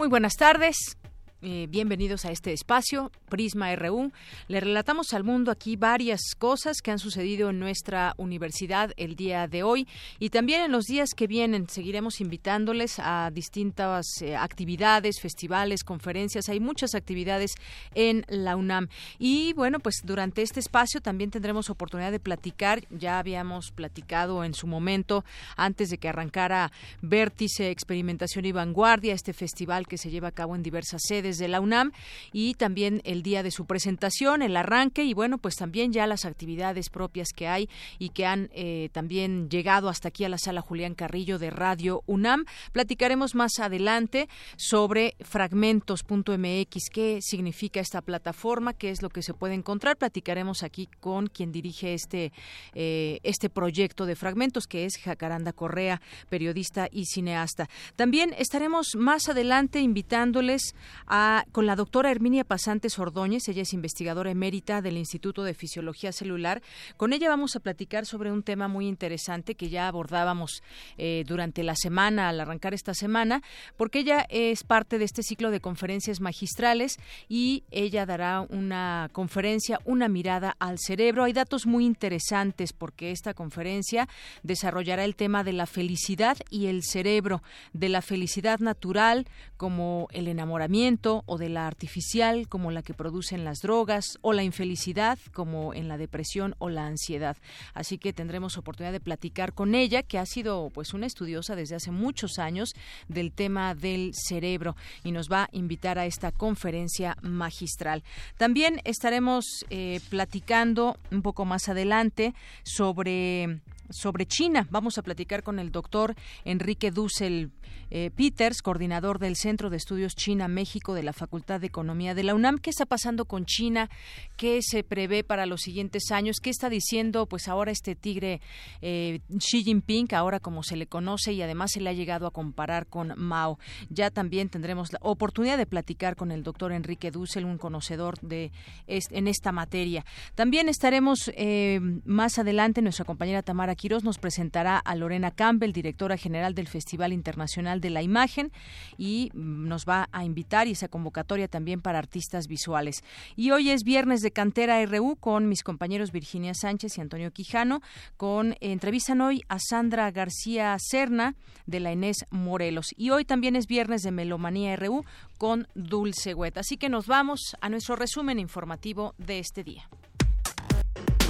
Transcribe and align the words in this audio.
Muy 0.00 0.08
buenas 0.08 0.36
tardes. 0.36 0.96
Eh, 1.42 1.68
bienvenidos 1.70 2.26
a 2.26 2.32
este 2.32 2.52
espacio, 2.52 3.10
Prisma 3.30 3.74
RU. 3.74 4.12
Le 4.48 4.60
relatamos 4.60 5.14
al 5.14 5.24
mundo 5.24 5.50
aquí 5.50 5.74
varias 5.74 6.20
cosas 6.36 6.82
que 6.82 6.90
han 6.90 6.98
sucedido 6.98 7.48
en 7.48 7.58
nuestra 7.58 8.12
universidad 8.18 8.92
el 8.98 9.16
día 9.16 9.48
de 9.48 9.62
hoy 9.62 9.88
y 10.18 10.28
también 10.28 10.60
en 10.60 10.70
los 10.70 10.84
días 10.84 11.14
que 11.16 11.26
vienen. 11.26 11.66
Seguiremos 11.70 12.20
invitándoles 12.20 12.98
a 12.98 13.30
distintas 13.32 14.20
eh, 14.20 14.36
actividades, 14.36 15.18
festivales, 15.18 15.82
conferencias. 15.82 16.50
Hay 16.50 16.60
muchas 16.60 16.94
actividades 16.94 17.54
en 17.94 18.26
la 18.28 18.56
UNAM. 18.56 18.88
Y 19.18 19.54
bueno, 19.54 19.80
pues 19.80 20.02
durante 20.04 20.42
este 20.42 20.60
espacio 20.60 21.00
también 21.00 21.30
tendremos 21.30 21.70
oportunidad 21.70 22.12
de 22.12 22.20
platicar. 22.20 22.82
Ya 22.90 23.18
habíamos 23.18 23.70
platicado 23.70 24.44
en 24.44 24.52
su 24.52 24.66
momento, 24.66 25.24
antes 25.56 25.88
de 25.88 25.96
que 25.96 26.10
arrancara 26.10 26.70
Vértice, 27.00 27.70
Experimentación 27.70 28.44
y 28.44 28.52
Vanguardia, 28.52 29.14
este 29.14 29.32
festival 29.32 29.86
que 29.86 29.96
se 29.96 30.10
lleva 30.10 30.28
a 30.28 30.32
cabo 30.32 30.54
en 30.54 30.62
diversas 30.62 31.00
sedes 31.08 31.29
de 31.38 31.48
la 31.48 31.60
UNAM 31.60 31.92
y 32.32 32.54
también 32.54 33.00
el 33.04 33.22
día 33.22 33.42
de 33.42 33.50
su 33.50 33.66
presentación, 33.66 34.42
el 34.42 34.56
arranque 34.56 35.04
y 35.04 35.14
bueno, 35.14 35.38
pues 35.38 35.56
también 35.56 35.92
ya 35.92 36.06
las 36.06 36.24
actividades 36.24 36.90
propias 36.90 37.28
que 37.34 37.48
hay 37.48 37.68
y 37.98 38.10
que 38.10 38.26
han 38.26 38.50
eh, 38.52 38.88
también 38.92 39.48
llegado 39.48 39.88
hasta 39.88 40.08
aquí 40.08 40.24
a 40.24 40.28
la 40.28 40.38
sala 40.38 40.60
Julián 40.60 40.94
Carrillo 40.94 41.38
de 41.38 41.50
Radio 41.50 42.02
UNAM. 42.06 42.44
Platicaremos 42.72 43.34
más 43.34 43.58
adelante 43.58 44.28
sobre 44.56 45.14
fragmentos.mx, 45.20 46.90
qué 46.92 47.18
significa 47.20 47.80
esta 47.80 48.02
plataforma, 48.02 48.72
qué 48.72 48.90
es 48.90 49.02
lo 49.02 49.10
que 49.10 49.22
se 49.22 49.34
puede 49.34 49.54
encontrar. 49.54 49.96
Platicaremos 49.96 50.62
aquí 50.62 50.88
con 51.00 51.26
quien 51.28 51.52
dirige 51.52 51.94
este, 51.94 52.32
eh, 52.74 53.20
este 53.22 53.50
proyecto 53.50 54.06
de 54.06 54.16
fragmentos, 54.16 54.66
que 54.66 54.84
es 54.84 54.96
Jacaranda 54.98 55.52
Correa, 55.52 56.00
periodista 56.28 56.88
y 56.90 57.06
cineasta. 57.06 57.68
También 57.96 58.34
estaremos 58.38 58.96
más 58.96 59.28
adelante 59.28 59.80
invitándoles 59.80 60.74
a 61.06 61.19
con 61.52 61.66
la 61.66 61.76
doctora 61.76 62.10
Herminia 62.10 62.44
Pasantes 62.44 62.98
Ordóñez. 62.98 63.48
Ella 63.48 63.62
es 63.62 63.72
investigadora 63.72 64.30
emérita 64.30 64.82
del 64.82 64.96
Instituto 64.96 65.42
de 65.42 65.54
Fisiología 65.54 66.12
Celular. 66.12 66.62
Con 66.96 67.12
ella 67.12 67.28
vamos 67.28 67.56
a 67.56 67.60
platicar 67.60 68.06
sobre 68.06 68.30
un 68.30 68.42
tema 68.42 68.68
muy 68.68 68.86
interesante 68.86 69.54
que 69.54 69.68
ya 69.68 69.88
abordábamos 69.88 70.62
eh, 70.98 71.24
durante 71.26 71.62
la 71.62 71.74
semana, 71.74 72.28
al 72.28 72.40
arrancar 72.40 72.74
esta 72.74 72.94
semana, 72.94 73.42
porque 73.76 74.00
ella 74.00 74.26
es 74.28 74.62
parte 74.62 74.98
de 74.98 75.04
este 75.04 75.22
ciclo 75.22 75.50
de 75.50 75.60
conferencias 75.60 76.20
magistrales 76.20 76.98
y 77.28 77.64
ella 77.70 78.06
dará 78.06 78.42
una 78.42 79.10
conferencia, 79.12 79.80
una 79.84 80.08
mirada 80.08 80.56
al 80.58 80.78
cerebro. 80.78 81.24
Hay 81.24 81.32
datos 81.32 81.66
muy 81.66 81.84
interesantes 81.84 82.72
porque 82.72 83.10
esta 83.10 83.34
conferencia 83.34 84.08
desarrollará 84.42 85.04
el 85.04 85.16
tema 85.16 85.44
de 85.44 85.52
la 85.52 85.66
felicidad 85.66 86.36
y 86.50 86.66
el 86.66 86.82
cerebro, 86.82 87.42
de 87.72 87.88
la 87.88 88.02
felicidad 88.02 88.60
natural 88.60 89.26
como 89.56 90.08
el 90.12 90.28
enamoramiento, 90.28 91.09
o 91.26 91.38
de 91.38 91.48
la 91.48 91.66
artificial 91.66 92.48
como 92.48 92.70
la 92.70 92.82
que 92.82 92.94
producen 92.94 93.44
las 93.44 93.60
drogas 93.60 94.18
o 94.22 94.32
la 94.32 94.42
infelicidad 94.42 95.18
como 95.32 95.74
en 95.74 95.88
la 95.88 95.98
depresión 95.98 96.54
o 96.58 96.68
la 96.68 96.86
ansiedad. 96.86 97.36
Así 97.74 97.98
que 97.98 98.12
tendremos 98.12 98.56
oportunidad 98.56 98.92
de 98.92 99.00
platicar 99.00 99.52
con 99.52 99.74
ella, 99.74 100.02
que 100.02 100.18
ha 100.18 100.26
sido 100.26 100.70
pues 100.72 100.94
una 100.94 101.06
estudiosa 101.06 101.56
desde 101.56 101.76
hace 101.76 101.90
muchos 101.90 102.38
años 102.38 102.74
del 103.08 103.32
tema 103.32 103.74
del 103.74 104.12
cerebro 104.14 104.76
y 105.04 105.12
nos 105.12 105.28
va 105.30 105.44
a 105.44 105.48
invitar 105.52 105.98
a 105.98 106.06
esta 106.06 106.32
conferencia 106.32 107.16
magistral. 107.22 108.02
También 108.36 108.80
estaremos 108.84 109.64
eh, 109.70 110.00
platicando 110.08 110.96
un 111.10 111.22
poco 111.22 111.44
más 111.44 111.68
adelante 111.68 112.34
sobre 112.62 113.60
sobre 113.90 114.26
China. 114.26 114.66
Vamos 114.70 114.98
a 114.98 115.02
platicar 115.02 115.42
con 115.42 115.58
el 115.58 115.70
doctor 115.70 116.14
Enrique 116.44 116.90
Dussel 116.90 117.50
eh, 117.90 118.10
Peters, 118.14 118.62
coordinador 118.62 119.18
del 119.18 119.34
Centro 119.34 119.68
de 119.68 119.76
Estudios 119.76 120.14
China-México 120.14 120.94
de 120.94 121.02
la 121.02 121.12
Facultad 121.12 121.60
de 121.60 121.66
Economía 121.66 122.14
de 122.14 122.22
la 122.22 122.34
UNAM. 122.34 122.58
¿Qué 122.58 122.70
está 122.70 122.86
pasando 122.86 123.24
con 123.24 123.46
China? 123.46 123.90
¿Qué 124.36 124.60
se 124.62 124.84
prevé 124.84 125.24
para 125.24 125.44
los 125.44 125.62
siguientes 125.62 126.12
años? 126.12 126.36
¿Qué 126.40 126.50
está 126.50 126.70
diciendo 126.70 127.26
pues 127.26 127.48
ahora 127.48 127.72
este 127.72 127.96
tigre 127.96 128.40
eh, 128.80 129.20
Xi 129.36 129.64
Jinping, 129.64 130.14
ahora 130.14 130.38
como 130.38 130.62
se 130.62 130.76
le 130.76 130.86
conoce 130.86 131.32
y 131.32 131.42
además 131.42 131.72
se 131.72 131.80
le 131.80 131.90
ha 131.90 131.92
llegado 131.92 132.28
a 132.28 132.30
comparar 132.30 132.86
con 132.86 133.12
Mao? 133.16 133.58
Ya 133.88 134.10
también 134.10 134.48
tendremos 134.50 134.92
la 134.92 135.00
oportunidad 135.02 135.58
de 135.58 135.66
platicar 135.66 136.14
con 136.14 136.30
el 136.30 136.44
doctor 136.44 136.72
Enrique 136.72 137.10
Dussel, 137.10 137.44
un 137.44 137.58
conocedor 137.58 138.20
de 138.20 138.52
en 138.86 139.26
esta 139.26 139.50
materia. 139.50 140.04
También 140.36 140.68
estaremos 140.68 141.30
eh, 141.34 141.80
más 142.04 142.38
adelante, 142.38 142.82
nuestra 142.82 143.04
compañera 143.04 143.42
Tamara 143.42 143.74
Quiroz 143.80 144.04
nos 144.04 144.18
presentará 144.18 144.76
a 144.76 144.94
Lorena 144.94 145.30
Campbell, 145.30 145.72
directora 145.72 146.18
general 146.18 146.54
del 146.54 146.68
Festival 146.68 147.14
Internacional 147.14 147.80
de 147.80 147.88
la 147.88 148.02
Imagen 148.02 148.52
y 148.98 149.30
nos 149.32 149.86
va 149.86 150.10
a 150.12 150.22
invitar 150.22 150.68
y 150.68 150.72
esa 150.72 150.88
convocatoria 150.88 151.48
también 151.48 151.80
para 151.80 151.98
artistas 151.98 152.46
visuales. 152.46 153.02
Y 153.36 153.52
hoy 153.52 153.70
es 153.70 153.82
viernes 153.82 154.20
de 154.20 154.32
Cantera 154.32 154.84
RU 154.84 155.16
con 155.16 155.48
mis 155.48 155.62
compañeros 155.62 156.12
Virginia 156.12 156.52
Sánchez 156.52 156.98
y 156.98 157.00
Antonio 157.00 157.30
Quijano, 157.30 157.80
con 158.18 158.54
entrevistan 158.60 159.22
hoy 159.22 159.40
a 159.48 159.58
Sandra 159.58 160.10
García 160.10 160.76
Serna 160.78 161.34
de 161.64 161.80
la 161.80 161.90
Inés 161.90 162.26
Morelos. 162.28 162.88
Y 162.98 163.08
hoy 163.08 163.24
también 163.24 163.56
es 163.56 163.66
viernes 163.66 164.02
de 164.02 164.10
Melomanía 164.10 164.76
RU 164.76 165.06
con 165.38 165.66
Dulce 165.74 166.34
Huet. 166.34 166.58
Así 166.58 166.76
que 166.76 166.90
nos 166.90 167.06
vamos 167.06 167.56
a 167.62 167.70
nuestro 167.70 167.96
resumen 167.96 168.38
informativo 168.38 169.14
de 169.16 169.38
este 169.38 169.64
día. 169.64 169.88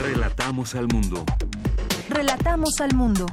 Relatamos 0.02 0.74
al 0.74 0.88
mundo. 0.88 1.24
Relatamos 2.10 2.80
al 2.80 2.92
mundo. 2.96 3.24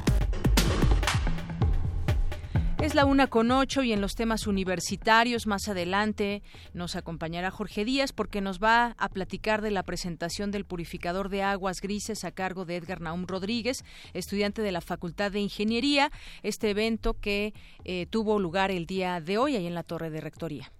Es 2.80 2.94
la 2.94 3.06
una 3.06 3.26
con 3.26 3.50
ocho 3.50 3.82
y 3.82 3.92
en 3.92 4.02
los 4.02 4.14
temas 4.14 4.46
universitarios 4.46 5.48
más 5.48 5.68
adelante 5.68 6.44
nos 6.74 6.96
acompañará 6.96 7.50
Jorge 7.50 7.86
Díaz 7.86 8.14
porque 8.14 8.40
nos 8.40 8.60
va 8.60 8.94
a 9.00 9.10
platicar 9.10 9.64
de 9.64 9.72
la 9.72 9.82
presentación 9.82 10.52
del 10.52 10.64
purificador 10.64 11.30
de 11.30 11.42
aguas 11.42 11.82
grises 11.82 12.24
a 12.24 12.32
cargo 12.32 12.66
de 12.66 12.76
Edgar 12.76 13.02
Naum 13.02 13.26
Rodríguez, 13.26 13.84
estudiante 14.14 14.62
de 14.62 14.72
la 14.72 14.82
Facultad 14.82 15.32
de 15.32 15.40
Ingeniería, 15.40 16.12
este 16.44 16.70
evento 16.70 17.16
que 17.16 17.56
eh, 17.84 18.06
tuvo 18.12 18.38
lugar 18.38 18.70
el 18.70 18.86
día 18.86 19.20
de 19.22 19.40
hoy 19.40 19.56
ahí 19.56 19.66
en 19.66 19.74
la 19.74 19.82
Torre 19.82 20.12
de 20.12 20.22
Rectoría. 20.22 20.72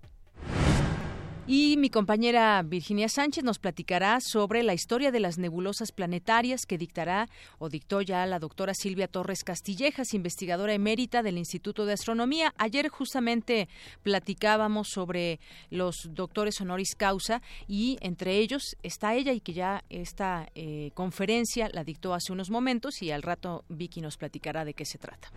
Y 1.50 1.78
mi 1.78 1.90
compañera 1.90 2.62
Virginia 2.62 3.08
Sánchez 3.08 3.42
nos 3.46 3.58
platicará 3.58 4.20
sobre 4.20 4.64
la 4.64 4.74
historia 4.74 5.12
de 5.12 5.22
las 5.22 5.38
nebulosas 5.38 5.94
planetarias 5.94 6.66
que 6.66 6.78
dictará 6.78 7.30
o 7.58 7.70
dictó 7.70 8.02
ya 8.02 8.26
la 8.26 8.40
doctora 8.40 8.74
Silvia 8.74 9.08
Torres 9.08 9.46
Castillejas, 9.46 10.14
investigadora 10.14 10.74
emérita 10.74 11.24
del 11.24 11.38
Instituto 11.38 11.86
de 11.86 11.94
Astronomía. 11.94 12.54
Ayer 12.58 12.90
justamente 12.90 13.70
platicábamos 14.04 14.90
sobre 14.90 15.40
los 15.70 16.10
doctores 16.10 16.60
honoris 16.60 16.96
causa 16.98 17.42
y 17.66 17.98
entre 18.02 18.40
ellos 18.40 18.76
está 18.84 19.16
ella 19.16 19.32
y 19.32 19.40
que 19.40 19.54
ya 19.54 19.86
esta 19.90 20.50
eh, 20.54 20.92
conferencia 20.96 21.70
la 21.72 21.86
dictó 21.86 22.14
hace 22.14 22.34
unos 22.34 22.50
momentos 22.50 23.02
y 23.02 23.12
al 23.12 23.24
rato 23.24 23.64
Vicky 23.70 24.02
nos 24.02 24.18
platicará 24.18 24.66
de 24.66 24.74
qué 24.74 24.84
se 24.84 24.98
trata. 24.98 25.32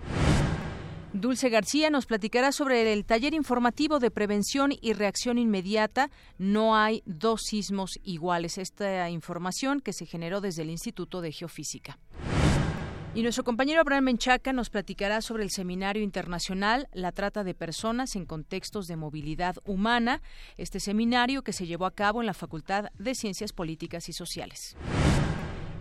Dulce 1.13 1.49
García 1.49 1.91
nos 1.91 2.07
platicará 2.07 2.53
sobre 2.53 2.93
el 2.93 3.05
taller 3.05 3.35
informativo 3.35 3.99
de 3.99 4.13
prevención 4.13 4.71
y 4.81 4.93
reacción 4.93 5.39
inmediata. 5.39 6.09
No 6.39 6.77
hay 6.77 7.03
dos 7.05 7.43
sismos 7.43 7.99
iguales. 8.05 8.59
Esta 8.59 9.11
información 9.11 9.81
que 9.81 9.93
se 9.93 10.07
generó 10.07 10.41
desde 10.41 10.63
el 10.63 10.71
Instituto 10.71 11.21
de 11.21 11.33
Geofísica. 11.33 11.99
Y 13.13 13.23
nuestro 13.23 13.43
compañero 13.43 13.81
Abraham 13.81 14.05
Menchaca 14.05 14.53
nos 14.53 14.71
platicará 14.71 15.21
sobre 15.21 15.43
el 15.43 15.51
seminario 15.51 16.01
internacional 16.01 16.89
La 16.93 17.11
trata 17.11 17.43
de 17.43 17.55
personas 17.55 18.15
en 18.15 18.25
contextos 18.25 18.87
de 18.87 18.95
movilidad 18.95 19.57
humana, 19.65 20.23
este 20.59 20.79
seminario 20.79 21.43
que 21.43 21.53
se 21.53 21.67
llevó 21.67 21.87
a 21.87 21.91
cabo 21.91 22.21
en 22.21 22.27
la 22.27 22.35
Facultad 22.35 22.85
de 23.01 23.17
Ciencias 23.17 23.53
Políticas 23.53 24.09
y 24.09 24.13
Sociales. 24.13 24.77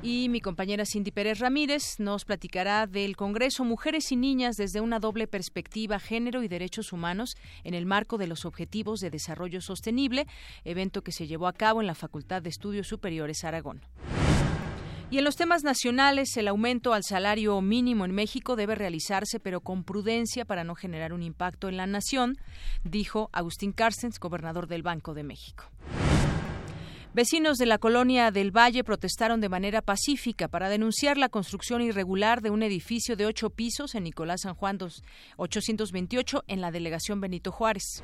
Y 0.01 0.29
mi 0.29 0.39
compañera 0.39 0.85
Cindy 0.85 1.11
Pérez 1.11 1.39
Ramírez 1.39 1.99
nos 1.99 2.23
platicará 2.23 2.87
del 2.87 3.17
Congreso 3.17 3.65
Mujeres 3.65 4.13
y 4.13 4.15
Niñas 4.15 4.55
desde 4.55 4.79
una 4.79 4.99
doble 4.99 5.27
perspectiva, 5.27 5.99
género 5.99 6.41
y 6.41 6.47
derechos 6.47 6.93
humanos 6.93 7.35
en 7.65 7.73
el 7.73 7.85
marco 7.85 8.17
de 8.17 8.27
los 8.27 8.45
Objetivos 8.45 9.01
de 9.01 9.09
Desarrollo 9.09 9.59
Sostenible, 9.59 10.25
evento 10.63 11.01
que 11.01 11.11
se 11.11 11.27
llevó 11.27 11.47
a 11.47 11.53
cabo 11.53 11.81
en 11.81 11.87
la 11.87 11.95
Facultad 11.95 12.41
de 12.41 12.49
Estudios 12.49 12.87
Superiores 12.87 13.43
Aragón. 13.43 13.81
Y 15.11 15.17
en 15.17 15.25
los 15.25 15.35
temas 15.35 15.63
nacionales, 15.63 16.37
el 16.37 16.47
aumento 16.47 16.93
al 16.93 17.03
salario 17.03 17.59
mínimo 17.59 18.05
en 18.05 18.11
México 18.11 18.55
debe 18.55 18.75
realizarse, 18.75 19.41
pero 19.41 19.59
con 19.59 19.83
prudencia 19.83 20.45
para 20.45 20.63
no 20.63 20.75
generar 20.75 21.11
un 21.11 21.23
impacto 21.23 21.67
en 21.67 21.75
la 21.75 21.87
nación, 21.87 22.37
dijo 22.85 23.29
Agustín 23.33 23.73
Carstens, 23.73 24.19
gobernador 24.19 24.67
del 24.67 24.83
Banco 24.83 25.13
de 25.13 25.23
México. 25.23 25.65
Vecinos 27.11 27.57
de 27.57 27.65
la 27.65 27.79
colonia 27.79 28.29
del 28.29 28.55
Valle 28.55 28.83
protestaron 28.83 29.41
de 29.41 29.49
manera 29.49 29.81
pacífica 29.81 30.47
para 30.47 30.69
denunciar 30.69 31.17
la 31.17 31.27
construcción 31.27 31.81
irregular 31.81 32.43
de 32.43 32.51
un 32.51 32.61
edificio 32.61 33.15
de 33.15 33.25
ocho 33.25 33.49
pisos 33.49 33.95
en 33.95 34.03
Nicolás 34.03 34.41
San 34.41 34.53
Juan 34.53 34.77
828 35.37 36.43
en 36.47 36.61
la 36.61 36.69
delegación 36.69 37.19
Benito 37.19 37.51
Juárez. 37.51 38.03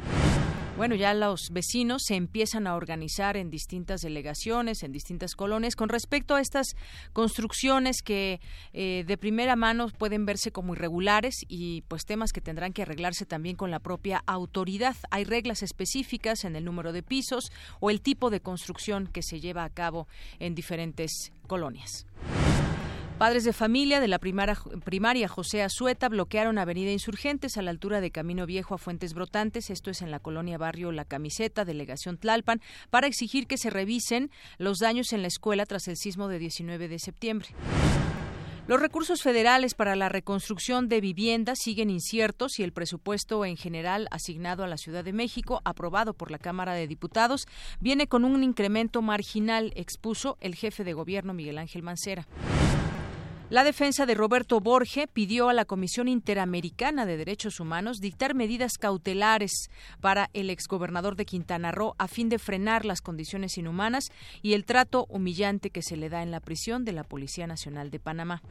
Bueno, 0.78 0.96
ya 0.96 1.14
los 1.14 1.52
vecinos 1.52 2.04
se 2.06 2.16
empiezan 2.16 2.68
a 2.68 2.76
organizar 2.76 3.38
en 3.38 3.50
distintas 3.50 4.02
delegaciones, 4.02 4.84
en 4.84 4.92
distintas 4.92 5.34
colonias, 5.34 5.78
con 5.78 5.88
respecto 5.88 6.36
a 6.36 6.42
estas 6.42 6.76
construcciones 7.14 8.02
que 8.02 8.42
eh, 8.74 9.06
de 9.08 9.18
primera 9.18 9.56
mano 9.56 9.88
pueden 9.88 10.26
verse 10.26 10.52
como 10.52 10.74
irregulares 10.74 11.46
y 11.48 11.84
pues 11.88 12.04
temas 12.04 12.34
que 12.34 12.42
tendrán 12.42 12.74
que 12.74 12.82
arreglarse 12.82 13.26
también 13.26 13.56
con 13.56 13.72
la 13.72 13.80
propia 13.80 14.22
autoridad. 14.28 14.98
Hay 15.12 15.24
reglas 15.24 15.64
específicas 15.64 16.44
en 16.44 16.58
el 16.58 16.66
número 16.66 16.92
de 16.92 17.04
pisos 17.04 17.54
o 17.80 17.90
el 17.90 18.02
tipo 18.02 18.30
de 18.30 18.42
construcción 18.42 19.08
que 19.08 19.24
se 19.24 19.40
lleva 19.40 19.64
a 19.64 19.70
cabo 19.70 20.10
en 20.40 20.56
diferentes 20.56 21.32
colonias. 21.48 22.06
Padres 23.18 23.46
de 23.46 23.54
familia 23.54 24.02
de 24.02 24.10
la 24.10 24.20
primaria 24.20 25.30
José 25.30 25.64
Azueta 25.64 26.10
bloquearon 26.10 26.58
Avenida 26.58 26.92
Insurgentes 26.92 27.56
a 27.56 27.62
la 27.62 27.72
altura 27.72 28.02
de 28.02 28.12
Camino 28.12 28.46
Viejo 28.46 28.76
a 28.76 28.78
Fuentes 28.78 29.14
Brotantes, 29.14 29.70
esto 29.70 29.90
es 29.90 30.02
en 30.02 30.12
la 30.12 30.20
colonia 30.20 30.58
Barrio 30.58 30.92
La 30.92 31.06
Camiseta, 31.06 31.64
delegación 31.64 32.18
Tlalpan, 32.18 32.62
para 32.90 33.08
exigir 33.08 33.48
que 33.48 33.58
se 33.58 33.70
revisen 33.70 34.32
los 34.58 34.80
daños 34.80 35.14
en 35.14 35.22
la 35.22 35.30
escuela 35.30 35.66
tras 35.66 35.88
el 35.88 35.96
sismo 35.96 36.28
de 36.28 36.40
19 36.40 36.90
de 36.90 37.00
septiembre. 37.00 37.48
Los 38.68 38.82
recursos 38.82 39.22
federales 39.22 39.76
para 39.76 39.96
la 39.96 40.10
reconstrucción 40.10 40.90
de 40.90 41.00
viviendas 41.00 41.60
siguen 41.62 41.90
inciertos 41.90 42.60
y 42.60 42.64
el 42.64 42.74
presupuesto 42.74 43.46
en 43.46 43.56
general 43.56 44.10
asignado 44.12 44.66
a 44.66 44.68
la 44.68 44.78
Ciudad 44.78 45.06
de 45.06 45.14
México, 45.14 45.62
aprobado 45.64 46.16
por 46.16 46.32
la 46.32 46.40
Cámara 46.40 46.74
de 46.74 46.88
Diputados, 46.88 47.48
viene 47.80 48.08
con 48.08 48.26
un 48.26 48.44
incremento 48.44 49.02
marginal, 49.02 49.72
expuso 49.76 50.38
el 50.42 50.56
jefe 50.56 50.84
de 50.84 50.94
gobierno 50.94 51.34
Miguel 51.34 51.60
Ángel 51.60 51.82
Mancera. 51.82 52.28
La 53.52 53.64
defensa 53.64 54.08
de 54.08 54.16
Roberto 54.16 54.60
Borge 54.60 55.08
pidió 55.08 55.50
a 55.50 55.54
la 55.54 55.66
Comisión 55.66 56.08
Interamericana 56.08 57.06
de 57.06 57.16
Derechos 57.16 57.60
Humanos 57.60 58.00
dictar 58.00 58.34
medidas 58.34 58.80
cautelares 58.80 59.70
para 60.02 60.32
el 60.34 60.50
exgobernador 60.50 61.16
de 61.16 61.26
Quintana 61.26 61.72
Roo 61.72 61.94
a 62.00 62.08
fin 62.08 62.28
de 62.28 62.40
frenar 62.40 62.86
las 62.86 63.02
condiciones 63.02 63.60
inhumanas 63.60 64.10
y 64.42 64.54
el 64.54 64.66
trato 64.66 65.06
humillante 65.10 65.70
que 65.70 65.84
se 65.84 65.96
le 65.96 66.10
da 66.10 66.24
en 66.24 66.32
la 66.32 66.40
prisión 66.40 66.86
de 66.86 66.94
la 66.94 67.04
Policía 67.04 67.46
Nacional 67.46 67.92
de 67.92 68.00
Panamá. 68.00 68.42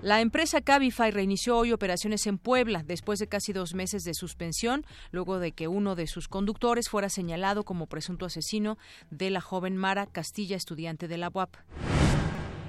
La 0.00 0.20
empresa 0.20 0.60
Cabify 0.60 1.10
reinició 1.10 1.56
hoy 1.56 1.72
operaciones 1.72 2.28
en 2.28 2.38
Puebla 2.38 2.84
después 2.84 3.18
de 3.18 3.26
casi 3.26 3.52
dos 3.52 3.74
meses 3.74 4.04
de 4.04 4.14
suspensión, 4.14 4.86
luego 5.10 5.40
de 5.40 5.50
que 5.50 5.66
uno 5.66 5.96
de 5.96 6.06
sus 6.06 6.28
conductores 6.28 6.88
fuera 6.88 7.08
señalado 7.08 7.64
como 7.64 7.86
presunto 7.86 8.26
asesino 8.26 8.78
de 9.10 9.30
la 9.30 9.40
joven 9.40 9.76
Mara 9.76 10.06
Castilla, 10.06 10.56
estudiante 10.56 11.08
de 11.08 11.18
la 11.18 11.30
UAP. 11.34 11.56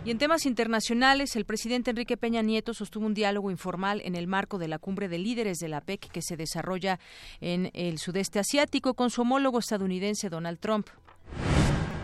Y 0.05 0.11
en 0.11 0.17
temas 0.17 0.45
internacionales, 0.45 1.37
el 1.37 1.45
presidente 1.45 1.91
Enrique 1.91 2.17
Peña 2.17 2.41
Nieto 2.41 2.73
sostuvo 2.73 3.05
un 3.05 3.13
diálogo 3.13 3.51
informal 3.51 4.01
en 4.03 4.15
el 4.15 4.27
marco 4.27 4.57
de 4.57 4.67
la 4.67 4.77
cumbre 4.77 5.07
de 5.07 5.17
líderes 5.17 5.59
de 5.59 5.69
la 5.69 5.79
PEC 5.79 6.11
que 6.11 6.21
se 6.21 6.35
desarrolla 6.35 6.99
en 7.39 7.71
el 7.73 7.99
sudeste 7.99 8.39
asiático 8.39 8.95
con 8.95 9.09
su 9.09 9.21
homólogo 9.21 9.59
estadounidense 9.59 10.29
Donald 10.29 10.59
Trump. 10.59 10.89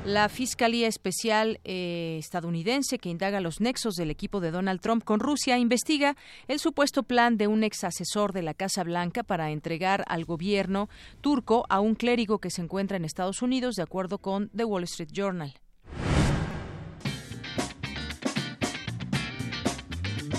La 0.06 0.30
Fiscalía 0.30 0.88
Especial 0.88 1.60
eh, 1.66 2.16
estadounidense 2.20 3.00
que 3.00 3.10
indaga 3.10 3.42
los 3.42 3.60
nexos 3.60 3.96
del 3.96 4.12
equipo 4.12 4.40
de 4.40 4.52
Donald 4.52 4.80
Trump 4.80 5.04
con 5.04 5.20
Rusia 5.20 5.58
investiga 5.58 6.16
el 6.48 6.60
supuesto 6.60 7.04
plan 7.04 7.36
de 7.36 7.48
un 7.48 7.66
ex 7.66 7.84
asesor 7.84 8.32
de 8.32 8.44
la 8.44 8.54
Casa 8.54 8.86
Blanca 8.86 9.24
para 9.24 9.52
entregar 9.52 10.06
al 10.08 10.24
gobierno 10.24 10.88
turco 11.20 11.66
a 11.68 11.82
un 11.82 11.96
clérigo 11.96 12.40
que 12.40 12.50
se 12.50 12.62
encuentra 12.62 12.96
en 12.96 13.04
Estados 13.04 13.42
Unidos, 13.42 13.76
de 13.76 13.84
acuerdo 13.84 14.20
con 14.20 14.50
The 14.56 14.64
Wall 14.64 14.84
Street 14.86 15.12
Journal. 15.12 15.54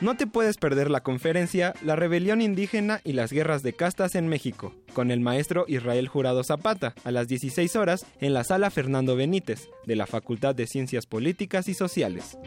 No 0.00 0.16
te 0.16 0.28
puedes 0.28 0.58
perder 0.58 0.92
la 0.92 1.02
conferencia 1.02 1.74
La 1.82 1.96
rebelión 1.96 2.40
indígena 2.40 3.00
y 3.02 3.12
las 3.12 3.32
guerras 3.32 3.64
de 3.64 3.72
castas 3.72 4.14
en 4.14 4.28
México, 4.28 4.72
con 4.94 5.10
el 5.10 5.18
maestro 5.18 5.64
Israel 5.66 6.06
Jurado 6.06 6.44
Zapata, 6.44 6.94
a 7.02 7.10
las 7.10 7.26
16 7.26 7.74
horas 7.74 8.06
en 8.20 8.32
la 8.32 8.44
sala 8.44 8.70
Fernando 8.70 9.16
Benítez, 9.16 9.68
de 9.86 9.96
la 9.96 10.06
Facultad 10.06 10.54
de 10.54 10.68
Ciencias 10.68 11.06
Políticas 11.06 11.66
y 11.66 11.74
Sociales. 11.74 12.38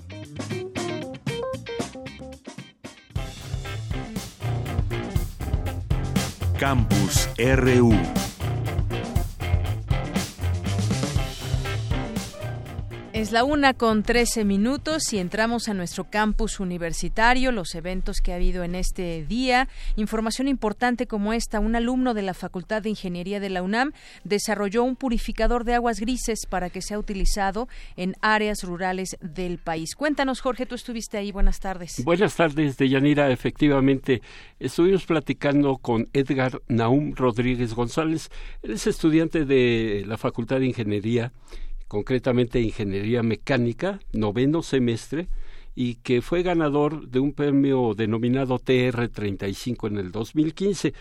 Campus 6.63 7.27
RU. 7.37 8.22
Es 13.13 13.31
la 13.31 13.43
una 13.43 13.75
con 13.75 14.01
trece 14.01 14.43
minutos 14.43 15.13
y 15.13 15.19
entramos 15.19 15.69
a 15.69 15.75
nuestro 15.75 16.05
campus 16.05 16.59
universitario, 16.59 17.51
los 17.51 17.75
eventos 17.75 18.21
que 18.21 18.31
ha 18.31 18.37
habido 18.37 18.63
en 18.63 18.73
este 18.73 19.23
día. 19.29 19.67
Información 19.97 20.47
importante 20.47 21.05
como 21.05 21.31
esta, 21.31 21.59
un 21.59 21.75
alumno 21.75 22.15
de 22.15 22.23
la 22.23 22.33
Facultad 22.33 22.81
de 22.81 22.89
Ingeniería 22.89 23.39
de 23.39 23.51
la 23.51 23.61
UNAM 23.61 23.91
desarrolló 24.23 24.83
un 24.83 24.95
purificador 24.95 25.63
de 25.63 25.75
aguas 25.75 25.99
grises 25.99 26.47
para 26.49 26.71
que 26.71 26.81
sea 26.81 26.97
utilizado 26.97 27.67
en 27.97 28.15
áreas 28.21 28.63
rurales 28.63 29.15
del 29.21 29.59
país. 29.59 29.93
Cuéntanos, 29.93 30.41
Jorge, 30.41 30.65
tú 30.65 30.73
estuviste 30.73 31.19
ahí. 31.19 31.31
Buenas 31.31 31.59
tardes. 31.59 32.03
Buenas 32.03 32.35
tardes, 32.35 32.77
Deyanira. 32.77 33.29
Efectivamente, 33.29 34.23
estuvimos 34.59 35.05
platicando 35.05 35.77
con 35.77 36.09
Edgar 36.13 36.63
Naum 36.67 37.13
Rodríguez 37.13 37.75
González. 37.75 38.31
Él 38.63 38.71
es 38.71 38.87
estudiante 38.87 39.45
de 39.45 40.03
la 40.07 40.17
Facultad 40.17 40.61
de 40.61 40.65
Ingeniería 40.65 41.31
concretamente 41.93 42.59
Ingeniería 42.59 43.21
Mecánica, 43.21 43.99
noveno 44.13 44.63
semestre, 44.63 45.27
y 45.75 45.95
que 45.97 46.23
fue 46.23 46.41
ganador 46.41 47.07
de 47.07 47.19
un 47.19 47.33
premio 47.33 47.93
denominado 47.95 48.57
TR35 48.57 49.89
en 49.89 49.97
el 49.99 50.11
2015. 50.11 50.95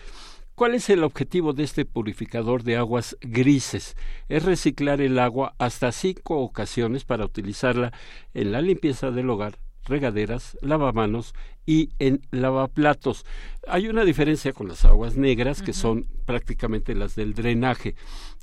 ¿Cuál 0.53 0.75
es 0.75 0.91
el 0.91 1.03
objetivo 1.03 1.53
de 1.53 1.63
este 1.63 1.85
purificador 1.85 2.61
de 2.61 2.77
aguas 2.77 3.17
grises? 3.21 3.97
Es 4.29 4.45
reciclar 4.45 5.01
el 5.01 5.17
agua 5.17 5.55
hasta 5.57 5.91
cinco 5.91 6.37
ocasiones 6.41 7.05
para 7.05 7.25
utilizarla 7.25 7.91
en 8.35 8.51
la 8.51 8.61
limpieza 8.61 9.09
del 9.09 9.31
hogar, 9.31 9.57
regaderas, 9.85 10.59
lavamanos 10.61 11.33
y 11.65 11.89
en 11.97 12.21
lavaplatos. 12.29 13.25
Hay 13.67 13.87
una 13.87 14.05
diferencia 14.05 14.53
con 14.53 14.67
las 14.67 14.85
aguas 14.85 15.17
negras 15.17 15.63
que 15.63 15.73
son 15.73 16.05
prácticamente 16.27 16.93
las 16.93 17.15
del 17.15 17.33
drenaje 17.33 17.95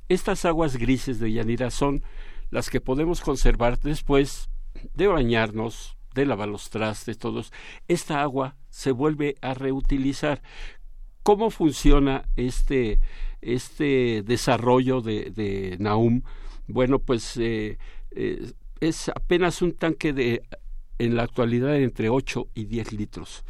Estas 0.09 0.45
aguas 0.45 0.77
grises 0.79 1.21
de 1.21 1.31
Yanira 1.31 1.71
son 1.71 2.03
las 2.51 2.71
que 2.71 2.81
podemos 2.81 3.21
conservar 3.21 3.79
después 3.81 4.51
de 4.95 5.07
bañarnos, 5.07 5.97
de 6.15 6.27
lavar 6.27 6.49
los 6.49 6.71
trastes, 6.71 7.19
todos. 7.19 7.53
Esta 7.89 8.23
agua 8.23 8.57
se 8.69 8.93
vuelve 8.93 9.37
a 9.41 9.55
reutilizar. 9.55 10.43
¿Cómo 11.23 11.51
funciona 11.51 12.29
este, 12.37 12.99
este 13.41 14.23
desarrollo 14.23 15.01
de, 15.01 15.31
de 15.31 15.77
Naum? 15.79 16.23
Bueno, 16.67 16.99
pues 16.99 17.37
eh, 17.37 17.79
eh, 18.13 18.53
es 18.81 19.09
apenas 19.11 19.63
un 19.63 19.73
tanque 19.73 20.13
de, 20.13 20.43
en 20.99 21.17
la 21.17 21.23
actualidad, 21.23 21.77
entre 21.77 22.09
8 22.09 22.49
y 22.55 22.65
10 22.65 22.93
litros. 22.93 23.45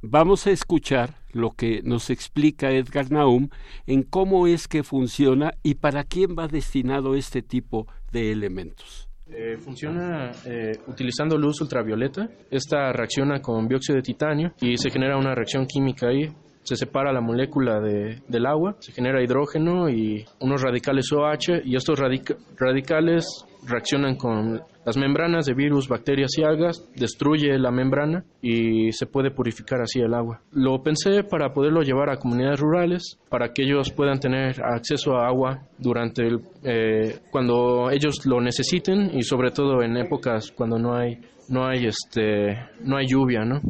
Vamos 0.00 0.46
a 0.46 0.52
escuchar 0.52 1.16
lo 1.32 1.50
que 1.50 1.82
nos 1.82 2.10
explica 2.10 2.70
Edgar 2.70 3.10
Naum 3.10 3.48
en 3.86 4.04
cómo 4.04 4.46
es 4.46 4.68
que 4.68 4.84
funciona 4.84 5.54
y 5.62 5.74
para 5.74 6.04
quién 6.04 6.36
va 6.38 6.46
destinado 6.46 7.16
este 7.16 7.42
tipo 7.42 7.88
de 8.12 8.32
elementos. 8.32 9.08
Eh, 9.30 9.58
funciona 9.58 10.30
eh, 10.46 10.72
utilizando 10.86 11.36
luz 11.36 11.60
ultravioleta. 11.60 12.28
Esta 12.50 12.92
reacciona 12.92 13.40
con 13.40 13.68
dióxido 13.68 13.96
de 13.96 14.02
titanio 14.02 14.52
y 14.60 14.76
se 14.78 14.90
genera 14.90 15.18
una 15.18 15.34
reacción 15.34 15.66
química 15.66 16.08
ahí. 16.08 16.28
Se 16.68 16.76
separa 16.76 17.14
la 17.14 17.22
molécula 17.22 17.80
de, 17.80 18.20
del 18.28 18.44
agua, 18.44 18.76
se 18.78 18.92
genera 18.92 19.22
hidrógeno 19.22 19.88
y 19.88 20.26
unos 20.40 20.60
radicales 20.60 21.10
OH 21.10 21.62
y 21.64 21.76
estos 21.76 21.98
radicales 21.98 23.46
reaccionan 23.66 24.16
con 24.16 24.60
las 24.84 24.96
membranas 24.98 25.46
de 25.46 25.54
virus, 25.54 25.88
bacterias 25.88 26.30
y 26.36 26.42
algas, 26.44 26.86
destruye 26.94 27.58
la 27.58 27.70
membrana 27.70 28.22
y 28.42 28.92
se 28.92 29.06
puede 29.06 29.30
purificar 29.30 29.80
así 29.80 30.00
el 30.00 30.12
agua. 30.12 30.42
Lo 30.52 30.82
pensé 30.82 31.24
para 31.24 31.54
poderlo 31.54 31.80
llevar 31.80 32.10
a 32.10 32.18
comunidades 32.18 32.60
rurales, 32.60 33.18
para 33.30 33.54
que 33.54 33.62
ellos 33.62 33.90
puedan 33.90 34.20
tener 34.20 34.62
acceso 34.62 35.16
a 35.16 35.26
agua 35.26 35.62
durante 35.78 36.26
el, 36.26 36.40
eh, 36.64 37.20
cuando 37.30 37.90
ellos 37.90 38.26
lo 38.26 38.42
necesiten 38.42 39.10
y 39.16 39.22
sobre 39.22 39.52
todo 39.52 39.82
en 39.82 39.96
épocas 39.96 40.52
cuando 40.52 40.78
no 40.78 40.94
hay 40.94 41.18
no 41.48 41.66
hay 41.66 41.86
este 41.86 42.58
no 42.84 42.98
hay 42.98 43.06
lluvia, 43.06 43.44
¿no? 43.44 43.60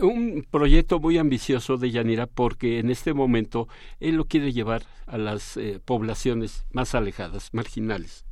Un 0.00 0.46
proyecto 0.50 0.98
muy 1.00 1.18
ambicioso 1.18 1.76
de 1.76 1.90
Yanira 1.90 2.26
porque 2.26 2.78
en 2.78 2.90
este 2.90 3.12
momento 3.12 3.68
él 4.00 4.16
lo 4.16 4.24
quiere 4.24 4.52
llevar 4.52 4.84
a 5.06 5.18
las 5.18 5.56
eh, 5.56 5.80
poblaciones 5.84 6.66
más 6.72 6.94
alejadas, 6.94 7.50
marginales. 7.52 8.24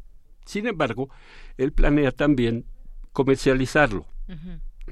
Sin 0.45 0.67
embargo, 0.67 1.09
él 1.57 1.73
planea 1.73 2.11
también 2.11 2.65
comercializarlo 3.13 4.07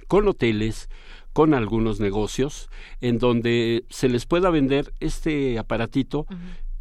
con 0.07 0.29
hoteles, 0.29 0.89
con 1.33 1.55
algunos 1.55 1.99
negocios, 1.99 2.69
en 3.01 3.19
donde 3.19 3.85
se 3.89 4.09
les 4.09 4.27
pueda 4.27 4.51
vender 4.51 4.93
este 5.01 5.59
aparatito 5.59 6.27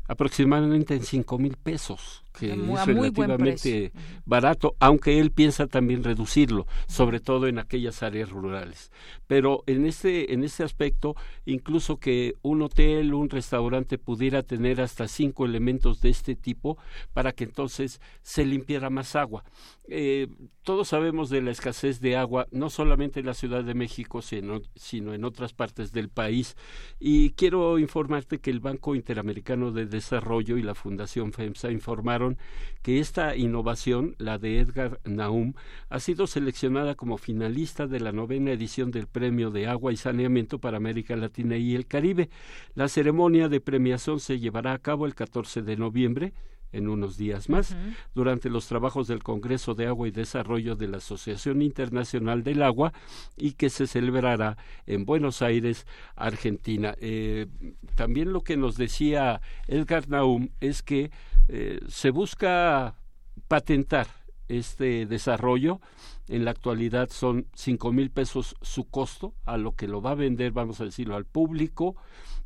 aproximadamente 0.07 0.95
en 0.95 1.03
cinco 1.03 1.37
mil 1.37 1.55
pesos 1.55 2.23
que 2.31 2.53
es 2.53 2.85
relativamente 2.85 3.91
barato, 4.25 4.75
aunque 4.79 5.19
él 5.19 5.31
piensa 5.31 5.67
también 5.67 6.03
reducirlo, 6.03 6.67
sobre 6.87 7.19
todo 7.19 7.47
en 7.47 7.59
aquellas 7.59 8.03
áreas 8.03 8.29
rurales. 8.29 8.91
Pero 9.27 9.63
en 9.67 9.85
este, 9.85 10.33
en 10.33 10.43
este 10.43 10.63
aspecto, 10.63 11.15
incluso 11.45 11.97
que 11.97 12.35
un 12.41 12.61
hotel, 12.61 13.13
un 13.13 13.29
restaurante 13.29 13.97
pudiera 13.97 14.43
tener 14.43 14.81
hasta 14.81 15.07
cinco 15.07 15.45
elementos 15.45 16.01
de 16.01 16.09
este 16.09 16.35
tipo 16.35 16.77
para 17.13 17.31
que 17.31 17.43
entonces 17.43 18.01
se 18.21 18.45
limpiara 18.45 18.89
más 18.89 19.15
agua. 19.15 19.43
Eh, 19.91 20.27
todos 20.63 20.89
sabemos 20.89 21.31
de 21.31 21.41
la 21.41 21.49
escasez 21.49 21.99
de 21.99 22.15
agua, 22.15 22.47
no 22.51 22.69
solamente 22.69 23.21
en 23.21 23.25
la 23.25 23.33
Ciudad 23.33 23.63
de 23.63 23.73
México, 23.73 24.21
sino, 24.21 24.61
sino 24.75 25.15
en 25.15 25.25
otras 25.25 25.53
partes 25.53 25.91
del 25.91 26.09
país. 26.09 26.55
Y 26.99 27.31
quiero 27.31 27.79
informarte 27.79 28.39
que 28.39 28.51
el 28.51 28.59
Banco 28.59 28.93
Interamericano 28.93 29.71
de 29.71 29.87
Desarrollo 29.87 30.57
y 30.57 30.61
la 30.61 30.75
Fundación 30.75 31.33
FEMSA 31.33 31.71
informaron 31.71 32.18
que 32.81 32.99
esta 32.99 33.35
innovación, 33.35 34.15
la 34.17 34.37
de 34.37 34.59
Edgar 34.59 34.99
Naum, 35.05 35.53
ha 35.89 35.99
sido 35.99 36.27
seleccionada 36.27 36.95
como 36.95 37.17
finalista 37.17 37.87
de 37.87 37.99
la 37.99 38.11
novena 38.11 38.51
edición 38.51 38.91
del 38.91 39.07
Premio 39.07 39.51
de 39.51 39.67
Agua 39.67 39.91
y 39.91 39.97
Saneamiento 39.97 40.59
para 40.59 40.77
América 40.77 41.15
Latina 41.15 41.57
y 41.57 41.75
el 41.75 41.87
Caribe. 41.87 42.29
La 42.75 42.87
ceremonia 42.87 43.49
de 43.49 43.61
premiación 43.61 44.19
se 44.19 44.39
llevará 44.39 44.73
a 44.73 44.79
cabo 44.79 45.05
el 45.05 45.15
14 45.15 45.61
de 45.61 45.77
noviembre 45.77 46.33
en 46.71 46.87
unos 46.87 47.17
días 47.17 47.49
más, 47.49 47.75
durante 48.13 48.49
los 48.49 48.67
trabajos 48.67 49.07
del 49.07 49.23
Congreso 49.23 49.73
de 49.73 49.87
Agua 49.87 50.07
y 50.07 50.11
Desarrollo 50.11 50.75
de 50.75 50.87
la 50.87 50.97
Asociación 50.97 51.61
Internacional 51.61 52.43
del 52.43 52.61
Agua 52.61 52.93
y 53.37 53.53
que 53.53 53.69
se 53.69 53.87
celebrará 53.87 54.57
en 54.85 55.05
Buenos 55.05 55.41
Aires, 55.41 55.87
Argentina. 56.15 56.95
Eh, 56.99 57.47
también 57.95 58.33
lo 58.33 58.41
que 58.41 58.57
nos 58.57 58.77
decía 58.77 59.41
Edgar 59.67 60.09
Naum 60.09 60.49
es 60.59 60.83
que 60.83 61.11
eh, 61.51 61.79
se 61.87 62.11
busca 62.11 62.95
patentar 63.47 64.07
este 64.47 65.07
desarrollo. 65.07 65.81
En 66.27 66.45
la 66.45 66.51
actualidad 66.51 67.09
son 67.09 67.47
cinco 67.55 67.91
mil 67.91 68.11
pesos 68.11 68.55
su 68.61 68.87
costo, 68.87 69.33
a 69.45 69.57
lo 69.57 69.75
que 69.75 69.87
lo 69.87 69.99
va 69.99 70.11
a 70.11 70.15
vender, 70.15 70.51
vamos 70.51 70.79
a 70.79 70.85
decirlo, 70.85 71.15
al 71.15 71.25
público. 71.25 71.95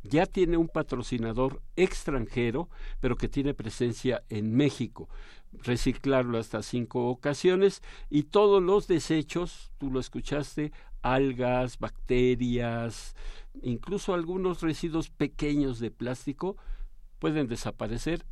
Ya 0.04 0.24
tiene 0.24 0.56
un 0.56 0.68
patrocinador 0.68 1.60
extranjero, 1.76 2.70
pero 3.00 3.16
que 3.16 3.28
tiene 3.28 3.52
presencia 3.52 4.22
en 4.30 4.54
México. 4.54 5.10
Reciclarlo 5.52 6.38
hasta 6.38 6.62
cinco 6.62 7.08
ocasiones 7.08 7.82
y 8.08 8.24
todos 8.24 8.62
los 8.62 8.86
desechos, 8.88 9.70
tú 9.76 9.90
lo 9.90 10.00
escuchaste, 10.00 10.72
algas, 11.02 11.78
bacterias, 11.78 13.14
incluso 13.62 14.14
algunos 14.14 14.62
residuos 14.62 15.10
pequeños 15.10 15.78
de 15.78 15.90
plástico 15.90 16.56
pueden 17.18 17.46
desaparecer 17.46 18.24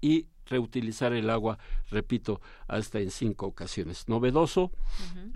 y 0.00 0.26
reutilizar 0.46 1.12
el 1.12 1.30
agua, 1.30 1.58
repito, 1.90 2.40
hasta 2.68 3.00
en 3.00 3.10
cinco 3.10 3.46
ocasiones. 3.46 4.08
Novedoso, 4.08 4.70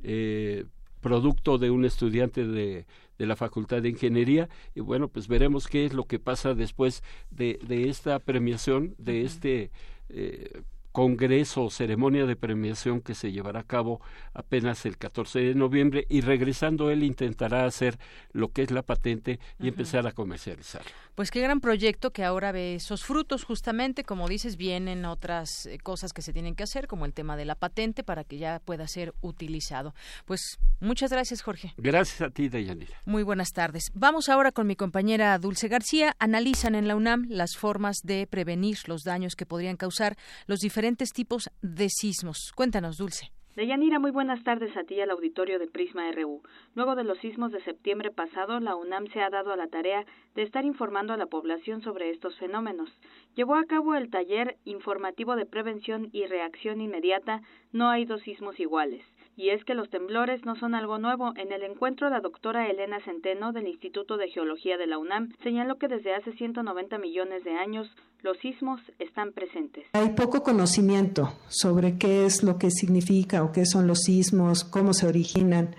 eh, 0.02 0.64
producto 1.00 1.58
de 1.58 1.70
un 1.70 1.84
estudiante 1.84 2.46
de, 2.46 2.86
de, 3.18 3.26
la 3.26 3.36
Facultad 3.36 3.82
de 3.82 3.88
Ingeniería 3.88 4.48
y 4.74 4.80
bueno, 4.80 5.08
pues 5.08 5.28
veremos 5.28 5.66
qué 5.66 5.84
es 5.86 5.94
lo 5.94 6.04
que 6.04 6.18
pasa 6.18 6.54
después 6.54 7.02
de, 7.30 7.58
de 7.66 7.88
esta 7.88 8.18
premiación, 8.18 8.94
de 8.98 9.22
este... 9.22 9.70
Eh, 10.08 10.62
congreso 10.92 11.64
o 11.64 11.70
ceremonia 11.70 12.26
de 12.26 12.36
premiación 12.36 13.00
que 13.00 13.14
se 13.14 13.32
llevará 13.32 13.60
a 13.60 13.64
cabo 13.64 14.00
apenas 14.34 14.84
el 14.86 14.98
14 14.98 15.38
de 15.40 15.54
noviembre 15.54 16.06
y 16.08 16.20
regresando 16.20 16.90
él 16.90 17.02
intentará 17.02 17.64
hacer 17.64 17.98
lo 18.32 18.48
que 18.48 18.62
es 18.62 18.70
la 18.70 18.82
patente 18.82 19.38
y 19.60 19.68
empezar 19.68 20.06
a 20.06 20.12
comercializar. 20.12 20.82
Pues 21.14 21.30
qué 21.30 21.40
gran 21.40 21.60
proyecto 21.60 22.12
que 22.12 22.24
ahora 22.24 22.50
ve 22.50 22.74
esos 22.74 23.04
frutos 23.04 23.44
justamente, 23.44 24.04
como 24.04 24.28
dices, 24.28 24.56
vienen 24.56 25.04
otras 25.04 25.66
eh, 25.66 25.78
cosas 25.78 26.12
que 26.12 26.22
se 26.22 26.32
tienen 26.32 26.54
que 26.54 26.64
hacer 26.64 26.86
como 26.86 27.04
el 27.04 27.12
tema 27.12 27.36
de 27.36 27.44
la 27.44 27.54
patente 27.54 28.02
para 28.02 28.24
que 28.24 28.38
ya 28.38 28.60
pueda 28.64 28.88
ser 28.88 29.14
utilizado. 29.20 29.94
Pues 30.24 30.58
muchas 30.80 31.12
gracias 31.12 31.42
Jorge. 31.42 31.74
Gracias 31.76 32.20
a 32.20 32.30
ti, 32.30 32.48
Dayanira. 32.48 32.96
Muy 33.04 33.22
buenas 33.22 33.52
tardes. 33.52 33.90
Vamos 33.94 34.28
ahora 34.28 34.50
con 34.50 34.66
mi 34.66 34.76
compañera 34.76 35.38
Dulce 35.38 35.68
García. 35.68 36.16
Analizan 36.18 36.74
en 36.74 36.88
la 36.88 36.96
UNAM 36.96 37.26
las 37.28 37.56
formas 37.56 38.02
de 38.02 38.26
prevenir 38.26 38.78
los 38.86 39.04
daños 39.04 39.36
que 39.36 39.46
podrían 39.46 39.76
causar 39.76 40.16
los 40.46 40.60
diferentes 40.60 40.79
diferentes 40.80 41.12
tipos 41.12 41.50
de 41.60 41.90
sismos. 41.90 42.52
Cuéntanos, 42.56 42.96
Dulce. 42.96 43.26
Deyanira, 43.54 43.98
muy 43.98 44.12
buenas 44.12 44.42
tardes 44.44 44.74
a 44.78 44.84
ti 44.84 44.94
y 44.94 45.02
al 45.02 45.10
auditorio 45.10 45.58
de 45.58 45.66
Prisma 45.66 46.10
RU. 46.10 46.40
Luego 46.74 46.94
de 46.94 47.04
los 47.04 47.18
sismos 47.18 47.52
de 47.52 47.62
septiembre 47.64 48.10
pasado, 48.10 48.60
la 48.60 48.76
UNAM 48.76 49.06
se 49.08 49.20
ha 49.20 49.28
dado 49.28 49.52
a 49.52 49.56
la 49.56 49.66
tarea 49.66 50.06
de 50.34 50.42
estar 50.42 50.64
informando 50.64 51.12
a 51.12 51.18
la 51.18 51.26
población 51.26 51.82
sobre 51.82 52.08
estos 52.08 52.34
fenómenos. 52.38 52.88
Llevó 53.34 53.56
a 53.56 53.66
cabo 53.66 53.94
el 53.94 54.08
taller 54.08 54.56
informativo 54.64 55.36
de 55.36 55.44
prevención 55.44 56.08
y 56.12 56.24
reacción 56.24 56.80
inmediata 56.80 57.42
No 57.72 57.90
hay 57.90 58.06
dos 58.06 58.22
sismos 58.22 58.58
iguales. 58.58 59.04
Y 59.40 59.48
es 59.48 59.64
que 59.64 59.72
los 59.72 59.88
temblores 59.88 60.44
no 60.44 60.54
son 60.54 60.74
algo 60.74 60.98
nuevo. 60.98 61.32
En 61.34 61.50
el 61.50 61.62
encuentro, 61.62 62.10
la 62.10 62.20
doctora 62.20 62.68
Elena 62.68 62.98
Centeno 63.02 63.52
del 63.52 63.68
Instituto 63.68 64.18
de 64.18 64.28
Geología 64.28 64.76
de 64.76 64.86
la 64.86 64.98
UNAM 64.98 65.32
señaló 65.42 65.78
que 65.78 65.88
desde 65.88 66.14
hace 66.14 66.32
190 66.32 66.98
millones 66.98 67.42
de 67.42 67.52
años 67.52 67.90
los 68.20 68.36
sismos 68.36 68.82
están 68.98 69.32
presentes. 69.32 69.86
Hay 69.94 70.10
poco 70.10 70.42
conocimiento 70.42 71.32
sobre 71.48 71.96
qué 71.96 72.26
es 72.26 72.42
lo 72.42 72.58
que 72.58 72.70
significa 72.70 73.42
o 73.42 73.50
qué 73.50 73.64
son 73.64 73.86
los 73.86 74.00
sismos, 74.00 74.62
cómo 74.62 74.92
se 74.92 75.06
originan. 75.06 75.74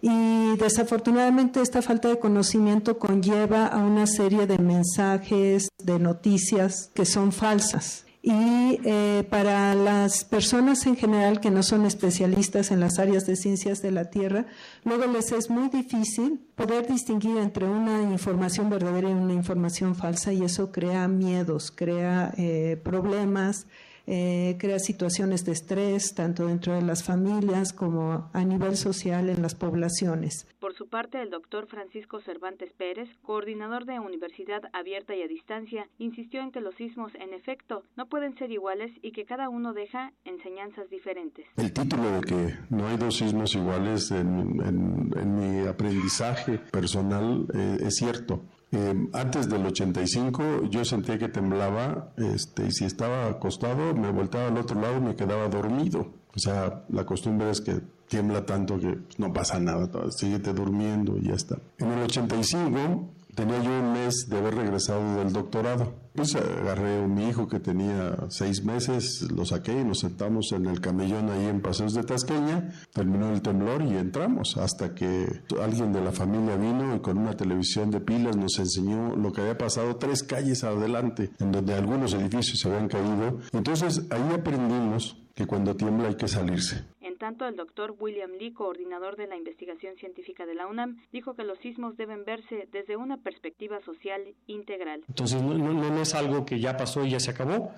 Y 0.00 0.56
desafortunadamente 0.56 1.60
esta 1.60 1.82
falta 1.82 2.08
de 2.08 2.18
conocimiento 2.18 2.98
conlleva 2.98 3.66
a 3.66 3.84
una 3.84 4.06
serie 4.06 4.46
de 4.46 4.56
mensajes, 4.56 5.68
de 5.84 5.98
noticias 5.98 6.90
que 6.94 7.04
son 7.04 7.32
falsas 7.32 8.06
y 8.24 8.78
eh, 8.84 9.26
para 9.28 9.74
las 9.74 10.24
personas 10.24 10.86
en 10.86 10.96
general 10.96 11.40
que 11.40 11.50
no 11.50 11.64
son 11.64 11.84
especialistas 11.84 12.70
en 12.70 12.78
las 12.78 13.00
áreas 13.00 13.26
de 13.26 13.34
ciencias 13.34 13.82
de 13.82 13.90
la 13.90 14.10
Tierra, 14.10 14.46
luego 14.84 15.06
les 15.06 15.32
es 15.32 15.50
muy 15.50 15.68
difícil 15.68 16.40
poder 16.54 16.86
distinguir 16.86 17.36
entre 17.38 17.66
una 17.66 18.00
información 18.02 18.70
verdadera 18.70 19.10
y 19.10 19.12
una 19.12 19.34
información 19.34 19.96
falsa 19.96 20.32
y 20.32 20.44
eso 20.44 20.70
crea 20.70 21.08
miedos, 21.08 21.72
crea 21.74 22.32
eh, 22.36 22.80
problemas, 22.84 23.66
eh, 24.06 24.56
crea 24.58 24.78
situaciones 24.78 25.44
de 25.44 25.52
estrés 25.52 26.14
tanto 26.14 26.46
dentro 26.46 26.74
de 26.74 26.82
las 26.82 27.04
familias 27.04 27.72
como 27.72 28.30
a 28.32 28.44
nivel 28.44 28.76
social 28.76 29.28
en 29.28 29.42
las 29.42 29.54
poblaciones. 29.54 30.46
Por 30.60 30.74
su 30.76 30.88
parte, 30.88 31.20
el 31.20 31.30
doctor 31.30 31.66
Francisco 31.66 32.20
Cervantes 32.20 32.72
Pérez, 32.76 33.08
coordinador 33.22 33.84
de 33.84 33.98
Universidad 33.98 34.62
Abierta 34.72 35.14
y 35.14 35.22
a 35.22 35.28
Distancia, 35.28 35.88
insistió 35.98 36.40
en 36.40 36.52
que 36.52 36.60
los 36.60 36.74
sismos, 36.76 37.14
en 37.14 37.34
efecto, 37.34 37.82
no 37.96 38.06
pueden 38.06 38.36
ser 38.38 38.50
iguales 38.50 38.92
y 39.02 39.12
que 39.12 39.24
cada 39.24 39.48
uno 39.48 39.72
deja 39.72 40.12
enseñanzas 40.24 40.88
diferentes. 40.90 41.46
El 41.56 41.72
título 41.72 42.10
de 42.10 42.20
que 42.20 42.54
no 42.70 42.86
hay 42.86 42.96
dos 42.96 43.16
sismos 43.16 43.54
iguales 43.54 44.10
en, 44.10 44.58
mi 45.32 45.66
aprendizaje 45.66 46.58
personal 46.58 47.46
eh, 47.54 47.78
es 47.80 47.96
cierto. 47.96 48.42
Eh, 48.72 49.08
antes 49.12 49.50
del 49.50 49.66
85 49.66 50.64
yo 50.70 50.84
sentía 50.84 51.18
que 51.18 51.28
temblaba 51.28 52.14
este, 52.16 52.66
y 52.68 52.72
si 52.72 52.86
estaba 52.86 53.26
acostado 53.26 53.94
me 53.94 54.10
volteaba 54.10 54.48
al 54.48 54.56
otro 54.56 54.80
lado 54.80 54.96
y 54.96 55.00
me 55.00 55.14
quedaba 55.14 55.48
dormido. 55.48 56.10
O 56.34 56.38
sea, 56.38 56.84
la 56.88 57.04
costumbre 57.04 57.50
es 57.50 57.60
que 57.60 57.82
tiembla 58.08 58.46
tanto 58.46 58.78
que 58.78 58.92
pues, 58.92 59.18
no 59.18 59.32
pasa 59.32 59.60
nada, 59.60 59.90
síguete 60.10 60.52
durmiendo 60.54 61.18
y 61.18 61.28
ya 61.28 61.34
está. 61.34 61.58
En 61.78 61.92
el 61.92 62.02
85 62.02 63.10
tenía 63.34 63.62
yo 63.62 63.70
un 63.70 63.92
mes 63.92 64.28
de 64.28 64.38
haber 64.38 64.54
regresado 64.54 65.16
del 65.16 65.32
doctorado. 65.32 65.94
Pues 66.14 66.34
agarré 66.34 67.02
a 67.02 67.06
mi 67.06 67.28
hijo 67.28 67.48
que 67.48 67.58
tenía 67.58 68.26
seis 68.28 68.62
meses, 68.64 69.22
lo 69.30 69.46
saqué 69.46 69.80
y 69.80 69.84
nos 69.84 70.00
sentamos 70.00 70.52
en 70.52 70.66
el 70.66 70.80
camellón 70.80 71.30
ahí 71.30 71.46
en 71.46 71.62
Paseos 71.62 71.94
de 71.94 72.02
Tasqueña. 72.02 72.70
Terminó 72.92 73.32
el 73.32 73.40
temblor 73.40 73.82
y 73.82 73.96
entramos 73.96 74.58
hasta 74.58 74.94
que 74.94 75.40
alguien 75.62 75.92
de 75.92 76.02
la 76.02 76.12
familia 76.12 76.56
vino 76.56 76.94
y 76.94 77.00
con 77.00 77.16
una 77.16 77.34
televisión 77.34 77.90
de 77.90 78.00
pilas 78.00 78.36
nos 78.36 78.58
enseñó 78.58 79.16
lo 79.16 79.32
que 79.32 79.40
había 79.40 79.56
pasado 79.56 79.96
tres 79.96 80.22
calles 80.22 80.64
adelante, 80.64 81.30
en 81.38 81.52
donde 81.52 81.74
algunos 81.74 82.12
edificios 82.12 82.58
se 82.60 82.68
habían 82.68 82.88
caído. 82.88 83.38
Entonces 83.52 84.02
ahí 84.10 84.34
aprendimos 84.34 85.16
que 85.34 85.46
cuando 85.46 85.74
tiembla 85.74 86.08
hay 86.08 86.16
que 86.16 86.28
salirse 86.28 86.91
tanto, 87.22 87.46
el 87.46 87.54
doctor 87.54 87.94
William 88.00 88.32
Lee, 88.32 88.52
coordinador 88.52 89.14
de 89.14 89.28
la 89.28 89.36
investigación 89.36 89.94
científica 89.96 90.44
de 90.44 90.56
la 90.56 90.66
UNAM, 90.66 90.96
dijo 91.12 91.36
que 91.36 91.44
los 91.44 91.56
sismos 91.60 91.96
deben 91.96 92.24
verse 92.24 92.68
desde 92.72 92.96
una 92.96 93.16
perspectiva 93.16 93.80
social 93.84 94.20
integral. 94.48 95.04
Entonces, 95.06 95.40
no, 95.40 96.02
es 96.02 96.16
algo 96.16 96.44
que 96.44 96.58
ya 96.58 96.76
pasó 96.76 97.04
y 97.04 97.10
ya 97.10 97.20
se 97.20 97.30
acabó. 97.30 97.70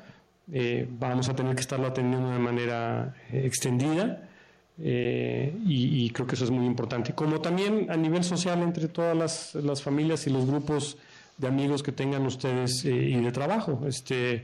Eh, 0.51 0.89
vamos 0.89 1.29
a 1.29 1.37
tener 1.37 1.55
que 1.55 1.61
estarlo 1.61 1.89
atendiendo 1.89 2.31
de 2.31 2.39
manera 2.39 3.15
eh, 3.31 3.43
extendida. 3.45 4.31
Eh, 4.79 5.55
y, 5.67 6.09
creo 6.09 6.27
que 6.27 6.37
eso 6.37 6.45
es 6.45 6.51
muy 6.51 6.65
importante. 6.65 7.15
Como 7.15 7.43
también 7.43 7.91
a 7.91 7.99
nivel 7.99 8.25
social 8.25 8.63
entre 8.63 8.89
todas 8.89 9.55
las 9.57 9.83
familias 9.83 10.27
y 10.27 10.31
los 10.31 10.47
grupos 10.47 10.97
de 11.37 11.49
amigos 11.49 11.83
que 11.83 11.93
tengan 11.93 12.25
ustedes 12.25 12.83
y 12.87 13.15
de 13.15 13.31
trabajo. 13.31 13.83
Este, 13.87 14.43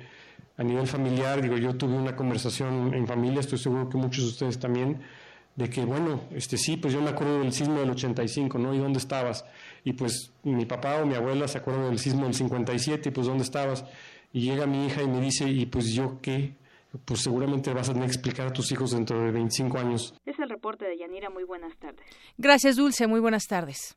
a 0.60 0.62
nivel 0.62 0.86
familiar, 0.86 1.40
digo, 1.40 1.56
yo 1.56 1.74
tuve 1.74 1.94
una 1.94 2.14
conversación 2.14 2.92
en 2.92 3.06
familia, 3.06 3.40
estoy 3.40 3.56
seguro 3.56 3.88
que 3.88 3.96
muchos 3.96 4.24
de 4.24 4.30
ustedes 4.30 4.58
también, 4.58 5.00
de 5.56 5.70
que, 5.70 5.86
bueno, 5.86 6.20
este 6.32 6.58
sí, 6.58 6.76
pues 6.76 6.92
yo 6.92 7.00
me 7.00 7.08
acuerdo 7.08 7.38
del 7.38 7.50
sismo 7.54 7.80
del 7.80 7.88
85, 7.88 8.58
¿no? 8.58 8.74
¿Y 8.74 8.78
dónde 8.78 8.98
estabas? 8.98 9.46
Y 9.84 9.94
pues 9.94 10.34
mi 10.42 10.66
papá 10.66 10.98
o 11.00 11.06
mi 11.06 11.14
abuela 11.14 11.48
se 11.48 11.56
acuerdan 11.56 11.88
del 11.88 11.98
sismo 11.98 12.24
del 12.24 12.34
57, 12.34 13.08
y 13.08 13.12
pues 13.12 13.26
¿dónde 13.26 13.42
estabas? 13.42 13.86
Y 14.34 14.42
llega 14.42 14.66
mi 14.66 14.84
hija 14.84 15.02
y 15.02 15.08
me 15.08 15.22
dice, 15.22 15.48
¿y 15.48 15.64
pues 15.64 15.94
yo 15.94 16.18
qué? 16.20 16.52
Pues 17.06 17.20
seguramente 17.20 17.72
vas 17.72 17.88
a 17.88 17.94
tener 17.94 18.08
que 18.08 18.16
explicar 18.16 18.48
a 18.48 18.52
tus 18.52 18.70
hijos 18.70 18.90
dentro 18.90 19.18
de 19.18 19.30
25 19.30 19.78
años. 19.78 20.12
Es 20.26 20.38
el 20.38 20.50
reporte 20.50 20.84
de 20.84 20.98
Yanira, 20.98 21.30
muy 21.30 21.44
buenas 21.44 21.74
tardes. 21.78 22.04
Gracias, 22.36 22.76
Dulce, 22.76 23.06
muy 23.06 23.20
buenas 23.20 23.46
tardes. 23.46 23.96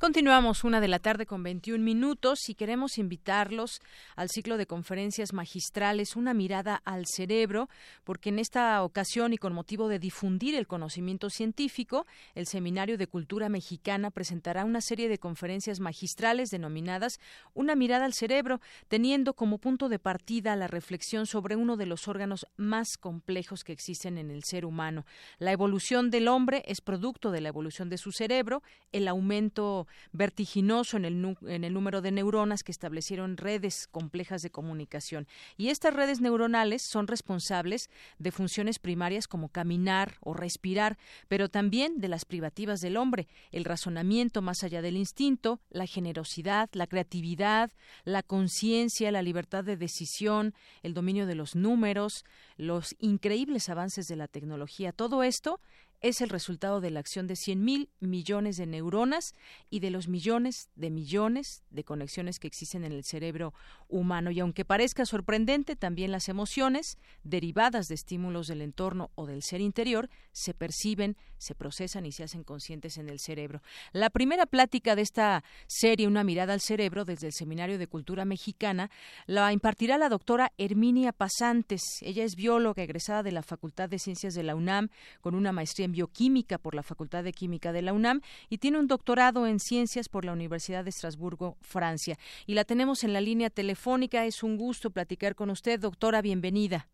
Continuamos 0.00 0.62
una 0.62 0.80
de 0.80 0.86
la 0.86 1.00
tarde 1.00 1.26
con 1.26 1.42
21 1.42 1.82
minutos 1.82 2.48
y 2.48 2.54
queremos 2.54 2.98
invitarlos 2.98 3.80
al 4.14 4.28
ciclo 4.28 4.56
de 4.56 4.64
conferencias 4.64 5.32
magistrales 5.32 6.14
Una 6.14 6.34
mirada 6.34 6.80
al 6.84 7.04
cerebro, 7.06 7.68
porque 8.04 8.28
en 8.28 8.38
esta 8.38 8.84
ocasión 8.84 9.32
y 9.32 9.38
con 9.38 9.52
motivo 9.52 9.88
de 9.88 9.98
difundir 9.98 10.54
el 10.54 10.68
conocimiento 10.68 11.30
científico, 11.30 12.06
el 12.36 12.46
Seminario 12.46 12.96
de 12.96 13.08
Cultura 13.08 13.48
Mexicana 13.48 14.12
presentará 14.12 14.64
una 14.64 14.80
serie 14.82 15.08
de 15.08 15.18
conferencias 15.18 15.80
magistrales 15.80 16.50
denominadas 16.50 17.18
Una 17.52 17.74
mirada 17.74 18.04
al 18.04 18.14
cerebro, 18.14 18.60
teniendo 18.86 19.34
como 19.34 19.58
punto 19.58 19.88
de 19.88 19.98
partida 19.98 20.54
la 20.54 20.68
reflexión 20.68 21.26
sobre 21.26 21.56
uno 21.56 21.76
de 21.76 21.86
los 21.86 22.06
órganos 22.06 22.46
más 22.56 22.98
complejos 23.00 23.64
que 23.64 23.72
existen 23.72 24.16
en 24.16 24.30
el 24.30 24.44
ser 24.44 24.64
humano. 24.64 25.04
La 25.40 25.50
evolución 25.50 26.10
del 26.10 26.28
hombre 26.28 26.62
es 26.66 26.80
producto 26.82 27.32
de 27.32 27.40
la 27.40 27.48
evolución 27.48 27.88
de 27.88 27.98
su 27.98 28.12
cerebro, 28.12 28.62
el 28.92 29.08
aumento 29.08 29.87
vertiginoso 30.12 30.96
en 30.96 31.04
el, 31.04 31.72
número 31.72 32.00
de 32.00 32.10
neuronas 32.10 32.62
que 32.62 32.72
establecieron 32.72 33.36
redes 33.36 33.86
complejas 33.90 34.42
de 34.42 34.50
comunicación. 34.50 35.26
Y 35.56 35.68
estas 35.68 35.94
redes 35.94 36.20
neuronales 36.20 36.82
son 36.82 37.06
responsables 37.06 37.90
de 38.18 38.32
funciones 38.32 38.78
primarias 38.78 39.26
como 39.26 39.48
caminar 39.48 40.16
o 40.20 40.34
respirar, 40.34 40.98
pero 41.28 41.48
también 41.48 42.00
de 42.00 42.08
las 42.08 42.24
privativas 42.24 42.80
del 42.80 42.96
hombre, 42.96 43.28
el 43.52 43.64
razonamiento 43.64 44.42
más 44.42 44.62
allá 44.62 44.82
del 44.82 44.96
instinto, 44.96 45.60
la 45.70 45.86
generosidad, 45.86 46.68
la 46.72 46.86
creatividad, 46.86 47.70
la 48.04 48.22
conciencia, 48.22 49.10
la 49.10 49.22
libertad 49.22 49.64
de 49.64 49.76
decisión, 49.76 50.54
el 50.82 50.94
dominio 50.94 51.26
de 51.26 51.34
los 51.34 51.54
números, 51.54 52.24
los 52.56 52.94
increíbles 52.98 53.68
avances 53.68 54.06
de 54.08 54.16
la 54.16 54.28
tecnología. 54.28 54.92
Todo 54.92 55.22
esto 55.22 55.60
es 56.00 56.20
el 56.20 56.28
resultado 56.28 56.80
de 56.80 56.90
la 56.90 57.00
acción 57.00 57.26
de 57.26 57.34
100 57.34 57.64
mil 57.64 57.90
millones 58.00 58.56
de 58.56 58.66
neuronas 58.66 59.34
y 59.68 59.80
de 59.80 59.90
los 59.90 60.06
millones 60.06 60.70
de 60.76 60.90
millones 60.90 61.64
de 61.70 61.84
conexiones 61.84 62.38
que 62.38 62.46
existen 62.46 62.84
en 62.84 62.92
el 62.92 63.04
cerebro 63.04 63.52
humano. 63.88 64.30
Y 64.30 64.40
aunque 64.40 64.64
parezca 64.64 65.04
sorprendente, 65.06 65.74
también 65.74 66.12
las 66.12 66.28
emociones, 66.28 66.98
derivadas 67.24 67.88
de 67.88 67.96
estímulos 67.96 68.46
del 68.46 68.62
entorno 68.62 69.10
o 69.16 69.26
del 69.26 69.42
ser 69.42 69.60
interior, 69.60 70.08
se 70.32 70.54
perciben, 70.54 71.16
se 71.38 71.54
procesan 71.54 72.06
y 72.06 72.12
se 72.12 72.22
hacen 72.22 72.44
conscientes 72.44 72.96
en 72.96 73.08
el 73.08 73.18
cerebro. 73.18 73.60
La 73.92 74.10
primera 74.10 74.46
plática 74.46 74.94
de 74.94 75.02
esta 75.02 75.42
serie, 75.66 76.06
Una 76.06 76.24
mirada 76.24 76.52
al 76.52 76.60
cerebro, 76.60 77.04
desde 77.04 77.26
el 77.26 77.32
Seminario 77.32 77.78
de 77.78 77.86
Cultura 77.86 78.24
Mexicana, 78.24 78.90
la 79.26 79.52
impartirá 79.52 79.98
la 79.98 80.08
doctora 80.08 80.52
Herminia 80.58 81.12
Pasantes. 81.12 81.82
Ella 82.02 82.24
es 82.24 82.36
bióloga 82.36 82.82
egresada 82.82 83.22
de 83.22 83.32
la 83.32 83.42
Facultad 83.42 83.88
de 83.88 83.98
Ciencias 83.98 84.34
de 84.34 84.42
la 84.42 84.54
UNAM 84.54 84.90
con 85.20 85.34
una 85.34 85.52
maestría 85.52 85.87
en 85.88 85.92
bioquímica 85.92 86.58
por 86.58 86.74
la 86.74 86.82
Facultad 86.82 87.24
de 87.24 87.32
Química 87.32 87.72
de 87.72 87.82
la 87.82 87.92
UNAM 87.92 88.20
y 88.48 88.58
tiene 88.58 88.78
un 88.78 88.86
doctorado 88.86 89.46
en 89.46 89.58
ciencias 89.58 90.08
por 90.08 90.24
la 90.24 90.32
Universidad 90.32 90.84
de 90.84 90.90
Estrasburgo, 90.90 91.56
Francia. 91.62 92.16
Y 92.46 92.54
la 92.54 92.64
tenemos 92.64 93.04
en 93.04 93.12
la 93.12 93.20
línea 93.20 93.50
telefónica. 93.50 94.24
Es 94.24 94.42
un 94.42 94.56
gusto 94.56 94.90
platicar 94.90 95.34
con 95.34 95.50
usted, 95.50 95.80
doctora. 95.80 96.22
Bienvenida. 96.22 96.86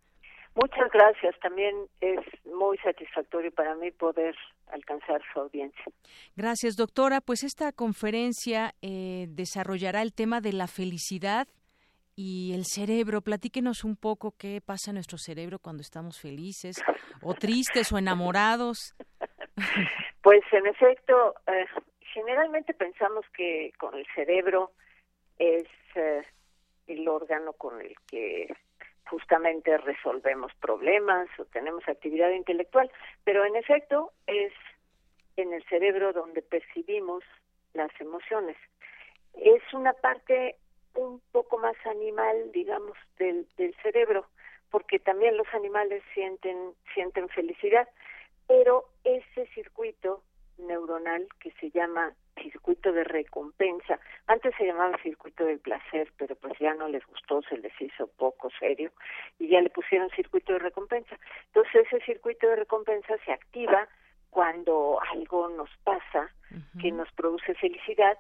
Muchas 0.55 0.89
gracias. 0.93 1.35
También 1.41 1.75
es 2.01 2.21
muy 2.45 2.79
satisfactorio 2.79 3.51
para 3.51 3.75
mí 3.75 3.91
poder 3.91 4.37
alcanzar 4.69 5.21
su 5.33 5.41
audiencia. 5.41 5.85
Gracias, 6.37 6.77
doctora. 6.77 7.21
Pues 7.21 7.43
esta 7.43 7.73
conferencia 7.73 8.75
eh, 8.81 9.27
desarrollará 9.31 10.03
el 10.03 10.15
tema 10.15 10.41
de 10.41 10.53
la 10.53 10.69
felicidad 10.69 11.49
y 12.17 12.53
el 12.55 12.65
cerebro. 12.65 13.21
Platíquenos 13.21 13.85
un 13.85 13.97
poco 13.97 14.35
qué 14.39 14.61
pasa 14.61 14.91
en 14.91 14.95
nuestro 14.95 15.19
cerebro 15.19 15.59
cuando 15.59 15.83
estamos 15.83 16.21
felices 16.21 16.77
o 17.23 17.35
tristes 17.35 17.93
o 17.93 17.99
enamorados. 17.99 18.95
Pues 20.23 20.41
en 20.53 20.67
efecto, 20.67 21.35
eh, 21.47 21.67
generalmente 22.01 22.73
pensamos 22.73 23.27
que 23.37 23.73
con 23.79 23.95
el 23.95 24.07
cerebro 24.15 24.73
es 25.39 25.69
eh, 25.95 26.23
el 26.87 27.07
órgano 27.07 27.53
con 27.53 27.79
el 27.81 27.95
que 28.07 28.55
justamente 29.07 29.77
resolvemos 29.77 30.51
problemas 30.61 31.29
o 31.39 31.45
tenemos 31.45 31.87
actividad 31.87 32.31
intelectual, 32.31 32.91
pero 33.25 33.45
en 33.45 33.55
efecto 33.57 34.13
es 34.27 34.53
en 35.37 35.53
el 35.53 35.63
cerebro 35.65 36.13
donde 36.13 36.41
percibimos 36.41 37.23
las 37.75 37.91
emociones. 38.01 38.57
Es 39.35 39.63
una 39.75 39.93
parte 39.93 40.57
un 40.95 41.21
poco 41.33 41.59
más 41.59 41.77
animal, 41.87 42.53
digamos, 42.53 42.97
del, 43.19 43.47
del 43.57 43.75
cerebro, 43.83 44.27
porque 44.71 44.99
también 44.99 45.37
los 45.37 45.47
animales 45.55 46.03
sienten, 46.15 46.75
sienten 46.95 47.29
felicidad, 47.29 47.89
pero 48.47 48.85
ese 49.05 49.47
circuito 49.55 50.23
neuronal 50.59 51.27
que 51.41 51.51
se 51.53 51.71
llama 51.71 52.13
circuito 52.41 52.93
de 52.93 53.05
recompensa, 53.05 53.99
antes 54.27 54.55
se 54.57 54.67
llamaba 54.67 54.99
circuito 55.03 55.45
del 55.45 55.61
placer, 55.61 56.13
pero 56.17 56.37
pues 56.37 56.55
ya 56.59 56.75
no 56.75 56.89
les 56.89 57.05
gustó, 57.07 57.43
se 57.43 57.57
les 57.59 57.73
hizo 57.81 58.07
poco 58.09 58.51
serio 58.59 58.91
y 59.39 59.49
ya 59.49 59.61
le 59.61 59.71
pusieron 59.71 60.11
circuito 60.11 60.53
de 60.53 60.59
recompensa. 60.59 61.19
Entonces 61.47 61.87
ese 61.87 62.05
circuito 62.05 62.49
de 62.49 62.57
recompensa 62.57 63.17
se 63.25 63.33
activa 63.33 63.89
cuando 64.31 64.99
algo 65.13 65.49
nos 65.49 65.71
pasa 65.85 66.31
que 66.81 66.91
nos 66.91 67.11
produce 67.13 67.55
felicidad 67.55 68.19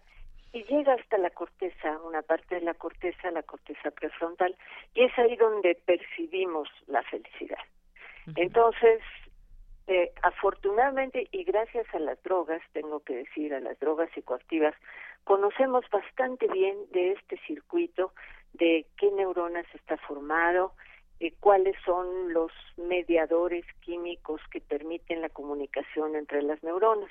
y 0.54 0.62
llega 0.64 0.94
hasta 0.94 1.18
la 1.18 1.30
corteza, 1.30 1.98
una 2.04 2.22
parte 2.22 2.54
de 2.54 2.60
la 2.60 2.74
corteza, 2.74 3.32
la 3.32 3.42
corteza 3.42 3.90
prefrontal, 3.90 4.56
y 4.94 5.02
es 5.02 5.18
ahí 5.18 5.34
donde 5.34 5.74
percibimos 5.84 6.68
la 6.86 7.02
felicidad. 7.02 7.58
Entonces, 8.36 9.02
eh, 9.88 10.12
afortunadamente 10.22 11.26
y 11.32 11.42
gracias 11.42 11.92
a 11.92 11.98
las 11.98 12.22
drogas, 12.22 12.62
tengo 12.72 13.00
que 13.00 13.16
decir, 13.16 13.52
a 13.52 13.58
las 13.58 13.78
drogas 13.80 14.08
psicoactivas, 14.14 14.74
conocemos 15.24 15.84
bastante 15.90 16.46
bien 16.46 16.76
de 16.92 17.12
este 17.12 17.36
circuito, 17.48 18.12
de 18.52 18.86
qué 18.96 19.10
neuronas 19.10 19.66
está 19.74 19.96
formado, 19.98 20.72
de 21.18 21.34
cuáles 21.40 21.74
son 21.84 22.32
los 22.32 22.52
mediadores 22.76 23.64
químicos 23.80 24.40
que 24.52 24.60
permiten 24.60 25.20
la 25.20 25.30
comunicación 25.30 26.14
entre 26.14 26.42
las 26.42 26.62
neuronas. 26.62 27.10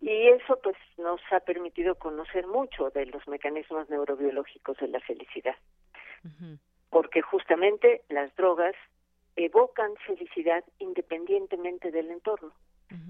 Y 0.00 0.28
eso 0.28 0.58
pues 0.62 0.76
nos 0.98 1.20
ha 1.30 1.40
permitido 1.40 1.94
conocer 1.94 2.46
mucho 2.46 2.90
de 2.90 3.06
los 3.06 3.26
mecanismos 3.28 3.88
neurobiológicos 3.88 4.76
de 4.78 4.88
la 4.88 5.00
felicidad. 5.00 5.56
Porque 6.90 7.22
justamente 7.22 8.02
las 8.08 8.34
drogas 8.36 8.74
evocan 9.36 9.94
felicidad 10.06 10.64
independientemente 10.78 11.90
del 11.90 12.10
entorno. 12.10 12.52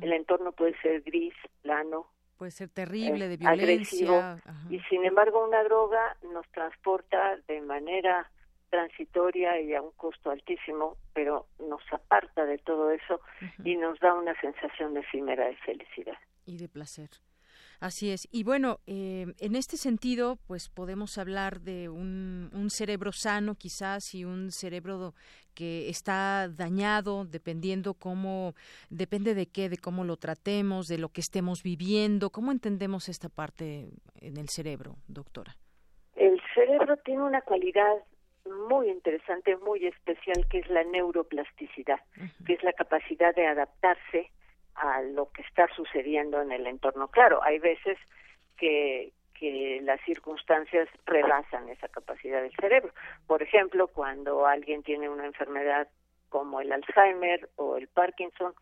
El 0.00 0.12
entorno 0.12 0.52
puede 0.52 0.76
ser 0.80 1.02
gris, 1.02 1.34
plano, 1.62 2.06
puede 2.36 2.50
ser 2.50 2.68
terrible, 2.68 3.28
de 3.28 3.36
violencia. 3.36 4.42
y 4.70 4.80
sin 4.80 5.04
embargo 5.04 5.44
una 5.44 5.62
droga 5.64 6.16
nos 6.32 6.46
transporta 6.48 7.36
de 7.48 7.60
manera 7.60 8.30
transitoria 8.70 9.60
y 9.60 9.74
a 9.74 9.82
un 9.82 9.92
costo 9.92 10.30
altísimo, 10.30 10.96
pero 11.14 11.46
nos 11.58 11.80
aparta 11.92 12.44
de 12.44 12.58
todo 12.58 12.90
eso 12.90 13.20
y 13.64 13.76
nos 13.76 13.98
da 14.00 14.14
una 14.14 14.38
sensación 14.40 14.96
efímera 14.96 15.46
de 15.46 15.56
felicidad. 15.56 16.16
Y 16.46 16.56
de 16.56 16.68
placer. 16.68 17.10
Así 17.80 18.10
es. 18.10 18.26
Y 18.32 18.42
bueno, 18.42 18.80
eh, 18.86 19.26
en 19.38 19.54
este 19.54 19.76
sentido, 19.76 20.38
pues 20.46 20.68
podemos 20.68 21.18
hablar 21.18 21.60
de 21.60 21.88
un, 21.88 22.50
un, 22.54 22.70
cerebro 22.70 23.12
sano 23.12 23.54
quizás 23.54 24.14
y 24.14 24.24
un 24.24 24.50
cerebro 24.50 25.14
que 25.54 25.88
está 25.88 26.48
dañado 26.48 27.24
dependiendo 27.24 27.94
cómo, 27.94 28.54
depende 28.88 29.34
de 29.34 29.46
qué, 29.46 29.68
de 29.68 29.76
cómo 29.76 30.04
lo 30.04 30.16
tratemos, 30.16 30.88
de 30.88 30.98
lo 30.98 31.10
que 31.10 31.20
estemos 31.20 31.62
viviendo. 31.62 32.30
¿Cómo 32.30 32.50
entendemos 32.50 33.08
esta 33.08 33.28
parte 33.28 33.88
en 34.20 34.36
el 34.38 34.48
cerebro, 34.48 34.96
doctora? 35.06 35.56
El 36.14 36.40
cerebro 36.54 36.96
tiene 36.98 37.22
una 37.22 37.42
cualidad 37.42 37.92
muy 38.68 38.88
interesante, 38.88 39.56
muy 39.56 39.86
especial, 39.86 40.46
que 40.48 40.60
es 40.60 40.68
la 40.70 40.84
neuroplasticidad, 40.84 42.00
que 42.46 42.54
es 42.54 42.62
la 42.62 42.72
capacidad 42.72 43.34
de 43.34 43.46
adaptarse 43.46 44.30
a 44.76 45.00
lo 45.02 45.30
que 45.32 45.42
está 45.42 45.68
sucediendo 45.74 46.40
en 46.40 46.52
el 46.52 46.66
entorno. 46.66 47.08
Claro, 47.08 47.42
hay 47.42 47.58
veces 47.58 47.98
que, 48.56 49.12
que 49.38 49.80
las 49.82 50.00
circunstancias 50.02 50.88
rebasan 51.04 51.68
esa 51.68 51.88
capacidad 51.88 52.42
del 52.42 52.54
cerebro. 52.56 52.92
Por 53.26 53.42
ejemplo, 53.42 53.88
cuando 53.88 54.46
alguien 54.46 54.82
tiene 54.82 55.08
una 55.08 55.26
enfermedad 55.26 55.88
como 56.28 56.60
el 56.60 56.72
Alzheimer 56.72 57.48
o 57.56 57.76
el 57.76 57.88
Parkinson, 57.88 58.54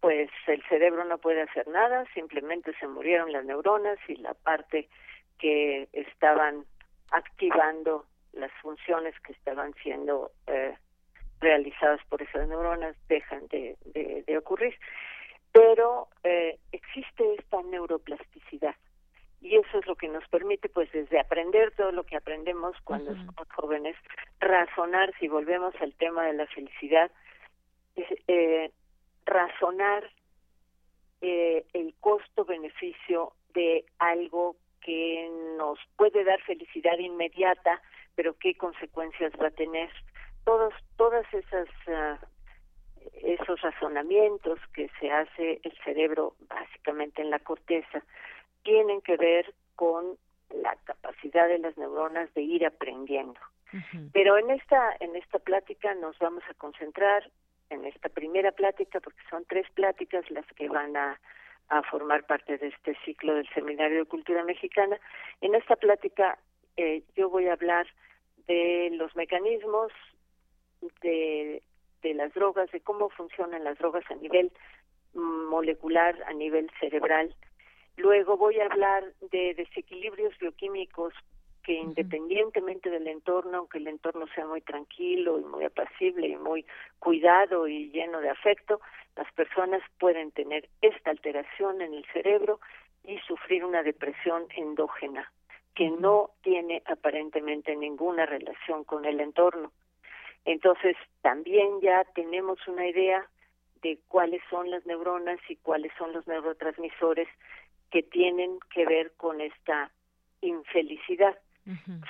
pues 0.00 0.30
el 0.46 0.62
cerebro 0.68 1.04
no 1.04 1.18
puede 1.18 1.42
hacer 1.42 1.66
nada, 1.68 2.04
simplemente 2.14 2.72
se 2.78 2.86
murieron 2.86 3.32
las 3.32 3.44
neuronas 3.44 3.98
y 4.08 4.16
la 4.16 4.34
parte 4.34 4.88
que 5.38 5.88
estaban 5.92 6.64
activando 7.10 8.06
las 8.32 8.52
funciones 8.62 9.14
que 9.20 9.32
estaban 9.32 9.74
siendo 9.82 10.30
eh, 10.46 10.74
realizadas 11.40 12.00
por 12.08 12.22
esas 12.22 12.48
neuronas 12.48 12.96
dejan 13.08 13.46
de, 13.48 13.76
de 14.26 14.38
ocurrir 14.38 14.74
pero 15.54 16.08
eh, 16.24 16.58
existe 16.72 17.36
esta 17.36 17.62
neuroplasticidad. 17.62 18.74
Y 19.40 19.56
eso 19.56 19.78
es 19.78 19.86
lo 19.86 19.94
que 19.94 20.08
nos 20.08 20.26
permite 20.28 20.68
pues 20.68 20.90
desde 20.90 21.20
aprender 21.20 21.72
todo 21.76 21.92
lo 21.92 22.02
que 22.02 22.16
aprendemos 22.16 22.76
cuando 22.82 23.14
somos 23.14 23.48
jóvenes 23.54 23.94
razonar 24.40 25.14
si 25.20 25.28
volvemos 25.28 25.72
al 25.80 25.94
tema 25.94 26.24
de 26.24 26.32
la 26.32 26.46
felicidad 26.48 27.10
eh, 28.26 28.72
razonar 29.26 30.10
eh, 31.20 31.64
el 31.72 31.94
costo 32.00 32.44
beneficio 32.44 33.32
de 33.52 33.84
algo 33.98 34.56
que 34.80 35.30
nos 35.56 35.78
puede 35.96 36.24
dar 36.24 36.40
felicidad 36.42 36.98
inmediata 36.98 37.80
pero 38.16 38.36
qué 38.38 38.56
consecuencias 38.56 39.32
va 39.40 39.48
a 39.48 39.52
tener. 39.52 39.90
Todos 40.44 40.74
todas 40.96 41.26
esas 41.32 41.68
uh, 41.86 42.33
esos 43.12 43.60
razonamientos 43.60 44.58
que 44.72 44.90
se 45.00 45.10
hace 45.10 45.60
el 45.62 45.72
cerebro 45.84 46.34
básicamente 46.48 47.22
en 47.22 47.30
la 47.30 47.38
corteza 47.38 48.02
tienen 48.62 49.00
que 49.02 49.16
ver 49.16 49.54
con 49.76 50.16
la 50.50 50.76
capacidad 50.84 51.48
de 51.48 51.58
las 51.58 51.76
neuronas 51.76 52.32
de 52.34 52.42
ir 52.42 52.64
aprendiendo. 52.64 53.40
Pero 54.12 54.38
en 54.38 54.50
esta 54.50 54.96
en 55.00 55.16
esta 55.16 55.40
plática 55.40 55.94
nos 55.94 56.16
vamos 56.20 56.44
a 56.48 56.54
concentrar 56.54 57.28
en 57.70 57.84
esta 57.84 58.08
primera 58.08 58.52
plática 58.52 59.00
porque 59.00 59.22
son 59.28 59.44
tres 59.46 59.68
pláticas 59.72 60.30
las 60.30 60.46
que 60.54 60.68
van 60.68 60.96
a, 60.96 61.20
a 61.68 61.82
formar 61.82 62.24
parte 62.24 62.56
de 62.56 62.68
este 62.68 62.96
ciclo 63.04 63.34
del 63.34 63.48
Seminario 63.48 63.98
de 63.98 64.04
Cultura 64.04 64.44
Mexicana. 64.44 64.96
En 65.40 65.56
esta 65.56 65.74
plática 65.74 66.38
eh, 66.76 67.02
yo 67.16 67.30
voy 67.30 67.48
a 67.48 67.54
hablar 67.54 67.86
de 68.46 68.90
los 68.92 69.14
mecanismos 69.16 69.90
de 71.00 71.62
de 72.08 72.14
las 72.14 72.32
drogas, 72.34 72.70
de 72.70 72.80
cómo 72.80 73.08
funcionan 73.08 73.64
las 73.64 73.78
drogas 73.78 74.04
a 74.10 74.14
nivel 74.14 74.52
molecular, 75.14 76.22
a 76.26 76.32
nivel 76.32 76.70
cerebral. 76.78 77.34
Luego 77.96 78.36
voy 78.36 78.60
a 78.60 78.66
hablar 78.66 79.04
de 79.32 79.54
desequilibrios 79.54 80.36
bioquímicos 80.38 81.14
que 81.62 81.72
independientemente 81.72 82.90
del 82.90 83.08
entorno, 83.08 83.58
aunque 83.58 83.78
el 83.78 83.88
entorno 83.88 84.26
sea 84.34 84.46
muy 84.46 84.60
tranquilo 84.60 85.40
y 85.40 85.44
muy 85.44 85.64
apacible 85.64 86.28
y 86.28 86.36
muy 86.36 86.66
cuidado 86.98 87.66
y 87.66 87.90
lleno 87.90 88.20
de 88.20 88.28
afecto, 88.28 88.80
las 89.16 89.32
personas 89.32 89.80
pueden 89.98 90.30
tener 90.32 90.68
esta 90.82 91.10
alteración 91.10 91.80
en 91.80 91.94
el 91.94 92.04
cerebro 92.12 92.60
y 93.02 93.18
sufrir 93.20 93.64
una 93.64 93.82
depresión 93.82 94.46
endógena 94.56 95.32
que 95.74 95.90
no 95.90 96.30
tiene 96.42 96.82
aparentemente 96.86 97.74
ninguna 97.74 98.26
relación 98.26 98.84
con 98.84 99.06
el 99.06 99.20
entorno. 99.20 99.72
Entonces, 100.44 100.96
también 101.22 101.80
ya 101.80 102.04
tenemos 102.14 102.58
una 102.68 102.86
idea 102.86 103.26
de 103.82 103.98
cuáles 104.08 104.42
son 104.50 104.70
las 104.70 104.84
neuronas 104.86 105.38
y 105.48 105.56
cuáles 105.56 105.92
son 105.98 106.12
los 106.12 106.26
neurotransmisores 106.26 107.28
que 107.90 108.02
tienen 108.02 108.58
que 108.72 108.86
ver 108.86 109.12
con 109.16 109.40
esta 109.40 109.90
infelicidad. 110.40 111.38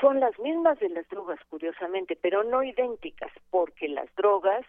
Son 0.01 0.19
las 0.19 0.37
mismas 0.41 0.81
de 0.81 0.89
las 0.89 1.09
drogas, 1.09 1.39
curiosamente, 1.49 2.17
pero 2.17 2.43
no 2.43 2.65
idénticas, 2.65 3.31
porque 3.51 3.89
las 3.89 4.13
drogas 4.17 4.67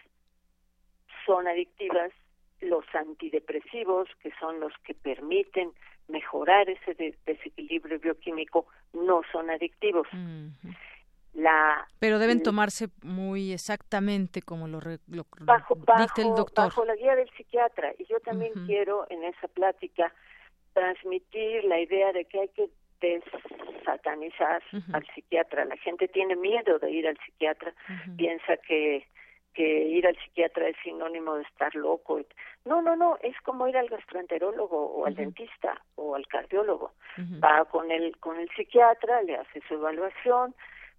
son 1.24 1.48
adictivas, 1.48 2.12
los 2.60 2.84
antidepresivos, 2.94 4.08
que 4.22 4.32
son 4.38 4.60
los 4.60 4.72
que 4.84 4.94
permiten 4.94 5.72
mejorar 6.06 6.70
ese 6.70 7.16
desequilibrio 7.26 7.98
bioquímico, 7.98 8.66
no 8.92 9.22
son 9.32 9.50
adictivos 9.50 10.06
la 11.36 11.86
pero 11.98 12.18
deben 12.18 12.42
tomarse 12.42 12.88
muy 13.02 13.52
exactamente 13.52 14.40
como 14.40 14.66
lo, 14.68 14.80
bajo, 15.40 15.74
el 16.16 16.34
doctor. 16.34 16.66
bajo 16.66 16.84
la 16.84 16.96
guía 16.96 17.14
del 17.14 17.28
psiquiatra. 17.36 17.92
Y 17.98 18.06
yo 18.06 18.18
también 18.20 18.52
quiero 18.66 19.06
en 19.10 19.22
esa 19.24 19.46
plática 19.48 20.12
transmitir 20.72 21.64
la 21.64 21.78
idea 21.78 22.12
de 22.12 22.24
que 22.24 22.40
hay 22.40 22.48
que 22.48 22.70
desatanizar 23.00 24.62
al 24.92 25.06
psiquiatra. 25.14 25.66
La 25.66 25.76
gente 25.76 26.08
tiene 26.08 26.36
miedo 26.36 26.78
de 26.78 26.90
ir 26.90 27.06
al 27.06 27.18
psiquiatra. 27.18 27.74
Piensa 28.16 28.56
que 28.66 29.06
que 29.56 29.88
ir 29.88 30.06
al 30.06 30.16
psiquiatra 30.18 30.68
es 30.68 30.76
sinónimo 30.84 31.34
de 31.36 31.42
estar 31.44 31.74
loco. 31.74 32.20
No, 32.66 32.82
no, 32.82 32.94
no, 32.94 33.16
es 33.22 33.34
como 33.40 33.66
ir 33.66 33.76
al 33.78 33.88
gastroenterólogo 33.88 34.76
o 34.76 35.06
al 35.06 35.14
dentista 35.14 35.80
o 35.94 36.14
al 36.14 36.26
cardiólogo. 36.26 36.92
Va 37.42 37.64
con 37.64 37.90
el 37.90 38.18
con 38.18 38.38
el 38.38 38.50
psiquiatra, 38.50 39.22
le 39.22 39.36
hace 39.36 39.62
su 39.66 39.74
evaluación, 39.74 40.54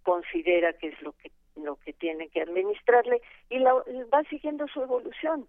considera 0.08 0.72
que 0.72 0.88
es 0.88 1.02
lo 1.02 1.12
que 1.12 1.32
lo 1.58 1.76
que 1.78 1.91
tiene 1.91 2.30
que 2.30 2.41
administrarle 2.41 3.22
y 3.50 3.60
la, 3.60 3.74
va 3.74 4.24
siguiendo 4.30 4.67
su 4.67 4.82
evolución. 4.82 5.48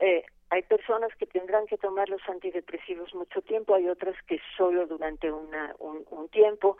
Eh, 0.00 0.24
hay 0.50 0.62
personas 0.62 1.14
que 1.16 1.26
tendrán 1.26 1.66
que 1.66 1.76
tomar 1.76 2.08
los 2.08 2.26
antidepresivos 2.28 3.14
mucho 3.14 3.40
tiempo, 3.42 3.74
hay 3.76 3.88
otras 3.88 4.16
que 4.26 4.40
solo 4.56 4.86
durante 4.86 5.30
una, 5.30 5.76
un, 5.78 6.04
un 6.10 6.28
tiempo. 6.30 6.76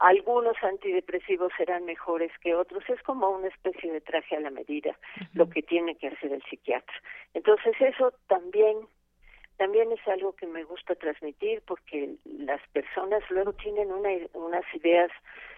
Algunos 0.00 0.56
antidepresivos 0.62 1.50
serán 1.56 1.84
mejores 1.84 2.32
que 2.42 2.54
otros. 2.54 2.82
Es 2.88 3.02
como 3.02 3.30
una 3.30 3.48
especie 3.48 3.90
de 3.92 4.00
traje 4.00 4.36
a 4.36 4.40
la 4.40 4.50
medida 4.50 4.98
lo 5.32 5.48
que 5.48 5.62
tiene 5.62 5.94
que 5.96 6.08
hacer 6.08 6.32
el 6.32 6.42
psiquiatra. 6.42 6.96
Entonces 7.32 7.74
eso 7.80 8.12
también 8.26 8.76
también 9.60 9.92
es 9.92 10.08
algo 10.08 10.32
que 10.32 10.46
me 10.46 10.64
gusta 10.64 10.94
transmitir 10.94 11.60
porque 11.66 12.14
las 12.24 12.66
personas 12.68 13.22
luego 13.28 13.52
tienen 13.52 13.92
una, 13.92 14.08
unas 14.32 14.64
ideas 14.72 15.10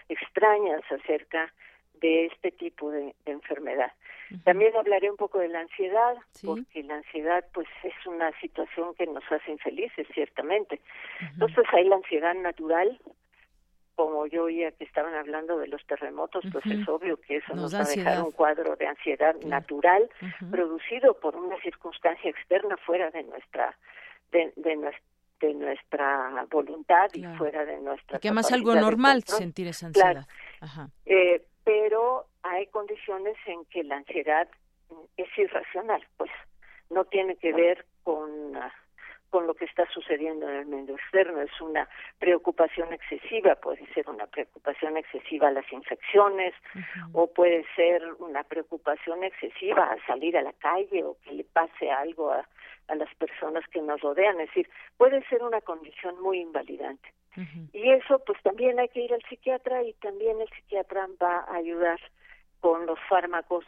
extrañas 0.08 0.82
acerca 0.90 1.52
de 2.00 2.26
este 2.26 2.50
tipo 2.50 2.90
de, 2.90 3.14
enfermedad. 3.26 3.92
También 4.42 4.74
hablaré 4.74 5.08
un 5.08 5.16
poco 5.16 5.38
de 5.38 5.46
la 5.46 5.60
ansiedad, 5.60 6.16
porque 6.44 6.82
la 6.82 6.96
ansiedad 6.96 7.44
pues 7.54 7.68
es 7.84 7.94
una 8.04 8.32
situación 8.40 8.92
que 8.96 9.06
nos 9.06 9.22
hace 9.30 9.52
infelices, 9.52 10.08
ciertamente. 10.12 10.80
Entonces 11.20 11.64
hay 11.72 11.84
la 11.84 11.94
ansiedad 11.94 12.34
natural, 12.34 12.98
como 13.94 14.26
yo 14.26 14.44
oía 14.44 14.72
que 14.72 14.84
estaban 14.84 15.14
hablando 15.14 15.58
de 15.58 15.68
los 15.68 15.84
terremotos, 15.86 16.44
pues 16.50 16.64
es 16.66 16.88
obvio 16.88 17.16
que 17.18 17.36
eso 17.36 17.54
nos, 17.54 17.74
va 17.74 17.80
a 17.80 17.84
dejar 17.84 18.22
un 18.22 18.32
cuadro 18.32 18.76
de 18.76 18.86
ansiedad 18.86 19.34
natural 19.44 20.08
producido 20.50 21.14
por 21.14 21.36
una 21.36 21.60
circunstancia 21.60 22.30
externa 22.30 22.76
fuera 22.78 23.10
de 23.10 23.22
nuestra 23.24 23.76
de, 24.30 24.52
de, 24.56 25.54
nuestra 25.54 26.46
voluntad 26.50 27.10
y 27.12 27.24
fuera 27.36 27.64
de 27.64 27.80
nuestra 27.80 28.18
que 28.18 28.28
además 28.28 28.50
algo 28.52 28.74
normal 28.74 29.24
sentir 29.24 29.68
esa 29.68 29.86
ansiedad. 29.86 30.26
Eh, 31.04 31.44
pero 31.64 32.26
hay 32.42 32.66
condiciones 32.68 33.36
en 33.46 33.64
que 33.66 33.84
la 33.84 33.96
ansiedad 33.96 34.48
es 35.16 35.28
irracional 35.36 36.04
pues. 36.16 36.30
No 36.90 37.04
tiene 37.06 37.36
que 37.36 37.52
ver 37.52 37.86
con 38.02 38.54
con 39.32 39.46
lo 39.46 39.54
que 39.54 39.64
está 39.64 39.88
sucediendo 39.88 40.46
en 40.46 40.56
el 40.56 40.66
medio 40.66 40.94
externo. 40.94 41.40
Es 41.40 41.60
una 41.62 41.88
preocupación 42.18 42.92
excesiva, 42.92 43.54
puede 43.54 43.84
ser 43.94 44.08
una 44.08 44.26
preocupación 44.26 44.98
excesiva 44.98 45.48
a 45.48 45.52
las 45.52 45.72
infecciones 45.72 46.52
o 47.14 47.32
puede 47.32 47.64
ser 47.74 48.02
una 48.18 48.44
preocupación 48.44 49.24
excesiva 49.24 49.90
a 49.90 50.06
salir 50.06 50.36
a 50.36 50.42
la 50.42 50.52
calle 50.52 51.02
o 51.02 51.16
que 51.24 51.32
le 51.32 51.44
pase 51.44 51.90
algo 51.90 52.30
a, 52.30 52.46
a 52.88 52.94
las 52.94 53.12
personas 53.14 53.66
que 53.68 53.80
nos 53.80 54.02
rodean. 54.02 54.38
Es 54.38 54.48
decir, 54.48 54.68
puede 54.98 55.26
ser 55.28 55.42
una 55.42 55.62
condición 55.62 56.20
muy 56.20 56.40
invalidante. 56.40 57.08
Y 57.72 57.90
eso 57.90 58.18
pues 58.26 58.38
también 58.42 58.78
hay 58.78 58.88
que 58.88 59.00
ir 59.00 59.14
al 59.14 59.22
psiquiatra 59.22 59.82
y 59.82 59.94
también 59.94 60.38
el 60.42 60.48
psiquiatra 60.50 61.08
va 61.20 61.38
a 61.48 61.54
ayudar 61.54 61.98
con 62.60 62.84
los 62.84 62.98
fármacos 63.08 63.64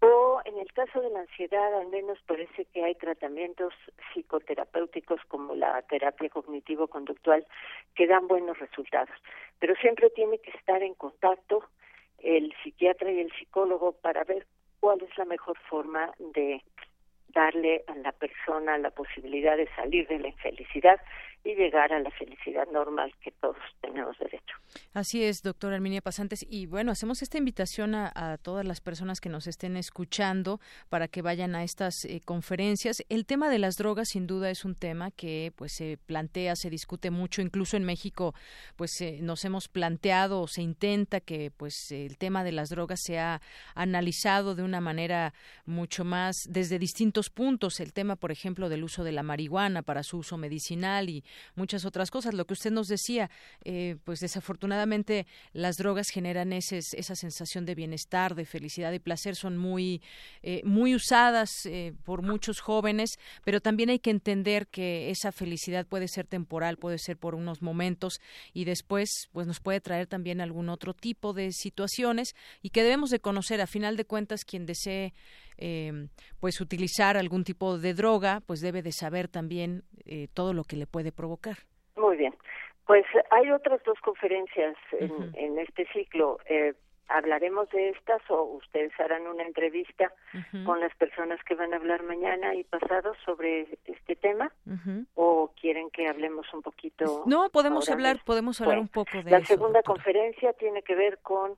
o 0.00 0.40
en 0.44 0.58
el 0.58 0.72
caso 0.72 1.00
de 1.00 1.10
la 1.10 1.20
ansiedad, 1.20 1.74
al 1.74 1.88
menos 1.88 2.18
parece 2.26 2.64
que 2.66 2.84
hay 2.84 2.94
tratamientos 2.94 3.74
psicoterapéuticos 4.12 5.20
como 5.28 5.54
la 5.54 5.82
terapia 5.82 6.28
cognitivo-conductual 6.28 7.46
que 7.94 8.06
dan 8.06 8.28
buenos 8.28 8.58
resultados. 8.58 9.14
Pero 9.58 9.74
siempre 9.76 10.10
tiene 10.10 10.38
que 10.38 10.50
estar 10.50 10.82
en 10.82 10.94
contacto 10.94 11.64
el 12.18 12.54
psiquiatra 12.62 13.10
y 13.10 13.20
el 13.20 13.32
psicólogo 13.32 13.92
para 13.92 14.24
ver 14.24 14.46
cuál 14.80 15.02
es 15.02 15.16
la 15.18 15.24
mejor 15.24 15.58
forma 15.68 16.12
de 16.18 16.62
darle 17.28 17.84
a 17.86 17.94
la 17.96 18.12
persona 18.12 18.78
la 18.78 18.90
posibilidad 18.90 19.56
de 19.56 19.68
salir 19.76 20.06
de 20.08 20.18
la 20.18 20.28
infelicidad 20.28 21.00
y 21.44 21.54
llegar 21.54 21.92
a 21.92 22.00
la 22.00 22.10
felicidad 22.10 22.66
normal 22.72 23.12
que 23.22 23.30
todos 23.30 23.56
tenemos 23.80 24.18
derecho. 24.18 24.56
Así 24.92 25.24
es, 25.24 25.42
doctora 25.42 25.76
Arminia 25.76 26.00
Pasantes. 26.00 26.44
Y 26.48 26.66
bueno, 26.66 26.92
hacemos 26.92 27.22
esta 27.22 27.38
invitación 27.38 27.94
a, 27.94 28.38
todas 28.42 28.66
las 28.66 28.80
personas 28.80 29.20
que 29.20 29.28
nos 29.28 29.46
estén 29.46 29.76
escuchando 29.76 30.60
para 30.88 31.08
que 31.08 31.22
vayan 31.22 31.54
a 31.54 31.64
estas 31.64 32.04
eh, 32.04 32.20
conferencias. 32.24 33.02
El 33.08 33.24
tema 33.24 33.48
de 33.48 33.58
las 33.58 33.76
drogas, 33.76 34.08
sin 34.10 34.26
duda, 34.26 34.50
es 34.50 34.64
un 34.64 34.74
tema 34.74 35.10
que 35.10 35.52
pues 35.56 35.72
se 35.72 35.98
plantea, 36.06 36.56
se 36.56 36.70
discute 36.70 37.10
mucho. 37.10 37.40
Incluso 37.40 37.76
en 37.76 37.84
México, 37.84 38.34
pues 38.76 39.00
eh, 39.00 39.18
nos 39.22 39.44
hemos 39.44 39.68
planteado 39.68 40.42
o 40.42 40.48
se 40.48 40.62
intenta 40.62 41.20
que 41.20 41.50
pues 41.56 41.90
el 41.92 42.18
tema 42.18 42.44
de 42.44 42.52
las 42.52 42.68
drogas 42.68 43.00
sea 43.02 43.40
analizado 43.74 44.54
de 44.54 44.62
una 44.62 44.80
manera 44.80 45.32
mucho 45.64 46.04
más 46.04 46.36
desde 46.48 46.78
distintos 46.78 47.17
puntos. 47.26 47.80
El 47.80 47.92
tema, 47.92 48.16
por 48.16 48.30
ejemplo, 48.30 48.68
del 48.68 48.84
uso 48.84 49.04
de 49.04 49.12
la 49.12 49.22
marihuana 49.22 49.82
para 49.82 50.02
su 50.02 50.18
uso 50.18 50.36
medicinal 50.36 51.08
y 51.08 51.24
muchas 51.56 51.84
otras 51.84 52.10
cosas. 52.10 52.34
Lo 52.34 52.46
que 52.46 52.54
usted 52.54 52.70
nos 52.70 52.86
decía, 52.86 53.30
eh, 53.64 53.96
pues 54.04 54.20
desafortunadamente 54.20 55.26
las 55.52 55.76
drogas 55.76 56.08
generan 56.08 56.52
ese, 56.52 56.78
esa 56.78 57.16
sensación 57.16 57.64
de 57.66 57.74
bienestar, 57.74 58.34
de 58.34 58.44
felicidad 58.44 58.92
y 58.92 59.00
placer, 59.00 59.34
son 59.34 59.56
muy, 59.56 60.00
eh, 60.42 60.62
muy 60.64 60.94
usadas 60.94 61.50
eh, 61.66 61.92
por 62.04 62.22
muchos 62.22 62.60
jóvenes, 62.60 63.18
pero 63.44 63.60
también 63.60 63.90
hay 63.90 63.98
que 63.98 64.10
entender 64.10 64.68
que 64.68 65.10
esa 65.10 65.32
felicidad 65.32 65.86
puede 65.86 66.06
ser 66.08 66.26
temporal, 66.26 66.76
puede 66.76 66.98
ser 66.98 67.16
por 67.16 67.34
unos 67.34 67.62
momentos 67.62 68.20
y 68.52 68.64
después 68.64 69.28
pues 69.32 69.46
nos 69.46 69.60
puede 69.60 69.80
traer 69.80 70.06
también 70.06 70.40
algún 70.40 70.68
otro 70.68 70.94
tipo 70.94 71.32
de 71.32 71.52
situaciones 71.52 72.34
y 72.62 72.70
que 72.70 72.82
debemos 72.82 73.10
de 73.10 73.20
conocer. 73.20 73.60
A 73.60 73.66
final 73.66 73.96
de 73.96 74.04
cuentas, 74.04 74.44
quien 74.44 74.66
desee 74.66 75.14
eh, 75.58 76.08
pues 76.40 76.60
utilizar 76.60 77.16
algún 77.16 77.44
tipo 77.44 77.78
de 77.78 77.94
droga, 77.94 78.40
pues 78.46 78.60
debe 78.60 78.82
de 78.82 78.92
saber 78.92 79.28
también 79.28 79.82
eh, 80.06 80.28
todo 80.32 80.52
lo 80.54 80.64
que 80.64 80.76
le 80.76 80.86
puede 80.86 81.12
provocar. 81.12 81.56
Muy 81.96 82.16
bien. 82.16 82.34
Pues 82.86 83.04
hay 83.30 83.50
otras 83.50 83.82
dos 83.84 83.98
conferencias 84.00 84.74
en, 84.92 85.58
este 85.58 85.86
ciclo. 85.92 86.38
Eh, 86.46 86.72
¿Hablaremos 87.08 87.68
de 87.70 87.90
estas 87.90 88.22
o 88.30 88.42
ustedes 88.44 88.92
harán 88.98 89.26
una 89.26 89.42
entrevista 89.42 90.12
con 90.64 90.80
las 90.80 90.94
personas 90.96 91.42
que 91.44 91.54
van 91.54 91.72
a 91.72 91.76
hablar 91.76 92.02
mañana 92.02 92.54
y 92.54 92.64
pasado 92.64 93.14
sobre 93.24 93.78
este 93.84 94.16
tema? 94.16 94.52
¿O 95.14 95.50
quieren 95.58 95.90
que 95.90 96.06
hablemos 96.06 96.46
un 96.52 96.62
poquito? 96.62 97.24
No, 97.26 97.50
podemos 97.50 97.90
hablar, 97.90 98.20
podemos 98.24 98.60
hablar 98.60 98.78
un 98.78 98.88
poco 98.88 99.22
de 99.22 99.30
La 99.30 99.44
segunda 99.44 99.82
conferencia 99.82 100.52
tiene 100.54 100.82
que 100.82 100.94
ver 100.94 101.18
con 101.18 101.56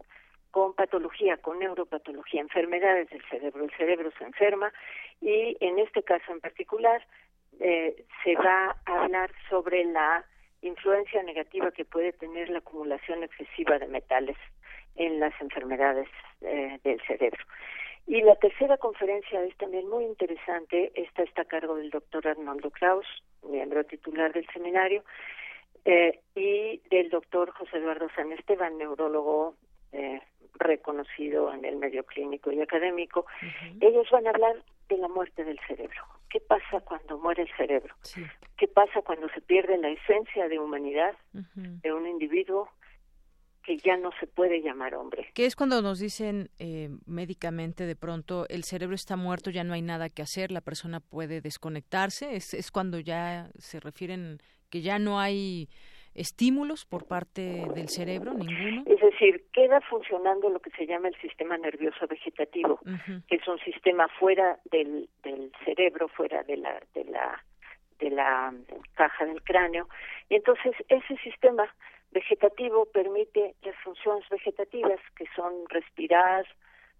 con 0.51 0.75
patología, 0.75 1.37
con 1.37 1.59
neuropatología, 1.59 2.41
enfermedades 2.41 3.09
del 3.11 3.23
cerebro. 3.31 3.65
El 3.65 3.77
cerebro 3.77 4.11
se 4.19 4.25
enferma 4.25 4.73
y 5.21 5.57
en 5.61 5.79
este 5.79 6.03
caso 6.03 6.33
en 6.33 6.41
particular 6.41 7.07
eh, 7.61 8.05
se 8.25 8.35
va 8.37 8.77
a 8.87 9.03
hablar 9.03 9.31
sobre 9.49 9.85
la 9.85 10.25
influencia 10.63 11.23
negativa 11.23 11.71
que 11.71 11.85
puede 11.85 12.13
tener 12.13 12.49
la 12.51 12.59
acumulación 12.59 13.23
excesiva 13.23 13.79
de 13.79 13.87
metales 13.89 14.37
en 14.97 15.21
las 15.21 15.33
enfermedades 15.41 16.09
eh, 16.43 16.79
del 16.85 17.01
cerebro. 17.07 17.45
Y 18.07 18.23
la 18.23 18.35
tercera 18.37 18.77
conferencia 18.77 19.43
es 19.45 19.57
también 19.57 19.89
muy 19.89 20.05
interesante. 20.05 20.91
Esta 20.95 21.23
está 21.23 21.43
a 21.43 21.45
cargo 21.45 21.77
del 21.77 21.91
doctor 21.91 22.27
Arnoldo 22.27 22.71
Kraus, 22.71 23.07
miembro 23.43 23.85
titular 23.85 24.33
del 24.33 24.47
seminario, 24.53 25.05
eh, 25.85 26.21
y 26.35 26.79
del 26.91 27.09
doctor 27.09 27.53
José 27.53 27.79
Eduardo 27.79 28.09
San 28.15 28.33
Esteban, 28.33 28.77
neurólogo 28.79 29.55
eh, 29.93 30.21
reconocido 30.55 31.53
en 31.53 31.65
el 31.65 31.77
medio 31.77 32.05
clínico 32.05 32.53
y 32.53 32.61
académico, 32.61 33.27
ellos 33.81 34.09
van 34.11 34.27
a 34.27 34.31
hablar 34.31 34.57
de 34.89 34.97
la 34.99 35.09
muerte 35.09 35.45
del 35.45 35.59
cerebro. 35.67 36.03
¿Qué 36.29 36.41
pasa 36.41 36.81
cuando 36.81 37.19
muere 37.19 37.43
el 37.43 37.57
cerebro? 37.57 37.95
¿Qué 38.57 38.69
pasa 38.69 39.03
cuando 39.03 39.29
se 39.31 39.41
pierde 39.41 39.79
la 39.79 39.89
esencia 39.89 40.49
de 40.49 40.59
humanidad 40.59 41.17
de 41.33 41.93
un 41.93 42.07
individuo 42.07 42.69
que 43.65 43.77
ya 43.79 43.97
no 43.97 44.11
se 44.19 44.27
puede 44.27 44.63
llamar 44.63 44.95
hombre? 44.95 45.31
¿Qué 45.35 45.47
es 45.47 45.57
cuando 45.57 45.83
nos 45.83 45.99
dicen 45.99 46.51
eh, 46.59 46.91
médicamente 47.07 47.87
de 47.87 47.97
pronto 47.97 48.47
el 48.49 48.65
cerebro 48.65 48.95
está 48.95 49.17
muerto, 49.17 49.51
ya 49.51 49.65
no 49.65 49.75
hay 49.75 49.83
nada 49.83 50.09
que 50.09 50.23
hacer, 50.23 50.51
la 50.51 50.61
persona 50.61 51.01
puede 51.01 51.41
desconectarse? 51.41 52.35
¿Es, 52.35 52.55
es 52.55 52.71
cuando 52.71 52.99
ya 52.99 53.51
se 53.59 53.81
refieren 53.81 54.39
que 54.71 54.83
ya 54.83 54.99
no 54.99 55.19
hay 55.19 55.69
estímulos 56.15 56.85
por 56.85 57.07
parte 57.07 57.67
del 57.75 57.89
cerebro, 57.89 58.35
ninguno. 58.35 58.83
Es 58.87 59.01
decir, 59.01 59.45
queda 59.53 59.81
funcionando 59.83 60.49
lo 60.51 60.61
que 60.61 60.71
se 60.71 60.87
llama 60.87 61.09
el 61.09 61.17
sistema 61.21 61.57
nervioso 61.57 62.07
vegetativo, 62.07 62.81
que 63.29 63.37
es 63.37 63.49
un 63.49 63.59
sistema 63.61 64.09
fuera 64.19 64.59
del, 64.71 65.09
del 65.23 65.53
cerebro, 65.65 66.09
fuera 66.09 66.43
de 66.43 66.57
la, 66.57 66.81
de 66.95 67.05
la 67.05 67.43
de 68.01 68.11
la 68.11 68.53
caja 68.95 69.27
del 69.27 69.43
cráneo. 69.43 69.89
Y 70.29 70.37
entonces 70.37 70.73
ese 70.89 71.17
sistema 71.19 71.73
vegetativo 72.11 72.87
permite 72.87 73.55
las 73.63 73.77
funciones 73.85 74.29
vegetativas, 74.29 74.99
que 75.17 75.27
son 75.37 75.53
respirar, 75.69 76.47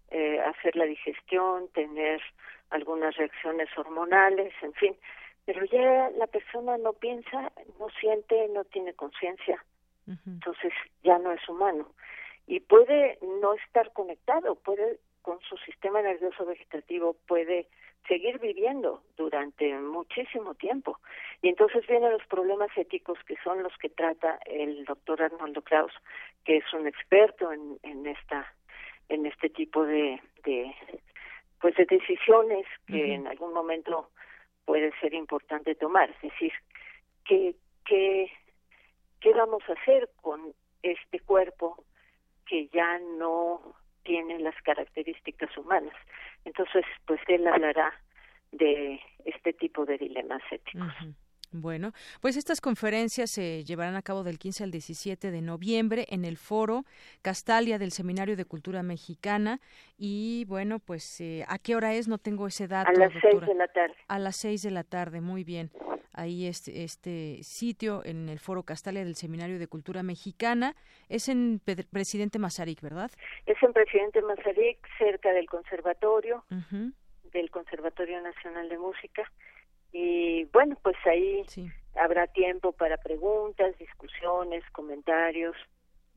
eh, 0.09 0.39
hacer 0.39 0.75
la 0.75 0.85
digestión, 0.85 1.67
tener 1.73 2.21
algunas 2.69 3.15
reacciones 3.17 3.67
hormonales, 3.77 4.53
en 4.61 4.73
fin, 4.73 4.95
pero 5.51 5.65
ya 5.65 6.09
la 6.11 6.27
persona 6.27 6.77
no 6.77 6.93
piensa, 6.93 7.51
no 7.77 7.89
siente, 7.99 8.47
no 8.53 8.63
tiene 8.63 8.93
conciencia, 8.93 9.61
entonces 10.25 10.71
ya 11.03 11.17
no 11.17 11.33
es 11.33 11.49
humano. 11.49 11.91
Y 12.47 12.61
puede 12.61 13.19
no 13.21 13.53
estar 13.55 13.91
conectado, 13.91 14.55
puede 14.55 14.99
con 15.21 15.41
su 15.41 15.57
sistema 15.57 16.01
nervioso 16.01 16.45
vegetativo 16.45 17.17
puede 17.27 17.67
seguir 18.07 18.39
viviendo 18.39 19.03
durante 19.17 19.77
muchísimo 19.77 20.55
tiempo. 20.55 20.99
Y 21.41 21.49
entonces 21.49 21.85
vienen 21.85 22.13
los 22.13 22.25
problemas 22.27 22.69
éticos 22.77 23.19
que 23.27 23.35
son 23.43 23.61
los 23.61 23.77
que 23.77 23.89
trata 23.89 24.39
el 24.45 24.85
doctor 24.85 25.21
Arnoldo 25.21 25.61
Kraus, 25.63 25.91
que 26.45 26.57
es 26.57 26.73
un 26.73 26.87
experto 26.87 27.51
en, 27.51 27.77
en 27.83 28.07
esta 28.07 28.53
en 29.09 29.25
este 29.25 29.49
tipo 29.49 29.83
de, 29.83 30.21
de 30.45 30.73
pues 31.59 31.75
de 31.75 31.83
decisiones 31.83 32.65
que 32.87 33.15
en 33.15 33.27
algún 33.27 33.53
momento 33.53 34.11
puede 34.65 34.91
ser 34.99 35.13
importante 35.13 35.75
tomar. 35.75 36.09
Es 36.09 36.21
decir, 36.21 36.51
¿qué, 37.25 37.55
qué, 37.85 38.31
qué 39.19 39.33
vamos 39.33 39.63
a 39.67 39.73
hacer 39.73 40.09
con 40.21 40.53
este 40.83 41.19
cuerpo 41.19 41.83
que 42.45 42.67
ya 42.67 42.99
no 43.17 43.61
tiene 44.03 44.39
las 44.39 44.55
características 44.63 45.55
humanas? 45.57 45.95
Entonces, 46.45 46.85
pues 47.05 47.19
él 47.27 47.47
hablará 47.47 47.93
de 48.51 48.99
este 49.25 49.53
tipo 49.53 49.85
de 49.85 49.97
dilemas 49.97 50.41
éticos. 50.51 50.93
Bueno, 51.53 51.91
pues 52.21 52.37
estas 52.37 52.61
conferencias 52.61 53.29
se 53.29 53.65
llevarán 53.65 53.97
a 53.97 54.01
cabo 54.01 54.23
del 54.23 54.39
15 54.39 54.63
al 54.63 54.71
17 54.71 55.31
de 55.31 55.41
noviembre 55.41 56.05
en 56.09 56.23
el 56.23 56.37
foro 56.37 56.85
Castalia 57.21 57.77
del 57.77 57.91
Seminario 57.91 58.37
de 58.37 58.45
Cultura 58.45 58.83
Mexicana 58.83 59.59
y 59.97 60.45
bueno, 60.45 60.79
pues 60.79 61.19
eh, 61.19 61.43
¿a 61.49 61.59
qué 61.59 61.75
hora 61.75 61.93
es? 61.93 62.07
No 62.07 62.19
tengo 62.19 62.47
ese 62.47 62.69
dato. 62.69 62.89
A 62.89 62.93
las 62.93 63.11
seis 63.21 63.41
de 63.41 63.53
la 63.53 63.67
tarde. 63.67 63.95
A 64.07 64.19
las 64.19 64.37
seis 64.37 64.61
de 64.61 64.71
la 64.71 64.85
tarde, 64.85 65.19
muy 65.19 65.43
bien. 65.43 65.71
ahí 66.13 66.47
este, 66.47 66.83
este 66.83 67.43
sitio 67.43 68.01
en 68.05 68.29
el 68.29 68.39
Foro 68.39 68.63
Castalia 68.63 69.03
del 69.03 69.15
Seminario 69.15 69.59
de 69.59 69.67
Cultura 69.67 70.03
Mexicana. 70.03 70.75
Es 71.09 71.27
en 71.27 71.59
Presidente 71.91 72.39
Mazarik, 72.39 72.79
¿verdad? 72.79 73.11
Es 73.45 73.61
en 73.61 73.73
Presidente 73.73 74.21
Mazarik, 74.21 74.79
cerca 74.97 75.33
del 75.33 75.47
conservatorio, 75.47 76.45
del 77.33 77.51
Conservatorio 77.51 78.21
Nacional 78.21 78.69
de 78.69 78.77
Música. 78.77 79.29
Y 79.91 80.45
bueno, 80.45 80.77
pues 80.81 80.95
ahí 81.05 81.45
habrá 81.95 82.27
tiempo 82.27 82.71
para 82.71 82.97
preguntas, 82.97 83.77
discusiones, 83.77 84.63
comentarios. 84.71 85.55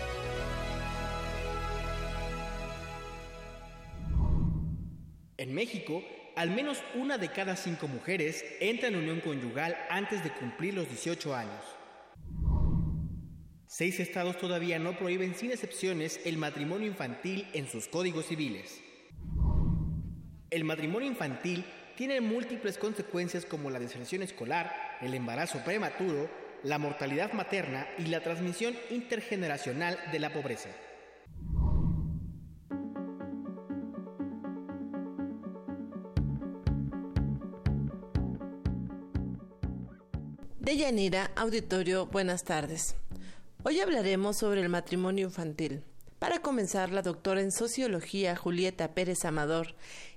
En 5.36 5.54
México, 5.54 6.02
al 6.36 6.52
menos 6.52 6.84
una 6.96 7.18
de 7.18 7.30
cada 7.30 7.56
cinco 7.56 7.88
mujeres 7.88 8.44
entra 8.60 8.90
en 8.90 8.98
unión 8.98 9.22
conyugal 9.22 9.78
antes 9.90 10.24
de 10.24 10.32
cumplir 10.32 10.74
los 10.74 10.88
18 10.88 11.36
años. 11.36 11.64
Seis 13.68 14.00
estados 14.00 14.38
todavía 14.38 14.80
no 14.80 14.98
prohíben 14.98 15.36
sin 15.36 15.52
excepciones 15.52 16.20
el 16.26 16.38
matrimonio 16.38 16.88
infantil 16.88 17.48
en 17.54 17.68
sus 17.68 17.88
códigos 17.88 18.28
civiles. 18.28 18.82
El 20.50 20.64
matrimonio 20.64 21.08
infantil 21.08 21.66
tiene 21.98 22.22
múltiples 22.22 22.78
consecuencias 22.78 23.46
como 23.46 23.70
la 23.70 23.80
deserción 23.80 24.22
escolar, 24.22 24.98
el 25.02 25.14
embarazo 25.14 25.64
prematuro, 25.64 26.30
la 26.64 26.78
mortalidad 26.78 27.34
materna 27.34 27.88
y 27.98 28.06
la 28.08 28.22
transmisión 28.22 28.76
intergeneracional 28.90 29.98
de 30.12 30.20
la 30.20 30.32
pobreza. 30.32 30.70
Deyanira, 40.66 41.30
auditorio, 41.36 42.08
buenas 42.08 42.44
tardes. 42.44 42.96
Hoy 43.62 43.82
hablaremos 43.82 44.38
sobre 44.38 44.62
el 44.62 44.70
matrimonio 44.70 45.28
infantil. 45.28 45.84
Para 46.18 46.42
comenzar, 46.42 46.90
la 46.90 47.04
doctora 47.04 47.42
en 47.42 47.52
sociología 47.52 48.36
Julieta 48.36 48.96
Pérez 48.96 49.26
Amador, 49.26 49.76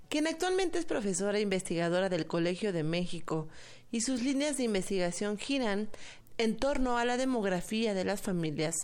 quien 0.09 0.27
actualmente 0.27 0.79
es 0.79 0.87
profesora 0.87 1.37
e 1.37 1.43
investigadora 1.43 2.09
del 2.09 2.27
Colegio 2.27 2.73
de 2.73 2.83
México, 2.83 3.47
y 3.93 4.01
sus 4.01 4.23
líneas 4.23 4.57
de 4.57 4.63
investigación 4.63 5.37
giran 5.37 5.91
en 6.39 6.57
torno 6.57 6.97
a 6.97 7.05
la 7.05 7.19
demografía 7.19 7.93
de 7.93 8.07
las 8.07 8.23
familias, 8.23 8.75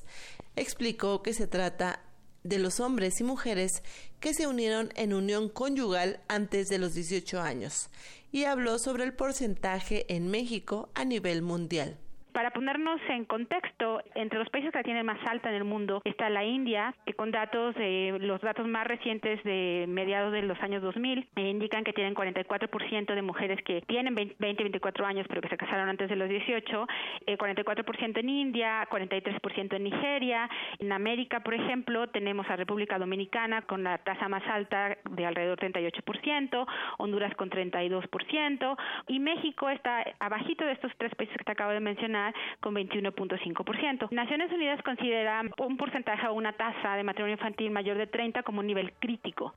explicó 0.57 1.23
que 1.23 1.33
se 1.33 1.47
trata 1.47 2.01
de 2.43 2.59
los 2.59 2.79
hombres 2.79 3.19
y 3.21 3.25
mujeres 3.25 3.83
que 4.21 4.35
se 4.35 4.47
unieron 4.47 4.91
en 4.97 5.15
unión 5.15 5.49
conyugal 5.49 6.21
antes 6.29 6.69
de 6.69 6.77
los 6.77 6.93
18 6.93 7.41
años 7.41 7.89
y 8.35 8.47
habló 8.47 8.81
sobre 8.81 9.05
el 9.05 9.13
porcentaje 9.13 10.13
en 10.13 10.29
México 10.29 10.91
a 10.95 11.05
nivel 11.05 11.41
mundial. 11.41 12.01
Para 12.35 12.51
ponernos 12.51 13.01
en 13.11 13.27
contexto, 13.27 14.03
entre 14.17 14.41
los 14.41 14.51
países 14.51 14.73
que 14.73 14.79
la 14.79 14.83
tienen 14.83 15.07
más 15.07 15.25
alta 15.25 15.51
en 15.51 15.55
el 15.55 15.63
mundo 15.63 16.03
está 16.05 16.29
la 16.29 16.43
India, 16.45 16.93
que 17.07 17.15
con 17.15 17.31
datos, 17.31 17.77
eh, 17.79 18.19
los 18.21 18.41
datos 18.41 18.67
más 18.67 18.89
recientes 18.89 19.41
de 19.45 19.85
mediados 19.87 20.33
de 20.33 20.43
los 20.43 20.61
años 20.61 20.83
2000 20.83 21.29
eh, 21.37 21.49
indican 21.49 21.85
que 21.85 21.93
tienen 21.93 22.13
44% 22.13 23.15
de 23.15 23.23
mujeres 23.23 23.63
que 23.63 23.83
tienen 23.83 24.17
20, 24.17 24.35
24 24.41 25.07
años 25.07 25.27
pero 25.29 25.43
que 25.43 25.49
se 25.49 25.57
casaron 25.57 25.89
antes 25.89 26.11
de 26.11 26.17
los 26.17 26.29
18, 26.29 26.89
eh, 27.29 27.39
44% 27.39 28.19
en 28.19 28.29
India, 28.29 28.85
43% 28.91 29.77
en 29.77 29.85
Nigeria. 29.85 30.51
En 30.81 30.91
América, 30.91 31.39
por 31.39 31.55
ejemplo, 31.55 32.09
tenemos 32.09 32.51
a 32.51 32.57
República 32.57 32.99
Dominicana 32.99 33.63
con 33.63 33.85
la 33.85 33.99
tasa 33.99 34.29
más 34.29 34.43
alta 34.49 34.99
de 35.09 35.25
alrededor 35.25 35.61
38%, 35.61 36.67
Honduras 36.99 37.33
con 37.37 37.49
32% 37.49 38.77
y 39.07 39.21
México 39.21 39.71
está 39.71 40.05
abajito 40.19 40.65
de 40.65 40.73
estos 40.73 40.91
tres 40.99 41.15
países 41.15 41.37
que 41.37 41.45
te 41.45 41.53
acabo 41.53 41.71
de 41.71 41.79
mencionar 41.79 42.24
con 42.61 42.75
21.5%. 42.75 44.11
Naciones 44.11 44.53
Unidas 44.53 44.81
considera 44.83 45.43
un 45.59 45.77
porcentaje 45.77 46.27
o 46.29 46.35
una 46.35 46.53
tasa 46.53 46.97
de 46.97 47.03
matrimonio 47.03 47.37
infantil 47.37 47.71
mayor 47.71 47.99
de 47.99 48.07
30 48.07 48.43
como 48.43 48.61
un 48.61 48.67
nivel 48.67 48.93
crítico. 49.01 49.55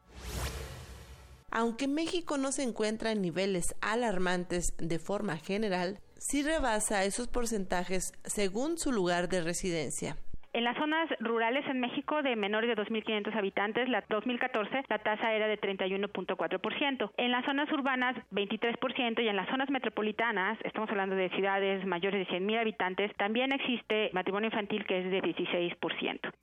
Aunque 1.51 1.87
México 1.87 2.37
no 2.37 2.51
se 2.51 2.63
encuentra 2.63 3.11
en 3.11 3.21
niveles 3.21 3.75
alarmantes 3.81 4.75
de 4.77 4.99
forma 4.99 5.37
general, 5.37 5.99
sí 6.17 6.43
rebasa 6.43 7.05
esos 7.05 7.27
porcentajes 7.27 8.13
según 8.25 8.77
su 8.77 8.91
lugar 8.91 9.29
de 9.29 9.41
residencia. 9.41 10.17
En 10.57 10.63
las 10.63 10.75
zonas 10.75 11.07
rurales 11.19 11.63
en 11.67 11.79
México 11.79 12.23
de 12.23 12.35
menores 12.35 12.75
de 12.75 12.83
2.500 12.83 13.37
habitantes, 13.37 13.87
la 13.89 14.03
2014, 14.09 14.85
la 14.89 14.97
tasa 14.97 15.31
era 15.31 15.45
de 15.45 15.61
31.4%. 15.61 17.11
En 17.15 17.31
las 17.31 17.45
zonas 17.45 17.71
urbanas, 17.71 18.15
23% 18.31 19.23
y 19.23 19.27
en 19.27 19.35
las 19.35 19.47
zonas 19.49 19.69
metropolitanas, 19.69 20.57
estamos 20.63 20.89
hablando 20.89 21.15
de 21.15 21.29
ciudades 21.29 21.85
mayores 21.85 22.27
de 22.27 22.33
100.000 22.39 22.59
habitantes, 22.59 23.15
también 23.17 23.51
existe 23.51 24.09
matrimonio 24.13 24.47
infantil 24.47 24.83
que 24.87 24.97
es 24.97 25.11
de 25.11 25.21
16%. 25.21 26.33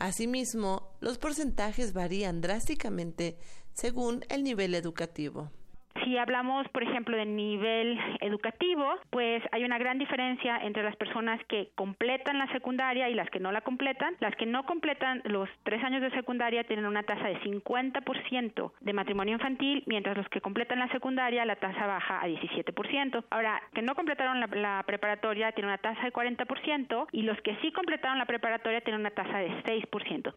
Asimismo, 0.00 0.82
los 1.00 1.16
porcentajes 1.18 1.94
varían 1.94 2.40
drásticamente 2.40 3.36
según 3.72 4.24
el 4.30 4.42
nivel 4.42 4.74
educativo. 4.74 5.52
Si 6.04 6.16
hablamos, 6.16 6.68
por 6.68 6.82
ejemplo, 6.82 7.16
de 7.16 7.26
nivel 7.26 7.98
educativo, 8.20 8.94
pues 9.10 9.42
hay 9.52 9.64
una 9.64 9.78
gran 9.78 9.98
diferencia 9.98 10.58
entre 10.62 10.82
las 10.82 10.96
personas 10.96 11.40
que 11.46 11.70
completan 11.74 12.38
la 12.38 12.50
secundaria 12.52 13.08
y 13.08 13.14
las 13.14 13.28
que 13.30 13.40
no 13.40 13.52
la 13.52 13.60
completan. 13.60 14.16
Las 14.20 14.34
que 14.36 14.46
no 14.46 14.64
completan 14.64 15.22
los 15.24 15.48
tres 15.64 15.82
años 15.82 16.02
de 16.02 16.10
secundaria 16.10 16.64
tienen 16.64 16.86
una 16.86 17.02
tasa 17.02 17.28
de 17.28 17.40
50% 17.40 18.72
de 18.80 18.92
matrimonio 18.92 19.34
infantil, 19.34 19.82
mientras 19.86 20.16
los 20.16 20.28
que 20.28 20.40
completan 20.40 20.78
la 20.78 20.88
secundaria 20.88 21.44
la 21.44 21.56
tasa 21.56 21.86
baja 21.86 22.20
a 22.20 22.28
17%. 22.28 23.24
Ahora, 23.30 23.62
que 23.74 23.82
no 23.82 23.94
completaron 23.94 24.40
la, 24.40 24.46
la 24.46 24.82
preparatoria 24.86 25.52
tienen 25.52 25.70
una 25.70 25.78
tasa 25.78 26.02
de 26.02 26.12
40% 26.12 27.06
y 27.12 27.22
los 27.22 27.40
que 27.42 27.56
sí 27.56 27.72
completaron 27.72 28.18
la 28.18 28.26
preparatoria 28.26 28.80
tienen 28.80 29.00
una 29.00 29.10
tasa 29.10 29.38
de 29.38 29.50
6%. 29.64 30.34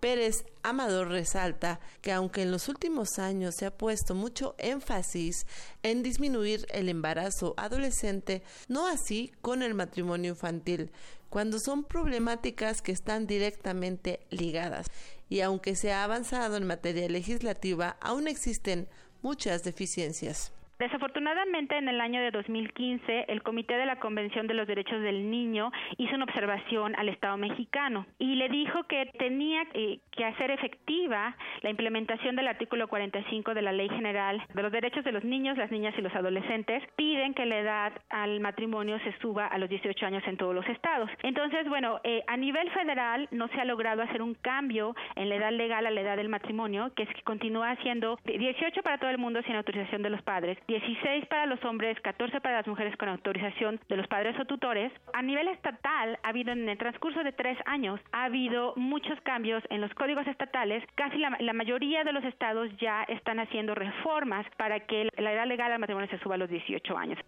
Pérez 0.00 0.44
Amador 0.62 1.08
resalta 1.08 1.78
que 2.00 2.12
aunque 2.12 2.42
en 2.42 2.50
los 2.50 2.68
últimos 2.68 3.18
años 3.18 3.54
se 3.54 3.66
ha 3.66 3.76
puesto 3.76 4.14
mucho 4.14 4.54
énfasis 4.58 5.46
en 5.82 6.02
disminuir 6.02 6.66
el 6.70 6.88
embarazo 6.88 7.54
adolescente, 7.56 8.42
no 8.68 8.86
así 8.86 9.32
con 9.42 9.62
el 9.62 9.74
matrimonio 9.74 10.30
infantil, 10.30 10.90
cuando 11.28 11.60
son 11.60 11.84
problemáticas 11.84 12.82
que 12.82 12.92
están 12.92 13.26
directamente 13.26 14.20
ligadas. 14.30 14.86
Y 15.28 15.42
aunque 15.42 15.76
se 15.76 15.92
ha 15.92 16.02
avanzado 16.02 16.56
en 16.56 16.66
materia 16.66 17.08
legislativa, 17.08 17.96
aún 18.00 18.26
existen 18.26 18.88
muchas 19.22 19.62
deficiencias. 19.62 20.52
Desafortunadamente, 20.80 21.76
en 21.76 21.90
el 21.90 22.00
año 22.00 22.22
de 22.22 22.30
2015, 22.30 23.26
el 23.28 23.42
Comité 23.42 23.76
de 23.76 23.84
la 23.84 23.96
Convención 23.96 24.46
de 24.46 24.54
los 24.54 24.66
Derechos 24.66 25.02
del 25.02 25.30
Niño 25.30 25.70
hizo 25.98 26.14
una 26.14 26.24
observación 26.24 26.96
al 26.96 27.10
Estado 27.10 27.36
mexicano 27.36 28.06
y 28.18 28.36
le 28.36 28.48
dijo 28.48 28.84
que 28.84 29.04
tenía 29.18 29.64
eh, 29.74 29.98
que 30.10 30.24
hacer 30.24 30.50
efectiva 30.50 31.36
la 31.60 31.68
implementación 31.68 32.34
del 32.34 32.48
artículo 32.48 32.88
45 32.88 33.52
de 33.52 33.60
la 33.60 33.72
Ley 33.72 33.90
General 33.90 34.42
de 34.54 34.62
los 34.62 34.72
Derechos 34.72 35.04
de 35.04 35.12
los 35.12 35.22
Niños, 35.22 35.58
las 35.58 35.70
Niñas 35.70 35.92
y 35.98 36.00
los 36.00 36.14
Adolescentes. 36.14 36.82
Piden 36.96 37.34
que 37.34 37.44
la 37.44 37.58
edad 37.58 37.92
al 38.08 38.40
matrimonio 38.40 38.98
se 39.00 39.12
suba 39.18 39.48
a 39.48 39.58
los 39.58 39.68
18 39.68 40.06
años 40.06 40.22
en 40.26 40.38
todos 40.38 40.54
los 40.54 40.66
estados. 40.66 41.10
Entonces, 41.22 41.68
bueno, 41.68 42.00
eh, 42.04 42.22
a 42.26 42.38
nivel 42.38 42.70
federal 42.70 43.28
no 43.32 43.48
se 43.48 43.60
ha 43.60 43.66
logrado 43.66 44.00
hacer 44.00 44.22
un 44.22 44.32
cambio 44.32 44.96
en 45.14 45.28
la 45.28 45.34
edad 45.34 45.52
legal 45.52 45.84
a 45.84 45.90
la 45.90 46.00
edad 46.00 46.16
del 46.16 46.30
matrimonio, 46.30 46.90
que 46.96 47.02
es 47.02 47.08
que 47.10 47.20
continúa 47.20 47.76
siendo 47.82 48.18
18 48.24 48.82
para 48.82 48.96
todo 48.96 49.10
el 49.10 49.18
mundo 49.18 49.42
sin 49.42 49.56
autorización 49.56 50.00
de 50.00 50.08
los 50.08 50.22
padres 50.22 50.56
16 50.70 51.26
para 51.26 51.46
los 51.46 51.58
hombres, 51.64 51.98
14 52.00 52.40
para 52.40 52.58
las 52.58 52.66
mujeres 52.68 52.96
con 52.96 53.08
autorización 53.08 53.80
de 53.88 53.96
los 53.96 54.06
padres 54.06 54.38
o 54.38 54.44
tutores. 54.44 54.92
A 55.12 55.20
nivel 55.20 55.48
estatal, 55.48 56.16
ha 56.22 56.28
habido 56.28 56.52
en 56.52 56.68
el 56.68 56.78
transcurso 56.78 57.24
de 57.24 57.32
tres 57.32 57.58
años, 57.66 57.98
ha 58.12 58.26
habido 58.26 58.74
muchos 58.76 59.20
cambios 59.22 59.64
en 59.68 59.80
los 59.80 59.92
códigos 59.94 60.28
estatales. 60.28 60.84
Casi 60.94 61.18
la, 61.18 61.52
mayoría 61.54 62.04
de 62.04 62.12
los 62.12 62.22
estados 62.22 62.70
ya 62.80 63.02
están 63.08 63.40
haciendo 63.40 63.74
reformas 63.74 64.46
para 64.58 64.78
que 64.86 65.08
la 65.18 65.32
edad 65.32 65.48
legal 65.48 65.72
al 65.72 65.80
matrimonio 65.80 66.08
se 66.08 66.20
suba 66.20 66.36
a 66.36 66.38
los 66.38 66.48
18 66.48 66.96
años. 66.96 67.18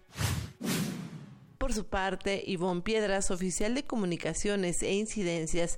Por 1.59 1.73
su 1.73 1.91
parte, 1.91 2.45
Ivonne 2.47 2.83
Piedras, 2.83 3.33
oficial 3.33 3.75
de 3.75 3.83
comunicaciones 3.83 4.85
e 4.85 4.93
incidencias 4.93 5.77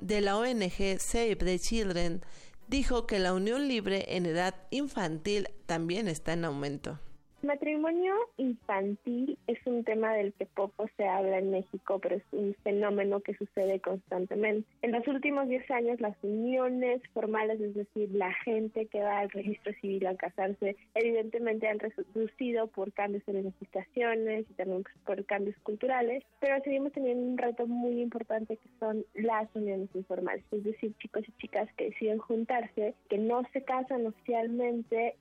de 0.00 0.20
la 0.20 0.36
ONG 0.36 0.98
Save 0.98 1.36
the 1.36 1.60
Children, 1.60 2.22
dijo 2.68 3.06
que 3.06 3.18
la 3.18 3.32
unión 3.32 3.68
libre 3.68 4.16
en 4.16 4.26
edad 4.26 4.54
infantil 4.70 5.48
también 5.66 6.08
está 6.08 6.32
en 6.32 6.44
aumento. 6.44 6.98
Matrimonio 7.44 8.14
infantil 8.38 9.38
es 9.46 9.58
un 9.66 9.84
tema 9.84 10.14
del 10.14 10.32
que 10.32 10.46
poco 10.46 10.88
se 10.96 11.06
habla 11.06 11.38
en 11.38 11.50
México, 11.50 11.98
pero 11.98 12.16
es 12.16 12.22
un 12.32 12.54
fenómeno 12.62 13.20
que 13.20 13.34
sucede 13.34 13.80
constantemente. 13.80 14.66
En 14.80 14.92
los 14.92 15.06
últimos 15.06 15.46
10 15.48 15.70
años, 15.70 16.00
las 16.00 16.16
uniones 16.22 17.02
formales, 17.12 17.60
es 17.60 17.74
decir, 17.74 18.10
la 18.12 18.32
gente 18.44 18.86
que 18.86 19.00
va 19.00 19.18
al 19.18 19.30
registro 19.30 19.74
civil 19.80 20.06
a 20.06 20.16
casarse, 20.16 20.76
evidentemente 20.94 21.68
han 21.68 21.80
reducido 21.80 22.68
por 22.68 22.92
cambios 22.92 23.22
en 23.26 23.44
legislaciones 23.44 24.46
y 24.48 24.54
también 24.54 24.84
por 25.04 25.24
cambios 25.26 25.56
culturales, 25.62 26.24
pero 26.40 26.62
seguimos 26.64 26.92
teniendo 26.92 27.26
un 27.26 27.36
reto 27.36 27.66
muy 27.66 28.00
importante 28.00 28.56
que 28.56 28.68
son 28.80 29.04
las 29.14 29.48
uniones 29.54 29.90
informales, 29.94 30.44
es 30.50 30.64
decir, 30.64 30.94
chicos 30.98 31.24
y 31.28 31.32
chicas 31.42 31.68
que 31.76 31.90
deciden 31.90 32.18
juntarse, 32.18 32.94
que 33.10 33.18
no 33.18 33.42
se 33.52 33.62
casan 33.64 34.06
oficialmente 34.06 35.16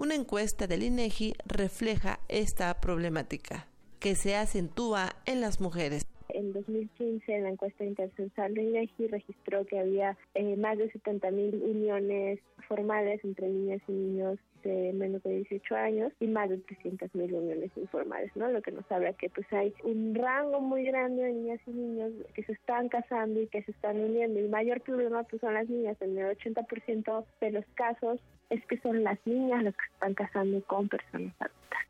una 0.00 0.14
encuesta 0.14 0.66
del 0.66 0.82
INEGI 0.82 1.34
refleja 1.44 2.20
esta 2.28 2.72
problemática, 2.80 3.66
que 3.98 4.14
se 4.14 4.34
acentúa 4.34 5.10
en 5.26 5.42
las 5.42 5.60
mujeres. 5.60 6.06
En 6.30 6.54
2015, 6.54 7.30
en 7.30 7.42
la 7.42 7.50
encuesta 7.50 7.84
intercensal 7.84 8.54
de 8.54 8.62
INEGI 8.62 9.08
registró 9.08 9.66
que 9.66 9.78
había 9.78 10.16
eh, 10.34 10.56
más 10.56 10.78
de 10.78 10.90
70.000 10.90 11.62
uniones 11.62 12.40
formales 12.66 13.22
entre 13.24 13.50
niñas 13.50 13.82
y 13.88 13.92
niños 13.92 14.38
de 14.62 14.92
menos 14.92 15.22
de 15.22 15.36
18 15.36 15.76
años 15.76 16.12
y 16.20 16.26
más 16.26 16.48
de 16.48 16.58
300.000 16.58 17.32
uniones 17.32 17.70
informales, 17.76 18.30
¿no? 18.34 18.50
Lo 18.50 18.62
que 18.62 18.72
nos 18.72 18.90
habla 18.90 19.12
que 19.14 19.30
pues 19.30 19.46
hay 19.52 19.74
un 19.84 20.14
rango 20.14 20.60
muy 20.60 20.84
grande 20.84 21.22
de 21.22 21.32
niñas 21.32 21.60
y 21.66 21.70
niños 21.70 22.12
que 22.34 22.42
se 22.44 22.52
están 22.52 22.88
casando 22.88 23.40
y 23.40 23.46
que 23.48 23.62
se 23.62 23.70
están 23.72 23.98
uniendo. 24.00 24.38
El 24.38 24.48
mayor 24.48 24.80
problema 24.80 25.22
pues 25.24 25.40
son 25.40 25.54
las 25.54 25.68
niñas, 25.68 25.96
en 26.00 26.18
el 26.18 26.36
80% 26.36 27.24
de 27.40 27.50
los 27.50 27.64
casos 27.74 28.20
es 28.50 28.64
que 28.66 28.78
son 28.78 29.02
las 29.02 29.18
niñas 29.24 29.62
las 29.62 29.74
que 29.74 29.86
están 29.94 30.14
casando 30.14 30.62
con 30.66 30.88
personas 30.88 31.34
adultas. 31.38 31.80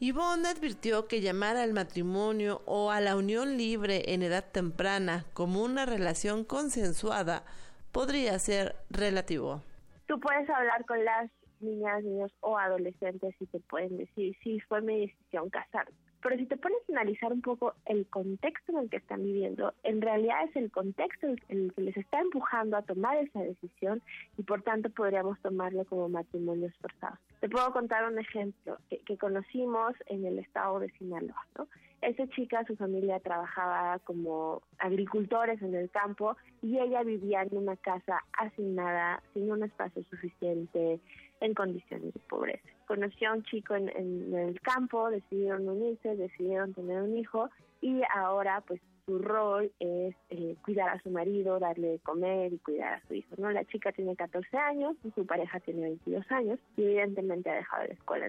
Yvonne 0.00 0.48
advirtió 0.48 1.08
que 1.08 1.20
llamar 1.20 1.58
al 1.58 1.74
matrimonio 1.74 2.62
o 2.64 2.90
a 2.90 3.00
la 3.00 3.16
unión 3.16 3.58
libre 3.58 4.14
en 4.14 4.22
edad 4.22 4.46
temprana 4.50 5.26
como 5.34 5.62
una 5.62 5.84
relación 5.84 6.44
consensuada 6.44 7.44
podría 7.92 8.38
ser 8.38 8.76
relativo. 8.88 9.62
Tú 10.10 10.18
puedes 10.18 10.50
hablar 10.50 10.84
con 10.86 11.04
las 11.04 11.30
niñas, 11.60 12.02
niños 12.02 12.32
o 12.40 12.58
adolescentes 12.58 13.32
y 13.38 13.46
te 13.46 13.60
pueden 13.60 13.96
decir, 13.96 14.36
sí, 14.42 14.58
fue 14.58 14.80
mi 14.80 15.06
decisión 15.06 15.48
casarme. 15.50 15.94
Pero 16.20 16.36
si 16.36 16.46
te 16.46 16.56
pones 16.56 16.78
a 16.88 16.92
analizar 16.94 17.32
un 17.32 17.42
poco 17.42 17.74
el 17.84 18.08
contexto 18.08 18.72
en 18.72 18.78
el 18.78 18.90
que 18.90 18.96
están 18.96 19.22
viviendo, 19.22 19.72
en 19.84 20.02
realidad 20.02 20.42
es 20.48 20.56
el 20.56 20.72
contexto 20.72 21.28
en 21.28 21.38
el 21.48 21.72
que 21.72 21.82
les 21.82 21.96
está 21.96 22.18
empujando 22.18 22.76
a 22.76 22.82
tomar 22.82 23.18
esa 23.18 23.38
decisión 23.38 24.02
y 24.36 24.42
por 24.42 24.62
tanto 24.62 24.90
podríamos 24.90 25.40
tomarlo 25.42 25.84
como 25.84 26.08
matrimonios 26.08 26.74
forzados. 26.78 27.20
Te 27.38 27.48
puedo 27.48 27.72
contar 27.72 28.04
un 28.10 28.18
ejemplo 28.18 28.78
que, 28.88 29.16
conocimos 29.16 29.94
en 30.06 30.26
el 30.26 30.40
estado 30.40 30.80
de 30.80 30.90
Sinaloa. 30.98 31.46
¿no? 31.56 31.68
Esa 32.02 32.26
chica, 32.28 32.64
su 32.64 32.76
familia 32.76 33.20
trabajaba 33.20 33.98
como 34.00 34.62
agricultores 34.78 35.60
en 35.60 35.74
el 35.74 35.90
campo 35.90 36.34
y 36.62 36.78
ella 36.78 37.02
vivía 37.02 37.42
en 37.42 37.56
una 37.56 37.76
casa 37.76 38.24
asignada, 38.32 39.22
sin 39.34 39.52
un 39.52 39.62
espacio 39.62 40.02
suficiente, 40.04 40.98
en 41.40 41.54
condiciones 41.54 42.14
de 42.14 42.20
pobreza. 42.20 42.66
Conoció 42.86 43.30
a 43.30 43.34
un 43.34 43.42
chico 43.44 43.74
en, 43.74 43.88
el 44.34 44.60
campo, 44.62 45.10
decidieron 45.10 45.68
unirse, 45.68 46.16
decidieron 46.16 46.72
tener 46.72 47.02
un 47.02 47.18
hijo 47.18 47.50
y 47.82 48.00
ahora 48.14 48.62
pues 48.66 48.80
su 49.04 49.18
rol 49.18 49.70
es 49.78 50.14
eh, 50.30 50.56
cuidar 50.64 50.90
a 50.90 51.02
su 51.02 51.10
marido, 51.10 51.58
darle 51.58 51.88
de 51.88 51.98
comer 51.98 52.52
y 52.52 52.58
cuidar 52.58 52.94
a 52.94 53.08
su 53.08 53.14
hijo. 53.14 53.34
¿no? 53.38 53.50
La 53.50 53.64
chica 53.64 53.92
tiene 53.92 54.16
14 54.16 54.56
años 54.56 54.96
y 55.04 55.10
su 55.10 55.26
pareja 55.26 55.60
tiene 55.60 55.82
22 55.82 56.30
años 56.30 56.58
y 56.76 56.84
evidentemente 56.84 57.50
ha 57.50 57.54
dejado 57.54 57.86
la 57.86 57.94
escuela. 57.94 58.28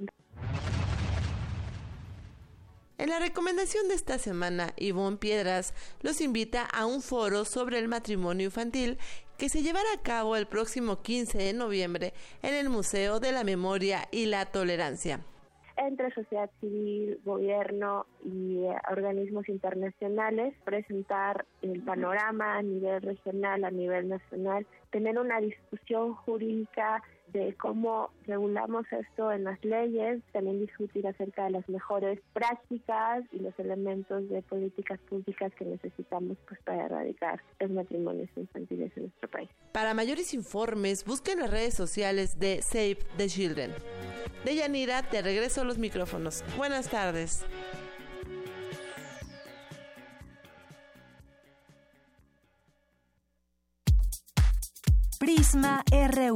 En 3.01 3.09
la 3.09 3.17
recomendación 3.17 3.87
de 3.87 3.95
esta 3.95 4.19
semana, 4.19 4.73
Ivonne 4.77 5.17
Piedras 5.17 5.73
los 6.03 6.21
invita 6.21 6.67
a 6.71 6.85
un 6.85 7.01
foro 7.01 7.45
sobre 7.45 7.79
el 7.79 7.87
matrimonio 7.87 8.45
infantil 8.45 8.99
que 9.39 9.49
se 9.49 9.63
llevará 9.63 9.87
a 9.91 10.03
cabo 10.03 10.35
el 10.35 10.45
próximo 10.45 11.01
15 11.01 11.35
de 11.39 11.53
noviembre 11.53 12.13
en 12.43 12.53
el 12.53 12.69
Museo 12.69 13.19
de 13.19 13.31
la 13.31 13.43
Memoria 13.43 14.03
y 14.11 14.27
la 14.27 14.45
Tolerancia. 14.45 15.19
Entre 15.77 16.13
sociedad 16.13 16.51
civil, 16.59 17.19
gobierno 17.25 18.05
y 18.23 18.65
eh, 18.65 18.75
organismos 18.91 19.49
internacionales, 19.49 20.53
presentar 20.63 21.47
el 21.63 21.81
panorama 21.81 22.57
a 22.57 22.61
nivel 22.61 23.01
regional, 23.01 23.63
a 23.63 23.71
nivel 23.71 24.09
nacional, 24.09 24.67
tener 24.91 25.17
una 25.17 25.41
discusión 25.41 26.13
jurídica 26.13 27.01
de 27.33 27.53
cómo 27.55 28.09
regulamos 28.25 28.85
esto 28.91 29.31
en 29.31 29.43
las 29.43 29.63
leyes, 29.63 30.21
también 30.31 30.59
discutir 30.59 31.07
acerca 31.07 31.45
de 31.45 31.51
las 31.51 31.67
mejores 31.69 32.19
prácticas 32.33 33.23
y 33.31 33.39
los 33.39 33.57
elementos 33.59 34.27
de 34.29 34.41
políticas 34.41 34.99
públicas 35.09 35.51
que 35.57 35.65
necesitamos 35.65 36.37
pues 36.47 36.59
para 36.63 36.85
erradicar 36.85 37.41
los 37.59 37.71
matrimonios 37.71 38.29
infantiles 38.35 38.91
en 38.95 39.03
nuestro 39.03 39.29
país. 39.29 39.49
Para 39.71 39.93
mayores 39.93 40.33
informes, 40.33 41.05
busquen 41.05 41.39
las 41.39 41.51
redes 41.51 41.73
sociales 41.73 42.39
de 42.39 42.61
Save 42.61 42.99
the 43.17 43.27
Children. 43.27 43.71
Deyanira, 44.45 45.03
te 45.03 45.21
regreso 45.21 45.61
a 45.61 45.63
los 45.63 45.77
micrófonos. 45.77 46.43
Buenas 46.57 46.89
tardes. 46.89 47.45
Prisma 55.19 55.83
RU. 55.91 56.35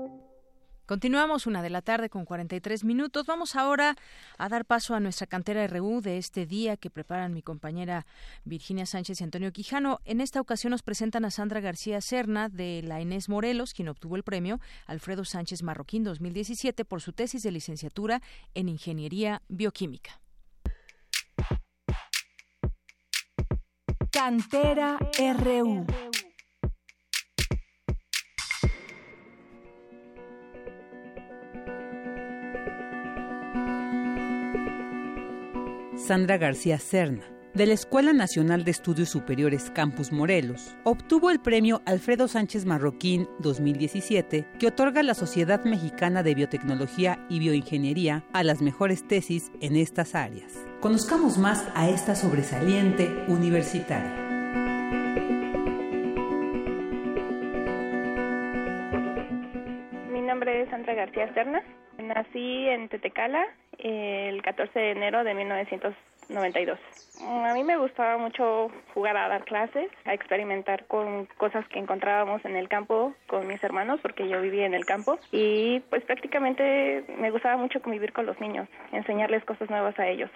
Continuamos 0.91 1.47
una 1.47 1.61
de 1.61 1.69
la 1.69 1.81
tarde 1.81 2.09
con 2.09 2.25
43 2.25 2.83
minutos. 2.83 3.25
Vamos 3.25 3.55
ahora 3.55 3.95
a 4.37 4.49
dar 4.49 4.65
paso 4.65 4.93
a 4.93 4.99
nuestra 4.99 5.25
cantera 5.25 5.65
RU 5.65 6.01
de 6.01 6.17
este 6.17 6.45
día 6.45 6.75
que 6.75 6.89
preparan 6.89 7.33
mi 7.33 7.41
compañera 7.41 8.05
Virginia 8.43 8.85
Sánchez 8.85 9.21
y 9.21 9.23
Antonio 9.23 9.53
Quijano. 9.53 10.01
En 10.03 10.19
esta 10.19 10.41
ocasión 10.41 10.71
nos 10.71 10.83
presentan 10.83 11.23
a 11.23 11.31
Sandra 11.31 11.61
García 11.61 12.01
Serna 12.01 12.49
de 12.49 12.81
la 12.83 12.99
Inés 12.99 13.29
Morelos, 13.29 13.73
quien 13.73 13.87
obtuvo 13.87 14.17
el 14.17 14.23
premio 14.23 14.59
Alfredo 14.85 15.23
Sánchez 15.23 15.63
Marroquín 15.63 16.03
2017 16.03 16.83
por 16.83 16.99
su 17.01 17.13
tesis 17.13 17.41
de 17.41 17.51
licenciatura 17.51 18.21
en 18.53 18.67
Ingeniería 18.67 19.43
Bioquímica. 19.47 20.19
Cantera 24.11 24.97
RU. 25.39 25.85
Sandra 36.11 36.37
García 36.37 36.77
Cerna, 36.77 37.23
de 37.53 37.65
la 37.65 37.73
Escuela 37.73 38.11
Nacional 38.11 38.65
de 38.65 38.71
Estudios 38.71 39.07
Superiores 39.07 39.71
Campus 39.71 40.11
Morelos, 40.11 40.75
obtuvo 40.83 41.29
el 41.29 41.39
premio 41.39 41.81
Alfredo 41.85 42.27
Sánchez 42.27 42.65
Marroquín 42.65 43.29
2017 43.39 44.45
que 44.59 44.67
otorga 44.67 45.03
la 45.03 45.13
Sociedad 45.13 45.63
Mexicana 45.63 46.21
de 46.21 46.35
Biotecnología 46.35 47.25
y 47.29 47.39
Bioingeniería 47.39 48.25
a 48.33 48.43
las 48.43 48.61
mejores 48.61 49.07
tesis 49.07 49.53
en 49.61 49.77
estas 49.77 50.13
áreas. 50.13 50.67
Conozcamos 50.81 51.37
más 51.37 51.65
a 51.75 51.87
esta 51.87 52.13
sobresaliente 52.13 53.07
universitaria. 53.29 54.11
Mi 60.11 60.19
nombre 60.19 60.63
es 60.63 60.69
Sandra 60.71 60.93
García 60.93 61.33
Cerna. 61.33 61.63
Nací 61.99 62.67
en 62.67 62.89
Tetecala 62.89 63.45
el 63.81 64.41
14 64.41 64.79
de 64.79 64.91
enero 64.91 65.23
de 65.23 65.33
1992. 65.33 66.79
A 67.23 67.53
mí 67.53 67.63
me 67.63 67.77
gustaba 67.77 68.17
mucho 68.17 68.71
jugar 68.93 69.17
a 69.17 69.27
dar 69.27 69.43
clases, 69.43 69.91
a 70.05 70.13
experimentar 70.13 70.85
con 70.85 71.25
cosas 71.37 71.67
que 71.67 71.79
encontrábamos 71.79 72.43
en 72.45 72.55
el 72.55 72.69
campo 72.69 73.13
con 73.27 73.47
mis 73.47 73.63
hermanos, 73.63 73.99
porque 74.01 74.27
yo 74.27 74.41
vivía 74.41 74.65
en 74.65 74.73
el 74.73 74.85
campo, 74.85 75.19
y 75.31 75.81
pues 75.89 76.03
prácticamente 76.03 77.03
me 77.17 77.31
gustaba 77.31 77.57
mucho 77.57 77.81
convivir 77.81 78.13
con 78.13 78.25
los 78.25 78.39
niños, 78.39 78.67
enseñarles 78.91 79.43
cosas 79.43 79.69
nuevas 79.69 79.97
a 79.99 80.07
ellos. 80.07 80.29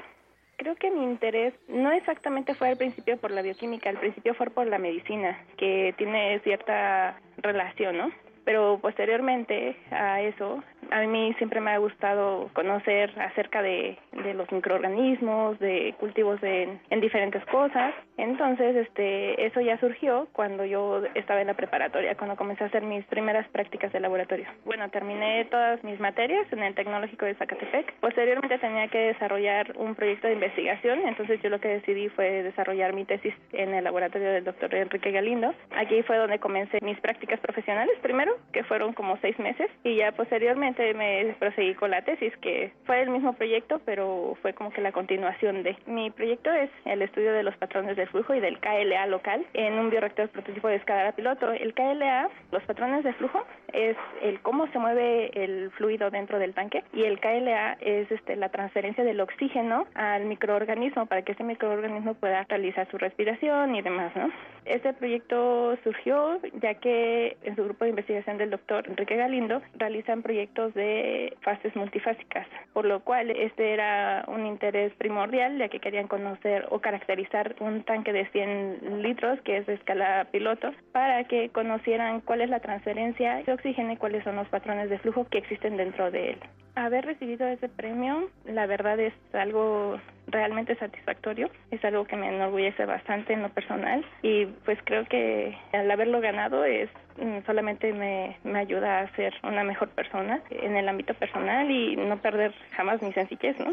Creo 0.57 0.75
que 0.75 0.89
mi 0.89 1.03
interés 1.03 1.53
no 1.67 1.91
exactamente 1.91 2.55
fue 2.55 2.69
al 2.69 2.77
principio 2.77 3.17
por 3.17 3.31
la 3.31 3.41
bioquímica, 3.41 3.89
al 3.89 3.99
principio 3.99 4.33
fue 4.35 4.49
por 4.49 4.67
la 4.67 4.77
medicina, 4.77 5.37
que 5.57 5.93
tiene 5.97 6.39
cierta 6.39 7.19
relación, 7.37 7.97
¿no? 7.97 8.11
Pero 8.45 8.79
posteriormente 8.79 9.75
a 9.91 10.21
eso, 10.21 10.63
a 10.91 11.01
mí 11.01 11.33
siempre 11.37 11.59
me 11.59 11.71
ha 11.71 11.77
gustado 11.79 12.49
conocer 12.53 13.11
acerca 13.19 13.61
de, 13.61 13.97
de 14.23 14.33
los 14.35 14.49
microorganismos, 14.51 15.59
de 15.59 15.95
cultivos 15.99 16.41
en, 16.43 16.79
en 16.89 17.01
diferentes 17.01 17.43
cosas. 17.45 17.93
Entonces, 18.17 18.75
este, 18.75 19.45
eso 19.45 19.61
ya 19.61 19.77
surgió 19.79 20.27
cuando 20.31 20.65
yo 20.65 21.03
estaba 21.15 21.41
en 21.41 21.47
la 21.47 21.53
preparatoria, 21.53 22.15
cuando 22.15 22.35
comencé 22.35 22.63
a 22.63 22.67
hacer 22.67 22.83
mis 22.83 23.05
primeras 23.05 23.47
prácticas 23.49 23.91
de 23.91 23.99
laboratorio. 23.99 24.47
Bueno, 24.63 24.89
terminé 24.89 25.45
todas 25.45 25.83
mis 25.83 25.99
materias 25.99 26.47
en 26.51 26.63
el 26.63 26.73
Tecnológico 26.75 27.25
de 27.25 27.35
Zacatepec. 27.35 27.93
Posteriormente 27.99 28.57
tenía 28.59 28.87
que 28.87 28.99
desarrollar 28.99 29.73
un 29.77 29.95
proyecto 29.95 30.27
de 30.27 30.33
investigación, 30.33 30.99
entonces 31.07 31.41
yo 31.41 31.49
lo 31.49 31.59
que 31.59 31.67
decidí 31.67 32.09
fue 32.09 32.43
desarrollar 32.43 32.93
mi 32.93 33.05
tesis 33.05 33.33
en 33.51 33.73
el 33.73 33.83
laboratorio 33.83 34.31
del 34.31 34.43
doctor 34.43 34.73
Enrique 34.73 35.11
Galindo. 35.11 35.53
Aquí 35.75 36.01
fue 36.03 36.17
donde 36.17 36.39
comencé 36.39 36.79
mis 36.81 36.99
prácticas 36.99 37.39
profesionales 37.39 37.97
primero, 38.01 38.33
que 38.53 38.63
fueron 38.63 38.93
como 38.93 39.17
seis 39.17 39.37
meses, 39.39 39.69
y 39.83 39.95
ya 39.97 40.11
posteriormente 40.13 40.93
me 40.93 41.35
proseguí 41.39 41.75
con 41.75 41.91
la 41.91 42.01
tesis, 42.03 42.35
que 42.37 42.71
fue 42.85 43.01
el 43.01 43.09
mismo 43.09 43.33
proyecto, 43.33 43.81
pero 43.85 44.37
fue 44.41 44.53
como 44.53 44.71
que 44.71 44.81
la 44.81 44.91
continuación 44.91 45.63
de. 45.63 45.75
Mi 45.85 46.11
proyecto 46.11 46.51
es 46.51 46.69
el 46.85 47.01
estudio 47.01 47.33
de 47.33 47.43
los 47.43 47.55
patrones 47.57 47.95
de 47.95 48.04
flujo 48.07 48.33
y 48.33 48.39
del 48.39 48.59
KLA 48.59 49.07
local 49.07 49.45
en 49.53 49.73
un 49.75 49.89
bioreactor 49.89 50.29
prototipo 50.29 50.67
de 50.67 50.75
escala 50.75 51.11
piloto. 51.13 51.51
El 51.51 51.73
KLA, 51.73 52.29
los 52.51 52.63
patrones 52.63 53.03
de 53.03 53.13
flujo, 53.13 53.45
es 53.73 53.97
el 54.21 54.39
cómo 54.41 54.67
se 54.67 54.79
mueve 54.79 55.31
el 55.33 55.71
fluido 55.71 56.09
dentro 56.09 56.39
del 56.39 56.53
tanque 56.53 56.83
y 56.93 57.03
el 57.03 57.19
KLA 57.19 57.73
es 57.81 58.09
este, 58.11 58.35
la 58.35 58.49
transferencia 58.49 59.03
del 59.03 59.19
oxígeno 59.19 59.87
al 59.95 60.25
microorganismo 60.25 61.05
para 61.05 61.23
que 61.23 61.33
ese 61.33 61.43
microorganismo 61.43 62.13
pueda 62.15 62.43
realizar 62.43 62.89
su 62.89 62.97
respiración 62.97 63.75
y 63.75 63.81
demás, 63.81 64.15
¿no? 64.15 64.31
Este 64.65 64.93
proyecto 64.93 65.77
surgió 65.83 66.39
ya 66.61 66.75
que 66.75 67.37
en 67.43 67.55
su 67.55 67.63
grupo 67.63 67.85
de 67.85 67.91
investigación 67.91 68.37
del 68.37 68.49
doctor 68.49 68.87
Enrique 68.87 69.15
Galindo 69.15 69.61
realizan 69.75 70.23
proyectos 70.23 70.73
de 70.73 71.37
fases 71.41 71.75
multifásicas, 71.75 72.47
por 72.73 72.85
lo 72.85 73.01
cual 73.01 73.29
este 73.29 73.73
era 73.73 74.25
un 74.27 74.45
interés 74.45 74.91
primordial 74.93 75.57
ya 75.57 75.69
que 75.69 75.79
querían 75.79 76.07
conocer 76.07 76.65
o 76.71 76.79
caracterizar 76.79 77.55
un 77.59 77.83
tanque 77.83 77.94
de 78.03 78.25
100 78.31 79.01
litros 79.01 79.39
que 79.41 79.57
es 79.57 79.65
de 79.65 79.73
escala 79.75 80.27
piloto 80.31 80.71
para 80.91 81.23
que 81.25 81.49
conocieran 81.49 82.21
cuál 82.21 82.41
es 82.41 82.49
la 82.49 82.59
transferencia 82.59 83.43
de 83.45 83.53
oxígeno 83.53 83.93
y 83.93 83.97
cuáles 83.97 84.23
son 84.23 84.35
los 84.35 84.47
patrones 84.49 84.89
de 84.89 84.99
flujo 84.99 85.25
que 85.29 85.37
existen 85.37 85.77
dentro 85.77 86.11
de 86.11 86.31
él. 86.31 86.39
Haber 86.75 87.05
recibido 87.05 87.47
ese 87.47 87.69
premio, 87.69 88.29
la 88.43 88.65
verdad 88.65 88.99
es 88.99 89.13
algo 89.33 89.97
realmente 90.27 90.75
satisfactorio, 90.75 91.49
es 91.71 91.83
algo 91.85 92.05
que 92.05 92.17
me 92.17 92.27
enorgullece 92.27 92.85
bastante 92.85 93.33
en 93.33 93.43
lo 93.43 93.49
personal 93.49 94.05
y 94.21 94.45
pues 94.65 94.77
creo 94.83 95.05
que 95.05 95.57
al 95.71 95.89
haberlo 95.89 96.19
ganado 96.19 96.65
es 96.65 96.89
mm, 97.17 97.45
solamente 97.45 97.93
me, 97.93 98.37
me 98.43 98.59
ayuda 98.59 98.99
a 98.99 99.15
ser 99.15 99.33
una 99.43 99.63
mejor 99.63 99.89
persona 99.89 100.41
en 100.49 100.75
el 100.75 100.89
ámbito 100.89 101.13
personal 101.13 101.71
y 101.71 101.95
no 101.95 102.17
perder 102.17 102.53
jamás 102.75 103.01
mi 103.01 103.13
sencillez, 103.13 103.57
¿no? 103.59 103.71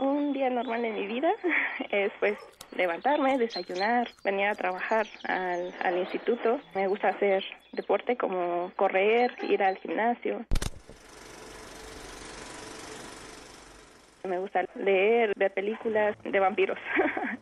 Un 0.00 0.32
día 0.32 0.48
normal 0.48 0.84
en 0.84 0.94
mi 0.94 1.06
vida 1.06 1.32
es 1.90 2.12
pues 2.20 2.38
levantarme, 2.76 3.36
desayunar, 3.36 4.08
venir 4.22 4.46
a 4.46 4.54
trabajar 4.54 5.06
al, 5.24 5.74
al 5.82 5.98
instituto. 5.98 6.60
Me 6.74 6.86
gusta 6.86 7.08
hacer 7.08 7.44
deporte 7.72 8.16
como 8.16 8.70
correr, 8.76 9.32
ir 9.42 9.62
al 9.62 9.76
gimnasio. 9.78 10.44
Me 14.22 14.38
gusta 14.38 14.64
leer, 14.76 15.32
ver 15.36 15.52
películas 15.52 16.16
de 16.22 16.38
vampiros. 16.38 16.78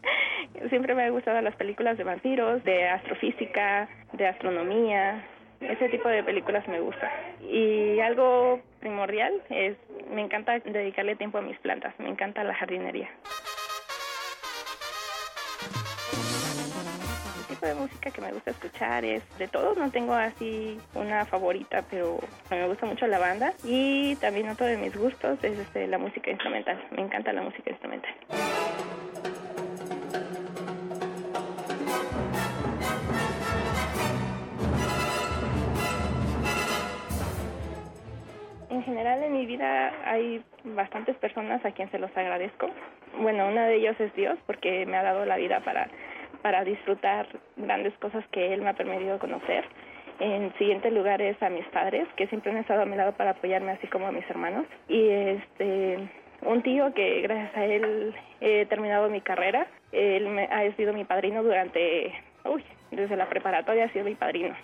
Siempre 0.70 0.94
me 0.94 1.02
han 1.02 1.12
gustado 1.12 1.40
las 1.42 1.56
películas 1.56 1.98
de 1.98 2.04
vampiros, 2.04 2.64
de 2.64 2.88
astrofísica, 2.88 3.88
de 4.12 4.26
astronomía. 4.28 5.22
Ese 5.60 5.88
tipo 5.88 6.08
de 6.08 6.22
películas 6.22 6.66
me 6.68 6.80
gusta. 6.80 7.10
Y 7.42 7.98
algo 8.00 8.60
primordial 8.80 9.32
es, 9.50 9.76
me 10.10 10.22
encanta 10.22 10.58
dedicarle 10.58 11.16
tiempo 11.16 11.38
a 11.38 11.42
mis 11.42 11.58
plantas, 11.58 11.98
me 11.98 12.08
encanta 12.08 12.44
la 12.44 12.54
jardinería. 12.54 13.08
de 17.66 17.74
música 17.74 18.10
que 18.10 18.20
me 18.20 18.32
gusta 18.32 18.50
escuchar 18.50 19.04
es 19.04 19.22
de 19.38 19.48
todos, 19.48 19.76
no 19.76 19.90
tengo 19.90 20.14
así 20.14 20.78
una 20.94 21.24
favorita, 21.24 21.84
pero 21.90 22.18
me 22.50 22.66
gusta 22.68 22.86
mucho 22.86 23.06
la 23.06 23.18
banda 23.18 23.54
y 23.64 24.16
también 24.16 24.48
otro 24.48 24.66
de 24.66 24.76
mis 24.76 24.96
gustos 24.96 25.38
es 25.42 25.58
este, 25.58 25.86
la 25.86 25.98
música 25.98 26.30
instrumental, 26.30 26.82
me 26.90 27.02
encanta 27.02 27.32
la 27.32 27.42
música 27.42 27.70
instrumental. 27.70 28.14
General 39.06 39.22
en 39.22 39.32
mi 39.34 39.46
vida 39.46 39.92
hay 40.04 40.42
bastantes 40.64 41.16
personas 41.18 41.64
a 41.64 41.70
quien 41.70 41.88
se 41.92 41.98
los 41.98 42.10
agradezco. 42.16 42.68
Bueno, 43.20 43.46
una 43.46 43.66
de 43.66 43.76
ellos 43.76 43.94
es 44.00 44.12
Dios 44.14 44.36
porque 44.46 44.84
me 44.84 44.96
ha 44.96 45.02
dado 45.02 45.24
la 45.24 45.36
vida 45.36 45.60
para 45.60 45.88
para 46.42 46.64
disfrutar 46.64 47.26
grandes 47.56 47.92
cosas 47.98 48.24
que 48.30 48.52
él 48.52 48.62
me 48.62 48.70
ha 48.70 48.74
permitido 48.74 49.18
conocer. 49.18 49.64
En 50.20 50.52
siguiente 50.58 50.90
lugar 50.90 51.20
es 51.20 51.40
a 51.42 51.50
mis 51.50 51.66
padres, 51.66 52.06
que 52.16 52.26
siempre 52.28 52.52
han 52.52 52.58
estado 52.58 52.82
a 52.82 52.86
mi 52.86 52.96
lado 52.96 53.12
para 53.12 53.30
apoyarme, 53.30 53.72
así 53.72 53.86
como 53.88 54.06
a 54.06 54.12
mis 54.12 54.28
hermanos. 54.28 54.66
Y 54.88 55.08
este 55.08 55.98
un 56.42 56.62
tío 56.62 56.92
que 56.94 57.20
gracias 57.22 57.56
a 57.56 57.64
él 57.64 58.14
he 58.40 58.66
terminado 58.66 59.08
mi 59.08 59.20
carrera. 59.20 59.66
Él 59.92 60.28
me 60.28 60.44
ha 60.44 60.70
sido 60.76 60.92
mi 60.92 61.04
padrino 61.04 61.42
durante, 61.42 62.12
uy, 62.44 62.64
desde 62.90 63.16
la 63.16 63.28
preparatoria 63.28 63.84
ha 63.84 63.92
sido 63.92 64.04
mi 64.04 64.14
padrino. 64.14 64.54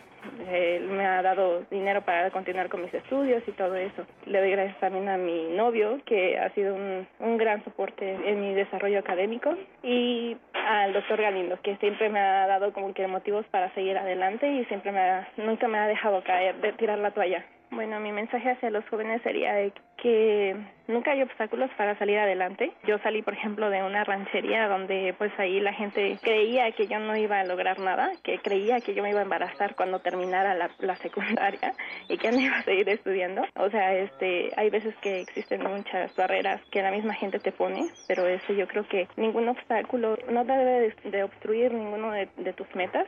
Él 0.51 0.89
me 0.89 1.07
ha 1.07 1.23
dado 1.23 1.63
dinero 1.71 2.03
para 2.03 2.31
continuar 2.31 2.69
con 2.69 2.83
mis 2.83 2.95
estudios 2.95 3.43
y 3.47 3.53
todo 3.53 3.75
eso. 3.77 4.07
Le 4.27 4.41
doy 4.41 4.51
gracias 4.51 4.79
también 4.81 5.09
a 5.09 5.17
mi 5.17 5.49
novio, 5.51 6.01
que 6.05 6.39
ha 6.39 6.51
sido 6.51 6.75
un, 6.75 7.07
un 7.21 7.37
gran 7.37 7.63
soporte 7.65 8.19
en 8.25 8.41
mi 8.41 8.55
desarrollo 8.55 8.99
académico, 8.99 9.55
y 9.83 10.37
al 10.55 10.93
doctor 10.93 11.21
Galindo, 11.21 11.59
que 11.63 11.77
siempre 11.77 12.09
me 12.09 12.21
ha 12.21 12.47
dado 12.47 12.73
como 12.73 12.93
que 12.95 13.07
motivos 13.07 13.47
para 13.47 13.73
seguir 13.75 13.97
adelante 13.99 14.51
y 14.51 14.65
siempre 14.67 14.93
me 14.93 15.01
ha, 15.01 15.29
nunca 15.37 15.69
me 15.69 15.79
ha 15.79 15.87
dejado 15.87 16.23
caer, 16.23 16.57
de 16.57 16.73
tirar 16.73 16.99
la 16.99 17.11
toalla. 17.11 17.45
Bueno, 17.71 17.99
mi 18.01 18.13
mensaje 18.13 18.51
hacia 18.51 18.69
los 18.69 18.87
jóvenes 18.91 19.23
sería 19.23 19.55
que 19.97 20.55
nunca 20.89 21.13
hay 21.13 21.23
obstáculos 21.23 21.71
para 21.77 21.99
salir 21.99 22.19
adelante. 22.19 22.73
Yo 22.87 22.99
salí, 22.99 23.23
por 23.23 23.35
ejemplo, 23.35 23.71
de 23.71 23.83
una 23.83 24.05
ranchería 24.05 24.69
donde 24.69 25.15
pues 25.19 25.33
ahí 25.39 25.61
la 25.61 25.73
gente 25.73 26.19
creía 26.23 26.71
que 26.73 26.87
yo 26.87 26.99
no 26.99 27.17
iba 27.17 27.41
a 27.41 27.45
lograr 27.45 27.79
nada, 27.81 28.11
que 28.23 28.39
creía 28.39 28.81
que 28.81 28.95
yo 28.95 29.03
me 29.03 29.11
iba 29.11 29.21
a 29.21 29.25
embarazar 29.25 29.75
cuando 29.75 30.01
terminara 30.01 30.55
la, 30.55 30.97
secundaria 30.97 31.73
y 32.09 32.19
que 32.19 32.31
no 32.31 32.41
iba 32.41 32.59
a 32.59 32.63
seguir 32.63 32.89
estudiando. 32.89 33.43
O 33.57 33.71
sea, 33.71 33.95
este, 33.95 34.51
hay 34.57 34.71
veces 34.71 34.95
que 35.03 35.21
existen 35.21 35.63
muchas 35.63 36.15
barreras 36.17 36.61
que 36.71 36.83
la 36.83 36.91
misma 36.91 37.15
gente 37.15 37.39
te 37.39 37.53
pone, 37.53 37.87
pero 38.07 38.27
eso 38.27 38.53
yo 38.53 38.67
creo 38.67 38.87
que 38.89 39.09
ningún 39.17 39.49
obstáculo 39.49 40.17
no 40.29 40.45
debe 40.45 40.95
de, 41.05 41.23
obstruir 41.23 41.73
ninguno 41.73 42.13
de, 42.13 42.29
de, 42.37 42.53
tus 42.53 42.73
metas, 42.75 43.07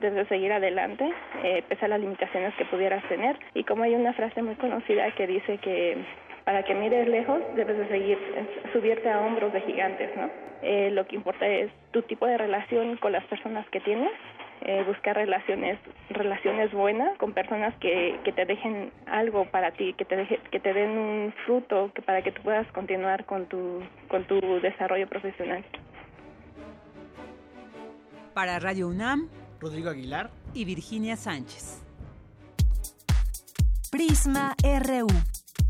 debes 0.00 0.28
seguir 0.28 0.52
adelante, 0.52 1.12
eh, 1.42 1.62
pese 1.68 1.84
a 1.84 1.88
las 1.88 2.00
limitaciones 2.00 2.54
que 2.54 2.64
pudieras 2.64 3.06
tener. 3.08 3.38
Y 3.54 3.64
como 3.64 3.82
hay 3.82 3.94
una 3.94 4.12
frase 4.14 4.42
muy 4.42 4.54
conocida 4.56 5.10
que 5.12 5.26
dice 5.26 5.58
que 5.58 6.04
para 6.46 6.62
que 6.62 6.76
mires 6.76 7.08
lejos 7.08 7.42
debes 7.56 7.76
de 7.76 7.88
seguir, 7.88 8.18
subirte 8.72 9.10
a 9.10 9.18
hombros 9.18 9.52
de 9.52 9.60
gigantes, 9.62 10.16
¿no? 10.16 10.30
Eh, 10.62 10.90
lo 10.92 11.04
que 11.04 11.16
importa 11.16 11.44
es 11.44 11.72
tu 11.90 12.02
tipo 12.02 12.24
de 12.24 12.38
relación 12.38 12.96
con 12.98 13.10
las 13.10 13.24
personas 13.24 13.68
que 13.70 13.80
tienes 13.80 14.12
eh, 14.60 14.84
buscar 14.86 15.16
relaciones 15.16 15.76
relaciones 16.08 16.72
buenas 16.72 17.18
con 17.18 17.32
personas 17.32 17.74
que, 17.80 18.20
que 18.24 18.32
te 18.32 18.46
dejen 18.46 18.92
algo 19.06 19.44
para 19.46 19.72
ti, 19.72 19.92
que 19.94 20.04
te 20.04 20.14
deje, 20.14 20.38
que 20.52 20.60
te 20.60 20.72
den 20.72 20.90
un 20.90 21.34
fruto 21.44 21.90
que 21.92 22.00
para 22.00 22.22
que 22.22 22.30
tú 22.30 22.42
puedas 22.42 22.66
continuar 22.68 23.26
con 23.26 23.46
tu 23.46 23.82
con 24.08 24.24
tu 24.24 24.38
desarrollo 24.60 25.08
profesional. 25.08 25.64
Para 28.34 28.60
Radio 28.60 28.86
UNAM, 28.86 29.28
Rodrigo 29.60 29.90
Aguilar 29.90 30.30
y 30.54 30.64
Virginia 30.64 31.16
Sánchez. 31.16 31.82
Prisma 33.90 34.54
RU. 34.62 35.08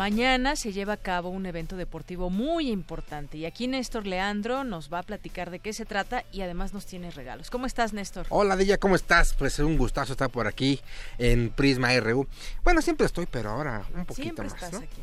Mañana 0.00 0.56
se 0.56 0.72
lleva 0.72 0.94
a 0.94 0.96
cabo 0.96 1.28
un 1.28 1.44
evento 1.44 1.76
deportivo 1.76 2.30
muy 2.30 2.70
importante 2.70 3.36
y 3.36 3.44
aquí 3.44 3.68
Néstor 3.68 4.06
Leandro 4.06 4.64
nos 4.64 4.90
va 4.90 5.00
a 5.00 5.02
platicar 5.02 5.50
de 5.50 5.58
qué 5.58 5.74
se 5.74 5.84
trata 5.84 6.24
y 6.32 6.40
además 6.40 6.72
nos 6.72 6.86
tiene 6.86 7.10
regalos. 7.10 7.50
¿Cómo 7.50 7.66
estás, 7.66 7.92
Néstor? 7.92 8.24
Hola, 8.30 8.56
Dilla, 8.56 8.78
¿cómo 8.78 8.96
estás? 8.96 9.34
Pues 9.34 9.58
es 9.58 9.58
un 9.58 9.76
gustazo 9.76 10.12
estar 10.12 10.30
por 10.30 10.46
aquí 10.46 10.80
en 11.18 11.50
Prisma 11.50 11.94
RU. 12.00 12.26
Bueno, 12.64 12.80
siempre 12.80 13.04
estoy, 13.04 13.26
pero 13.26 13.50
ahora 13.50 13.84
un 13.94 14.06
poquito 14.06 14.22
siempre 14.22 14.44
más. 14.46 14.54
estás 14.54 14.72
¿no? 14.72 14.78
aquí. 14.78 15.02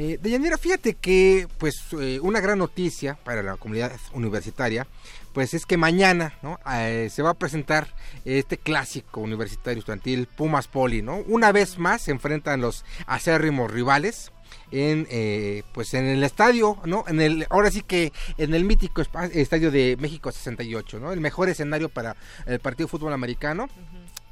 Eh, 0.00 0.16
Deyanira, 0.22 0.56
fíjate 0.58 0.94
que 0.94 1.48
pues 1.58 1.82
eh, 2.00 2.20
una 2.22 2.38
gran 2.38 2.58
noticia 2.58 3.18
para 3.24 3.42
la 3.42 3.56
comunidad 3.56 3.90
universitaria, 4.12 4.86
pues 5.32 5.54
es 5.54 5.66
que 5.66 5.76
mañana 5.76 6.38
¿no? 6.40 6.60
Eh, 6.72 7.08
se 7.10 7.20
va 7.20 7.30
a 7.30 7.34
presentar 7.34 7.88
este 8.24 8.58
clásico 8.58 9.20
universitario 9.20 9.80
estudiantil 9.80 10.28
Pumas 10.28 10.68
Poli, 10.68 11.02
¿no? 11.02 11.16
Una 11.26 11.50
vez 11.50 11.78
más 11.78 12.02
se 12.02 12.12
enfrentan 12.12 12.60
los 12.60 12.84
acérrimos 13.08 13.72
rivales 13.72 14.30
en 14.70 15.08
eh, 15.10 15.64
pues 15.72 15.92
en 15.94 16.06
el 16.06 16.22
estadio, 16.22 16.78
¿no? 16.84 17.04
En 17.08 17.20
el 17.20 17.46
ahora 17.50 17.72
sí 17.72 17.82
que 17.82 18.12
en 18.36 18.54
el 18.54 18.64
mítico 18.64 19.02
estadio 19.32 19.72
de 19.72 19.96
México 19.98 20.30
68, 20.30 21.00
¿no? 21.00 21.12
El 21.12 21.20
mejor 21.20 21.48
escenario 21.48 21.88
para 21.88 22.14
el 22.46 22.60
partido 22.60 22.86
de 22.86 22.90
fútbol 22.92 23.12
americano. 23.12 23.68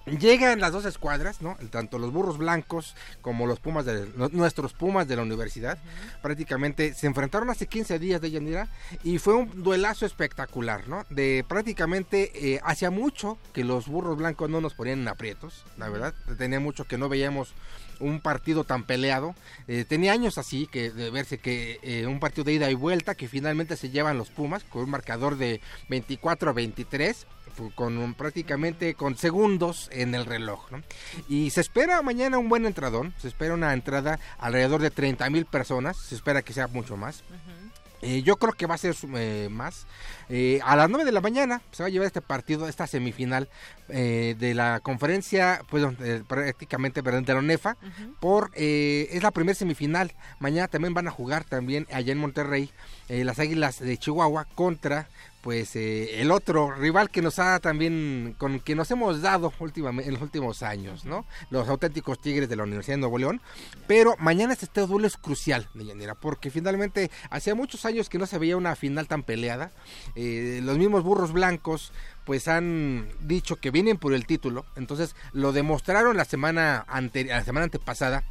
Llegan 0.07 0.61
las 0.61 0.71
dos 0.71 0.85
escuadras, 0.85 1.43
¿no? 1.43 1.57
Tanto 1.71 1.99
los 1.99 2.13
burros 2.13 2.39
blancos 2.39 2.95
como 3.23 3.47
los 3.47 3.59
pumas 3.59 3.85
de 3.85 4.07
nuestros 4.31 4.73
pumas 4.73 5.09
de 5.09 5.17
la 5.17 5.23
universidad. 5.23 5.79
Prácticamente 6.23 6.95
se 6.95 7.09
enfrentaron 7.09 7.51
hace 7.51 7.67
15 7.67 7.99
días 7.99 8.21
de 8.21 8.31
Yanira 8.31 8.69
y 9.03 9.19
fue 9.19 9.35
un 9.35 9.65
duelazo 9.65 10.07
espectacular, 10.07 10.87
¿no? 10.87 11.05
De 11.11 11.45
prácticamente 11.49 12.31
eh, 12.35 12.61
hacía 12.63 12.91
mucho 12.91 13.37
que 13.53 13.65
los 13.65 13.89
burros 13.89 14.17
blancos 14.17 14.49
no 14.49 14.61
nos 14.61 14.75
ponían 14.75 15.01
en 15.01 15.09
aprietos, 15.09 15.65
la 15.77 15.89
verdad. 15.89 16.15
Tenía 16.39 16.61
mucho 16.61 16.85
que 16.85 16.99
no 16.99 17.09
veíamos 17.09 17.53
un 18.01 18.21
partido 18.21 18.65
tan 18.65 18.85
peleado. 18.85 19.35
Eh, 19.69 19.85
tenía 19.89 20.13
años 20.13 20.39
así, 20.39 20.67
que 20.67 20.91
de 20.91 21.11
verse 21.11 21.39
que 21.39 21.79
eh, 21.83 22.07
un 22.07 22.21
partido 22.21 22.45
de 22.45 22.53
ida 22.55 22.71
y 22.71 22.75
vuelta, 22.75 23.15
que 23.15 23.29
finalmente 23.29 23.77
se 23.77 23.91
llevan 23.91 24.19
los 24.19 24.31
Pumas 24.31 24.65
con 24.65 24.83
un 24.85 24.91
marcador 24.91 25.37
de 25.37 25.61
24 25.89 26.51
a 26.51 26.53
23 26.53 27.27
fu- 27.55 27.71
con 27.75 27.97
un- 27.99 28.15
prácticamente 28.15 28.95
con 28.95 29.17
segundos 29.17 29.89
en 29.93 30.15
el 30.15 30.27
reloj. 30.27 30.71
¿no? 30.71 30.83
Y 31.29 31.51
se 31.51 31.61
espera 31.63 32.03
mañana 32.03 32.39
un 32.39 32.49
buen 32.49 32.67
entradón, 32.67 33.15
se 33.19 33.29
espera 33.29 33.55
una 33.55 33.73
entrada 33.73 34.19
alrededor 34.39 34.83
de 34.83 34.91
30 34.91 35.29
mil 35.31 35.47
personas, 35.47 35.97
se 35.97 36.15
espera 36.15 36.43
que 36.43 36.53
sea 36.53 36.67
mucho 36.67 36.97
más. 36.97 37.23
Eh, 38.03 38.23
yo 38.23 38.37
creo 38.37 38.53
que 38.53 38.67
va 38.67 38.75
a 38.75 38.79
ser 38.79 38.95
eh, 39.17 39.49
más. 39.51 39.87
Eh, 40.29 40.61
a 40.65 40.77
las 40.77 40.91
9 40.91 41.05
de 41.05 41.13
la 41.13 41.21
mañana 41.21 41.63
se 41.73 41.83
va 41.83 41.87
a 41.87 41.91
llevar 41.91 42.07
este 42.07 42.21
partido, 42.21 42.69
esta 42.69 42.87
semifinal 42.87 43.49
eh, 43.89 44.35
de 44.39 44.55
la 44.55 44.81
conferencia, 44.81 45.63
pues 45.71 45.85
prácticamente 46.27 47.03
perdón, 47.03 47.25
de 47.25 47.33
la 47.33 47.39
UNEFA, 47.39 47.77
por 48.21 48.51
eh, 48.55 49.09
es 49.13 49.23
la 49.23 49.31
primera 49.31 49.55
semifinal. 49.55 50.13
Mañana 50.41 50.69
también 50.69 50.95
van 50.95 51.09
a 51.09 51.11
jugar 51.11 51.45
también 51.45 51.87
allá 51.93 52.13
en 52.13 52.19
Monterrey 52.19 52.71
eh, 53.09 53.25
las 53.25 53.39
Águilas 53.39 53.79
de 53.79 53.97
Chihuahua 53.97 54.47
contra 54.55 55.09
pues 55.47 55.77
eh, 55.77 56.21
el 56.21 56.33
otro 56.33 56.73
rival 56.73 57.09
que 57.09 57.23
nos 57.23 57.39
ha 57.39 57.61
también 57.61 58.35
con 58.37 58.59
que 58.59 58.75
nos 58.75 58.91
hemos 58.91 59.23
dado 59.23 59.53
últimamente 59.61 60.09
en 60.09 60.15
los 60.15 60.23
últimos 60.25 60.65
años, 60.65 61.05
¿no? 61.05 61.25
Los 61.51 61.69
auténticos 61.69 62.19
Tigres 62.19 62.49
de 62.49 62.57
la 62.57 62.65
Universidad 62.65 62.97
de 62.97 63.03
Nuevo 63.03 63.17
León. 63.17 63.41
Pero 63.87 64.17
mañana 64.19 64.55
este 64.55 64.81
duelo 64.81 65.07
es 65.07 65.17
crucial, 65.17 65.69
Deyanira, 65.75 66.17
porque 66.17 66.51
finalmente 66.51 67.13
hacía 67.31 67.55
muchos 67.55 67.85
años 67.85 68.09
que 68.09 68.19
no 68.19 68.27
se 68.27 68.39
veía 68.39 68.57
una 68.57 68.75
final 68.75 69.07
tan 69.07 69.23
peleada. 69.23 69.71
Eh, 70.17 70.59
los 70.65 70.79
mismos 70.79 71.05
burros 71.05 71.33
blancos 71.33 71.93
pues 72.25 72.49
han 72.49 73.07
dicho 73.21 73.55
que 73.55 73.71
vienen 73.71 73.99
por 73.99 74.15
el 74.15 74.27
título, 74.27 74.67
entonces 74.75 75.15
lo 75.33 75.53
demostraron 75.53 76.17
la 76.17 76.25
semana 76.25 76.85
ante, 76.89 77.25
la 77.25 77.45
semana 77.45 77.67
antepasada 77.67 78.25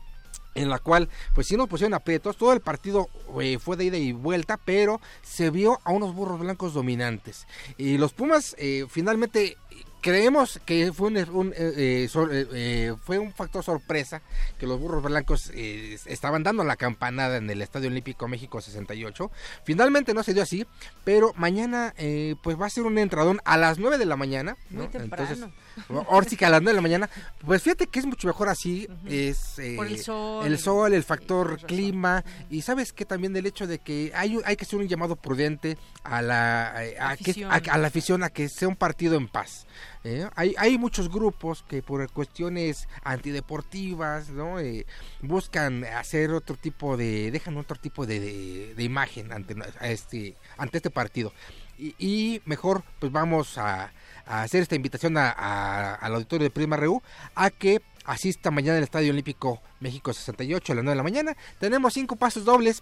en 0.56 0.70
la 0.70 0.80
cual 0.80 1.10
pues 1.34 1.47
sí 1.47 1.58
nos 1.58 1.70
pusieron 1.70 1.93
aprietos, 1.93 2.38
todo 2.38 2.53
el 2.53 2.62
partido 2.62 3.10
eh, 3.41 3.60
fue 3.60 3.78
de 3.78 3.86
ida 3.86 3.97
y 3.97 4.14
vuelta, 4.14 4.58
pero 4.58 4.99
se 5.22 5.49
vio 5.49 5.80
a 5.84 5.91
unos 5.91 6.16
burros 6.16 6.39
blancos 6.39 6.74
dominantes. 6.74 7.45
Y 7.78 7.97
los 7.97 8.14
Pumas 8.14 8.56
eh, 8.58 8.86
finalmente 8.89 9.58
creemos 10.06 10.62
que 10.66 10.93
fue 10.93 11.08
un, 11.08 11.18
un, 11.32 11.47
eh, 11.58 12.03
eh, 12.03 12.08
sor- 12.12 12.30
eh, 12.32 12.45
eh, 12.53 12.93
fue 13.03 13.18
un 13.18 13.34
factor 13.34 13.64
sorpresa 13.64 14.22
que 14.60 14.68
los 14.68 14.80
burros 14.80 15.01
blancos 15.01 15.51
eh, 15.56 15.97
estaban 16.06 16.43
dando 16.43 16.64
la 16.64 16.76
campanada 16.76 17.38
en 17.38 17.49
el 17.49 17.60
Estadio 17.64 17.89
Olímpico 17.89 18.28
México 18.28 18.62
68. 18.62 19.32
Finalmente 19.64 20.14
no 20.14 20.22
se 20.22 20.36
dio 20.36 20.43
así, 20.43 20.68
pero 21.03 21.34
mañana 21.38 21.95
eh, 21.97 22.36
pues 22.43 22.56
va 22.62 22.68
a 22.68 22.70
ser 22.70 22.84
un 22.84 22.99
entradón 22.99 23.39
a 23.45 23.58
las 23.58 23.80
9 23.80 23.97
de 23.97 24.06
la 24.06 24.16
mañana. 24.16 24.56
¿no? 24.70 24.82
Muy 24.84 24.89
temprano. 24.89 25.28
Entonces, 25.28 26.06
ahora 26.08 26.30
sí 26.30 26.38
que 26.38 26.45
a 26.45 26.51
las 26.51 26.62
9 26.62 26.74
de 26.74 26.76
la 26.76 26.82
mañana, 26.84 27.10
pues 27.43 27.64
fíjate 27.64 27.88
que 27.88 27.97
es 27.97 28.06
mucho 28.06 28.28
mejor 28.28 28.47
así, 28.49 28.88
es 29.08 29.58
eh, 29.58 29.74
Por 29.76 29.88
el 29.88 29.97
sol. 30.03 30.45
el 30.45 30.60
sol, 30.60 30.93
el 30.93 31.03
factor 31.03 31.58
clima 31.66 32.24
y 32.51 32.62
sabes 32.62 32.93
que 32.93 33.06
también 33.06 33.36
el 33.36 33.47
hecho 33.47 33.66
de 33.66 33.80
que 33.80 34.12
hay, 34.14 34.38
hay 34.45 34.56
que 34.56 34.66
hacer 34.66 34.78
un 34.78 34.88
llamado 34.88 35.16
prudente 35.16 35.80
a 36.03 36.22
la, 36.22 36.68
a, 36.99 37.10
a 37.10 37.18
que- 37.18 37.43
a 37.43 37.78
la 37.80 37.88
afición 37.88 38.22
a 38.22 38.30
que 38.30 38.49
sea 38.49 38.68
un 38.68 38.76
partido 38.76 39.16
en 39.16 39.28
paz. 39.28 39.66
¿Eh? 40.06 40.30
Hay, 40.36 40.56
hay 40.58 40.78
muchos 40.78 41.10
grupos 41.12 41.64
que 41.68 41.82
por 41.82 42.10
cuestiones 42.12 42.88
antideportivas 43.03 44.30
¿no? 44.30 44.60
Eh, 44.60 44.86
buscan 45.22 45.84
hacer 45.84 46.32
otro 46.32 46.56
tipo 46.56 46.95
de, 46.97 47.32
dejan 47.32 47.58
otro 47.58 47.78
tipo 47.78 48.06
de, 48.06 48.74
imagen 48.78 49.32
ante, 49.34 49.56
este, 49.82 50.36
ante 50.58 50.78
este 50.78 50.89
partido. 50.89 51.34
Y, 51.78 52.41
mejor 52.45 52.84
pues 52.99 53.12
vamos 53.12 53.58
a, 53.58 53.91
hacer 54.26 54.62
esta 54.62 54.76
invitación 54.76 55.18
a- 55.18 55.30
a- 55.32 55.95
al 55.95 56.16
auditorio 56.16 56.45
de 56.45 56.49
Prima 56.51 56.78
Reú 56.78 57.01
a 57.36 57.49
que 57.49 57.82
asista 58.06 58.49
mañana 58.49 58.78
al 58.78 58.84
Estadio 58.84 59.12
Olímpico 59.12 59.62
México 59.82 60.14
68 60.14 60.72
a 60.72 60.76
las 60.76 60.84
9 60.86 60.93
de 60.93 60.97
la 60.97 61.03
mañana. 61.03 61.38
Tenemos 61.60 61.93
cinco 61.93 62.16
pasos 62.16 62.45
dobles 62.45 62.82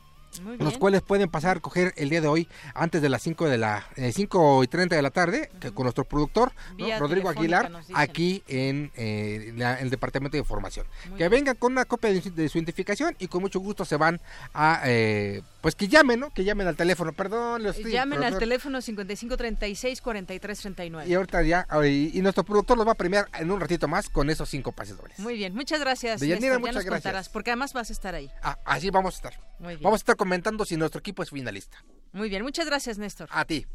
los 0.60 0.78
cuales 0.78 1.02
pueden 1.02 1.30
pasar 1.30 1.58
a 1.58 1.60
coger 1.60 1.94
el 1.98 2.10
día 2.10 2.22
de 2.22 2.28
hoy 2.28 2.48
antes 2.74 3.02
de 3.02 3.10
las 3.10 3.22
5 3.22 3.48
de 3.50 3.58
la 3.58 3.86
eh, 3.96 4.12
5 4.12 4.64
y 4.64 4.68
30 4.68 4.96
de 4.96 5.02
la 5.02 5.12
tarde 5.12 5.50
con 5.74 5.84
nuestro 5.84 6.04
productor 6.06 6.52
Rodrigo 7.00 7.30
Aguilar 7.30 7.72
aquí 7.94 8.44
en 8.48 8.92
eh, 8.96 9.54
la- 9.56 9.80
el 9.80 9.90
departamento 9.90 10.36
de 10.38 10.40
información 10.40 10.86
Muy 11.10 11.18
que 11.18 11.30
bien. 11.30 11.32
vengan 11.32 11.56
con 11.56 11.72
una 11.74 11.86
copia 11.86 12.12
de, 12.12 12.22
su- 12.22 12.34
de 12.34 12.50
su 12.50 12.58
identificación 12.58 13.16
y 13.20 13.28
con 13.28 13.42
mucho 13.42 13.60
gusto 13.60 13.86
se 13.86 13.98
van 13.98 14.20
a 14.54 14.82
eh, 14.86 15.42
pues 15.62 15.76
que 15.76 15.88
llamen 15.88 16.20
no 16.20 16.34
que 16.34 16.44
llamen 16.44 16.68
al 16.68 16.76
teléfono 16.76 17.14
perdón 17.14 17.64
lo 17.64 17.70
estoy- 17.72 17.92
Llamen 17.92 18.24
al 18.24 18.38
teléfono 18.38 18.80
5536-4339. 18.82 21.08
y 21.08 21.14
ahorita 21.14 21.42
ya 21.44 21.68
y, 21.86 22.18
y 22.18 22.22
nuestro 22.22 22.44
productor 22.44 22.78
los 22.78 22.88
va 22.88 22.92
a 22.94 22.96
premiar 22.96 23.28
en 23.40 23.52
un 23.52 23.60
ratito 23.60 23.88
más 23.88 24.10
con 24.10 24.30
esos 24.30 24.50
cinco 24.50 24.72
pases 24.72 24.98
dobles 24.98 25.18
Muy 25.20 25.36
bien, 25.36 25.54
muchas 25.56 25.80
gracias. 25.80 26.20
Deyanira, 26.20 26.54
Néstor, 26.54 26.58
ya 26.58 26.60
muchas 26.60 26.76
nos 26.76 26.86
gracias. 26.86 27.04
contarás, 27.04 27.30
porque 27.30 27.52
además 27.52 27.74
vas 27.74 27.90
a 27.90 27.94
estar 27.94 28.16
ahí. 28.16 28.30
Ah, 28.42 28.58
así 28.66 28.90
vamos 28.90 29.14
a 29.14 29.18
estar 29.18 29.34
Muy 29.60 29.74
bien. 29.76 29.84
vamos 29.84 30.00
a 30.00 30.02
estar 30.02 30.16
comentando 30.24 30.64
si 30.64 30.78
nuestro 30.78 31.00
equipo 31.00 31.22
es 31.22 31.32
finalista 31.32 31.84
Muy 32.14 32.30
bien, 32.30 32.44
muchas 32.44 32.66
gracias, 32.66 32.98
Néstor. 32.98 33.28
a 33.30 33.44
ti 33.44 33.68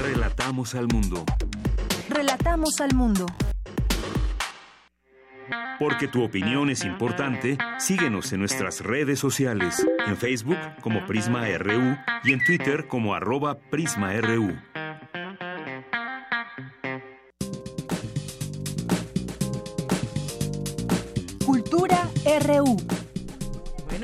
Relatamos 0.00 0.76
al 0.76 0.86
mundo. 0.86 1.24
Relatamos 2.08 2.80
al 2.80 2.94
mundo. 2.94 3.26
Porque 5.80 6.06
tu 6.06 6.22
opinión 6.22 6.70
es 6.70 6.84
importante, 6.84 7.58
síguenos 7.80 8.32
en 8.32 8.38
nuestras 8.38 8.80
redes 8.80 9.18
sociales, 9.18 9.84
en 10.06 10.16
Facebook 10.16 10.58
como 10.80 11.04
Prisma 11.06 11.48
RU 11.58 11.96
y 12.22 12.32
en 12.32 12.44
Twitter 12.44 12.86
como 12.86 13.12
arroba 13.12 13.58
PrismaRU. 13.58 14.56
Cultura 21.44 22.08
RU. 22.46 22.97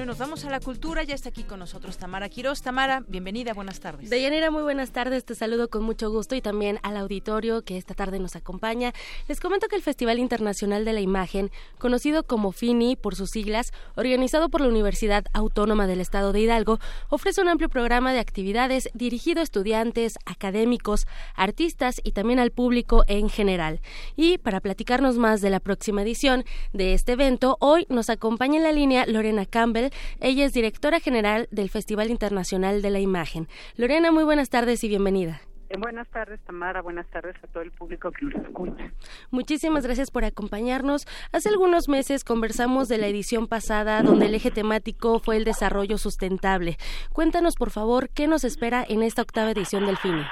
Bueno, 0.04 0.12
nos 0.12 0.18
vamos 0.18 0.44
a 0.44 0.50
la 0.50 0.60
cultura. 0.60 1.02
Ya 1.02 1.14
está 1.14 1.30
aquí 1.30 1.44
con 1.44 1.58
nosotros 1.58 1.96
Tamara 1.96 2.28
Quiroz. 2.28 2.60
Tamara, 2.60 3.02
bienvenida, 3.08 3.54
buenas 3.54 3.80
tardes. 3.80 4.10
Deyanira, 4.10 4.50
muy 4.50 4.62
buenas 4.62 4.90
tardes. 4.90 5.24
Te 5.24 5.34
saludo 5.34 5.70
con 5.70 5.82
mucho 5.82 6.10
gusto 6.10 6.34
y 6.34 6.42
también 6.42 6.78
al 6.82 6.98
auditorio 6.98 7.62
que 7.62 7.78
esta 7.78 7.94
tarde 7.94 8.18
nos 8.18 8.36
acompaña. 8.36 8.92
Les 9.28 9.40
comento 9.40 9.66
que 9.66 9.76
el 9.76 9.82
Festival 9.82 10.18
Internacional 10.18 10.84
de 10.84 10.92
la 10.92 11.00
Imagen, 11.00 11.50
conocido 11.78 12.22
como 12.22 12.52
FINI 12.52 12.96
por 12.96 13.16
sus 13.16 13.30
siglas, 13.30 13.72
organizado 13.94 14.50
por 14.50 14.60
la 14.60 14.68
Universidad 14.68 15.24
Autónoma 15.32 15.86
del 15.86 16.02
Estado 16.02 16.34
de 16.34 16.40
Hidalgo, 16.40 16.80
ofrece 17.08 17.40
un 17.40 17.48
amplio 17.48 17.70
programa 17.70 18.12
de 18.12 18.20
actividades 18.20 18.90
dirigido 18.92 19.40
a 19.40 19.44
estudiantes, 19.44 20.18
académicos, 20.26 21.06
artistas 21.34 22.02
y 22.04 22.12
también 22.12 22.40
al 22.40 22.50
público 22.50 23.04
en 23.08 23.30
general. 23.30 23.80
Y 24.16 24.36
para 24.36 24.60
platicarnos 24.60 25.16
más 25.16 25.40
de 25.40 25.48
la 25.48 25.60
próxima 25.60 26.02
edición 26.02 26.44
de 26.74 26.92
este 26.92 27.12
evento, 27.12 27.56
hoy 27.58 27.86
nos 27.88 28.10
acompaña 28.10 28.58
en 28.58 28.64
la 28.64 28.72
línea 28.72 29.06
Lorena 29.06 29.46
Campbell. 29.46 29.93
Ella 30.20 30.44
es 30.44 30.52
directora 30.52 31.00
general 31.00 31.48
del 31.50 31.70
Festival 31.70 32.10
Internacional 32.10 32.82
de 32.82 32.90
la 32.90 33.00
Imagen. 33.00 33.48
Lorena, 33.76 34.12
muy 34.12 34.24
buenas 34.24 34.50
tardes 34.50 34.84
y 34.84 34.88
bienvenida. 34.88 35.40
Eh, 35.74 35.76
buenas 35.78 36.08
tardes, 36.08 36.40
Tamara. 36.44 36.82
Buenas 36.82 37.08
tardes 37.10 37.34
a 37.42 37.46
todo 37.48 37.62
el 37.62 37.72
público 37.72 38.10
que 38.12 38.26
nos 38.26 38.34
escucha. 38.44 38.92
Muchísimas 39.30 39.84
gracias 39.84 40.10
por 40.10 40.24
acompañarnos. 40.24 41.06
Hace 41.32 41.48
algunos 41.48 41.88
meses 41.88 42.24
conversamos 42.24 42.88
de 42.88 42.98
la 42.98 43.08
edición 43.08 43.48
pasada 43.48 44.02
donde 44.02 44.26
el 44.26 44.34
eje 44.34 44.50
temático 44.50 45.18
fue 45.18 45.36
el 45.36 45.44
desarrollo 45.44 45.98
sustentable. 45.98 46.76
Cuéntanos, 47.12 47.56
por 47.56 47.70
favor, 47.70 48.08
qué 48.10 48.26
nos 48.26 48.44
espera 48.44 48.84
en 48.88 49.02
esta 49.02 49.22
octava 49.22 49.50
edición 49.50 49.86
del 49.86 49.96
FINE. 49.96 50.24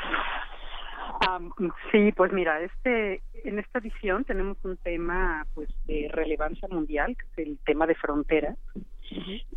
sí, 1.91 2.13
pues 2.13 2.33
mira, 2.33 2.61
este 2.61 3.23
en 3.45 3.59
esta 3.59 3.81
edición 3.81 4.25
tenemos 4.25 4.57
un 4.65 4.77
tema 4.77 5.47
pues 5.55 5.69
de 5.87 6.09
relevancia 6.13 6.69
mundial, 6.69 7.17
que 7.17 7.43
es 7.43 7.49
el 7.49 7.59
tema 7.65 7.87
de 7.87 7.95
fronteras, 7.97 8.57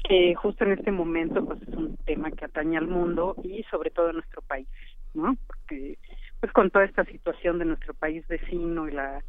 que 0.08 0.36
justo 0.36 0.64
en 0.64 0.74
este 0.74 0.92
momento 0.92 1.46
pues 1.46 1.62
es 1.62 1.70
un 1.70 1.98
tema 2.06 2.32
que 2.32 2.46
atañe 2.46 2.78
al 2.78 2.88
mundo 2.88 3.36
y 3.44 3.64
sobre 3.72 3.90
todo 3.90 4.10
a 4.10 4.14
nuestro 4.14 4.42
país. 4.42 4.68
¿no? 5.16 5.36
Porque 5.48 5.98
pues 6.40 6.52
con 6.52 6.70
toda 6.70 6.86
esta 6.86 7.06
situación 7.06 7.58
de 7.60 7.66
nuestro 7.66 7.94
país 7.94 8.28
vecino 8.28 8.88
y 8.88 8.92
la 8.92 9.24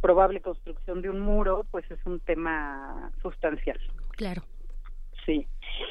probable 0.00 0.40
construcción 0.40 1.02
de 1.02 1.10
un 1.10 1.20
muro, 1.20 1.66
pues 1.70 1.88
es 1.90 1.98
un 2.06 2.20
tema 2.20 3.10
sustancial. 3.20 3.78
Claro. 4.16 4.42
Sí. 5.26 5.46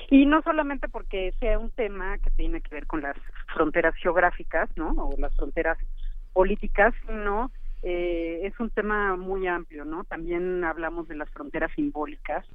Y 0.09 0.25
no 0.25 0.41
solamente 0.41 0.89
porque 0.89 1.33
sea 1.39 1.59
un 1.59 1.71
tema 1.71 2.17
que 2.17 2.29
tiene 2.31 2.61
que 2.61 2.75
ver 2.75 2.87
con 2.87 3.01
las 3.01 3.15
fronteras 3.53 3.95
geográficas, 3.95 4.69
¿no? 4.75 4.91
O 4.91 5.17
las 5.17 5.33
fronteras 5.35 5.77
políticas, 6.33 6.93
sino 7.07 7.51
eh, 7.83 8.41
es 8.43 8.59
un 8.59 8.69
tema 8.69 9.15
muy 9.15 9.47
amplio, 9.47 9.85
¿no? 9.85 10.03
También 10.03 10.63
hablamos 10.63 11.07
de 11.07 11.15
las 11.15 11.29
fronteras 11.31 11.71
simbólicas, 11.75 12.45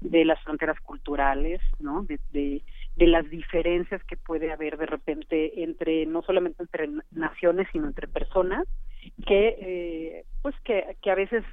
de 0.00 0.24
las 0.24 0.40
fronteras 0.42 0.78
culturales, 0.80 1.60
¿no? 1.80 2.02
De, 2.04 2.20
de, 2.32 2.62
de, 2.96 3.06
las 3.08 3.28
diferencias 3.28 4.02
que 4.04 4.16
puede 4.16 4.52
haber 4.52 4.76
de 4.76 4.86
repente 4.86 5.64
entre, 5.64 6.06
no 6.06 6.22
solamente 6.22 6.62
entre 6.62 6.88
naciones, 7.10 7.66
sino 7.72 7.88
entre 7.88 8.06
personas, 8.06 8.66
que, 9.26 9.56
eh, 9.60 10.24
pues 10.42 10.54
que, 10.62 10.96
que 11.02 11.10
a 11.10 11.16
veces 11.16 11.44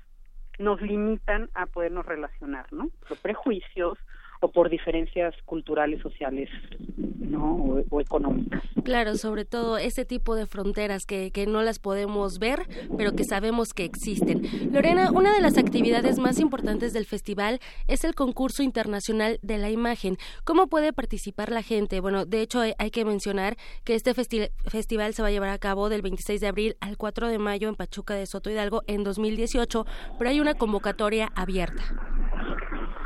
nos 0.60 0.82
limitan 0.82 1.50
a 1.56 1.66
podernos 1.66 2.06
relacionar, 2.06 2.72
¿no? 2.72 2.90
Los 3.10 3.20
prejuicios, 3.20 3.98
o 4.42 4.50
por 4.50 4.70
diferencias 4.70 5.34
culturales, 5.46 6.02
sociales 6.02 6.50
¿no? 6.98 7.84
o, 7.90 8.02
económicas. 8.02 8.64
Claro, 8.84 9.16
sobre 9.16 9.46
todo 9.46 9.78
ese 9.78 10.06
tipo 10.06 10.36
de 10.36 10.46
fronteras 10.46 11.06
que, 11.06 11.32
que 11.32 11.46
no 11.46 11.62
las 11.62 11.80
podemos 11.80 12.40
ver, 12.40 12.60
pero 12.98 13.14
que 13.14 13.24
sabemos 13.24 13.74
que 13.74 13.86
existen. 13.86 14.72
Lorena, 14.72 15.12
una 15.12 15.34
de 15.34 15.42
las 15.42 15.58
actividades 15.58 16.20
más 16.20 16.40
importantes 16.40 16.94
del 16.94 17.06
festival 17.06 17.60
es 17.88 18.04
el 18.04 18.16
concurso 18.16 18.64
internacional 18.64 19.40
de 19.42 19.58
la 19.58 19.70
imagen. 19.70 20.18
¿Cómo 20.44 20.68
puede 20.68 20.94
participar 20.94 21.52
la 21.52 21.64
gente? 21.64 22.00
Bueno, 22.00 22.26
de 22.26 22.42
hecho 22.42 22.62
hay, 22.62 22.92
que 22.92 23.06
mencionar 23.06 23.58
que 23.84 23.96
este 23.96 24.14
festival 24.14 25.14
se 25.14 25.22
va 25.22 25.28
a 25.28 25.32
llevar 25.32 25.50
a 25.50 25.58
cabo 25.58 25.90
del 25.90 26.02
26 26.02 26.42
de 26.42 26.48
abril 26.48 26.78
al 26.80 26.98
4 26.98 27.28
de 27.28 27.40
mayo 27.40 27.70
en 27.70 27.76
Pachuca 27.76 28.16
de 28.16 28.26
Soto 28.26 28.50
Hidalgo 28.50 28.84
en 28.88 29.04
2018, 29.04 29.86
pero 30.18 30.30
hay 30.30 30.40
una 30.40 30.56
convocatoria 30.56 31.30
abierta. 31.36 31.84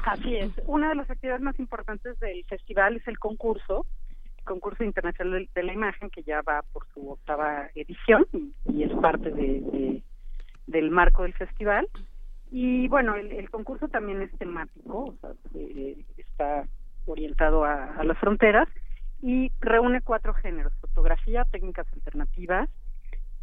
Así 0.06 0.36
es. 0.36 0.52
Una 0.66 0.90
de 0.90 0.96
las 0.96 1.10
actividades 1.10 1.42
más 1.42 1.60
importantes 1.60 2.20
del 2.20 2.44
festival 2.46 2.98
es 2.98 3.08
el 3.08 3.20
concurso, 3.20 3.86
el 4.40 4.44
concurso 4.46 4.84
internacional 4.84 5.48
de 5.54 5.64
la 5.64 5.74
imagen 5.74 6.10
que 6.10 6.24
ya 6.24 6.42
va 6.42 6.64
por 6.74 6.88
su 6.94 7.12
octava 7.12 7.70
edición 7.76 8.26
y, 8.66 8.84
es 8.84 8.92
parte 8.94 9.32
de, 9.32 10.02
del 10.68 10.92
marco 10.92 11.24
del 11.24 11.34
festival. 11.34 11.88
Y 12.52 12.88
bueno, 12.90 13.16
el, 13.16 13.50
concurso 13.50 13.88
también 13.88 14.22
es 14.22 14.32
temático, 14.38 15.06
o 15.06 15.16
sea, 15.22 15.32
eh, 15.56 16.04
está 16.18 16.66
orientado 17.06 17.64
a, 17.64 18.04
las 18.04 18.18
fronteras 18.18 18.68
y 19.22 19.52
reúne 19.62 20.02
cuatro 20.02 20.34
géneros, 20.34 20.74
fotografía, 20.82 21.46
técnicas 21.46 21.88
alternativas, 21.94 22.70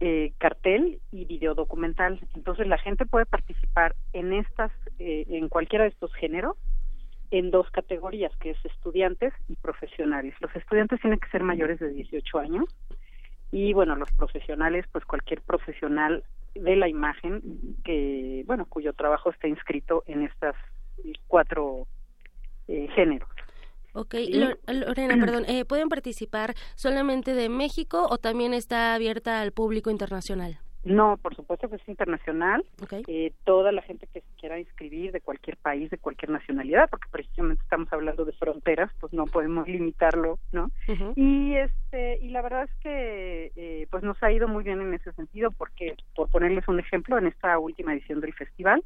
eh, 0.01 0.33
cartel 0.39 1.01
y 1.11 1.25
video 1.25 1.55
documental. 1.55 2.21
Entonces 2.35 2.67
la 2.67 2.79
gente 2.79 3.07
puede 3.07 3.27
participar 3.27 3.95
en 4.13 4.33
estas, 4.33 4.71
eh, 4.99 5.27
en 5.29 5.49
cualquiera 5.49 5.85
de 5.85 5.91
estos 5.91 6.13
géneros, 6.15 6.57
en 7.31 7.51
dos 7.51 7.71
categorías, 7.71 8.35
que 8.37 8.51
es 8.51 8.65
estudiantes 8.65 9.33
y 9.49 9.57
profesionales. 9.57 10.35
Los 10.41 10.55
estudiantes 10.55 11.01
tienen 11.01 11.19
que 11.19 11.29
ser 11.31 11.43
mayores 11.43 11.79
de 11.79 11.91
18 11.91 12.39
años 12.39 12.65
y 13.51 13.73
bueno, 13.73 13.97
los 13.97 14.11
profesionales, 14.13 14.87
pues 14.93 15.05
cualquier 15.05 15.41
profesional 15.43 16.23
de 16.55 16.77
la 16.77 16.89
imagen 16.89 17.43
que, 17.85 18.45
bueno, 18.47 18.67
cuyo 18.67 18.93
trabajo 18.93 19.31
está 19.31 19.49
inscrito 19.49 20.05
en 20.07 20.23
estas 20.23 20.55
cuatro 21.27 21.87
eh, 22.67 22.89
géneros. 22.95 23.29
Ok, 23.99 24.15
Lorena, 24.69 25.17
perdón, 25.21 25.45
eh, 25.49 25.65
¿pueden 25.65 25.89
participar 25.89 26.55
solamente 26.77 27.35
de 27.35 27.49
México 27.49 28.07
o 28.09 28.19
también 28.19 28.55
está 28.55 28.95
abierta 28.95 29.41
al 29.41 29.51
público 29.51 29.91
internacional? 29.91 30.59
No, 30.85 31.17
por 31.17 31.35
supuesto 31.35 31.69
que 31.69 31.77
es 31.77 31.89
internacional. 31.89 32.65
Eh, 33.09 33.33
toda 33.45 33.73
la 33.73 33.83
gente 33.83 34.07
que 34.07 34.21
se 34.21 34.27
quiera 34.39 34.61
inscribir 34.61 35.11
de 35.11 35.21
cualquier 35.21 35.57
país, 35.57 35.91
de 35.91 35.99
cualquier 35.99 36.31
nacionalidad, 36.31 36.89
porque 36.89 37.09
precisamente 37.11 37.63
estamos 37.65 37.93
hablando 37.93 38.25
de 38.25 38.33
fronteras, 38.33 38.93
pues 39.01 39.13
no 39.13 39.25
podemos 39.25 39.67
limitarlo, 39.67 40.39
¿no? 40.53 40.71
Y 41.17 41.57
este 41.57 42.21
y 42.23 42.29
la 42.29 42.43
verdad 42.43 42.65
es 42.65 42.75
que 42.81 43.53
eh, 43.57 43.89
pues 43.91 44.05
nos 44.05 44.23
ha 44.23 44.31
ido 44.31 44.47
muy 44.47 44.63
bien 44.63 44.81
en 44.81 44.95
ese 44.95 45.13
sentido, 45.13 45.51
porque 45.51 45.97
por 46.15 46.31
ponerles 46.31 46.69
un 46.69 46.79
ejemplo, 46.79 47.19
en 47.19 47.27
esta 47.27 47.59
última 47.59 47.93
edición 47.93 48.21
del 48.21 48.33
festival, 48.35 48.85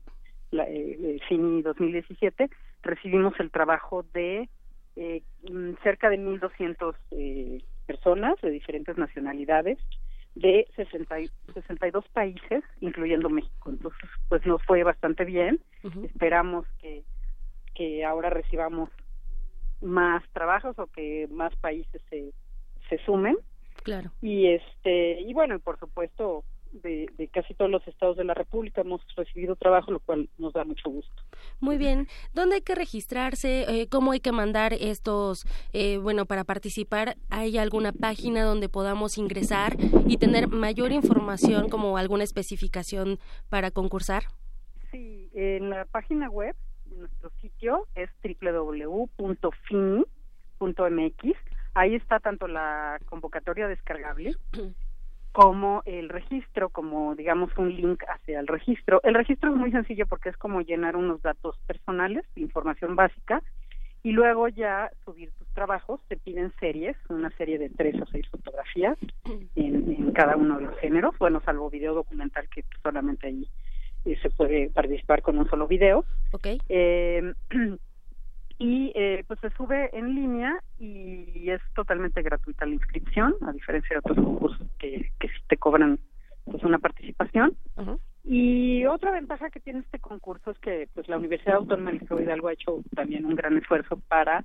la, 0.51 0.65
eh, 0.69 1.19
FINI 1.29 1.63
2017, 1.63 2.49
recibimos 2.83 3.39
el 3.39 3.51
trabajo 3.51 4.05
de 4.15 4.49
eh, 4.97 5.23
mm, 5.51 5.75
cerca 5.83 6.11
de 6.11 6.19
1.200 6.19 6.95
eh, 7.13 7.63
personas 7.87 8.41
de 8.41 8.51
diferentes 8.51 8.97
nacionalidades 8.97 9.79
de 10.35 10.67
60, 10.77 11.15
62 11.53 12.09
países, 12.09 12.65
incluyendo 12.81 13.29
México. 13.29 13.71
Entonces, 13.71 14.09
pues 14.29 14.45
nos 14.47 14.63
fue 14.65 14.83
bastante 14.83 15.25
bien. 15.25 15.61
Esperamos 16.05 16.67
que, 16.81 17.03
que 17.75 18.05
ahora 18.05 18.31
recibamos 18.31 18.89
más 19.83 20.23
trabajos 20.33 20.79
o 20.79 20.87
que 20.87 21.29
más 21.31 21.55
países 21.57 22.01
se, 22.09 22.33
se 22.89 22.99
sumen. 23.05 23.37
Claro. 23.83 24.11
Y 24.23 24.49
este 24.49 25.21
y 25.21 25.35
bueno, 25.35 25.59
por 25.59 25.79
supuesto, 25.79 26.45
de, 26.73 27.09
casi 27.33 27.55
todos 27.55 27.71
los 27.71 27.87
estados 27.87 28.17
de 28.17 28.25
la 28.25 28.35
República 28.35 28.81
hemos 28.81 29.01
recibido 29.17 29.57
trabajo, 29.57 29.93
lo 29.93 30.01
cual 30.01 30.29
nos 30.39 30.53
da 30.53 30.65
mucho 30.65 30.91
gusto. 30.91 31.23
Muy 31.61 31.77
bien. 31.79 32.09
¿Dónde 32.33 32.57
hay 32.57 32.63
que 32.63 32.75
registrarse? 32.75 33.65
Eh, 33.69 33.89
¿Cómo 33.89 34.13
hay 34.13 34.21
que 34.21 34.33
mandar 34.33 34.73
estos, 34.73 35.45
eh, 35.73 35.99
bueno, 35.99 36.27
para 36.27 36.45
participar? 36.45 37.17
¿Hay 37.31 37.59
alguna 37.59 37.93
página 37.93 38.45
donde 38.45 38.69
podamos 38.69 39.19
ingresar 39.19 39.77
y 40.07 40.17
tener 40.17 40.49
mayor 40.49 40.93
información 40.93 41.69
como 41.69 41.97
alguna 41.99 42.25
especificación 42.25 43.19
para 43.49 43.71
concursar? 43.71 44.25
Sí, 44.91 45.31
en 45.35 45.71
la 45.71 45.85
página 45.87 46.29
web, 46.29 46.55
nuestro 46.87 47.31
sitio 47.41 47.87
es 47.95 48.11
www.fini.mx. 48.23 49.27
Ahí 51.75 51.95
está 51.95 52.21
tanto 52.21 52.47
la 52.49 53.01
convocatoria 53.07 53.67
descargable 53.67 54.37
como 55.33 55.83
el 55.87 56.09
registro, 56.09 56.69
como 56.69 57.15
digamos 57.15 57.51
un 57.57 57.75
link 57.75 58.03
hacia 58.09 58.39
el 58.39 58.47
registro. 58.47 59.01
El 59.03 59.15
registro 59.15 59.51
es 59.51 59.57
muy 59.57 59.73
sencillo 59.73 60.07
porque 60.07 60.29
es 60.29 60.37
como 60.37 60.61
llenar 60.61 60.97
unos 60.97 61.23
datos 61.23 61.59
personales, 61.67 62.25
información 62.37 62.95
básica, 62.95 63.43
y 64.05 64.13
luego 64.13 64.49
ya 64.49 64.91
subir 65.05 65.31
tus 65.39 65.49
trabajos, 65.55 66.01
te 66.09 66.17
piden 66.17 66.53
series, 66.59 66.97
una 67.09 67.31
serie 67.37 67.59
de 67.59 67.71
tres 67.71 67.95
o 68.03 68.07
seis 68.07 68.27
fotografías 68.29 68.99
en, 69.55 70.13
cada 70.13 70.37
uno 70.37 70.59
de 70.59 70.67
los 70.67 70.79
géneros, 70.79 71.17
bueno, 71.19 71.41
salvo 71.45 71.71
video 71.71 71.95
documental 71.95 72.49
que 72.49 72.65
solamente 72.83 73.29
ahí 73.29 73.49
eh, 74.05 74.19
se 74.21 74.29
puede 74.31 74.71
participar 74.71 75.23
con 75.23 75.39
un 75.39 75.49
solo 75.49 75.67
video. 75.67 76.05
Okay. 76.33 76.61
Eh, 76.69 77.33
y 78.63 78.93
eh, 78.95 79.25
pues 79.27 79.41
se 79.41 79.51
sube 79.51 79.91
en 79.93 80.15
línea 80.15 80.63
y 80.79 81.51
es 81.51 81.61
totalmente 81.75 82.23
gratuita 82.23 82.65
la 82.65 82.75
inscripción, 82.75 83.35
a 83.41 83.51
diferencia 83.51 83.91
de 83.91 83.99
otros 83.99 84.17
concursos 84.25 84.69
que, 84.79 85.11
que 85.19 85.27
sí 85.27 85.35
te 85.49 85.57
cobran 85.57 85.99
pues 86.45 86.63
una 86.63 86.79
participación. 86.79 87.57
Y 88.23 88.87
otra 88.87 89.11
ventaja 89.11 89.51
que 89.51 89.59
tiene 89.59 89.81
este 89.81 89.99
concurso 89.99 90.53
es 90.53 90.59
que 90.61 90.89
pues 90.95 91.09
la 91.09 91.19
Universidad 91.19 91.57
Autónoma 91.57 91.91
de 91.91 92.23
Hidalgo 92.23 92.47
ha 92.47 92.53
hecho 92.53 92.83
también 92.95 93.27
un 93.27 93.35
gran 93.35 93.57
esfuerzo 93.57 94.01
para 94.07 94.45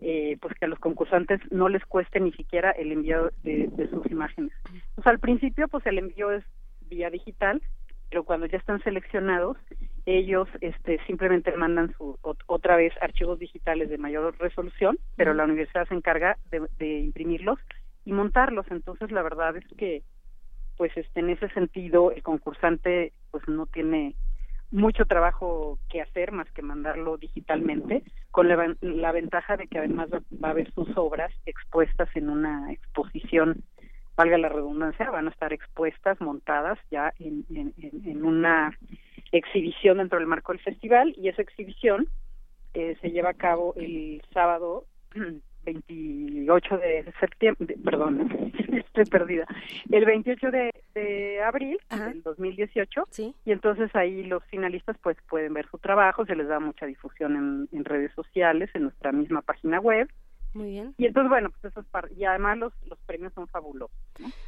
eh, 0.00 0.38
pues 0.40 0.54
que 0.54 0.66
a 0.66 0.68
los 0.68 0.78
concursantes 0.78 1.40
no 1.50 1.68
les 1.68 1.84
cueste 1.84 2.20
ni 2.20 2.30
siquiera 2.30 2.70
el 2.70 2.92
envío 2.92 3.32
de, 3.42 3.88
sus 3.90 4.06
imágenes. 4.08 4.52
Pues 4.94 5.04
al 5.08 5.18
principio 5.18 5.66
pues 5.66 5.84
el 5.86 5.98
envío 5.98 6.30
es 6.30 6.44
vía 6.82 7.10
digital, 7.10 7.60
pero 8.08 8.22
cuando 8.22 8.46
ya 8.46 8.58
están 8.58 8.80
seleccionados 8.84 9.56
ellos 10.16 10.48
este 10.60 10.98
simplemente 11.06 11.54
mandan 11.56 11.94
su 11.96 12.18
otra 12.46 12.76
vez 12.76 12.92
archivos 13.00 13.38
digitales 13.38 13.90
de 13.90 13.98
mayor 13.98 14.36
resolución, 14.38 14.98
pero 15.16 15.34
la 15.34 15.44
universidad 15.44 15.86
se 15.88 15.94
encarga 15.94 16.38
de, 16.50 16.66
de 16.78 17.00
imprimirlos 17.00 17.58
y 18.04 18.12
montarlos. 18.12 18.66
Entonces 18.70 19.10
la 19.10 19.22
verdad 19.22 19.56
es 19.56 19.66
que 19.76 20.02
pues 20.76 20.96
este 20.96 21.20
en 21.20 21.30
ese 21.30 21.48
sentido 21.50 22.12
el 22.12 22.22
concursante 22.22 23.12
pues 23.30 23.46
no 23.48 23.66
tiene 23.66 24.14
mucho 24.70 25.06
trabajo 25.06 25.78
que 25.88 26.02
hacer 26.02 26.32
más 26.32 26.50
que 26.52 26.62
mandarlo 26.62 27.16
digitalmente, 27.16 28.02
con 28.30 28.48
la, 28.48 28.74
la 28.80 29.12
ventaja 29.12 29.56
de 29.56 29.66
que 29.66 29.78
además 29.78 30.08
va, 30.12 30.48
a 30.48 30.50
haber 30.50 30.72
sus 30.72 30.88
obras 30.96 31.32
expuestas 31.46 32.08
en 32.14 32.28
una 32.28 32.72
exposición, 32.72 33.62
valga 34.18 34.36
la 34.36 34.48
redundancia, 34.48 35.10
van 35.10 35.28
a 35.28 35.30
estar 35.30 35.52
expuestas, 35.52 36.20
montadas 36.20 36.76
ya 36.90 37.14
en, 37.20 37.46
en, 37.54 37.72
en 38.04 38.24
una 38.24 38.76
exhibición 39.30 39.98
dentro 39.98 40.18
del 40.18 40.26
marco 40.26 40.52
del 40.52 40.60
festival 40.60 41.14
y 41.16 41.28
esa 41.28 41.42
exhibición 41.42 42.08
eh, 42.74 42.96
se 43.00 43.10
lleva 43.12 43.30
a 43.30 43.34
cabo 43.34 43.74
el 43.76 44.20
sábado 44.34 44.86
28 45.64 46.78
de 46.78 47.12
septiembre, 47.20 47.76
perdón, 47.84 48.52
estoy 48.72 49.04
perdida, 49.04 49.46
el 49.90 50.04
28 50.04 50.50
de, 50.50 50.74
de 50.94 51.42
abril 51.42 51.78
del 51.88 52.22
2018 52.22 53.04
¿Sí? 53.10 53.34
y 53.44 53.52
entonces 53.52 53.94
ahí 53.94 54.24
los 54.24 54.42
finalistas 54.46 54.96
pues 55.00 55.16
pueden 55.28 55.54
ver 55.54 55.68
su 55.70 55.78
trabajo, 55.78 56.26
se 56.26 56.34
les 56.34 56.48
da 56.48 56.58
mucha 56.58 56.86
difusión 56.86 57.36
en, 57.36 57.78
en 57.78 57.84
redes 57.84 58.12
sociales, 58.14 58.68
en 58.74 58.82
nuestra 58.82 59.12
misma 59.12 59.42
página 59.42 59.78
web 59.78 60.08
muy 60.54 60.70
bien. 60.70 60.94
Y 60.98 61.06
entonces, 61.06 61.28
bueno, 61.28 61.50
pues 61.50 61.72
eso 61.72 61.80
es 61.80 61.86
y 62.16 62.24
además 62.24 62.58
los, 62.58 62.72
los 62.86 62.98
premios 63.00 63.32
son 63.34 63.46
fabulosos. 63.48 63.94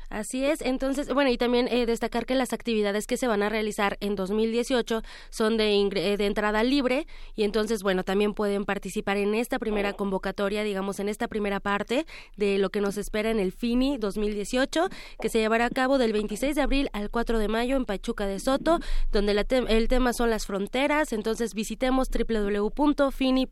Así 0.08 0.44
es. 0.44 0.60
Entonces, 0.62 1.12
bueno, 1.12 1.30
y 1.30 1.38
también 1.38 1.68
eh, 1.68 1.86
destacar 1.86 2.26
que 2.26 2.34
las 2.34 2.52
actividades 2.52 3.06
que 3.06 3.16
se 3.16 3.28
van 3.28 3.42
a 3.42 3.48
realizar 3.48 3.96
en 4.00 4.16
2018 4.16 5.02
son 5.28 5.56
de, 5.56 5.72
eh, 5.72 6.16
de 6.16 6.26
entrada 6.26 6.64
libre 6.64 7.06
y 7.36 7.44
entonces, 7.44 7.82
bueno, 7.82 8.02
también 8.02 8.34
pueden 8.34 8.64
participar 8.64 9.18
en 9.18 9.34
esta 9.34 9.58
primera 9.58 9.92
convocatoria, 9.92 10.64
digamos, 10.64 10.98
en 11.00 11.08
esta 11.08 11.28
primera 11.28 11.60
parte 11.60 12.06
de 12.36 12.58
lo 12.58 12.70
que 12.70 12.80
nos 12.80 12.96
espera 12.96 13.30
en 13.30 13.38
el 13.38 13.52
FINI 13.52 13.98
2018, 13.98 14.88
que 15.20 15.28
se 15.28 15.38
llevará 15.38 15.66
a 15.66 15.70
cabo 15.70 15.98
del 15.98 16.12
26 16.12 16.56
de 16.56 16.62
abril 16.62 16.88
al 16.92 17.10
4 17.10 17.38
de 17.38 17.48
mayo 17.48 17.76
en 17.76 17.84
Pachuca 17.84 18.26
de 18.26 18.40
Soto, 18.40 18.80
donde 19.12 19.32
el 19.68 19.88
tema 19.88 20.12
son 20.12 20.30
las 20.30 20.46
fronteras. 20.46 21.12
Entonces, 21.12 21.54
visitemos 21.54 22.08
www.fini.mx. 22.10 23.50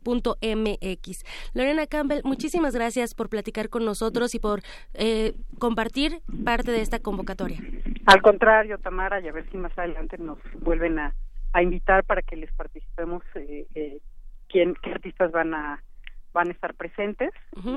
Lorena 1.53 1.87
Campbell, 1.87 2.21
muchísimas 2.39 2.73
gracias 2.73 3.15
por 3.15 3.27
platicar 3.27 3.67
con 3.67 3.83
nosotros 3.83 4.33
y 4.33 4.39
por 4.39 4.61
eh, 4.93 5.33
compartir 5.59 6.21
parte 6.45 6.71
de 6.71 6.79
esta 6.79 6.99
convocatoria. 6.99 7.59
Al 8.05 8.21
contrario, 8.21 8.77
Tamara, 8.77 9.19
y 9.19 9.27
a 9.27 9.33
ver 9.33 9.43
si 9.51 9.57
más 9.57 9.77
adelante 9.77 10.17
nos 10.17 10.37
vuelven 10.61 10.99
a, 10.99 11.13
invitar 11.61 12.05
para 12.05 12.21
que 12.21 12.37
les 12.37 12.49
participemos 12.53 13.23
eh, 13.35 13.67
eh, 13.75 13.99
quién, 14.47 14.73
qué 14.81 14.91
artistas 14.91 15.33
van 15.33 15.53
a 15.53 15.83
van 16.39 16.47
a 16.47 16.51
estar 16.51 16.73
presentes 16.73 17.31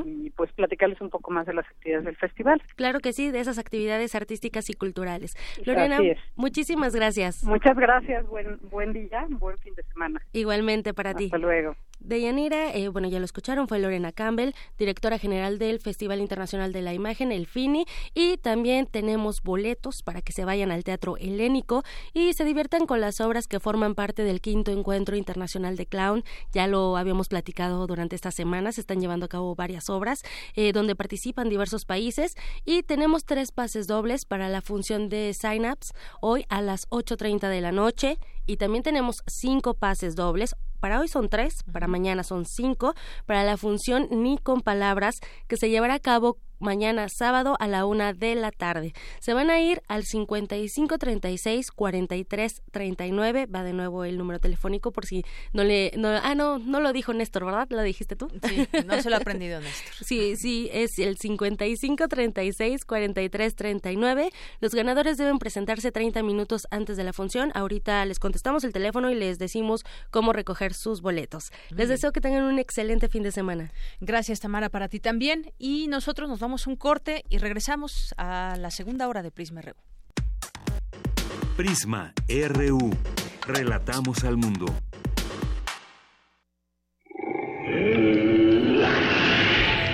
y 0.06 0.30
pues 0.30 0.52
platicarles 0.52 1.00
un 1.00 1.10
poco 1.10 1.32
más 1.32 1.46
de 1.46 1.52
las 1.52 1.66
actividades 1.66 2.04
del 2.04 2.16
festival. 2.16 2.62
Claro 2.76 3.00
que 3.00 3.12
sí, 3.12 3.32
de 3.32 3.40
esas 3.40 3.58
actividades 3.58 4.14
artísticas 4.14 4.70
y 4.70 4.74
culturales. 4.74 5.36
Lorena, 5.64 5.98
muchísimas 6.36 6.94
gracias. 6.94 7.42
Muchas 7.42 7.76
gracias, 7.76 8.24
buen 8.28 8.60
buen 8.70 8.92
día, 8.92 9.26
buen 9.30 9.58
fin 9.58 9.74
de 9.74 9.82
semana. 9.82 10.22
Igualmente 10.32 10.94
para 10.94 11.12
ti. 11.14 11.24
Hasta 11.24 11.38
luego. 11.38 11.74
De 12.04 12.20
Yanira, 12.20 12.70
eh, 12.74 12.88
bueno, 12.88 13.08
ya 13.08 13.20
lo 13.20 13.24
escucharon, 13.24 13.68
fue 13.68 13.78
Lorena 13.78 14.10
Campbell, 14.10 14.54
directora 14.76 15.18
general 15.18 15.58
del 15.60 15.78
Festival 15.78 16.20
Internacional 16.20 16.72
de 16.72 16.82
la 16.82 16.92
Imagen, 16.94 17.30
el 17.30 17.46
FINI, 17.46 17.84
y 18.12 18.38
también 18.38 18.86
tenemos 18.86 19.40
boletos 19.42 20.02
para 20.02 20.20
que 20.20 20.32
se 20.32 20.44
vayan 20.44 20.72
al 20.72 20.82
Teatro 20.82 21.16
Helénico 21.16 21.84
y 22.12 22.32
se 22.32 22.44
diviertan 22.44 22.86
con 22.86 23.00
las 23.00 23.20
obras 23.20 23.46
que 23.46 23.60
forman 23.60 23.94
parte 23.94 24.24
del 24.24 24.40
quinto 24.40 24.72
encuentro 24.72 25.14
internacional 25.16 25.76
de 25.76 25.86
clown. 25.86 26.24
Ya 26.52 26.66
lo 26.66 26.96
habíamos 26.96 27.28
platicado 27.28 27.86
durante 27.86 28.16
esta 28.16 28.32
semana, 28.32 28.51
se 28.52 28.80
están 28.82 29.00
llevando 29.00 29.26
a 29.26 29.28
cabo 29.28 29.54
varias 29.54 29.88
obras 29.88 30.22
eh, 30.54 30.72
donde 30.72 30.94
participan 30.94 31.48
diversos 31.48 31.84
países 31.84 32.34
y 32.64 32.82
tenemos 32.82 33.24
tres 33.24 33.50
pases 33.50 33.86
dobles 33.86 34.26
para 34.26 34.48
la 34.48 34.60
función 34.60 35.08
de 35.08 35.34
Synapse 35.34 35.94
hoy 36.20 36.44
a 36.50 36.60
las 36.60 36.88
8.30 36.90 37.48
de 37.48 37.60
la 37.62 37.72
noche 37.72 38.18
y 38.46 38.58
también 38.58 38.82
tenemos 38.82 39.22
cinco 39.26 39.74
pases 39.74 40.16
dobles. 40.16 40.54
Para 40.80 41.00
hoy 41.00 41.08
son 41.08 41.28
tres, 41.28 41.62
para 41.72 41.86
mañana 41.86 42.24
son 42.24 42.44
cinco, 42.44 42.94
para 43.24 43.44
la 43.44 43.56
función 43.56 44.08
Ni 44.10 44.36
con 44.36 44.60
Palabras, 44.60 45.14
que 45.48 45.56
se 45.56 45.70
llevará 45.70 45.94
a 45.94 46.00
cabo 46.00 46.38
mañana 46.62 47.08
sábado 47.08 47.56
a 47.58 47.68
la 47.68 47.84
una 47.84 48.12
de 48.12 48.34
la 48.34 48.50
tarde. 48.50 48.94
Se 49.20 49.34
van 49.34 49.50
a 49.50 49.60
ir 49.60 49.82
al 49.88 50.04
55 50.04 50.96
36 50.96 51.70
43 51.70 52.62
39. 52.70 53.46
Va 53.46 53.62
de 53.62 53.72
nuevo 53.72 54.04
el 54.04 54.16
número 54.16 54.38
telefónico 54.38 54.92
por 54.92 55.04
si 55.04 55.24
no 55.52 55.64
le. 55.64 55.92
No, 55.96 56.08
ah, 56.08 56.34
no, 56.34 56.58
no 56.58 56.80
lo 56.80 56.92
dijo 56.92 57.12
Néstor, 57.12 57.44
¿verdad? 57.44 57.68
¿Lo 57.70 57.82
dijiste 57.82 58.16
tú? 58.16 58.28
Sí, 58.48 58.68
no 58.86 59.02
se 59.02 59.10
lo 59.10 59.16
ha 59.16 59.18
aprendido 59.18 59.60
Néstor. 59.60 59.92
sí, 60.06 60.36
sí, 60.36 60.70
es 60.72 60.98
el 60.98 61.18
55 61.18 62.08
36 62.08 62.84
43 62.84 63.54
39. 63.56 64.30
Los 64.60 64.74
ganadores 64.74 65.18
deben 65.18 65.38
presentarse 65.38 65.92
30 65.92 66.22
minutos 66.22 66.66
antes 66.70 66.96
de 66.96 67.04
la 67.04 67.12
función. 67.12 67.50
Ahorita 67.54 68.04
les 68.06 68.18
contestamos 68.18 68.64
el 68.64 68.72
teléfono 68.72 69.10
y 69.10 69.14
les 69.14 69.38
decimos 69.38 69.84
cómo 70.10 70.32
recoger 70.32 70.74
sus 70.74 71.02
boletos. 71.02 71.50
Les 71.70 71.88
deseo 71.88 72.12
que 72.12 72.20
tengan 72.20 72.44
un 72.44 72.58
excelente 72.58 73.08
fin 73.08 73.22
de 73.22 73.32
semana. 73.32 73.72
Gracias, 74.00 74.40
Tamara, 74.40 74.68
para 74.68 74.88
ti 74.88 75.00
también. 75.00 75.52
Y 75.58 75.88
nosotros 75.88 76.28
nos 76.28 76.38
vamos 76.38 76.51
un 76.66 76.76
corte 76.76 77.24
y 77.28 77.38
regresamos 77.38 78.14
a 78.18 78.56
la 78.58 78.70
segunda 78.70 79.08
hora 79.08 79.22
de 79.22 79.30
Prisma 79.30 79.62
RU. 79.62 79.72
Prisma 81.56 82.12
RU. 82.28 82.90
Relatamos 83.46 84.24
al 84.24 84.36
mundo. 84.36 84.66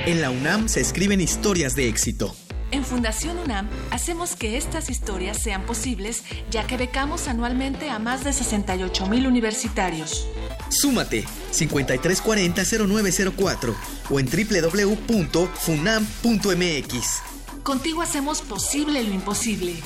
En 0.06 0.20
la 0.20 0.30
UNAM 0.30 0.68
se 0.68 0.80
escriben 0.80 1.20
historias 1.20 1.76
de 1.76 1.88
éxito. 1.88 2.34
En 2.70 2.84
Fundación 2.84 3.38
UNAM 3.38 3.68
hacemos 3.90 4.36
que 4.36 4.56
estas 4.56 4.90
historias 4.90 5.38
sean 5.38 5.62
posibles, 5.62 6.24
ya 6.50 6.66
que 6.66 6.76
becamos 6.76 7.28
anualmente 7.28 7.88
a 7.88 7.98
más 7.98 8.24
de 8.24 8.32
68 8.32 9.06
mil 9.06 9.26
universitarios. 9.26 10.28
Súmate 10.68 11.24
5340-0904 11.52 13.74
o 14.10 14.20
en 14.20 14.26
www.funam.mx. 14.26 15.42
Contigo 17.62 18.02
hacemos 18.02 18.42
posible 18.42 19.02
lo 19.02 19.12
imposible. 19.12 19.76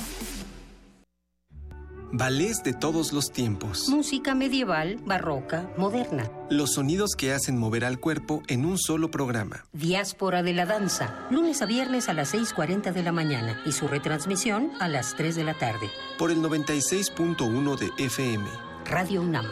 Ballets 2.15 2.61
de 2.61 2.73
todos 2.73 3.11
los 3.11 3.31
tiempos. 3.31 3.89
Música 3.89 4.35
medieval, 4.35 4.97
barroca, 5.03 5.71
moderna. 5.77 6.29
Los 6.51 6.73
sonidos 6.73 7.15
que 7.17 7.33
hacen 7.33 7.57
mover 7.57 7.83
al 7.83 7.99
cuerpo 7.99 8.43
en 8.47 8.65
un 8.65 8.77
solo 8.77 9.09
programa. 9.09 9.65
Diáspora 9.73 10.43
de 10.43 10.53
la 10.53 10.67
danza, 10.67 11.25
lunes 11.31 11.63
a 11.63 11.65
viernes 11.65 12.09
a 12.09 12.13
las 12.13 12.35
6.40 12.35 12.93
de 12.93 13.01
la 13.01 13.11
mañana 13.11 13.59
y 13.65 13.71
su 13.71 13.87
retransmisión 13.87 14.69
a 14.79 14.89
las 14.89 15.15
3 15.15 15.35
de 15.35 15.43
la 15.43 15.55
tarde. 15.55 15.89
Por 16.19 16.29
el 16.29 16.37
96.1 16.37 17.79
de 17.79 17.89
FM. 17.97 18.45
Radio 18.85 19.23
UNAM. 19.23 19.47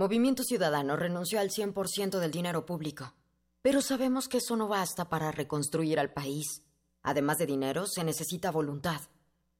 Movimiento 0.00 0.44
Ciudadano 0.44 0.96
renunció 0.96 1.40
al 1.40 1.50
100% 1.50 2.20
del 2.20 2.30
dinero 2.30 2.64
público. 2.64 3.12
Pero 3.60 3.82
sabemos 3.82 4.28
que 4.28 4.38
eso 4.38 4.56
no 4.56 4.66
basta 4.66 5.10
para 5.10 5.30
reconstruir 5.30 6.00
al 6.00 6.10
país. 6.10 6.62
Además 7.02 7.36
de 7.36 7.44
dinero, 7.44 7.86
se 7.86 8.02
necesita 8.02 8.50
voluntad. 8.50 9.02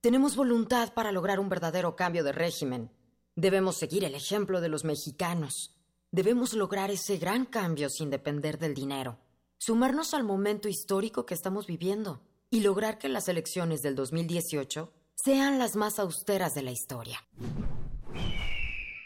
Tenemos 0.01 0.37
voluntad 0.37 0.95
para 0.95 1.13
lograr 1.13 1.41
un 1.41 1.51
verdadero 1.51 1.95
cambio 1.95 2.25
de 2.25 2.33
régimen. 2.33 2.91
Debemos 3.37 3.77
seguir 3.77 4.03
el 4.03 4.15
ejemplo 4.15 4.63
de 4.63 4.71
los 4.71 4.83
mexicanos. 4.83 5.77
Debemos 6.11 6.55
lograr 6.55 6.91
ese 6.91 7.19
gran 7.19 7.45
cambio 7.45 7.91
sin 7.91 8.09
depender 8.09 8.59
del 8.59 8.73
dinero. 8.73 9.19
Sumarnos 9.59 10.15
al 10.15 10.25
momento 10.25 10.71
histórico 10.71 11.27
que 11.27 11.35
estamos 11.35 11.67
viviendo 11.67 12.23
y 12.49 12.61
lograr 12.61 12.97
que 12.97 13.11
las 13.11 13.29
elecciones 13.29 13.83
del 13.83 13.95
2018 13.95 14.91
sean 15.17 15.59
las 15.59 15.77
más 15.77 15.99
austeras 15.99 16.55
de 16.55 16.63
la 16.63 16.71
historia. 16.71 17.19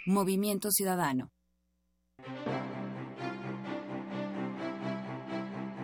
Movimiento 0.06 0.70
Ciudadano. 0.70 1.30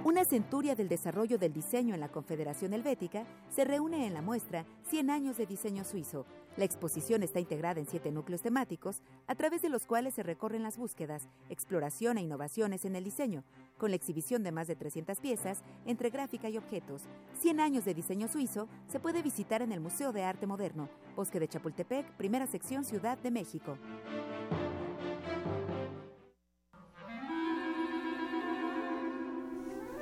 Una 0.05 0.27
centuria 0.27 0.75
del 0.75 0.91
desarrollo 0.91 1.39
del 1.39 1.55
diseño 1.55 1.95
en 1.95 2.01
la 2.01 2.11
Confederación 2.11 2.75
Helvética 2.75 3.25
se 3.49 3.65
reúne 3.65 4.07
en 4.07 4.13
la 4.13 4.21
muestra 4.21 4.67
100 4.91 5.09
años 5.09 5.39
de 5.39 5.47
diseño 5.47 5.85
suizo, 5.85 6.27
La 6.61 6.67
exposición 6.67 7.23
está 7.23 7.41
integrada 7.41 7.81
en 7.81 7.87
siete 7.87 8.13
núcleos 8.13 8.43
temáticos, 8.43 9.01
a 9.27 9.35
través 9.35 9.63
de 9.63 9.71
los 9.71 9.87
cuales 9.87 10.13
se 10.13 10.23
recorren 10.23 10.63
las 10.63 10.77
búsquedas, 10.77 11.27
exploración 11.49 12.19
e 12.19 12.21
innovaciones 12.21 12.85
en 12.85 12.97
el 12.97 13.05
diseño, 13.05 13.45
con 13.79 13.89
la 13.89 13.97
exhibición 13.97 14.43
de 14.43 14.53
más 14.53 14.67
de 14.67 14.77
300 14.77 15.21
piezas 15.21 15.63
entre 15.87 16.11
gráfica 16.11 16.51
y 16.51 16.59
objetos. 16.59 17.05
100 17.41 17.61
años 17.61 17.87
de 17.87 17.95
diseño 17.95 18.29
suizo 18.29 18.69
se 18.89 19.01
puede 19.01 19.23
visitar 19.23 19.63
en 19.63 19.73
el 19.73 19.81
Museo 19.81 20.13
de 20.13 20.23
Arte 20.23 20.47
Moderno, 20.47 20.91
Bosque 21.17 21.41
de 21.41 21.49
Chapultepec, 21.49 22.07
primera 22.19 22.47
sección 22.47 22.85
Ciudad 22.85 23.17
de 23.17 23.31
México. 23.31 23.79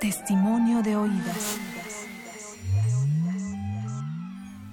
Testimonio 0.01 0.83
de 0.83 0.97
oídas. 0.97 1.78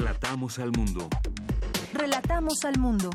Relatamos 0.00 0.58
al 0.58 0.72
mundo. 0.72 1.10
Relatamos 1.92 2.64
al 2.64 2.78
mundo. 2.78 3.10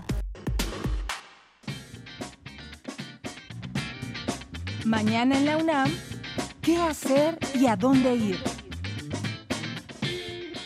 Mañana 4.85 5.35
en 5.39 5.45
la 5.47 5.57
UNAM, 5.57 5.91
¿qué 6.61 6.77
hacer 6.77 7.39
y 7.55 7.65
a 7.65 7.75
dónde 7.75 8.15
ir? 8.15 8.37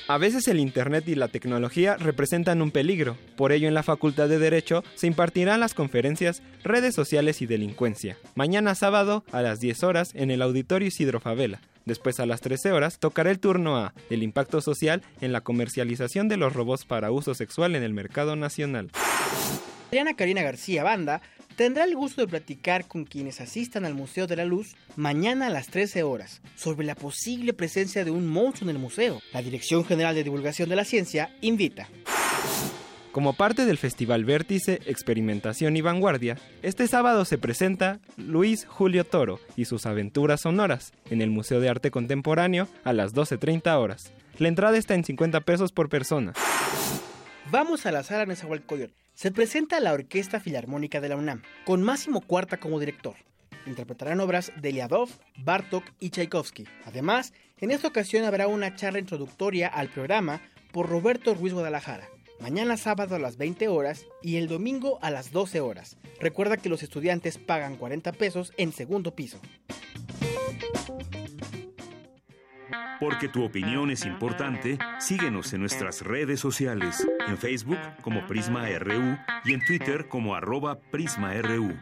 A 0.10 0.18
veces 0.18 0.50
el 0.50 0.60
Internet 0.60 1.08
y 1.08 1.16
la 1.16 1.30
tecnología 1.30 1.96
representan 1.96 2.62
un 2.62 2.72
peligro, 2.72 3.16
por 3.38 3.54
ello 3.54 3.70
en 3.70 3.74
la 3.74 3.84
Facultad 3.84 4.28
de 4.28 4.40
Derecho 4.40 4.84
se 4.96 5.08
impartirán 5.08 5.62
las 5.62 5.74
conferencias 5.74 6.44
Redes 6.66 6.96
Sociales 6.96 7.42
y 7.42 7.46
Delincuencia, 7.46 8.18
mañana 8.36 8.76
sábado 8.76 9.24
a 9.32 9.42
las 9.42 9.62
10 9.62 9.84
horas 9.84 10.12
en 10.16 10.32
el 10.32 10.42
Auditorio 10.42 10.90
Isidro 10.90 11.22
Favela. 11.22 11.62
Después 11.86 12.20
a 12.20 12.26
las 12.26 12.42
13 12.42 12.72
horas 12.72 13.00
tocará 13.00 13.32
el 13.32 13.40
turno 13.40 13.78
a 13.78 13.94
El 14.10 14.24
impacto 14.24 14.62
social 14.62 15.02
en 15.22 15.32
la 15.32 15.42
comercialización 15.42 16.28
de 16.28 16.38
los 16.38 16.54
robots 16.54 16.86
para 16.86 17.12
uso 17.12 17.34
sexual 17.34 17.76
en 17.76 17.84
el 17.84 17.94
mercado 17.94 18.36
nacional. 18.36 18.92
Adriana 19.88 20.16
Karina 20.16 20.44
García 20.44 20.84
Banda 20.84 21.22
tendrá 21.56 21.84
el 21.84 21.96
gusto 21.96 22.22
de 22.22 22.28
platicar 22.28 22.88
con 22.88 23.06
quienes 23.06 23.42
asistan 23.42 23.86
al 23.86 23.96
Museo 23.96 24.28
de 24.28 24.36
la 24.36 24.46
Luz 24.46 24.76
mañana 24.96 25.48
a 25.48 25.50
las 25.50 25.68
13 25.68 26.04
horas 26.04 26.42
sobre 26.56 26.86
la 26.86 26.96
posible 26.96 27.54
presencia 27.54 28.06
de 28.06 28.12
un 28.12 28.28
monstruo 28.28 28.70
en 28.70 28.76
el 28.76 28.82
museo. 28.82 29.20
La 29.34 29.42
Dirección 29.42 29.84
General 29.84 30.14
de 30.14 30.24
Divulgación 30.24 30.70
de 30.70 30.76
la 30.76 30.86
Ciencia 30.86 31.36
invita. 31.42 31.90
Como 33.20 33.34
parte 33.34 33.66
del 33.66 33.78
Festival 33.78 34.24
Vértice, 34.24 34.80
Experimentación 34.86 35.76
y 35.76 35.82
Vanguardia, 35.82 36.38
este 36.64 36.88
sábado 36.88 37.26
se 37.26 37.38
presenta 37.38 38.00
Luis 38.16 38.66
Julio 38.66 39.04
Toro 39.04 39.42
y 39.58 39.66
sus 39.66 39.86
aventuras 39.86 40.40
sonoras 40.40 40.94
en 41.10 41.22
el 41.22 41.30
Museo 41.30 41.60
de 41.60 41.68
Arte 41.68 41.92
Contemporáneo 41.92 42.70
a 42.86 42.94
las 42.94 43.14
12.30 43.14 43.78
horas. 43.78 44.14
La 44.38 44.48
entrada 44.48 44.78
está 44.78 44.96
en 44.96 45.04
50 45.04 45.42
pesos 45.42 45.74
por 45.74 45.90
persona. 45.90 46.32
Vamos 47.52 47.86
a 47.86 47.92
la 47.92 48.04
sala 48.04 48.26
Nezahualcóyotl. 48.26 48.94
Se 49.16 49.34
presenta 49.34 49.82
la 49.82 49.92
Orquesta 49.92 50.40
Filarmónica 50.40 51.02
de 51.02 51.10
la 51.10 51.18
UNAM, 51.18 51.42
con 51.66 51.84
Máximo 51.84 52.22
Cuarta 52.22 52.56
como 52.56 52.80
director. 52.80 53.16
Interpretarán 53.66 54.22
obras 54.22 54.54
de 54.62 54.72
Liadov, 54.72 55.10
Bartok 55.36 55.84
y 56.00 56.12
Tchaikovsky. 56.12 56.70
Además, 56.86 57.34
en 57.58 57.72
esta 57.72 57.90
ocasión 57.90 58.24
habrá 58.24 58.48
una 58.48 58.78
charla 58.78 59.00
introductoria 59.00 59.68
al 59.68 59.90
programa 59.90 60.40
por 60.72 60.88
Roberto 60.88 61.34
Ruiz 61.34 61.52
Guadalajara 61.52 62.08
mañana 62.42 62.78
sábado 62.78 63.16
a 63.16 63.20
las 63.20 63.38
20 63.38 63.68
horas 63.68 64.06
y 64.22 64.38
el 64.38 64.48
domingo 64.48 65.00
a 65.02 65.12
las 65.12 65.32
12 65.32 65.62
horas. 65.62 65.98
Recuerda 66.20 66.58
que 66.58 66.70
los 66.70 66.84
estudiantes 66.84 67.38
pagan 67.38 67.78
40 67.78 68.12
pesos 68.14 68.54
en 68.58 68.74
segundo 68.74 69.16
piso. 69.16 69.40
Porque 73.00 73.30
tu 73.30 73.46
opinión 73.46 73.92
es 73.92 74.06
importante, 74.06 74.78
síguenos 75.00 75.54
en 75.54 75.62
nuestras 75.62 76.02
redes 76.02 76.42
sociales, 76.42 77.08
en 77.28 77.38
Facebook 77.38 77.80
como 78.02 78.28
Prisma 78.28 78.68
RU 78.78 79.18
y 79.46 79.54
en 79.54 79.66
Twitter 79.66 80.10
como 80.10 80.36
arroba 80.36 80.80
PrismaRU. 80.92 81.78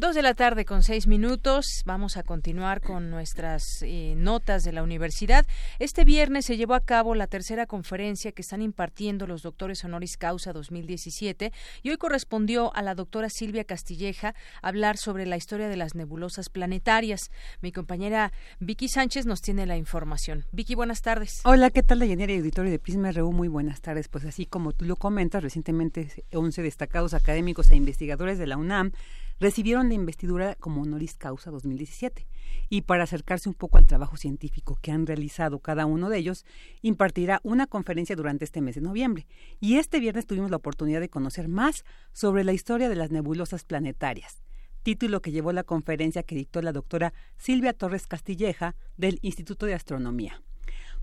Dos 0.00 0.14
de 0.14 0.22
la 0.22 0.32
tarde 0.32 0.64
con 0.64 0.82
seis 0.82 1.06
minutos. 1.06 1.82
Vamos 1.84 2.16
a 2.16 2.22
continuar 2.22 2.80
con 2.80 3.10
nuestras 3.10 3.82
eh, 3.82 4.14
notas 4.16 4.64
de 4.64 4.72
la 4.72 4.82
universidad. 4.82 5.46
Este 5.78 6.06
viernes 6.06 6.46
se 6.46 6.56
llevó 6.56 6.72
a 6.72 6.80
cabo 6.80 7.14
la 7.14 7.26
tercera 7.26 7.66
conferencia 7.66 8.32
que 8.32 8.40
están 8.40 8.62
impartiendo 8.62 9.26
los 9.26 9.42
doctores 9.42 9.84
honoris 9.84 10.16
causa 10.16 10.54
2017 10.54 11.52
y 11.82 11.90
hoy 11.90 11.98
correspondió 11.98 12.74
a 12.74 12.80
la 12.80 12.94
doctora 12.94 13.28
Silvia 13.28 13.64
Castilleja 13.64 14.34
hablar 14.62 14.96
sobre 14.96 15.26
la 15.26 15.36
historia 15.36 15.68
de 15.68 15.76
las 15.76 15.94
nebulosas 15.94 16.48
planetarias. 16.48 17.30
Mi 17.60 17.70
compañera 17.70 18.32
Vicky 18.58 18.88
Sánchez 18.88 19.26
nos 19.26 19.42
tiene 19.42 19.66
la 19.66 19.76
información. 19.76 20.46
Vicky, 20.50 20.76
buenas 20.76 21.02
tardes. 21.02 21.42
Hola, 21.44 21.68
¿qué 21.68 21.82
tal, 21.82 21.98
Dayanera 21.98 22.32
y 22.32 22.38
auditorio 22.38 22.70
de 22.70 22.78
Prisma 22.78 23.12
RU? 23.12 23.32
Muy 23.32 23.48
buenas 23.48 23.82
tardes. 23.82 24.08
Pues 24.08 24.24
así 24.24 24.46
como 24.46 24.72
tú 24.72 24.86
lo 24.86 24.96
comentas, 24.96 25.42
recientemente 25.42 26.24
11 26.32 26.62
destacados 26.62 27.12
académicos 27.12 27.70
e 27.70 27.76
investigadores 27.76 28.38
de 28.38 28.46
la 28.46 28.56
UNAM 28.56 28.92
recibieron 29.40 29.88
la 29.88 29.94
investidura 29.94 30.54
como 30.54 30.82
honoris 30.82 31.14
causa 31.14 31.50
2017 31.50 32.26
y 32.68 32.82
para 32.82 33.04
acercarse 33.04 33.48
un 33.48 33.54
poco 33.54 33.78
al 33.78 33.86
trabajo 33.86 34.16
científico 34.16 34.78
que 34.80 34.92
han 34.92 35.06
realizado 35.06 35.58
cada 35.58 35.86
uno 35.86 36.08
de 36.10 36.18
ellos, 36.18 36.44
impartirá 36.82 37.40
una 37.42 37.66
conferencia 37.66 38.14
durante 38.14 38.44
este 38.44 38.60
mes 38.60 38.74
de 38.76 38.82
noviembre. 38.82 39.26
Y 39.58 39.78
este 39.78 39.98
viernes 39.98 40.26
tuvimos 40.26 40.50
la 40.50 40.58
oportunidad 40.58 41.00
de 41.00 41.08
conocer 41.08 41.48
más 41.48 41.84
sobre 42.12 42.44
la 42.44 42.52
historia 42.52 42.88
de 42.88 42.96
las 42.96 43.10
nebulosas 43.10 43.64
planetarias, 43.64 44.42
título 44.82 45.22
que 45.22 45.32
llevó 45.32 45.52
la 45.52 45.64
conferencia 45.64 46.22
que 46.22 46.34
dictó 46.34 46.62
la 46.62 46.72
doctora 46.72 47.12
Silvia 47.38 47.72
Torres 47.72 48.06
Castilleja 48.06 48.76
del 48.96 49.18
Instituto 49.22 49.66
de 49.66 49.74
Astronomía. 49.74 50.42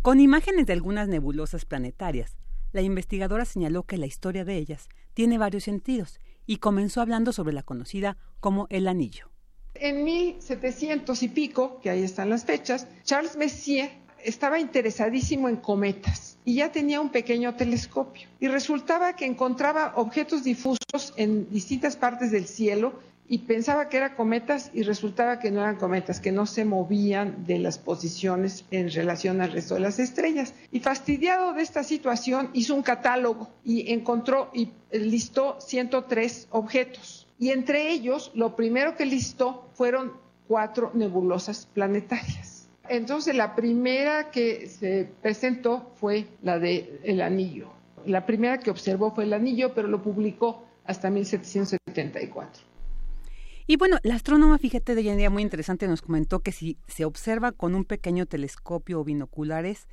Con 0.01 0.19
imágenes 0.19 0.67
de 0.67 0.73
algunas 0.73 1.07
nebulosas 1.07 1.65
planetarias, 1.65 2.37
la 2.71 2.81
investigadora 2.81 3.45
señaló 3.45 3.83
que 3.83 3.97
la 3.97 4.05
historia 4.05 4.45
de 4.45 4.57
ellas 4.57 4.87
tiene 5.13 5.37
varios 5.37 5.63
sentidos 5.63 6.19
y 6.47 6.57
comenzó 6.57 7.01
hablando 7.01 7.31
sobre 7.31 7.53
la 7.53 7.61
conocida 7.61 8.17
como 8.39 8.65
el 8.71 8.87
anillo. 8.87 9.29
En 9.75 10.03
1700 10.03 11.21
y 11.21 11.27
pico, 11.27 11.79
que 11.81 11.91
ahí 11.91 12.01
están 12.01 12.31
las 12.31 12.45
fechas, 12.45 12.87
Charles 13.03 13.37
Messier 13.37 13.91
estaba 14.23 14.59
interesadísimo 14.59 15.49
en 15.49 15.57
cometas 15.57 16.37
y 16.43 16.55
ya 16.55 16.71
tenía 16.71 16.99
un 16.99 17.09
pequeño 17.09 17.55
telescopio 17.55 18.27
y 18.39 18.47
resultaba 18.47 19.15
que 19.15 19.25
encontraba 19.25 19.93
objetos 19.95 20.43
difusos 20.43 21.13
en 21.15 21.49
distintas 21.51 21.95
partes 21.95 22.31
del 22.31 22.47
cielo 22.47 22.99
y 23.29 23.39
pensaba 23.39 23.89
que 23.89 23.97
eran 23.97 24.15
cometas 24.15 24.71
y 24.73 24.83
resultaba 24.83 25.39
que 25.39 25.51
no 25.51 25.61
eran 25.61 25.75
cometas, 25.75 26.19
que 26.19 26.31
no 26.31 26.45
se 26.45 26.63
movían 26.63 27.45
de 27.45 27.59
las 27.59 27.77
posiciones 27.77 28.63
en 28.71 28.89
relación 28.89 29.41
al 29.41 29.51
resto 29.51 29.73
de 29.73 29.81
las 29.81 29.99
estrellas. 29.99 30.53
Y 30.71 30.79
fastidiado 30.79 31.53
de 31.53 31.61
esta 31.61 31.83
situación 31.83 32.49
hizo 32.53 32.73
un 32.73 32.83
catálogo 32.83 33.49
y 33.65 33.91
encontró 33.91 34.49
y 34.53 34.71
listó 34.91 35.59
103 35.59 36.47
objetos. 36.51 37.27
Y 37.37 37.49
entre 37.49 37.91
ellos, 37.91 38.31
lo 38.33 38.55
primero 38.55 38.95
que 38.95 39.05
listó 39.05 39.69
fueron 39.73 40.13
cuatro 40.47 40.91
nebulosas 40.93 41.67
planetarias. 41.73 42.69
Entonces, 42.89 43.35
la 43.35 43.53
primera 43.53 44.31
que 44.31 44.67
se 44.67 45.09
presentó 45.21 45.91
fue 45.99 46.27
la 46.41 46.57
de 46.57 47.01
anillo. 47.21 47.69
La 48.05 48.25
primera 48.25 48.59
que 48.59 48.71
observó 48.71 49.13
fue 49.13 49.25
el 49.25 49.33
anillo, 49.33 49.73
pero 49.73 49.89
lo 49.89 50.01
publicó 50.01 50.63
hasta 50.85 51.09
1774. 51.09 52.76
Y 53.67 53.75
bueno, 53.75 53.97
la 54.03 54.15
astrónoma, 54.15 54.57
fíjate, 54.57 54.95
de 54.95 55.15
día 55.15 55.29
muy 55.29 55.43
interesante, 55.43 55.89
nos 55.89 56.01
comentó 56.01 56.39
que 56.39 56.53
si 56.53 56.77
se 56.87 57.03
observa 57.03 57.51
con 57.51 57.75
un 57.75 57.83
pequeño 57.83 58.25
telescopio 58.25 59.01
o 59.01 59.03
binoculares, 59.03 59.87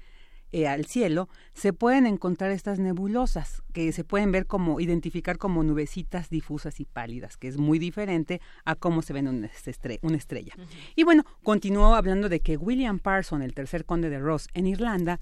eh, 0.52 0.68
al 0.68 0.84
cielo, 0.86 1.28
se 1.52 1.72
pueden 1.72 2.06
encontrar 2.06 2.52
estas 2.52 2.78
nebulosas 2.78 3.64
que 3.72 3.90
se 3.90 4.04
pueden 4.04 4.30
ver 4.30 4.46
como, 4.46 4.78
identificar 4.78 5.36
como 5.36 5.64
nubecitas 5.64 6.30
difusas 6.30 6.78
y 6.78 6.84
pálidas, 6.84 7.36
que 7.36 7.48
es 7.48 7.58
muy 7.58 7.80
diferente 7.80 8.40
a 8.64 8.76
cómo 8.76 9.02
se 9.02 9.12
ven 9.12 9.26
una, 9.26 9.48
estrella. 9.48 10.54
Y 10.94 11.02
bueno, 11.02 11.24
continuó 11.42 11.96
hablando 11.96 12.28
de 12.28 12.38
que 12.38 12.56
William 12.56 13.00
Parson, 13.00 13.42
el 13.42 13.52
tercer 13.52 13.84
conde 13.84 14.10
de 14.10 14.20
Ross 14.20 14.46
en 14.54 14.68
Irlanda, 14.68 15.18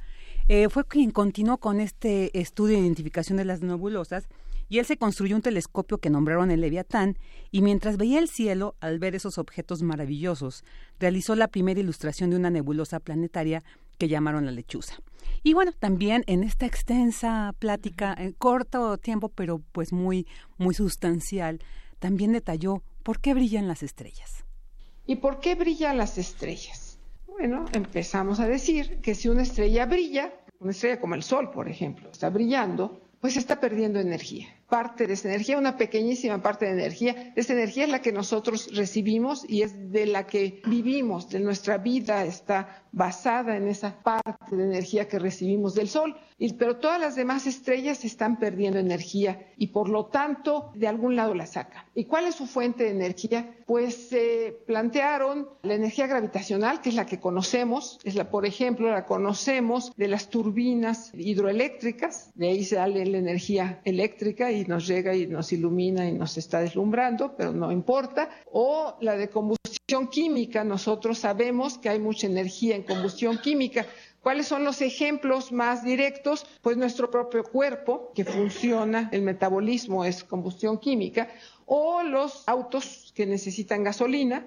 eh, 0.48 0.68
fue 0.68 0.84
quien 0.84 1.10
continuó 1.12 1.56
con 1.56 1.80
este 1.80 2.38
estudio 2.38 2.76
de 2.76 2.82
identificación 2.82 3.38
de 3.38 3.46
las 3.46 3.62
nebulosas 3.62 4.28
y 4.72 4.78
él 4.78 4.86
se 4.86 4.96
construyó 4.96 5.36
un 5.36 5.42
telescopio 5.42 5.98
que 5.98 6.08
nombraron 6.08 6.50
el 6.50 6.62
Leviatán, 6.62 7.18
y 7.50 7.60
mientras 7.60 7.98
veía 7.98 8.18
el 8.18 8.30
cielo, 8.30 8.74
al 8.80 8.98
ver 8.98 9.14
esos 9.14 9.36
objetos 9.36 9.82
maravillosos, 9.82 10.64
realizó 10.98 11.34
la 11.34 11.48
primera 11.48 11.78
ilustración 11.78 12.30
de 12.30 12.36
una 12.36 12.48
nebulosa 12.48 12.98
planetaria 12.98 13.62
que 13.98 14.08
llamaron 14.08 14.46
la 14.46 14.50
lechuza. 14.50 14.94
Y 15.42 15.52
bueno, 15.52 15.72
también 15.78 16.24
en 16.26 16.42
esta 16.42 16.64
extensa 16.64 17.54
plática, 17.58 18.14
en 18.16 18.32
corto 18.32 18.96
tiempo, 18.96 19.28
pero 19.28 19.60
pues 19.72 19.92
muy, 19.92 20.26
muy 20.56 20.72
sustancial, 20.72 21.58
también 21.98 22.32
detalló 22.32 22.82
por 23.02 23.20
qué 23.20 23.34
brillan 23.34 23.68
las 23.68 23.82
estrellas. 23.82 24.46
¿Y 25.04 25.16
por 25.16 25.40
qué 25.40 25.54
brillan 25.54 25.98
las 25.98 26.16
estrellas? 26.16 26.98
Bueno, 27.26 27.66
empezamos 27.74 28.40
a 28.40 28.48
decir 28.48 29.02
que 29.02 29.14
si 29.14 29.28
una 29.28 29.42
estrella 29.42 29.84
brilla, 29.84 30.32
una 30.60 30.70
estrella 30.70 30.98
como 30.98 31.14
el 31.14 31.22
Sol, 31.22 31.50
por 31.50 31.68
ejemplo, 31.68 32.08
está 32.10 32.30
brillando, 32.30 33.02
pues 33.20 33.36
está 33.36 33.60
perdiendo 33.60 34.00
energía 34.00 34.48
parte 34.72 35.06
de 35.06 35.12
esa 35.12 35.28
energía, 35.28 35.58
una 35.58 35.76
pequeñísima 35.76 36.40
parte 36.40 36.64
de 36.64 36.72
energía. 36.72 37.34
Esa 37.36 37.52
energía 37.52 37.84
es 37.84 37.90
la 37.90 38.00
que 38.00 38.10
nosotros 38.10 38.74
recibimos 38.74 39.44
y 39.46 39.60
es 39.60 39.92
de 39.92 40.06
la 40.06 40.26
que 40.26 40.62
vivimos, 40.66 41.28
de 41.28 41.40
nuestra 41.40 41.76
vida 41.76 42.24
está 42.24 42.82
basada 42.92 43.56
en 43.56 43.68
esa 43.68 44.02
parte 44.02 44.54
de 44.54 44.64
energía 44.64 45.08
que 45.08 45.18
recibimos 45.18 45.74
del 45.74 45.88
Sol. 45.88 46.16
pero 46.58 46.76
todas 46.76 47.00
las 47.00 47.16
demás 47.16 47.46
estrellas 47.46 48.04
están 48.04 48.38
perdiendo 48.38 48.78
energía 48.78 49.46
y 49.56 49.68
por 49.68 49.88
lo 49.88 50.06
tanto 50.06 50.72
de 50.74 50.88
algún 50.88 51.16
lado 51.16 51.34
la 51.34 51.46
sacan. 51.46 51.84
¿Y 51.94 52.04
cuál 52.04 52.26
es 52.26 52.34
su 52.34 52.46
fuente 52.46 52.84
de 52.84 52.90
energía? 52.90 53.56
Pues 53.66 54.08
se 54.08 54.56
plantearon 54.66 55.48
la 55.62 55.74
energía 55.74 56.06
gravitacional, 56.06 56.80
que 56.80 56.88
es 56.88 56.94
la 56.94 57.06
que 57.06 57.20
conocemos, 57.20 57.98
es 58.04 58.14
la, 58.14 58.30
por 58.30 58.44
ejemplo, 58.44 58.90
la 58.90 59.06
conocemos 59.06 59.92
de 59.96 60.08
las 60.08 60.28
turbinas 60.28 61.12
hidroeléctricas, 61.14 62.30
de 62.34 62.48
ahí 62.48 62.64
sale 62.64 63.06
la 63.06 63.18
energía 63.18 63.80
eléctrica 63.84 64.50
y 64.50 64.61
nos 64.66 64.86
llega 64.86 65.14
y 65.14 65.26
nos 65.26 65.52
ilumina 65.52 66.08
y 66.08 66.12
nos 66.12 66.36
está 66.36 66.60
deslumbrando, 66.60 67.34
pero 67.36 67.52
no 67.52 67.72
importa. 67.72 68.30
O 68.52 68.96
la 69.00 69.16
de 69.16 69.28
combustión 69.28 70.08
química, 70.08 70.64
nosotros 70.64 71.18
sabemos 71.18 71.78
que 71.78 71.88
hay 71.88 71.98
mucha 71.98 72.26
energía 72.26 72.76
en 72.76 72.82
combustión 72.82 73.38
química. 73.38 73.86
¿Cuáles 74.22 74.46
son 74.46 74.62
los 74.64 74.80
ejemplos 74.82 75.50
más 75.50 75.82
directos? 75.82 76.46
Pues 76.62 76.76
nuestro 76.76 77.10
propio 77.10 77.42
cuerpo, 77.42 78.12
que 78.14 78.24
funciona, 78.24 79.08
el 79.12 79.22
metabolismo 79.22 80.04
es 80.04 80.22
combustión 80.22 80.78
química, 80.78 81.28
o 81.66 82.02
los 82.02 82.44
autos 82.46 83.12
que 83.16 83.26
necesitan 83.26 83.82
gasolina, 83.82 84.46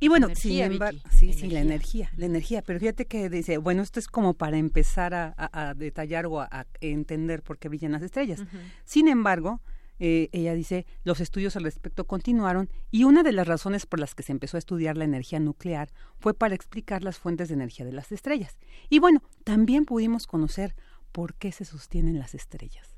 y 0.00 0.08
bueno, 0.08 0.28
sin 0.34 0.60
embargo, 0.60 1.00
sí, 1.10 1.32
sí, 1.32 1.48
la 1.48 1.60
energía, 1.60 2.10
la 2.16 2.26
energía, 2.26 2.62
pero 2.62 2.78
fíjate 2.78 3.06
que 3.06 3.28
dice, 3.28 3.58
bueno, 3.58 3.82
esto 3.82 3.98
es 3.98 4.06
como 4.06 4.34
para 4.34 4.56
empezar 4.56 5.14
a, 5.14 5.74
detallar 5.74 6.26
o 6.26 6.40
a, 6.40 6.66
entender 6.80 7.42
por 7.42 7.58
qué 7.58 7.68
brillan 7.68 7.92
las 7.92 8.02
estrellas. 8.02 8.42
Sin 8.84 9.08
embargo, 9.08 9.60
eh, 9.98 10.28
ella 10.32 10.54
dice, 10.54 10.86
los 11.02 11.20
estudios 11.20 11.56
al 11.56 11.64
respecto 11.64 12.06
continuaron 12.06 12.70
y 12.90 13.04
una 13.04 13.22
de 13.22 13.32
las 13.32 13.48
razones 13.48 13.86
por 13.86 13.98
las 13.98 14.14
que 14.14 14.22
se 14.22 14.32
empezó 14.32 14.56
a 14.56 14.60
estudiar 14.60 14.96
la 14.96 15.04
energía 15.04 15.40
nuclear 15.40 15.90
fue 16.20 16.34
para 16.34 16.54
explicar 16.54 17.02
las 17.02 17.18
fuentes 17.18 17.48
de 17.48 17.54
energía 17.54 17.84
de 17.84 17.92
las 17.92 18.12
estrellas. 18.12 18.56
Y 18.88 19.00
bueno, 19.00 19.22
también 19.44 19.84
pudimos 19.84 20.26
conocer 20.26 20.76
por 21.10 21.34
qué 21.34 21.50
se 21.50 21.64
sostienen 21.64 22.18
las 22.18 22.34
estrellas. 22.34 22.96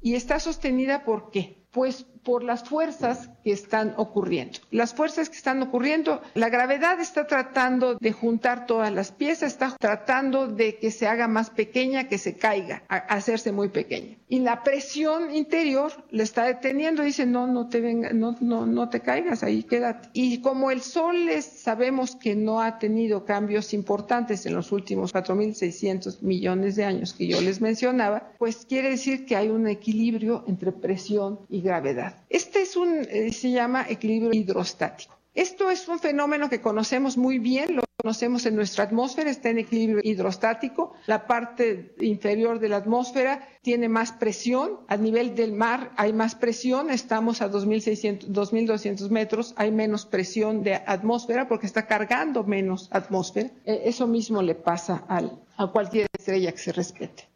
¿Y 0.00 0.14
está 0.14 0.40
sostenida 0.40 1.04
por 1.04 1.30
qué? 1.30 1.65
Pues 1.76 2.06
por 2.26 2.42
las 2.42 2.64
fuerzas 2.64 3.30
que 3.44 3.52
están 3.52 3.94
ocurriendo. 3.98 4.58
Las 4.72 4.92
fuerzas 4.92 5.28
que 5.30 5.36
están 5.36 5.62
ocurriendo, 5.62 6.20
la 6.34 6.48
gravedad 6.48 7.00
está 7.00 7.28
tratando 7.28 7.94
de 8.00 8.10
juntar 8.10 8.66
todas 8.66 8.92
las 8.92 9.12
piezas, 9.12 9.52
está 9.52 9.76
tratando 9.78 10.48
de 10.48 10.76
que 10.78 10.90
se 10.90 11.06
haga 11.06 11.28
más 11.28 11.50
pequeña, 11.50 12.08
que 12.08 12.18
se 12.18 12.36
caiga, 12.36 12.82
hacerse 12.88 13.52
muy 13.52 13.68
pequeña. 13.68 14.16
Y 14.28 14.40
la 14.40 14.64
presión 14.64 15.32
interior 15.32 15.92
le 16.10 16.24
está 16.24 16.46
deteniendo, 16.46 17.04
dice, 17.04 17.26
no, 17.26 17.46
no 17.46 17.68
te 17.68 17.80
venga, 17.80 18.12
no, 18.12 18.34
no, 18.40 18.66
no 18.66 18.88
te 18.88 18.98
caigas, 18.98 19.44
ahí 19.44 19.62
quédate. 19.62 20.08
Y 20.12 20.40
como 20.40 20.72
el 20.72 20.80
Sol 20.80 21.28
es, 21.28 21.44
sabemos 21.44 22.16
que 22.16 22.34
no 22.34 22.60
ha 22.60 22.80
tenido 22.80 23.24
cambios 23.24 23.72
importantes 23.72 24.44
en 24.46 24.56
los 24.56 24.72
últimos 24.72 25.14
4.600 25.14 26.22
millones 26.22 26.74
de 26.74 26.84
años 26.86 27.12
que 27.12 27.28
yo 27.28 27.40
les 27.40 27.60
mencionaba, 27.60 28.32
pues 28.36 28.66
quiere 28.66 28.90
decir 28.90 29.26
que 29.26 29.36
hay 29.36 29.48
un 29.48 29.68
equilibrio 29.68 30.42
entre 30.48 30.72
presión 30.72 31.38
y 31.48 31.62
gravedad. 31.66 32.24
Este 32.30 32.62
es 32.62 32.76
un, 32.76 33.06
eh, 33.10 33.32
se 33.32 33.50
llama 33.50 33.84
equilibrio 33.88 34.30
hidrostático. 34.32 35.14
Esto 35.34 35.70
es 35.70 35.86
un 35.86 35.98
fenómeno 35.98 36.48
que 36.48 36.62
conocemos 36.62 37.18
muy 37.18 37.38
bien, 37.38 37.76
lo 37.76 37.82
conocemos 38.02 38.46
en 38.46 38.56
nuestra 38.56 38.84
atmósfera, 38.84 39.28
está 39.28 39.50
en 39.50 39.58
equilibrio 39.58 40.00
hidrostático. 40.02 40.94
La 41.06 41.26
parte 41.26 41.94
inferior 42.00 42.58
de 42.58 42.70
la 42.70 42.76
atmósfera 42.76 43.46
tiene 43.60 43.90
más 43.90 44.12
presión, 44.12 44.80
a 44.88 44.96
nivel 44.96 45.34
del 45.34 45.52
mar 45.52 45.92
hay 45.96 46.14
más 46.14 46.36
presión, 46.36 46.88
estamos 46.88 47.42
a 47.42 47.50
2.600, 47.50 48.28
2.200 48.28 49.10
metros, 49.10 49.52
hay 49.58 49.72
menos 49.72 50.06
presión 50.06 50.62
de 50.62 50.76
atmósfera 50.76 51.48
porque 51.48 51.66
está 51.66 51.86
cargando 51.86 52.44
menos 52.44 52.88
atmósfera. 52.90 53.50
E, 53.66 53.82
eso 53.90 54.06
mismo 54.06 54.40
le 54.40 54.54
pasa 54.54 55.04
a 55.08 55.66
cualquier 55.70 56.06
estrella 56.18 56.52
que 56.52 56.58
se 56.58 56.72
respete. 56.72 57.35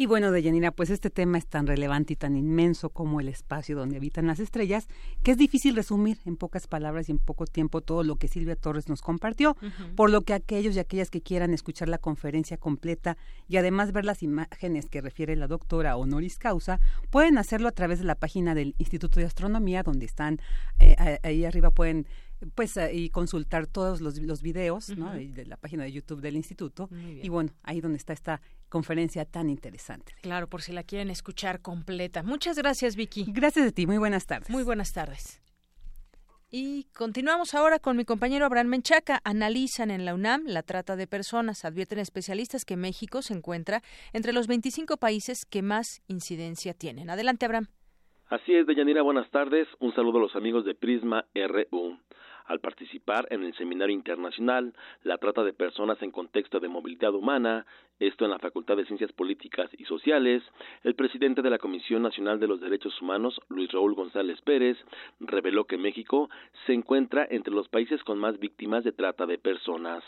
Y 0.00 0.06
bueno, 0.06 0.32
Deyanira, 0.32 0.70
pues 0.70 0.88
este 0.88 1.10
tema 1.10 1.36
es 1.36 1.46
tan 1.46 1.66
relevante 1.66 2.14
y 2.14 2.16
tan 2.16 2.34
inmenso 2.34 2.88
como 2.88 3.20
el 3.20 3.28
espacio 3.28 3.76
donde 3.76 3.98
habitan 3.98 4.26
las 4.26 4.40
estrellas, 4.40 4.88
que 5.22 5.32
es 5.32 5.36
difícil 5.36 5.76
resumir 5.76 6.16
en 6.24 6.38
pocas 6.38 6.66
palabras 6.66 7.10
y 7.10 7.12
en 7.12 7.18
poco 7.18 7.44
tiempo 7.44 7.82
todo 7.82 8.02
lo 8.02 8.16
que 8.16 8.26
Silvia 8.26 8.56
Torres 8.56 8.88
nos 8.88 9.02
compartió, 9.02 9.58
por 9.96 10.08
lo 10.08 10.22
que 10.22 10.32
aquellos 10.32 10.74
y 10.74 10.78
aquellas 10.78 11.10
que 11.10 11.20
quieran 11.20 11.52
escuchar 11.52 11.90
la 11.90 11.98
conferencia 11.98 12.56
completa 12.56 13.18
y 13.46 13.58
además 13.58 13.92
ver 13.92 14.06
las 14.06 14.22
imágenes 14.22 14.88
que 14.88 15.02
refiere 15.02 15.36
la 15.36 15.48
doctora 15.48 15.98
honoris 15.98 16.38
causa, 16.38 16.80
pueden 17.10 17.36
hacerlo 17.36 17.68
a 17.68 17.72
través 17.72 17.98
de 17.98 18.06
la 18.06 18.14
página 18.14 18.54
del 18.54 18.74
Instituto 18.78 19.20
de 19.20 19.26
Astronomía, 19.26 19.82
donde 19.82 20.06
están, 20.06 20.40
eh, 20.78 21.18
ahí 21.22 21.44
arriba 21.44 21.72
pueden 21.72 22.06
pues 22.54 22.78
y 22.92 23.10
consultar 23.10 23.66
todos 23.66 24.00
los, 24.00 24.18
los 24.18 24.42
videos 24.42 24.88
de 24.88 25.46
la 25.46 25.56
página 25.56 25.84
de 25.84 25.92
YouTube 25.92 26.20
del 26.20 26.36
instituto. 26.36 26.88
Y 27.22 27.28
bueno 27.28 27.50
ahí 27.62 27.80
donde 27.80 27.98
está 27.98 28.12
esta 28.12 28.40
conferencia 28.68 29.24
tan 29.24 29.50
interesante. 29.50 30.14
Claro 30.22 30.48
por 30.48 30.62
si 30.62 30.72
la 30.72 30.82
quieren 30.82 31.10
escuchar 31.10 31.60
completa. 31.60 32.22
Muchas 32.22 32.56
gracias 32.56 32.96
Vicky. 32.96 33.26
Gracias 33.28 33.68
a 33.68 33.72
ti. 33.72 33.86
Muy 33.86 33.98
buenas 33.98 34.26
tardes. 34.26 34.50
Muy 34.50 34.62
buenas 34.62 34.92
tardes. 34.92 35.40
Y 36.52 36.88
continuamos 36.96 37.54
ahora 37.54 37.78
con 37.78 37.96
mi 37.96 38.04
compañero 38.04 38.44
Abraham 38.44 38.68
Menchaca. 38.68 39.20
Analizan 39.22 39.92
en 39.92 40.04
la 40.04 40.14
UNAM 40.14 40.46
la 40.46 40.64
trata 40.64 40.96
de 40.96 41.06
personas. 41.06 41.64
Advierten 41.64 42.00
especialistas 42.00 42.64
que 42.64 42.76
México 42.76 43.22
se 43.22 43.34
encuentra 43.34 43.82
entre 44.12 44.32
los 44.32 44.48
25 44.48 44.96
países 44.96 45.44
que 45.48 45.62
más 45.62 46.02
incidencia 46.08 46.74
tienen. 46.74 47.08
Adelante, 47.08 47.46
Abraham. 47.46 47.68
Así 48.30 48.52
es, 48.52 48.66
Deyanira, 48.66 49.02
buenas 49.02 49.30
tardes. 49.30 49.68
Un 49.78 49.94
saludo 49.94 50.18
a 50.18 50.22
los 50.22 50.34
amigos 50.34 50.64
de 50.64 50.74
Prisma 50.74 51.24
RU 51.34 51.98
al 52.50 52.58
participar 52.58 53.28
en 53.30 53.44
el 53.44 53.54
Seminario 53.54 53.94
Internacional 53.94 54.74
La 55.04 55.18
Trata 55.18 55.44
de 55.44 55.52
Personas 55.52 56.02
en 56.02 56.10
Contexto 56.10 56.58
de 56.58 56.68
Movilidad 56.68 57.14
Humana, 57.14 57.64
esto 58.00 58.24
en 58.24 58.32
la 58.32 58.40
Facultad 58.40 58.76
de 58.76 58.86
Ciencias 58.86 59.12
Políticas 59.12 59.70
y 59.78 59.84
Sociales, 59.84 60.42
el 60.82 60.96
presidente 60.96 61.42
de 61.42 61.50
la 61.50 61.58
Comisión 61.58 62.02
Nacional 62.02 62.40
de 62.40 62.48
los 62.48 62.60
Derechos 62.60 63.00
Humanos, 63.00 63.40
Luis 63.48 63.70
Raúl 63.70 63.94
González 63.94 64.40
Pérez, 64.42 64.76
reveló 65.20 65.64
que 65.64 65.78
México 65.78 66.28
se 66.66 66.72
encuentra 66.72 67.24
entre 67.30 67.54
los 67.54 67.68
países 67.68 68.02
con 68.02 68.18
más 68.18 68.40
víctimas 68.40 68.82
de 68.82 68.92
trata 68.92 69.26
de 69.26 69.38
personas. 69.38 70.02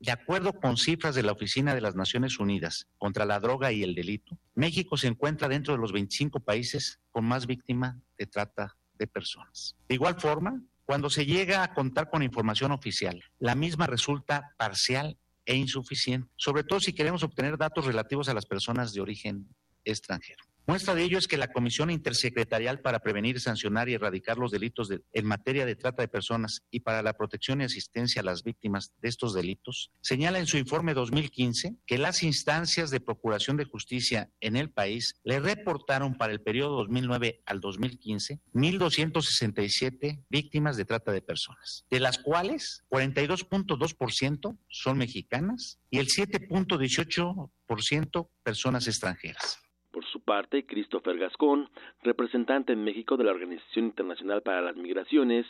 De 0.00 0.10
acuerdo 0.10 0.52
con 0.52 0.76
cifras 0.76 1.14
de 1.14 1.22
la 1.22 1.30
Oficina 1.30 1.76
de 1.76 1.80
las 1.80 1.94
Naciones 1.94 2.40
Unidas 2.40 2.88
contra 2.98 3.24
la 3.24 3.38
Droga 3.38 3.70
y 3.70 3.84
el 3.84 3.94
Delito, 3.94 4.36
México 4.56 4.96
se 4.96 5.06
encuentra 5.06 5.46
dentro 5.46 5.74
de 5.74 5.80
los 5.80 5.92
25 5.92 6.40
países 6.40 7.00
con 7.12 7.24
más 7.24 7.46
víctimas 7.46 7.94
de 8.18 8.26
trata 8.26 8.76
de 8.98 9.06
personas. 9.06 9.76
De 9.88 9.94
igual 9.94 10.16
forma, 10.20 10.60
cuando 10.84 11.10
se 11.10 11.26
llega 11.26 11.62
a 11.62 11.72
contar 11.74 12.10
con 12.10 12.22
información 12.22 12.72
oficial, 12.72 13.22
la 13.38 13.54
misma 13.54 13.86
resulta 13.86 14.54
parcial 14.56 15.18
e 15.46 15.56
insuficiente, 15.56 16.30
sobre 16.36 16.64
todo 16.64 16.80
si 16.80 16.92
queremos 16.92 17.22
obtener 17.22 17.56
datos 17.56 17.86
relativos 17.86 18.28
a 18.28 18.34
las 18.34 18.46
personas 18.46 18.92
de 18.92 19.00
origen 19.00 19.48
extranjero. 19.84 20.44
Muestra 20.66 20.94
de 20.94 21.02
ello 21.02 21.18
es 21.18 21.28
que 21.28 21.36
la 21.36 21.52
Comisión 21.52 21.90
Intersecretarial 21.90 22.80
para 22.80 23.00
Prevenir, 23.00 23.38
Sancionar 23.38 23.90
y 23.90 23.94
Erradicar 23.94 24.38
los 24.38 24.50
Delitos 24.50 24.88
en 25.12 25.26
materia 25.26 25.66
de 25.66 25.76
trata 25.76 26.02
de 26.02 26.08
personas 26.08 26.62
y 26.70 26.80
para 26.80 27.02
la 27.02 27.12
protección 27.12 27.60
y 27.60 27.64
asistencia 27.64 28.22
a 28.22 28.24
las 28.24 28.44
víctimas 28.44 28.92
de 29.02 29.08
estos 29.08 29.34
delitos 29.34 29.90
señala 30.00 30.38
en 30.38 30.46
su 30.46 30.56
informe 30.56 30.94
2015 30.94 31.76
que 31.86 31.98
las 31.98 32.22
instancias 32.22 32.90
de 32.90 33.00
Procuración 33.00 33.58
de 33.58 33.64
Justicia 33.64 34.30
en 34.40 34.56
el 34.56 34.70
país 34.70 35.16
le 35.22 35.40
reportaron 35.40 36.14
para 36.14 36.32
el 36.32 36.40
periodo 36.40 36.78
2009 36.78 37.42
al 37.44 37.60
2015 37.60 38.40
1.267 38.54 40.24
víctimas 40.30 40.76
de 40.76 40.84
trata 40.84 41.10
de 41.12 41.20
personas, 41.20 41.84
de 41.90 41.98
las 42.00 42.18
cuales 42.18 42.84
42.2% 42.90 44.58
son 44.68 44.98
mexicanas 44.98 45.78
y 45.90 45.98
el 45.98 46.06
7.18% 46.06 48.28
personas 48.42 48.86
extranjeras. 48.86 49.63
Por 49.94 50.04
su 50.06 50.18
parte, 50.18 50.66
Christopher 50.66 51.16
Gascón, 51.18 51.68
representante 52.02 52.72
en 52.72 52.82
México 52.82 53.16
de 53.16 53.22
la 53.22 53.30
Organización 53.30 53.84
Internacional 53.84 54.42
para 54.42 54.60
las 54.60 54.74
Migraciones, 54.74 55.46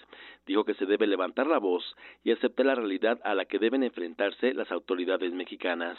dijo 0.46 0.64
que 0.64 0.74
se 0.74 0.84
debe 0.84 1.06
levantar 1.06 1.46
la 1.46 1.56
voz 1.56 1.82
y 2.24 2.30
aceptar 2.30 2.66
la 2.66 2.74
realidad 2.74 3.18
a 3.24 3.34
la 3.34 3.46
que 3.46 3.58
deben 3.58 3.82
enfrentarse 3.82 4.52
las 4.52 4.70
autoridades 4.70 5.32
mexicanas. 5.32 5.96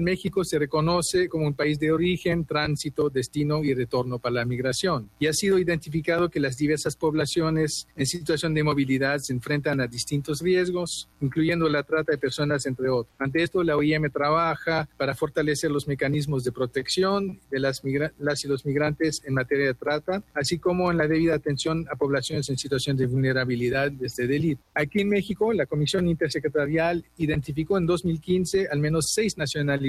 México 0.00 0.44
se 0.44 0.58
reconoce 0.58 1.28
como 1.28 1.46
un 1.46 1.54
país 1.54 1.78
de 1.78 1.90
origen, 1.90 2.44
tránsito, 2.44 3.10
destino 3.10 3.64
y 3.64 3.74
retorno 3.74 4.18
para 4.18 4.36
la 4.36 4.44
migración. 4.44 5.10
Y 5.18 5.26
ha 5.26 5.32
sido 5.32 5.58
identificado 5.58 6.28
que 6.28 6.40
las 6.40 6.56
diversas 6.56 6.96
poblaciones 6.96 7.88
en 7.96 8.06
situación 8.06 8.54
de 8.54 8.62
movilidad 8.62 9.18
se 9.18 9.32
enfrentan 9.32 9.80
a 9.80 9.86
distintos 9.86 10.40
riesgos, 10.40 11.08
incluyendo 11.20 11.68
la 11.68 11.82
trata 11.82 12.12
de 12.12 12.18
personas, 12.18 12.66
entre 12.66 12.88
otros. 12.88 13.14
Ante 13.18 13.42
esto, 13.42 13.62
la 13.64 13.76
OIM 13.76 14.10
trabaja 14.10 14.88
para 14.96 15.14
fortalecer 15.14 15.70
los 15.70 15.88
mecanismos 15.88 16.44
de 16.44 16.52
protección 16.52 17.40
de 17.50 17.58
las, 17.58 17.82
y 17.84 18.48
los 18.48 18.64
migrantes 18.64 19.22
en 19.24 19.34
materia 19.34 19.66
de 19.66 19.74
trata, 19.74 20.22
así 20.34 20.58
como 20.58 20.90
en 20.90 20.98
la 20.98 21.08
debida 21.08 21.34
atención 21.34 21.86
a 21.90 21.96
poblaciones 21.96 22.48
en 22.50 22.58
situación 22.58 22.96
de 22.96 23.06
vulnerabilidad 23.06 23.90
desde 23.90 24.06
este 24.06 24.26
delito. 24.26 24.62
Aquí 24.74 25.00
en 25.00 25.08
México, 25.08 25.52
la 25.52 25.66
Comisión 25.66 26.08
Intersecretarial 26.08 27.04
identificó 27.16 27.78
en 27.78 27.86
2015 27.86 28.68
al 28.70 28.78
menos 28.78 29.12
seis 29.12 29.36
nacionalidades 29.36 29.87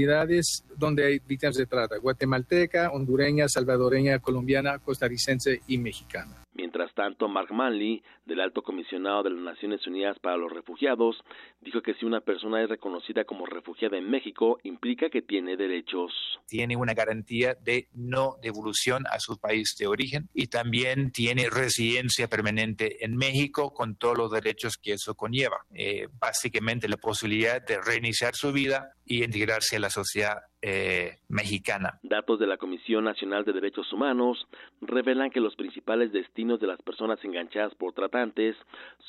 donde 0.78 1.06
hay 1.06 1.20
víctimas 1.20 1.56
de 1.56 1.66
trata, 1.66 1.98
guatemalteca, 1.98 2.92
hondureña, 2.92 3.48
salvadoreña, 3.48 4.20
colombiana, 4.20 4.80
costarricense 4.80 5.62
y 5.68 5.78
mexicana. 5.78 6.46
Mientras 6.60 6.94
tanto, 6.94 7.30
Mark 7.30 7.54
Manley, 7.54 8.04
del 8.26 8.42
Alto 8.42 8.64
Comisionado 8.64 9.24
de 9.24 9.30
las 9.30 9.40
Naciones 9.40 9.88
Unidas 9.88 10.20
para 10.20 10.36
los 10.36 10.52
Refugiados, 10.52 11.16
dijo 11.62 11.82
que 11.82 11.94
si 11.94 12.06
una 12.06 12.20
persona 12.20 12.62
es 12.62 12.68
reconocida 12.68 13.24
como 13.24 13.46
refugiada 13.46 13.98
en 13.98 14.10
México, 14.10 14.60
implica 14.64 15.10
que 15.10 15.22
tiene 15.22 15.56
derechos. 15.56 16.12
Tiene 16.48 16.76
una 16.76 16.94
garantía 16.94 17.56
de 17.62 17.88
no 17.94 18.36
devolución 18.42 19.06
a 19.10 19.22
su 19.22 19.40
país 19.40 19.74
de 19.80 19.88
origen 19.88 20.28
y 20.34 20.48
también 20.48 21.12
tiene 21.12 21.50
residencia 21.50 22.28
permanente 22.28 23.06
en 23.06 23.16
México 23.16 23.74
con 23.74 23.96
todos 23.96 24.18
los 24.18 24.30
derechos 24.30 24.76
que 24.76 24.92
eso 24.92 25.16
conlleva. 25.16 25.66
Eh, 25.74 26.10
básicamente 26.20 26.90
la 26.90 26.98
posibilidad 26.98 27.66
de 27.66 27.80
reiniciar 27.80 28.36
su 28.36 28.52
vida 28.52 28.92
y 29.06 29.24
integrarse 29.24 29.78
a 29.78 29.80
la 29.80 29.90
sociedad 29.90 30.40
eh, 30.62 31.18
mexicana. 31.30 32.00
Datos 32.04 32.40
de 32.40 32.48
la 32.48 32.58
Comisión 32.58 33.06
Nacional 33.06 33.46
de 33.46 33.54
Derechos 33.54 33.92
Humanos 33.94 34.48
revelan 34.82 35.30
que 35.30 35.40
los 35.40 35.56
principales 35.56 36.12
destinos 36.12 36.60
de 36.60 36.68
las 36.68 36.82
personas 36.82 37.24
enganchadas 37.24 37.74
por 37.76 37.94
tratantes 37.94 38.56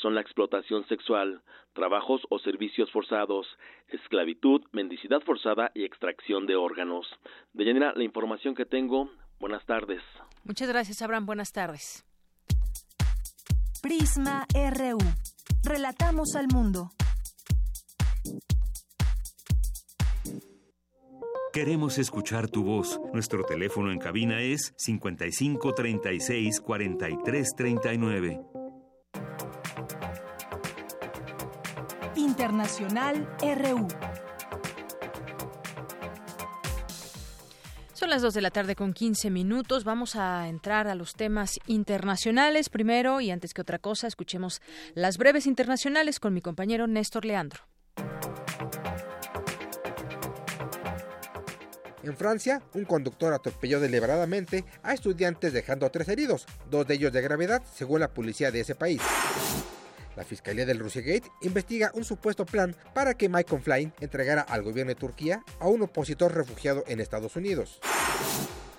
son 0.01 0.15
la 0.15 0.21
explotación 0.21 0.87
sexual, 0.89 1.43
trabajos 1.73 2.23
o 2.31 2.39
servicios 2.39 2.91
forzados, 2.93 3.47
esclavitud, 3.89 4.63
mendicidad 4.73 5.21
forzada 5.23 5.71
y 5.75 5.85
extracción 5.85 6.47
de 6.47 6.57
órganos. 6.57 7.07
De 7.53 7.65
Deyanira, 7.65 7.93
la 7.97 8.05
información 8.05 8.55
que 8.55 8.65
tengo. 8.65 9.11
Buenas 9.41 9.65
tardes. 9.67 10.03
Muchas 10.45 10.69
gracias, 10.69 11.03
Abraham. 11.03 11.27
Buenas 11.27 11.53
tardes. 11.53 12.05
Prisma 13.83 14.47
RU. 14.55 14.99
Relatamos 15.65 16.37
al 16.37 16.49
mundo. 16.49 16.91
Queremos 21.53 21.99
escuchar 21.99 22.49
tu 22.49 22.63
voz. 22.63 23.01
Nuestro 23.13 23.43
teléfono 23.43 23.91
en 23.91 23.99
cabina 23.99 24.41
es 24.41 24.73
55 24.77 25.75
36 25.75 26.61
43 26.61 27.49
39. 27.57 28.41
Internacional 32.15 33.29
RU. 33.41 33.89
Son 37.95 38.11
las 38.11 38.23
2 38.23 38.33
de 38.33 38.41
la 38.43 38.53
tarde 38.53 38.77
con 38.77 38.93
15 38.93 39.31
minutos. 39.31 39.83
Vamos 39.83 40.15
a 40.15 40.47
entrar 40.47 40.87
a 40.87 40.95
los 40.95 41.15
temas 41.15 41.59
internacionales 41.67 42.69
primero 42.69 43.21
y 43.21 43.33
antes 43.33 43.55
que 43.55 43.63
otra 43.63 43.81
cosa, 43.81 44.07
escuchemos 44.07 44.63
las 44.95 45.19
breves 45.19 45.49
internacionales 45.49 46.21
con 46.21 46.33
mi 46.33 46.43
compañero 46.43 46.87
Néstor 46.87 47.25
Leandro. 47.25 47.65
En 52.03 52.17
Francia, 52.17 52.63
un 52.73 52.85
conductor 52.85 53.35
atropelló 53.35 53.79
deliberadamente 53.79 54.65
a 54.83 54.95
estudiantes 54.95 55.53
dejando 55.53 55.91
tres 55.91 56.09
heridos, 56.09 56.47
dos 56.71 56.87
de 56.87 56.95
ellos 56.95 57.13
de 57.13 57.21
gravedad, 57.21 57.63
según 57.75 58.01
la 58.01 58.09
policía 58.09 58.51
de 58.51 58.61
ese 58.61 58.75
país. 58.75 59.03
La 60.17 60.25
Fiscalía 60.25 60.67
del 60.67 60.79
Russiagate 60.79 61.31
investiga 61.43 61.93
un 61.95 62.05
supuesto 62.05 62.47
plan 62.47 62.75
para 62.95 63.15
que 63.15 63.29
Michael 63.29 63.63
Flynn 63.63 63.93
entregara 64.01 64.43
al 64.43 64.63
gobierno 64.63 64.91
de 64.91 65.01
Turquía 65.01 65.43
a 65.61 65.69
un 65.69 65.83
opositor 65.83 66.35
refugiado 66.35 66.85
en 66.89 67.01
Estados 67.01 67.37
Unidos. 67.37 67.81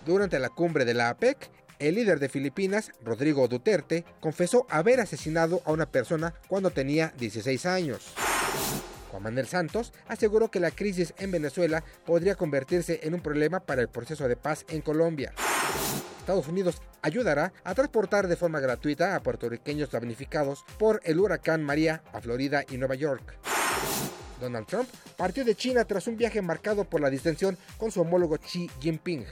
Durante 0.06 0.40
la 0.40 0.50
cumbre 0.50 0.84
de 0.84 0.96
la 0.96 1.10
APEC, 1.10 1.50
el 1.78 1.96
líder 1.96 2.20
de 2.20 2.30
Filipinas, 2.30 2.92
Rodrigo 3.04 3.48
Duterte, 3.48 4.04
confesó 4.20 4.66
haber 4.70 5.00
asesinado 5.00 5.62
a 5.66 5.72
una 5.72 5.88
persona 5.88 6.34
cuando 6.48 6.70
tenía 6.72 7.14
16 7.18 7.66
años. 7.66 8.14
Juan 9.12 9.24
Manuel 9.24 9.48
Santos 9.48 9.92
aseguró 10.08 10.50
que 10.50 10.62
la 10.62 10.72
crisis 10.72 11.14
en 11.18 11.32
Venezuela 11.32 11.84
podría 12.06 12.36
convertirse 12.36 13.02
en 13.04 13.14
un 13.14 13.22
problema 13.22 13.60
para 13.60 13.82
el 13.82 13.90
proceso 13.90 14.28
de 14.28 14.38
paz 14.38 14.66
en 14.70 14.82
Colombia. 14.82 15.34
Estados 16.20 16.48
Unidos 16.48 16.82
ayudará 17.02 17.52
a 17.64 17.76
transportar 17.76 18.28
de 18.28 18.38
forma 18.38 18.60
gratuita 18.60 19.16
a 19.16 19.22
puertorriqueños 19.22 19.92
damnificados 19.92 20.64
por 20.80 21.02
el 21.04 21.20
huracán 21.20 21.64
María 21.64 22.04
a 22.14 22.22
Florida 22.22 22.64
y 22.70 22.78
Nueva 22.78 22.96
York. 22.96 23.38
Donald 24.40 24.66
Trump 24.66 24.90
partió 25.18 25.44
de 25.44 25.56
China 25.56 25.86
tras 25.86 26.08
un 26.08 26.18
viaje 26.18 26.42
marcado 26.42 26.86
por 26.86 27.02
la 27.02 27.10
distensión 27.10 27.58
con 27.78 27.92
su 27.92 28.02
homólogo 28.02 28.38
Xi 28.38 28.70
Jinping. 28.80 29.26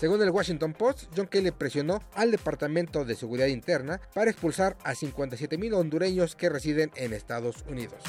Según 0.00 0.22
el 0.22 0.30
Washington 0.30 0.72
Post, 0.72 1.12
John 1.14 1.26
Kelly 1.26 1.50
presionó 1.50 2.02
al 2.14 2.30
Departamento 2.30 3.04
de 3.04 3.14
Seguridad 3.14 3.48
Interna 3.48 4.00
para 4.14 4.30
expulsar 4.30 4.76
a 4.82 4.94
57.000 4.94 5.74
hondureños 5.74 6.36
que 6.36 6.48
residen 6.48 6.90
en 6.96 7.12
Estados 7.12 7.64
Unidos. 7.68 8.02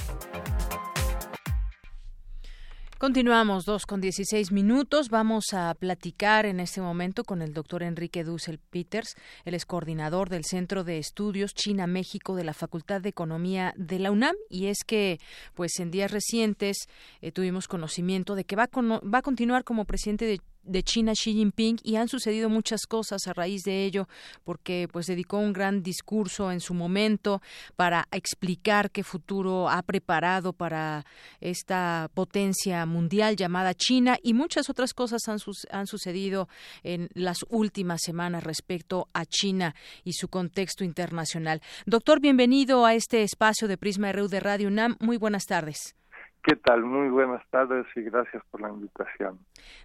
Continuamos 3.02 3.66
dos 3.66 3.88
con 3.88 4.00
16 4.00 4.52
minutos. 4.52 5.10
Vamos 5.10 5.54
a 5.54 5.74
platicar 5.74 6.46
en 6.46 6.60
este 6.60 6.82
momento 6.82 7.24
con 7.24 7.42
el 7.42 7.52
doctor 7.52 7.82
Enrique 7.82 8.24
Dussel 8.24 8.60
Peters. 8.60 9.16
Él 9.44 9.56
es 9.56 9.66
coordinador 9.66 10.30
del 10.30 10.46
Centro 10.46 10.84
de 10.84 11.00
Estudios 11.00 11.56
China-México 11.56 12.36
de 12.36 12.44
la 12.44 12.54
Facultad 12.54 13.02
de 13.02 13.10
Economía 13.10 13.74
de 13.76 13.98
la 13.98 14.12
UNAM. 14.12 14.36
Y 14.52 14.68
es 14.68 14.84
que, 14.86 15.18
pues 15.56 15.80
en 15.80 15.90
días 15.90 16.12
recientes 16.12 16.78
eh, 17.22 17.32
tuvimos 17.32 17.68
conocimiento 17.68 18.36
de 18.36 18.44
que 18.44 18.56
va 18.56 18.70
va 18.72 19.18
a 19.18 19.24
continuar 19.24 19.64
como 19.64 19.86
presidente 19.86 20.26
de 20.26 20.40
de 20.64 20.84
China 20.84 21.14
Xi 21.14 21.34
Jinping 21.34 21.78
y 21.84 21.96
han 21.96 22.08
sucedido 22.08 22.50
muchas 22.50 22.86
cosas 22.88 23.28
a 23.28 23.34
raíz 23.34 23.64
de 23.64 23.86
ello 23.86 24.08
porque 24.44 24.88
pues 24.92 25.08
dedicó 25.08 25.38
un 25.38 25.54
gran 25.54 25.84
discurso 25.84 26.52
en 26.52 26.60
su 26.60 26.74
momento 26.74 27.42
para 27.76 28.08
explicar 28.12 28.92
qué 28.92 29.04
futuro 29.04 29.70
ha 29.70 29.82
preparado 29.84 30.54
para 30.54 31.06
esta 31.40 32.10
potencia 32.14 32.86
mundial 32.86 33.36
llamada 33.36 33.74
China 33.74 34.18
y 34.22 34.34
muchas 34.34 34.70
otras 34.70 34.94
cosas 34.94 35.28
han, 35.28 35.40
han 35.72 35.88
sucedido 35.88 36.48
en 36.84 37.10
las 37.14 37.46
últimas 37.50 38.02
semanas 38.04 38.44
respecto 38.44 39.08
a 39.14 39.26
China 39.26 39.76
y 40.04 40.14
su 40.14 40.28
contexto 40.28 40.84
internacional. 40.84 41.62
Doctor, 41.86 42.20
bienvenido 42.20 42.86
a 42.86 42.94
este 42.94 43.24
espacio 43.24 43.68
de 43.68 43.78
Prisma 43.78 44.12
RU 44.12 44.28
de 44.28 44.40
Radio 44.40 44.68
UNAM. 44.68 44.98
Muy 45.00 45.18
buenas 45.18 45.46
tardes. 45.46 45.96
¿Qué 46.44 46.56
tal? 46.56 46.84
Muy 46.84 47.10
buenas 47.10 47.48
tardes 47.52 47.86
y 47.96 48.02
gracias 48.02 48.44
por 48.50 48.62
la 48.62 48.70
invitación. 48.70 49.40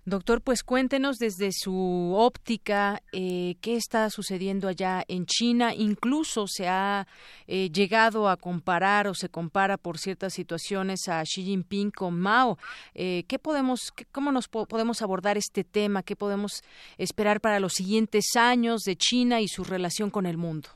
Doctor, 0.06 0.40
pues 0.40 0.62
cuéntenos 0.62 1.18
desde 1.18 1.50
su 1.52 2.14
óptica 2.16 3.02
eh, 3.12 3.56
qué 3.60 3.76
está 3.76 4.08
sucediendo 4.08 4.66
allá 4.66 5.04
en 5.06 5.26
China. 5.26 5.74
Incluso 5.74 6.46
se 6.46 6.66
ha 6.66 7.06
eh, 7.46 7.68
llegado 7.70 8.30
a 8.30 8.38
comparar 8.38 9.06
o 9.06 9.12
se 9.12 9.28
compara 9.28 9.76
por 9.76 9.98
ciertas 9.98 10.32
situaciones 10.32 11.08
a 11.08 11.22
Xi 11.24 11.42
Jinping 11.42 11.90
con 11.90 12.18
Mao. 12.18 12.56
Eh, 12.94 13.24
¿Qué 13.28 13.38
podemos, 13.38 13.92
cómo 14.10 14.32
nos 14.32 14.48
podemos 14.48 15.02
abordar 15.02 15.36
este 15.36 15.62
tema? 15.62 16.02
¿Qué 16.02 16.16
podemos 16.16 16.62
esperar 16.96 17.42
para 17.42 17.60
los 17.60 17.74
siguientes 17.74 18.34
años 18.34 18.80
de 18.80 18.96
China 18.96 19.42
y 19.42 19.48
su 19.48 19.62
relación 19.62 20.08
con 20.08 20.24
el 20.24 20.38
mundo? 20.38 20.70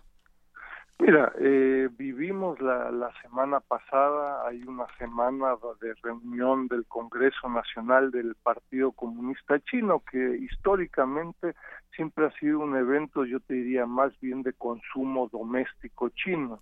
Mira, 1.00 1.32
eh, 1.38 1.88
vivimos 1.96 2.60
la, 2.60 2.90
la 2.90 3.10
semana 3.22 3.60
pasada, 3.60 4.46
hay 4.46 4.62
una 4.64 4.84
semana 4.98 5.56
de 5.80 5.94
reunión 6.02 6.68
del 6.68 6.84
Congreso 6.84 7.48
Nacional 7.48 8.10
del 8.10 8.34
Partido 8.34 8.92
Comunista 8.92 9.58
Chino, 9.60 10.02
que 10.10 10.36
históricamente 10.36 11.54
siempre 11.96 12.26
ha 12.26 12.30
sido 12.32 12.58
un 12.58 12.76
evento, 12.76 13.24
yo 13.24 13.40
te 13.40 13.54
diría, 13.54 13.86
más 13.86 14.12
bien 14.20 14.42
de 14.42 14.52
consumo 14.52 15.30
doméstico 15.32 16.10
chino. 16.10 16.60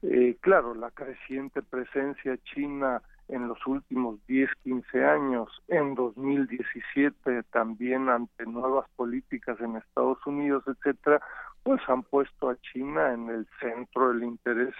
Eh, 0.00 0.38
claro, 0.40 0.74
la 0.74 0.90
creciente 0.90 1.60
presencia 1.60 2.38
china 2.44 3.02
en 3.28 3.46
los 3.48 3.58
últimos 3.66 4.24
10, 4.26 4.48
15 4.62 5.04
años, 5.04 5.50
en 5.68 5.94
2017 5.94 7.42
también 7.50 8.08
ante 8.08 8.46
nuevas 8.46 8.88
políticas 8.96 9.60
en 9.60 9.76
Estados 9.76 10.24
Unidos, 10.26 10.64
etcétera, 10.66 11.20
pues 11.66 11.82
han 11.88 12.04
puesto 12.04 12.48
a 12.48 12.56
China 12.72 13.12
en 13.12 13.28
el 13.28 13.44
centro 13.58 14.10
del 14.12 14.22
interés 14.22 14.72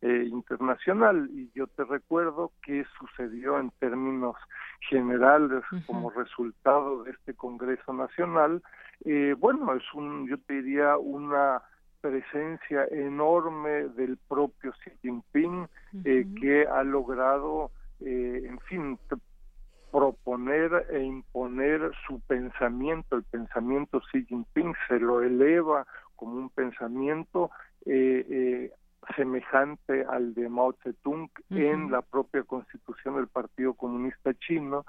eh, 0.00 0.26
internacional. 0.28 1.30
Y 1.32 1.48
yo 1.54 1.68
te 1.68 1.84
recuerdo 1.84 2.50
qué 2.64 2.84
sucedió 2.98 3.60
en 3.60 3.70
términos 3.78 4.34
generales 4.90 5.62
como 5.86 6.10
resultado 6.10 7.04
de 7.04 7.12
este 7.12 7.34
Congreso 7.34 7.92
Nacional. 7.92 8.60
Eh, 9.04 9.36
bueno 9.38 9.72
es 9.72 9.84
un 9.94 10.28
yo 10.28 10.36
te 10.38 10.60
diría 10.60 10.96
una 10.96 11.62
presencia 12.00 12.86
enorme 12.90 13.86
del 13.94 14.18
propio 14.28 14.72
Xi 14.82 14.90
Jinping 15.00 15.68
eh, 16.04 16.26
que 16.40 16.66
ha 16.66 16.82
logrado 16.82 17.70
eh, 18.00 18.42
en 18.48 18.58
fin, 18.62 18.98
proponer 19.92 20.86
e 20.90 21.04
imponer 21.04 21.92
su 22.04 22.18
pensamiento, 22.22 23.14
el 23.14 23.22
pensamiento 23.22 24.00
Xi 24.10 24.24
Jinping 24.24 24.74
se 24.88 24.98
lo 24.98 25.22
eleva 25.22 25.86
como 26.22 26.36
un 26.36 26.50
pensamiento 26.50 27.50
eh, 27.84 28.24
eh, 28.30 28.70
semejante 29.16 30.04
al 30.08 30.32
de 30.34 30.48
Mao 30.48 30.72
Zedong 30.84 31.28
en 31.50 31.90
la 31.90 32.00
propia 32.02 32.44
constitución 32.44 33.16
del 33.16 33.26
Partido 33.26 33.74
Comunista 33.74 34.32
Chino, 34.34 34.84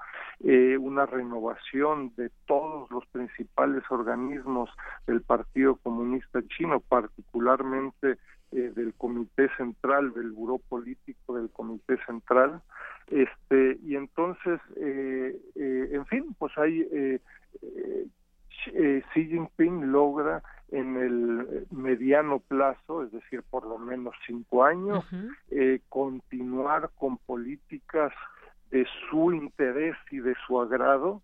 una 0.78 1.04
renovación 1.04 2.12
de 2.14 2.30
todos 2.46 2.88
los 2.92 3.04
principales 3.06 3.82
organismos 3.90 4.70
del 5.08 5.22
Partido 5.22 5.74
Comunista 5.74 6.40
Chino, 6.46 6.78
particularmente 6.78 8.18
del 8.52 8.94
Comité 8.94 9.48
Central, 9.56 10.14
del 10.14 10.30
Buró 10.30 10.58
Político 10.58 11.34
del 11.34 11.50
Comité 11.50 11.98
Central, 12.06 12.62
este 13.08 13.78
y 13.82 13.96
entonces 13.96 14.60
eh, 14.76 15.36
eh, 15.56 15.88
en 15.92 16.06
fin 16.06 16.34
pues 16.38 16.56
hay 16.56 16.86
eh, 16.92 17.20
eh, 18.66 19.02
Xi 19.12 19.26
Jinping 19.26 19.92
logra 19.92 20.42
en 20.74 20.96
el 20.96 21.66
mediano 21.70 22.40
plazo 22.40 23.04
es 23.04 23.12
decir 23.12 23.42
por 23.48 23.66
lo 23.66 23.78
menos 23.78 24.14
cinco 24.26 24.64
años 24.64 25.04
continuar 25.88 26.90
con 26.98 27.18
políticas 27.18 28.12
de 28.70 28.86
su 29.08 29.32
interés 29.32 29.96
y 30.10 30.18
de 30.18 30.34
su 30.46 30.60
agrado 30.60 31.22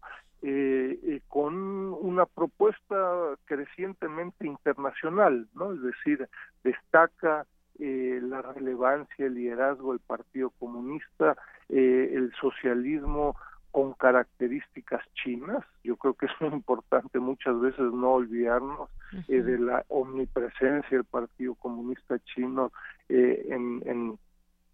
con 1.28 1.54
una 2.00 2.24
propuesta 2.24 3.36
crecientemente 3.44 4.46
internacional, 4.46 5.46
¿no? 5.54 5.72
Es 5.74 5.82
decir, 5.82 6.28
destaca 6.64 7.46
eh, 7.78 8.20
la 8.22 8.42
relevancia, 8.42 9.26
el 9.26 9.34
liderazgo 9.34 9.92
del 9.92 10.00
Partido 10.00 10.50
Comunista, 10.58 11.36
eh, 11.70 12.12
el 12.14 12.32
socialismo 12.40 13.36
con 13.70 13.94
características 13.94 15.02
chinas. 15.14 15.64
Yo 15.84 15.96
creo 15.96 16.14
que 16.14 16.26
es 16.26 16.32
muy 16.40 16.50
importante 16.50 17.18
muchas 17.18 17.58
veces 17.60 17.92
no 17.92 18.12
olvidarnos 18.12 18.90
eh, 19.28 19.42
de 19.42 19.58
la 19.58 19.84
omnipresencia 19.88 20.90
del 20.90 21.04
Partido 21.04 21.54
Comunista 21.54 22.18
chino 22.20 22.72
en, 23.08 23.82
en 23.86 24.18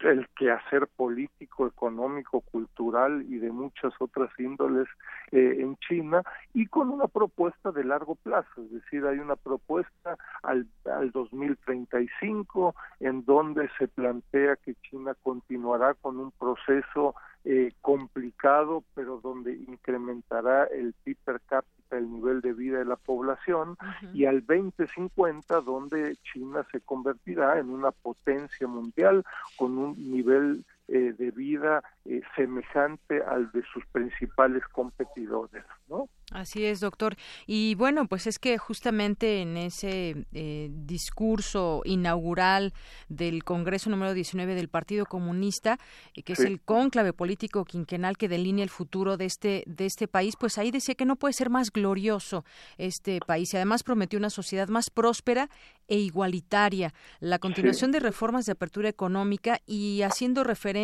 el 0.01 0.29
quehacer 0.37 0.89
político, 0.89 1.67
económico, 1.67 2.41
cultural 2.41 3.25
y 3.29 3.39
de 3.39 3.51
muchas 3.51 3.93
otras 3.99 4.31
índoles 4.39 4.87
eh, 5.33 5.57
en 5.61 5.77
China 5.77 6.23
y 6.53 6.67
con 6.67 6.91
una 6.91 7.07
propuesta 7.07 7.73
de 7.73 7.85
largo 7.85 8.15
plazo, 8.17 8.63
es 8.63 8.71
decir, 8.73 9.07
hay 9.07 9.19
una 9.19 9.37
propuesta 9.37 10.19
al, 10.43 10.67
al 10.85 11.11
2035 11.13 12.75
en 13.01 13.25
donde 13.25 13.69
se 13.79 13.89
plantea 13.89 14.57
que 14.57 14.75
China 14.91 15.15
continuará 15.23 15.95
con 15.95 16.19
un 16.19 16.31
proceso 16.33 17.15
eh, 17.49 17.73
complicado, 17.81 18.83
pero 18.95 19.21
donde 19.23 19.53
incrementará 19.53 20.65
el 20.65 20.95
PIB 21.05 21.17
per 21.25 21.41
cápita 21.43 21.97
el 21.97 22.11
nivel 22.11 22.41
de 22.41 22.53
vida 22.53 22.79
de 22.79 22.85
la 22.85 22.97
población 22.97 23.77
y 24.13 24.25
al 24.25 24.45
2050 24.45 25.61
donde 25.61 26.17
China 26.25 26.67
se 26.73 26.81
convertirá 26.81 27.61
en 27.61 27.71
una 27.71 27.93
potencia 27.93 28.67
mundial 28.67 29.25
con 29.57 29.79
un 29.79 29.95
nivel 30.11 30.65
eh, 30.89 31.15
de 31.19 31.33
vida 31.33 31.83
eh, 32.05 32.21
semejante 32.37 33.21
al 33.21 33.51
de 33.51 33.65
sus 33.73 33.85
principales 33.87 34.63
competidores, 34.71 35.65
¿no? 35.89 36.09
Así 36.31 36.65
es, 36.65 36.79
doctor. 36.79 37.17
Y 37.47 37.75
bueno, 37.75 38.07
pues 38.07 38.29
es 38.29 38.39
que 38.39 38.57
justamente 38.59 39.43
en 39.43 39.57
ese 39.57 40.27
eh, 40.33 40.69
discurso 40.73 41.83
inaugural 41.85 42.73
del 43.09 43.43
Congreso 43.43 43.91
número 43.91 44.13
19 44.13 44.55
del 44.55 44.69
Partido 44.69 45.07
Comunista, 45.07 45.79
que 46.25 46.33
es 46.33 46.41
el 46.41 46.61
cónclave 46.61 47.13
político 47.13 47.65
quinquenal 47.65 48.17
que 48.17 48.29
delinea 48.29 48.65
el 48.65 48.71
futuro 48.71 49.17
de 49.17 49.25
este 49.25 49.65
de 49.67 49.87
este 49.87 50.09
país, 50.09 50.35
pues 50.39 50.59
ahí 50.59 50.73
decía 50.73 50.97
que 50.97 51.05
no 51.05 51.17
puede 51.17 51.33
ser 51.33 51.49
más 51.49 51.73
glorioso 51.73 52.45
este 52.77 53.21
país 53.25 53.53
y 53.55 53.57
además 53.57 53.85
prometió 53.85 54.19
una 54.19 54.31
sociedad 54.31 54.69
más 54.69 54.91
próspera 54.91 55.49
e 55.87 55.99
igualitaria, 55.99 56.93
la 57.21 57.39
continuación 57.39 57.93
de 57.93 58.01
reformas 58.01 58.47
de 58.47 58.53
apertura 58.53 58.89
económica 58.89 59.61
y 59.65 60.03
haciendo 60.03 60.43
referencia 60.43 60.76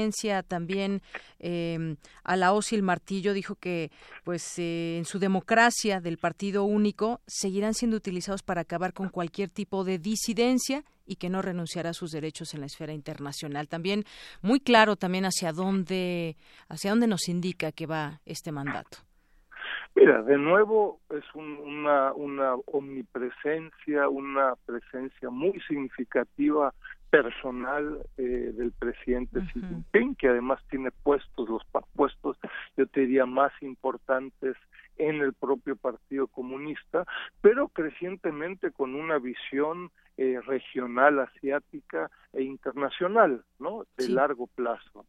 también 0.43 1.02
eh, 1.39 1.97
a 2.24 2.36
la 2.36 2.52
el 2.70 2.82
martillo, 2.82 3.32
dijo 3.32 3.56
que 3.56 3.90
pues 4.24 4.59
eh, 4.59 4.97
en 4.98 5.05
su 5.05 5.19
democracia 5.19 6.01
del 6.01 6.19
partido 6.19 6.64
único 6.64 7.20
seguirán 7.27 7.74
siendo 7.74 7.97
utilizados 7.97 8.43
para 8.43 8.62
acabar 8.62 8.93
con 8.93 9.09
cualquier 9.09 9.48
tipo 9.48 9.85
de 9.85 9.98
disidencia 9.98 10.85
y 11.06 11.16
que 11.16 11.28
no 11.28 11.43
renunciará 11.43 11.90
a 11.90 11.94
sus 11.94 12.10
derechos 12.10 12.55
en 12.55 12.60
la 12.60 12.66
esfera 12.66 12.93
internacional. 12.93 13.69
También 13.69 14.05
muy 14.40 14.60
claro 14.60 14.97
también 14.97 15.24
hacia 15.24 15.52
dónde 15.52 16.36
hacia 16.69 16.90
dónde 16.90 17.06
nos 17.06 17.28
indica 17.28 17.73
que 17.73 17.86
va 17.86 18.20
este 18.24 18.52
mandato. 18.52 18.98
Mira, 19.94 20.23
de 20.23 20.39
nuevo 20.39 21.01
es 21.10 21.24
una, 21.35 22.12
una 22.14 22.55
omnipresencia, 22.66 24.09
una 24.09 24.55
presencia 24.64 25.28
muy 25.31 25.60
significativa 25.69 26.73
personal 27.12 27.98
eh, 28.16 28.22
del 28.22 28.72
presidente 28.72 29.40
Xi 29.40 29.60
Jinping, 29.60 30.14
que 30.14 30.28
además 30.28 30.60
tiene 30.70 30.90
puestos, 30.90 31.47
los 31.47 31.62
puestos, 31.94 32.39
yo 32.74 32.86
te 32.86 33.01
diría, 33.01 33.26
más 33.26 33.52
importantes 33.60 34.56
en 34.97 35.20
el 35.20 35.34
propio 35.34 35.76
Partido 35.76 36.26
Comunista, 36.26 37.05
pero 37.43 37.68
crecientemente 37.68 38.70
con 38.70 38.94
una 38.94 39.18
visión 39.18 39.90
eh, 40.16 40.40
regional, 40.40 41.18
asiática 41.18 42.10
e 42.32 42.44
internacional, 42.44 43.44
¿no? 43.59 43.84
De 43.98 44.09
largo 44.09 44.47
plazo. 44.47 45.05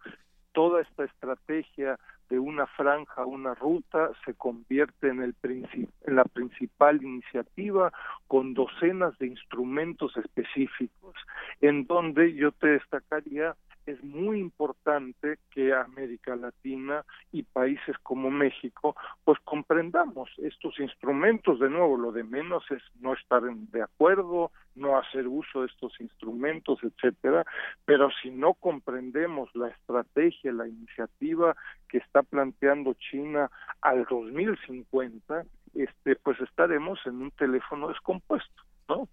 Toda 0.51 0.81
esta 0.81 1.05
estrategia 1.05 1.97
de 2.29 2.39
una 2.39 2.65
franja, 2.67 3.25
una 3.25 3.53
ruta, 3.53 4.11
se 4.25 4.33
convierte 4.33 5.09
en, 5.09 5.21
el 5.21 5.35
en 5.43 6.15
la 6.15 6.23
principal 6.23 7.03
iniciativa 7.03 7.91
con 8.27 8.53
docenas 8.53 9.17
de 9.19 9.27
instrumentos 9.27 10.15
específicos, 10.17 11.15
en 11.61 11.85
donde 11.85 12.33
yo 12.33 12.51
te 12.51 12.67
destacaría 12.67 13.55
es 13.85 14.03
muy 14.03 14.39
importante 14.39 15.39
que 15.51 15.73
América 15.73 16.35
Latina 16.35 17.03
y 17.31 17.43
países 17.43 17.97
como 18.03 18.31
México 18.31 18.95
pues 19.23 19.39
comprendamos 19.43 20.29
estos 20.37 20.79
instrumentos. 20.79 21.59
De 21.59 21.69
nuevo 21.69 21.97
lo 21.97 22.11
de 22.11 22.23
menos 22.23 22.63
es 22.71 22.81
no 22.99 23.13
estar 23.13 23.43
de 23.43 23.81
acuerdo 23.81 24.51
no 24.75 24.97
hacer 24.97 25.27
uso 25.27 25.61
de 25.61 25.67
estos 25.67 25.99
instrumentos 25.99 26.79
etcétera 26.81 27.45
pero 27.85 28.09
si 28.21 28.31
no 28.31 28.53
comprendemos 28.53 29.49
la 29.55 29.69
estrategia 29.69 30.51
la 30.51 30.67
iniciativa 30.67 31.55
que 31.87 31.99
está 31.99 32.23
planteando 32.23 32.95
China 32.95 33.51
al 33.81 34.05
2050 34.05 35.45
este 35.75 36.15
pues 36.15 36.39
estaremos 36.41 36.99
en 37.05 37.21
un 37.21 37.31
teléfono 37.31 37.89
descompuesto 37.89 38.63
no 38.87 39.07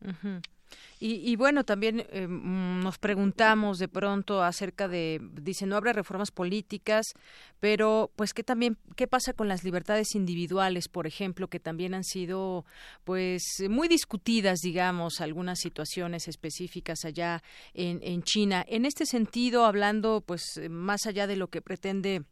y, 1.03 1.35
bueno, 1.37 1.65
también 1.65 2.07
eh, 2.11 2.27
mm, 2.27 2.81
nos 2.81 2.99
preguntamos 2.99 3.79
de 3.79 3.89
pronto 3.89 4.43
acerca 4.43 4.87
de, 4.87 5.19
dice, 5.33 5.65
no 5.65 5.77
habrá 5.77 5.95
reformas 5.95 6.31
políticas, 6.31 7.07
pero 7.59 8.11
pues 8.17 8.35
qué 8.35 8.43
también, 8.43 8.77
qué 8.97 9.07
pasa 9.07 9.33
con 9.33 9.49
las 9.49 9.65
libertades 9.65 10.15
individuales, 10.15 10.89
por 10.89 11.07
ejemplo, 11.07 11.49
que 11.49 11.59
también 11.59 11.95
han 11.95 12.05
sido 12.05 12.67
pues 13.05 13.43
muy 13.71 13.89
discutidas, 13.89 14.59
digamos, 14.61 15.23
algunas 15.23 15.61
situaciones 15.61 16.29
específicas 16.29 17.07
allá 17.07 17.43
en, 17.73 18.01
en 18.03 18.23
China. 18.23 18.63
En 18.69 18.85
este 18.85 19.07
sentido, 19.07 19.65
hablando 19.65 20.23
pues 20.27 20.61
más 20.69 21.07
allá 21.07 21.27
de 21.27 21.37
lo 21.37 21.49
que 21.49 21.63
pretende 21.63 22.25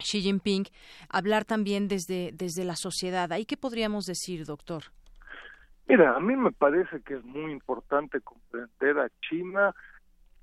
Xi 0.00 0.22
Jinping, 0.22 0.66
hablar 1.08 1.44
también 1.44 1.88
desde, 1.88 2.30
desde 2.32 2.64
la 2.64 2.76
sociedad. 2.76 3.32
¿Ahí 3.32 3.44
qué 3.44 3.56
podríamos 3.56 4.04
decir, 4.04 4.44
doctor? 4.44 4.92
Mira, 5.90 6.14
a 6.14 6.20
mí 6.20 6.36
me 6.36 6.52
parece 6.52 7.02
que 7.02 7.14
es 7.14 7.24
muy 7.24 7.50
importante 7.50 8.20
comprender 8.20 8.96
a 9.00 9.10
China 9.28 9.74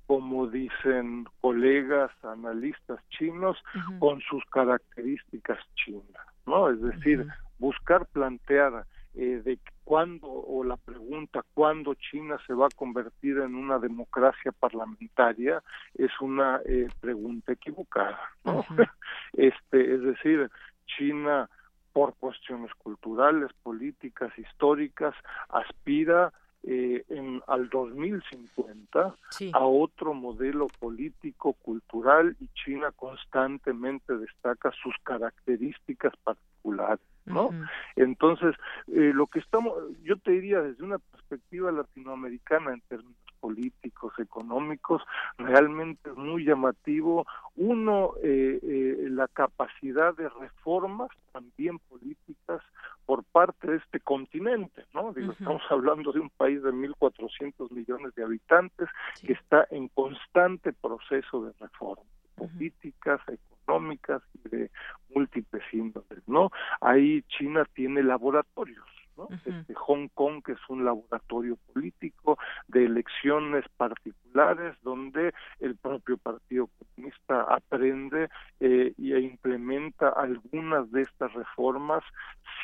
como 0.06 0.46
dicen 0.46 1.26
colegas 1.40 2.10
analistas 2.22 2.98
chinos, 3.08 3.56
con 3.98 4.20
sus 4.20 4.44
características 4.46 5.58
chinas, 5.74 6.26
¿no? 6.46 6.68
Es 6.68 6.80
decir, 6.82 7.26
buscar 7.58 8.06
plantear 8.06 8.84
eh, 9.14 9.40
de 9.42 9.58
cuándo 9.84 10.26
o 10.28 10.64
la 10.64 10.76
pregunta 10.76 11.42
cuándo 11.54 11.94
China 11.94 12.38
se 12.46 12.52
va 12.52 12.66
a 12.66 12.76
convertir 12.76 13.38
en 13.38 13.54
una 13.54 13.78
democracia 13.78 14.52
parlamentaria 14.52 15.62
es 15.94 16.10
una 16.20 16.60
eh, 16.66 16.88
pregunta 17.00 17.52
equivocada, 17.52 18.20
¿no? 18.44 18.64
este, 19.32 19.94
es 19.94 20.02
decir, 20.02 20.50
China 20.86 21.50
por 21.98 22.14
cuestiones 22.14 22.72
culturales, 22.74 23.50
políticas, 23.64 24.30
históricas, 24.38 25.16
aspira 25.48 26.32
eh, 26.62 27.04
en, 27.08 27.42
al 27.48 27.68
2050 27.68 29.16
a 29.52 29.64
otro 29.64 30.14
modelo 30.14 30.68
político, 30.78 31.54
cultural 31.54 32.36
y 32.38 32.46
China 32.54 32.92
constantemente 32.94 34.16
destaca 34.16 34.70
sus 34.80 34.94
características 35.02 36.12
particulares. 36.22 37.04
¿no? 37.26 37.50
Entonces, 37.96 38.54
eh, 38.86 39.10
lo 39.12 39.26
que 39.26 39.40
estamos, 39.40 39.74
yo 40.04 40.16
te 40.18 40.30
diría 40.30 40.60
desde 40.60 40.84
una 40.84 41.00
perspectiva 41.00 41.72
latinoamericana 41.72 42.74
en 42.74 42.80
términos 42.82 43.16
políticos, 43.40 44.12
económicos, 44.18 45.02
realmente 45.38 46.10
es 46.10 46.16
muy 46.16 46.44
llamativo. 46.44 47.26
Uno, 47.56 48.12
eh, 48.22 48.58
eh, 48.62 49.08
la 49.10 49.28
capacidad 49.28 50.14
de 50.16 50.28
reformas 50.28 51.10
también 51.32 51.78
políticas 51.78 52.62
por 53.06 53.24
parte 53.24 53.70
de 53.70 53.76
este 53.76 54.00
continente, 54.00 54.84
¿no? 54.92 55.12
Digo, 55.12 55.32
estamos 55.32 55.62
hablando 55.70 56.12
de 56.12 56.20
un 56.20 56.30
país 56.30 56.62
de 56.62 56.72
1.400 56.72 57.70
millones 57.70 58.14
de 58.14 58.24
habitantes 58.24 58.88
que 59.24 59.32
está 59.32 59.66
en 59.70 59.88
constante 59.88 60.72
proceso 60.72 61.44
de 61.44 61.52
reforma 61.58 62.04
políticas, 62.38 63.20
económicas 63.28 64.22
y 64.34 64.48
de 64.48 64.70
múltiples 65.14 65.62
índoles, 65.72 66.26
¿no? 66.26 66.50
Ahí 66.80 67.22
China 67.22 67.66
tiene 67.74 68.02
laboratorios, 68.02 68.86
¿no? 69.18 69.28
este, 69.44 69.74
Hong 69.74 70.08
Kong, 70.14 70.42
que 70.44 70.52
es 70.52 70.60
un 70.68 70.84
laboratorio 70.84 71.58
político 71.72 72.38
de 72.68 72.86
elecciones 72.86 73.64
particulares 73.76 74.76
donde 74.82 75.34
el 75.60 75.76
propio 75.76 76.16
Partido 76.16 76.68
Comunista 76.78 77.42
aprende 77.42 78.28
eh, 78.60 78.94
e 78.96 79.20
implementa 79.20 80.10
algunas 80.10 80.90
de 80.92 81.02
estas 81.02 81.32
reformas 81.34 82.04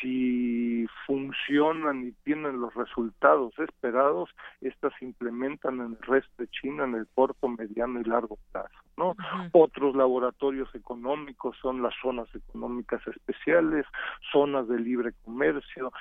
si 0.00 0.86
funcionan 1.06 2.06
y 2.06 2.12
tienen 2.24 2.60
los 2.60 2.74
resultados 2.74 3.58
esperados, 3.58 4.30
estas 4.60 4.92
se 4.98 5.04
implementan 5.04 5.80
en 5.80 5.92
el 5.92 5.98
resto 6.02 6.30
de 6.38 6.48
China 6.48 6.84
en 6.84 6.94
el 6.94 7.06
corto, 7.14 7.48
mediano 7.48 8.00
y 8.00 8.04
largo 8.04 8.38
plazo. 8.52 8.74
¿no? 8.96 9.14
Otros 9.52 9.96
laboratorios 9.96 10.72
económicos 10.74 11.56
son 11.60 11.82
las 11.82 11.94
zonas 12.00 12.28
económicas 12.34 13.04
especiales, 13.06 13.86
zonas 14.32 14.68
de 14.68 14.78
libre 14.78 15.12
comercio, 15.24 15.92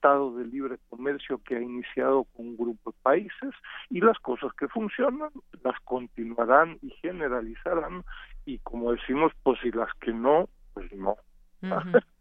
tratados 0.00 0.36
de 0.36 0.44
libre 0.44 0.76
comercio 0.88 1.40
que 1.44 1.56
ha 1.56 1.60
iniciado 1.60 2.24
con 2.36 2.48
un 2.48 2.56
grupo 2.56 2.90
de 2.90 2.96
países 3.02 3.50
y 3.90 4.00
las 4.00 4.18
cosas 4.18 4.52
que 4.54 4.68
funcionan 4.68 5.30
las 5.62 5.78
continuarán 5.84 6.78
y 6.82 6.90
generalizarán 7.02 8.04
y 8.44 8.58
como 8.58 8.92
decimos, 8.92 9.32
pues 9.42 9.58
si 9.60 9.70
las 9.70 9.92
que 10.00 10.12
no, 10.12 10.48
pues 10.74 10.92
no. 10.92 11.16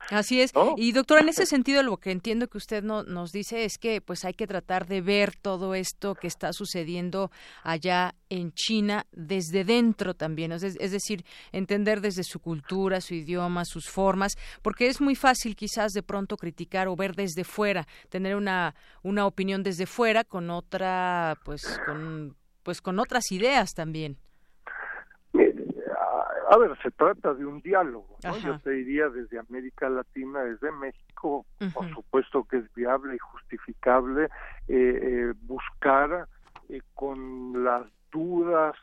Así 0.09 0.41
es. 0.41 0.51
Y 0.77 0.91
doctor, 0.91 1.19
en 1.19 1.29
ese 1.29 1.45
sentido 1.45 1.81
lo 1.83 1.97
que 1.97 2.11
entiendo 2.11 2.47
que 2.47 2.57
usted 2.57 2.83
no, 2.83 3.03
nos 3.03 3.31
dice 3.31 3.65
es 3.65 3.77
que 3.77 4.01
pues 4.01 4.23
hay 4.23 4.33
que 4.33 4.47
tratar 4.47 4.87
de 4.87 5.01
ver 5.01 5.35
todo 5.35 5.73
esto 5.75 6.15
que 6.15 6.27
está 6.27 6.53
sucediendo 6.53 7.31
allá 7.63 8.15
en 8.29 8.53
China 8.53 9.05
desde 9.11 9.63
dentro 9.63 10.13
también, 10.13 10.51
es, 10.51 10.63
es 10.63 10.91
decir, 10.91 11.25
entender 11.51 12.01
desde 12.01 12.23
su 12.23 12.39
cultura, 12.39 13.01
su 13.01 13.13
idioma, 13.13 13.65
sus 13.65 13.89
formas, 13.89 14.33
porque 14.61 14.87
es 14.87 15.01
muy 15.01 15.15
fácil 15.15 15.55
quizás 15.55 15.91
de 15.91 16.03
pronto 16.03 16.37
criticar 16.37 16.87
o 16.87 16.95
ver 16.95 17.15
desde 17.15 17.43
fuera, 17.43 17.87
tener 18.09 18.35
una 18.35 18.75
una 19.03 19.25
opinión 19.25 19.63
desde 19.63 19.85
fuera 19.85 20.23
con 20.23 20.49
otra 20.49 21.37
pues 21.43 21.79
con 21.85 22.35
pues 22.63 22.81
con 22.81 22.99
otras 22.99 23.31
ideas 23.31 23.73
también 23.73 24.17
a 26.49 26.57
ver, 26.57 26.77
se 26.81 26.91
trata 26.91 27.33
de 27.33 27.45
un 27.45 27.61
diálogo, 27.61 28.17
¿no? 28.23 28.37
Yo 28.37 28.59
te 28.59 28.71
diría 28.71 29.09
desde 29.09 29.39
América 29.39 29.89
Latina, 29.89 30.43
desde 30.43 30.71
México, 30.71 31.45
por 31.73 31.89
supuesto 31.93 32.43
que 32.43 32.57
es 32.57 32.73
viable 32.73 33.15
y 33.15 33.19
justificable 33.19 34.25
eh, 34.25 34.29
eh, 34.69 35.33
buscar 35.41 36.27
eh, 36.69 36.81
con 36.93 37.63
las 37.63 37.85
dudas, 38.11 38.75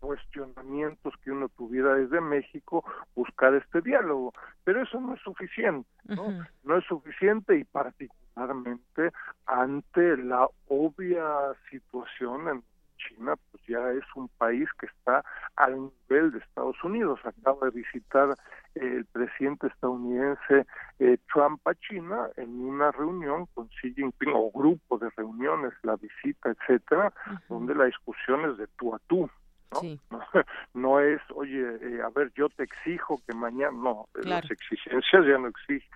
cuestionamientos 0.00 1.14
que 1.22 1.30
uno 1.30 1.48
tuviera 1.48 1.94
desde 1.94 2.20
México, 2.20 2.84
buscar 3.14 3.54
este 3.54 3.80
diálogo. 3.80 4.32
Pero 4.64 4.82
eso 4.82 5.00
no 5.00 5.14
es 5.14 5.20
suficiente, 5.20 5.88
¿no? 6.04 6.46
No 6.64 6.76
es 6.78 6.84
suficiente 6.84 7.58
y 7.58 7.64
particularmente 7.64 9.12
ante 9.46 10.16
la 10.18 10.48
obvia 10.68 11.24
situación 11.70 12.48
en 12.48 12.62
China 12.96 13.34
pues 13.50 13.62
ya 13.66 13.90
es 13.92 14.04
un 14.14 14.28
país 14.38 14.68
que 14.78 14.86
está 14.86 15.24
al 15.56 15.90
nivel 16.08 16.32
de 16.32 16.38
Estados 16.38 16.82
Unidos. 16.82 17.20
Acaba 17.24 17.66
de 17.66 17.72
visitar 17.72 18.34
el 18.74 19.04
presidente 19.06 19.68
estadounidense 19.68 20.66
eh, 20.98 21.18
Trump 21.32 21.66
a 21.66 21.74
China 21.74 22.28
en 22.36 22.60
una 22.60 22.92
reunión 22.92 23.46
con 23.54 23.68
Xi 23.68 23.94
Jinping 23.94 24.32
o 24.34 24.50
grupo 24.50 24.98
de 24.98 25.10
reuniones, 25.16 25.72
la 25.82 25.96
visita, 25.96 26.50
etcétera, 26.50 27.12
donde 27.48 27.74
la 27.74 27.84
discusión 27.86 28.50
es 28.50 28.58
de 28.58 28.66
tú 28.78 28.94
a 28.94 28.98
tú. 29.06 29.28
¿no? 29.72 29.80
No, 30.74 31.00
es, 31.00 31.20
oye, 31.34 31.62
eh, 31.80 32.02
a 32.02 32.10
ver, 32.10 32.30
yo 32.34 32.48
te 32.50 32.64
exijo 32.64 33.20
que 33.26 33.34
mañana, 33.34 33.72
no, 33.72 34.08
las 34.14 34.48
exigencias 34.50 35.24
ya 35.26 35.38
no 35.38 35.48
exigen, 35.48 35.88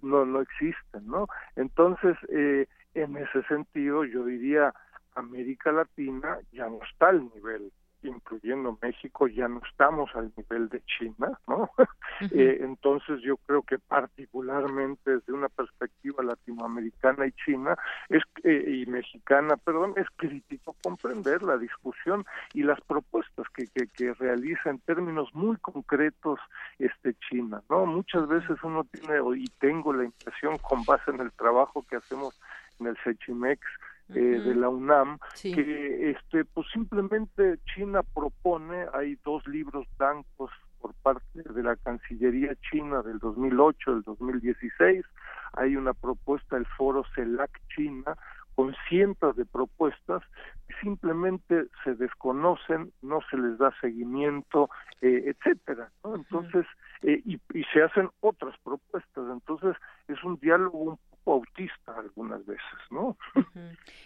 no, 0.00 0.24
no 0.24 0.40
existen, 0.40 1.06
¿no? 1.06 1.28
Entonces, 1.54 2.16
eh, 2.30 2.66
en 2.94 3.16
ese 3.16 3.42
sentido, 3.44 4.04
yo 4.04 4.24
diría, 4.24 4.72
América 5.14 5.72
Latina 5.72 6.38
ya 6.52 6.68
no 6.68 6.78
está 6.90 7.08
al 7.08 7.24
nivel, 7.34 7.72
incluyendo 8.02 8.78
México, 8.82 9.28
ya 9.28 9.48
no 9.48 9.60
estamos 9.68 10.10
al 10.14 10.32
nivel 10.36 10.68
de 10.68 10.82
China, 10.82 11.38
¿no? 11.46 11.70
Eh, 12.30 12.58
entonces 12.60 13.20
yo 13.22 13.36
creo 13.38 13.62
que 13.62 13.78
particularmente 13.80 15.10
desde 15.10 15.32
una 15.32 15.48
perspectiva 15.48 16.22
latinoamericana 16.22 17.26
y 17.26 17.32
china 17.32 17.74
es 18.08 18.22
eh, 18.44 18.84
y 18.84 18.86
mexicana, 18.86 19.56
perdón, 19.56 19.94
es 19.96 20.06
crítico 20.16 20.76
comprender 20.84 21.42
la 21.42 21.56
discusión 21.56 22.24
y 22.52 22.62
las 22.62 22.80
propuestas 22.82 23.48
que, 23.56 23.66
que, 23.66 23.88
que 23.88 24.14
realiza 24.14 24.70
en 24.70 24.78
términos 24.80 25.34
muy 25.34 25.56
concretos 25.56 26.38
este 26.78 27.14
China, 27.28 27.60
¿no? 27.68 27.86
Muchas 27.86 28.28
veces 28.28 28.56
uno 28.62 28.84
tiene 28.84 29.18
y 29.36 29.46
tengo 29.58 29.92
la 29.92 30.04
impresión 30.04 30.58
con 30.58 30.84
base 30.84 31.10
en 31.10 31.20
el 31.20 31.32
trabajo 31.32 31.84
que 31.88 31.96
hacemos 31.96 32.38
en 32.78 32.86
el 32.86 32.96
Sechimex 33.02 33.60
eh, 34.14 34.40
de 34.44 34.54
la 34.54 34.68
UNAM 34.68 35.18
que 35.40 36.10
este 36.10 36.44
pues 36.44 36.66
simplemente 36.72 37.58
China 37.74 38.02
propone 38.02 38.86
hay 38.92 39.16
dos 39.24 39.46
libros 39.46 39.86
blancos 39.98 40.50
por 40.80 40.94
parte 40.94 41.42
de 41.42 41.62
la 41.62 41.76
Cancillería 41.76 42.56
china 42.70 43.02
del 43.02 43.18
2008 43.18 43.94
del 43.94 44.02
2016 44.02 45.04
hay 45.54 45.76
una 45.76 45.94
propuesta 45.94 46.56
del 46.56 46.66
foro 46.66 47.04
CELAC 47.14 47.50
China 47.74 48.16
con 48.54 48.74
cientos 48.88 49.36
de 49.36 49.46
propuestas 49.46 50.22
simplemente 50.82 51.66
se 51.84 51.94
desconocen, 51.94 52.92
no 53.02 53.20
se 53.30 53.36
les 53.36 53.58
da 53.58 53.72
seguimiento, 53.80 54.68
eh, 55.00 55.24
etcétera, 55.26 55.90
¿no? 56.04 56.16
Entonces, 56.16 56.66
eh, 57.02 57.22
y, 57.24 57.40
y, 57.54 57.64
se 57.72 57.82
hacen 57.82 58.10
otras 58.20 58.54
propuestas, 58.62 59.24
entonces 59.30 59.76
es 60.08 60.22
un 60.24 60.38
diálogo 60.38 60.78
un 60.78 60.98
autista 61.24 61.98
algunas 61.98 62.44
veces, 62.46 62.78
¿no? 62.90 63.16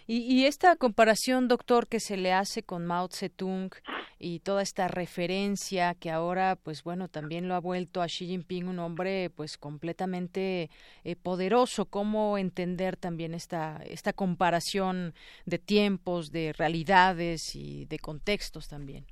Y, 0.05 0.19
y, 0.19 0.45
esta 0.45 0.75
comparación, 0.75 1.47
doctor, 1.47 1.87
que 1.87 1.99
se 1.99 2.17
le 2.17 2.33
hace 2.33 2.63
con 2.63 2.85
Mao 2.85 3.09
Zedong 3.11 3.71
y 4.19 4.39
toda 4.39 4.61
esta 4.61 4.87
referencia 4.87 5.93
que 5.95 6.11
ahora, 6.11 6.55
pues 6.55 6.83
bueno, 6.83 7.07
también 7.07 7.47
lo 7.47 7.55
ha 7.55 7.59
vuelto 7.59 8.01
a 8.01 8.07
Xi 8.07 8.27
Jinping 8.27 8.67
un 8.67 8.79
hombre, 8.79 9.29
pues 9.35 9.57
completamente 9.57 10.69
eh, 11.03 11.15
poderoso. 11.15 11.85
¿Cómo 11.85 12.37
entender 12.37 12.97
también 12.97 13.33
esta 13.33 13.81
esta 13.85 14.13
comparación 14.13 15.13
de 15.45 15.59
tiempos, 15.59 16.31
de 16.31 16.53
realidades 16.57 17.55
y 17.55 17.85
de 17.85 17.99
contextos 17.99 18.67
también? 18.67 19.05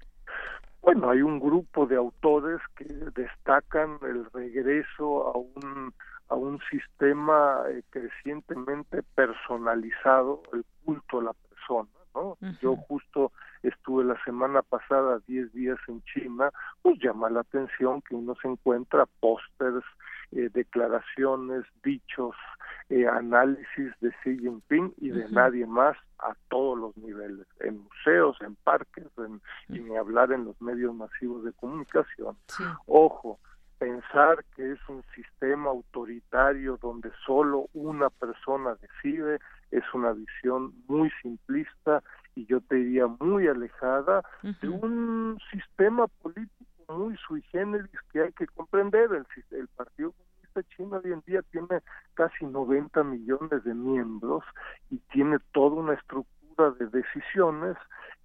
Bueno, 0.82 1.10
hay 1.10 1.22
un 1.22 1.40
grupo 1.40 1.88
de 1.88 1.96
autores 1.96 2.60
que 2.78 2.86
destacan 2.86 3.98
el 4.04 4.26
regreso 4.32 5.28
a 5.28 5.38
un 5.38 5.94
a 6.30 6.36
un 6.36 6.60
sistema 6.70 7.62
eh, 7.70 7.84
crecientemente 7.90 9.04
personalizado, 9.16 10.42
el 10.54 10.66
culto 10.84 11.20
a 11.20 11.24
la 11.24 11.34
persona, 11.34 11.90
¿no? 12.14 12.38
Yo 12.62 12.76
justo 12.76 13.32
estuve 13.64 14.04
la 14.04 14.22
semana 14.24 14.62
pasada 14.62 15.20
10 15.28 15.54
días 15.54 15.78
en 15.88 16.02
China, 16.04 16.52
pues 16.82 16.98
llama 17.00 17.30
la 17.30 17.42
atención 17.42 18.02
que 18.02 18.16
uno 18.16 18.36
se 18.42 18.48
encuentra 18.48 19.06
pósters, 19.20 19.84
eh, 20.32 20.50
declaraciones, 20.54 21.66
dichos, 21.84 22.36
eh, 22.90 23.08
análisis 23.08 23.92
de 24.00 24.12
Xi 24.24 24.40
Jinping 24.40 24.94
y 24.98 25.10
de 25.10 25.30
nadie 25.30 25.66
más 25.66 25.98
a 26.20 26.36
todos 26.50 26.78
los 26.78 26.98
niveles, 26.98 27.46
en 27.60 27.84
museos, 27.84 28.38
en 28.42 28.56
parques, 28.56 29.08
en, 29.18 29.42
y 29.70 29.80
ni 29.80 29.96
hablar 29.96 30.32
en 30.32 30.46
los 30.46 30.60
medios 30.62 30.94
masivos 30.96 31.44
de 31.44 31.54
comunicación. 31.54 32.38
Ojo, 32.86 33.40
pensar 33.78 34.44
que 34.56 34.72
es 34.72 34.80
un 34.90 35.04
sistema 35.14 35.70
autoritario 35.70 36.78
donde 36.82 37.12
solo 37.26 37.68
una 37.74 38.10
persona 38.10 38.76
decide 38.76 39.40
es 39.72 39.84
una 39.94 40.14
visión 40.14 40.74
muy 40.88 41.12
simplista 41.22 42.02
y 42.36 42.46
yo 42.46 42.62
te 42.62 42.76
diría 42.76 43.08
muy 43.08 43.48
alejada 43.48 44.24
de 44.42 44.70
un 44.70 45.38
sistema 45.52 46.08
político 46.08 46.66
muy 46.90 47.16
sui 47.18 47.42
generis 47.52 47.90
que 48.12 48.22
hay 48.22 48.32
que 48.34 48.48
comprender. 48.48 49.10
El, 49.12 49.26
el 49.58 49.68
Partido 49.70 50.14
Comunista 50.14 50.64
Chino 50.76 51.02
hoy 51.04 51.12
en 51.12 51.24
día 51.26 51.42
tiene 51.52 51.82
casi 52.14 52.46
90 52.46 53.04
millones 53.04 53.64
de 53.64 53.74
miembros 53.74 54.44
y 54.90 54.98
tiene 55.12 55.38
toda 55.52 55.76
una 55.78 55.94
estructura 55.94 56.72
de 56.80 56.88
decisiones 56.88 57.76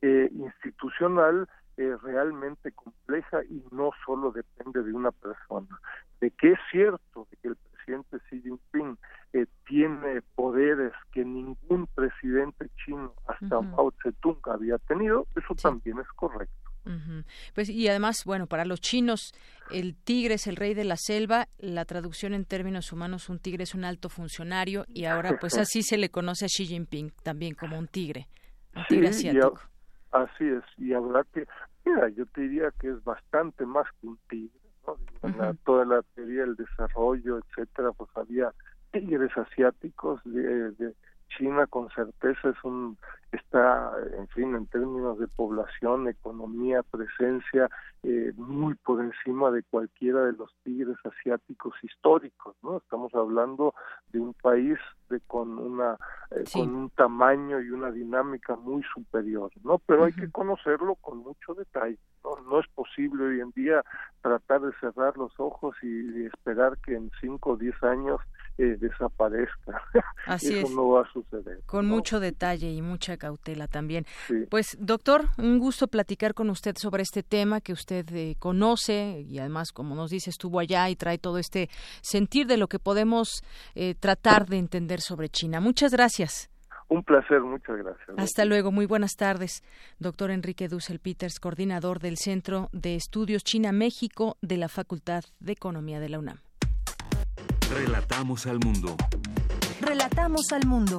eh, 0.03 0.31
institucional 0.33 1.49
eh, 1.81 1.97
realmente 2.03 2.73
compleja 2.73 3.43
y 3.49 3.65
no 3.71 3.91
solo 4.05 4.33
depende 4.33 4.83
de 4.83 4.93
una 4.93 5.13
persona. 5.13 5.81
De 6.21 6.31
que 6.31 6.53
es 6.53 6.59
cierto 6.71 7.27
de 7.31 7.37
que 7.39 7.49
el 7.49 7.57
presidente 7.57 8.19
Xi 8.29 8.43
Jinping 8.43 8.99
eh, 9.33 9.47
tiene 9.67 10.21
poderes 10.35 10.93
que 11.11 11.25
ningún 11.25 11.87
presidente 11.95 12.69
chino 12.85 13.15
hasta 13.27 13.63
Mao 13.63 13.95
Zedong 14.03 14.41
había 14.45 14.77
tenido, 14.77 15.27
eso 15.35 15.55
también 15.55 15.99
es 16.01 16.09
correcto. 16.09 16.55
Pues 17.55 17.69
y 17.69 17.89
además, 17.89 18.25
bueno, 18.25 18.47
para 18.47 18.65
los 18.65 18.81
chinos 18.81 19.33
el 19.71 19.97
tigre 19.97 20.35
es 20.35 20.47
el 20.47 20.57
rey 20.57 20.75
de 20.75 20.85
la 20.85 20.97
selva, 20.97 21.49
la 21.59 21.85
traducción 21.85 22.35
en 22.35 22.45
términos 22.45 22.93
humanos 22.93 23.29
un 23.29 23.39
tigre 23.39 23.65
es 23.65 23.75
un 23.75 23.85
alto 23.85 24.09
funcionario 24.09 24.85
y 24.89 25.05
ahora 25.05 25.39
pues 25.41 25.57
así 25.59 25.83
se 25.83 25.97
le 25.97 26.11
conoce 26.11 26.45
a 26.45 26.49
Xi 26.49 26.67
Jinping 26.67 27.13
también 27.23 27.55
como 27.55 27.79
un 27.79 27.87
tigre, 27.87 28.29
un 28.75 28.85
tigre 28.89 29.09
asiático. 29.09 29.61
así 30.11 30.45
es, 30.45 30.65
y 30.79 30.93
habrá 30.93 31.25
que, 31.33 31.47
mira, 31.85 32.09
yo 32.11 32.27
te 32.27 32.43
diría 32.43 32.73
que 32.79 32.91
es 32.91 33.05
bastante 33.05 33.67
más 33.67 33.87
que 34.01 34.09
un 34.09 34.19
tigre, 34.29 34.61
¿no? 34.87 35.55
toda 35.65 35.85
la 35.85 36.03
teoría 36.15 36.43
del 36.43 36.57
desarrollo, 36.57 37.39
etcétera, 37.39 37.93
pues 37.93 38.11
había 38.15 38.53
tigres 38.93 39.31
asiáticos 39.37 40.21
de, 40.25 40.73
de 40.73 40.95
China 41.37 41.67
con 41.67 41.89
certeza 41.91 42.51
es 42.51 42.65
un 42.65 42.99
está, 43.33 43.93
en 44.17 44.29
fin, 44.29 44.55
en 44.55 44.67
términos 44.67 45.19
de 45.19 45.29
población, 45.29 46.09
economía, 46.09 46.83
presencia, 46.83 47.69
eh, 48.03 48.33
muy 48.37 48.75
por 48.77 49.01
encima 49.01 49.51
de 49.51 49.63
cualquiera 49.63 50.25
de 50.25 50.33
los 50.33 50.51
tigres 50.65 50.97
asiáticos 51.05 51.75
históricos, 51.83 52.57
¿no? 52.63 52.79
Estamos 52.79 53.15
hablando 53.15 53.75
de 54.11 54.21
un 54.21 54.33
país 54.35 54.79
de 55.11 55.21
con 55.27 55.59
una 55.59 55.99
eh, 56.31 56.45
con 56.53 56.75
un 56.75 56.91
tamaño 56.91 57.61
y 57.61 57.71
una 57.71 57.91
dinámica 57.91 58.57
muy 58.57 58.83
superior, 58.95 59.51
¿no? 59.63 59.79
Pero 59.85 60.05
hay 60.05 60.13
que 60.13 60.31
conocerlo 60.31 60.95
con 60.95 61.19
mucho 61.19 61.53
detalle, 61.55 61.99
¿no? 62.25 62.41
No 62.49 62.61
es 62.61 62.67
posible 62.69 63.25
hoy 63.25 63.41
en 63.41 63.51
día 63.51 63.85
tratar 64.23 64.63
de 64.63 64.73
cerrar 64.81 65.17
los 65.19 65.33
ojos 65.39 65.77
y, 65.83 66.25
esperar 66.25 66.79
que 66.79 66.95
en 66.95 67.11
cinco 67.21 67.51
o 67.51 67.57
diez 67.57 67.75
años 67.83 68.21
eh, 68.59 68.77
desaparezca. 68.81 69.83
Así 70.27 70.59
Eso 70.59 70.75
no 70.75 70.89
va 70.89 71.03
a 71.03 71.13
suceder. 71.13 71.61
Con 71.67 71.87
mucho 71.87 72.21
detalle 72.21 72.71
y 72.71 72.81
mucha 72.81 73.17
cautela 73.21 73.69
también. 73.69 74.05
Pues, 74.49 74.77
doctor, 74.81 75.29
un 75.39 75.61
gusto 75.61 75.87
platicar 75.87 76.35
con 76.35 76.51
usted 76.51 76.77
sobre 76.77 77.05
este 77.05 77.23
tema 77.23 77.61
que 77.61 77.73
usted 77.73 78.05
eh, 78.13 78.35
conoce 78.39 79.25
y 79.29 79.39
además, 79.39 79.71
como 79.71 79.95
nos 79.95 80.11
dice, 80.11 80.31
estuvo 80.31 80.59
allá 80.59 80.91
y 80.91 80.97
trae 80.97 81.19
todo 81.19 81.39
este 81.39 81.69
sentir 82.01 82.49
de 82.49 82.57
lo 82.57 82.67
que 82.67 82.81
podemos 82.81 83.45
eh, 83.77 83.95
tratar 83.95 84.47
de 84.47 84.59
entender 84.59 85.01
sobre 85.01 85.29
China. 85.29 85.61
Muchas 85.61 85.93
gracias. 85.93 86.51
Un 86.89 87.05
placer, 87.05 87.41
muchas 87.41 87.77
gracias. 87.77 88.19
Hasta 88.19 88.45
luego, 88.45 88.73
muy 88.73 88.85
buenas 88.85 89.13
tardes. 89.15 89.63
Doctor 90.01 90.33
Enrique 90.33 90.67
Dussel 90.67 90.99
Peters, 90.99 91.39
coordinador 91.39 92.01
del 92.01 92.17
Centro 92.17 92.69
de 92.73 92.97
Estudios 92.97 93.45
China-México 93.45 94.37
de 94.43 94.57
la 94.57 94.69
Facultad 94.69 95.23
de 95.39 95.53
Economía 95.53 96.01
de 96.01 96.09
la 96.09 96.19
UNAM. 96.19 96.39
Relatamos 97.73 98.47
al 98.47 98.59
mundo. 98.59 98.97
Relatamos 99.81 100.53
al 100.53 100.67
mundo. 100.67 100.99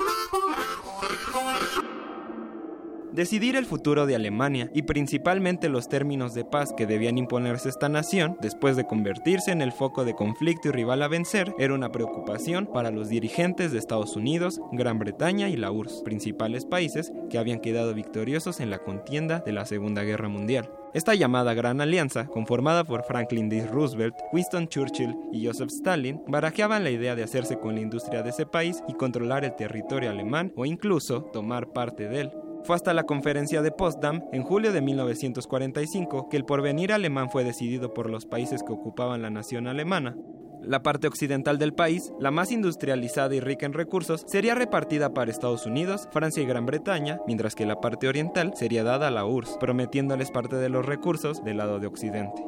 Decidir 3.13 3.57
el 3.57 3.65
futuro 3.65 4.05
de 4.05 4.15
Alemania 4.15 4.69
y 4.73 4.83
principalmente 4.83 5.67
los 5.67 5.89
términos 5.89 6.33
de 6.33 6.45
paz 6.45 6.71
que 6.71 6.87
debían 6.87 7.17
imponerse 7.17 7.67
esta 7.67 7.89
nación 7.89 8.37
después 8.41 8.77
de 8.77 8.85
convertirse 8.85 9.51
en 9.51 9.61
el 9.61 9.73
foco 9.73 10.05
de 10.05 10.15
conflicto 10.15 10.69
y 10.69 10.71
rival 10.71 11.03
a 11.03 11.09
vencer 11.09 11.53
era 11.59 11.73
una 11.73 11.91
preocupación 11.91 12.67
para 12.67 12.89
los 12.89 13.09
dirigentes 13.09 13.73
de 13.73 13.79
Estados 13.79 14.15
Unidos, 14.15 14.61
Gran 14.71 14.97
Bretaña 14.97 15.49
y 15.49 15.57
la 15.57 15.71
URSS, 15.71 16.03
principales 16.03 16.63
países 16.63 17.11
que 17.29 17.37
habían 17.37 17.59
quedado 17.59 17.93
victoriosos 17.93 18.61
en 18.61 18.69
la 18.69 18.79
contienda 18.79 19.39
de 19.45 19.51
la 19.51 19.65
Segunda 19.65 20.03
Guerra 20.03 20.29
Mundial. 20.29 20.71
Esta 20.93 21.13
llamada 21.13 21.53
Gran 21.53 21.81
Alianza, 21.81 22.27
conformada 22.27 22.85
por 22.85 23.03
Franklin 23.03 23.49
D. 23.49 23.67
Roosevelt, 23.67 24.15
Winston 24.31 24.69
Churchill 24.69 25.17
y 25.33 25.45
Joseph 25.45 25.69
Stalin, 25.69 26.21
barajeaban 26.27 26.85
la 26.85 26.91
idea 26.91 27.15
de 27.15 27.23
hacerse 27.23 27.59
con 27.59 27.75
la 27.75 27.81
industria 27.81 28.23
de 28.23 28.29
ese 28.29 28.45
país 28.45 28.81
y 28.87 28.93
controlar 28.93 29.43
el 29.43 29.55
territorio 29.55 30.09
alemán 30.09 30.53
o 30.55 30.65
incluso 30.65 31.23
tomar 31.23 31.73
parte 31.73 32.07
de 32.07 32.21
él. 32.21 32.31
Fue 32.63 32.75
hasta 32.75 32.93
la 32.93 33.03
conferencia 33.03 33.61
de 33.61 33.71
Potsdam, 33.71 34.23
en 34.31 34.43
julio 34.43 34.71
de 34.71 34.81
1945, 34.81 36.29
que 36.29 36.37
el 36.37 36.45
porvenir 36.45 36.93
alemán 36.93 37.29
fue 37.29 37.43
decidido 37.43 37.93
por 37.93 38.09
los 38.09 38.25
países 38.25 38.61
que 38.63 38.73
ocupaban 38.73 39.21
la 39.21 39.31
nación 39.31 39.67
alemana. 39.67 40.15
La 40.61 40.83
parte 40.83 41.07
occidental 41.07 41.57
del 41.57 41.73
país, 41.73 42.13
la 42.19 42.29
más 42.29 42.51
industrializada 42.51 43.33
y 43.33 43.39
rica 43.39 43.65
en 43.65 43.73
recursos, 43.73 44.23
sería 44.27 44.53
repartida 44.53 45.11
para 45.11 45.31
Estados 45.31 45.65
Unidos, 45.65 46.07
Francia 46.11 46.43
y 46.43 46.45
Gran 46.45 46.67
Bretaña, 46.67 47.19
mientras 47.25 47.55
que 47.55 47.65
la 47.65 47.81
parte 47.81 48.07
oriental 48.07 48.53
sería 48.55 48.83
dada 48.83 49.07
a 49.07 49.11
la 49.11 49.25
URSS, 49.25 49.57
prometiéndoles 49.57 50.29
parte 50.29 50.57
de 50.57 50.69
los 50.69 50.85
recursos 50.85 51.43
del 51.43 51.57
lado 51.57 51.79
de 51.79 51.87
Occidente. 51.87 52.43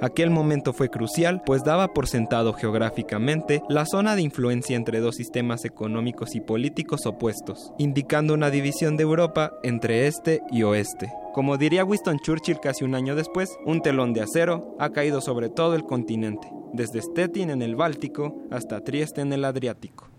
Aquel 0.00 0.30
momento 0.30 0.72
fue 0.72 0.88
crucial, 0.88 1.42
pues 1.44 1.62
daba 1.64 1.88
por 1.88 2.08
sentado 2.08 2.52
geográficamente 2.52 3.62
la 3.68 3.86
zona 3.86 4.16
de 4.16 4.22
influencia 4.22 4.76
entre 4.76 5.00
dos 5.00 5.16
sistemas 5.16 5.64
económicos 5.64 6.34
y 6.34 6.40
políticos 6.40 7.06
opuestos, 7.06 7.72
indicando 7.78 8.34
una 8.34 8.50
división 8.50 8.96
de 8.96 9.04
Europa 9.04 9.52
entre 9.62 10.06
este 10.06 10.40
y 10.50 10.62
oeste. 10.64 11.12
Como 11.34 11.56
diría 11.56 11.84
Winston 11.84 12.18
Churchill 12.18 12.60
casi 12.60 12.84
un 12.84 12.94
año 12.94 13.14
después, 13.14 13.56
un 13.64 13.80
telón 13.80 14.12
de 14.12 14.22
acero 14.22 14.76
ha 14.78 14.90
caído 14.90 15.20
sobre 15.20 15.48
todo 15.48 15.74
el 15.74 15.84
continente, 15.84 16.48
desde 16.72 17.00
Stettin 17.00 17.50
en 17.50 17.62
el 17.62 17.76
Báltico 17.76 18.36
hasta 18.50 18.80
Trieste 18.80 19.20
en 19.20 19.32
el 19.32 19.44
Adriático. 19.44 20.11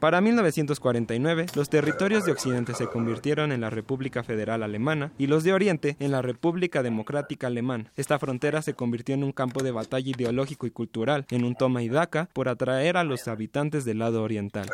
Para 0.00 0.20
1949, 0.20 1.46
los 1.54 1.70
territorios 1.70 2.26
de 2.26 2.32
Occidente 2.32 2.74
se 2.74 2.86
convirtieron 2.86 3.50
en 3.50 3.62
la 3.62 3.70
República 3.70 4.22
Federal 4.22 4.62
Alemana 4.62 5.12
y 5.16 5.26
los 5.26 5.42
de 5.42 5.54
Oriente 5.54 5.96
en 6.00 6.10
la 6.10 6.20
República 6.20 6.82
Democrática 6.82 7.46
Alemana. 7.46 7.90
Esta 7.96 8.18
frontera 8.18 8.60
se 8.60 8.74
convirtió 8.74 9.14
en 9.14 9.24
un 9.24 9.32
campo 9.32 9.62
de 9.62 9.70
batalla 9.70 10.10
ideológico 10.10 10.66
y 10.66 10.70
cultural, 10.70 11.24
en 11.30 11.44
un 11.44 11.54
toma 11.54 11.82
y 11.82 11.88
daca 11.88 12.28
por 12.34 12.48
atraer 12.48 12.98
a 12.98 13.04
los 13.04 13.26
habitantes 13.26 13.86
del 13.86 14.00
lado 14.00 14.22
oriental. 14.22 14.68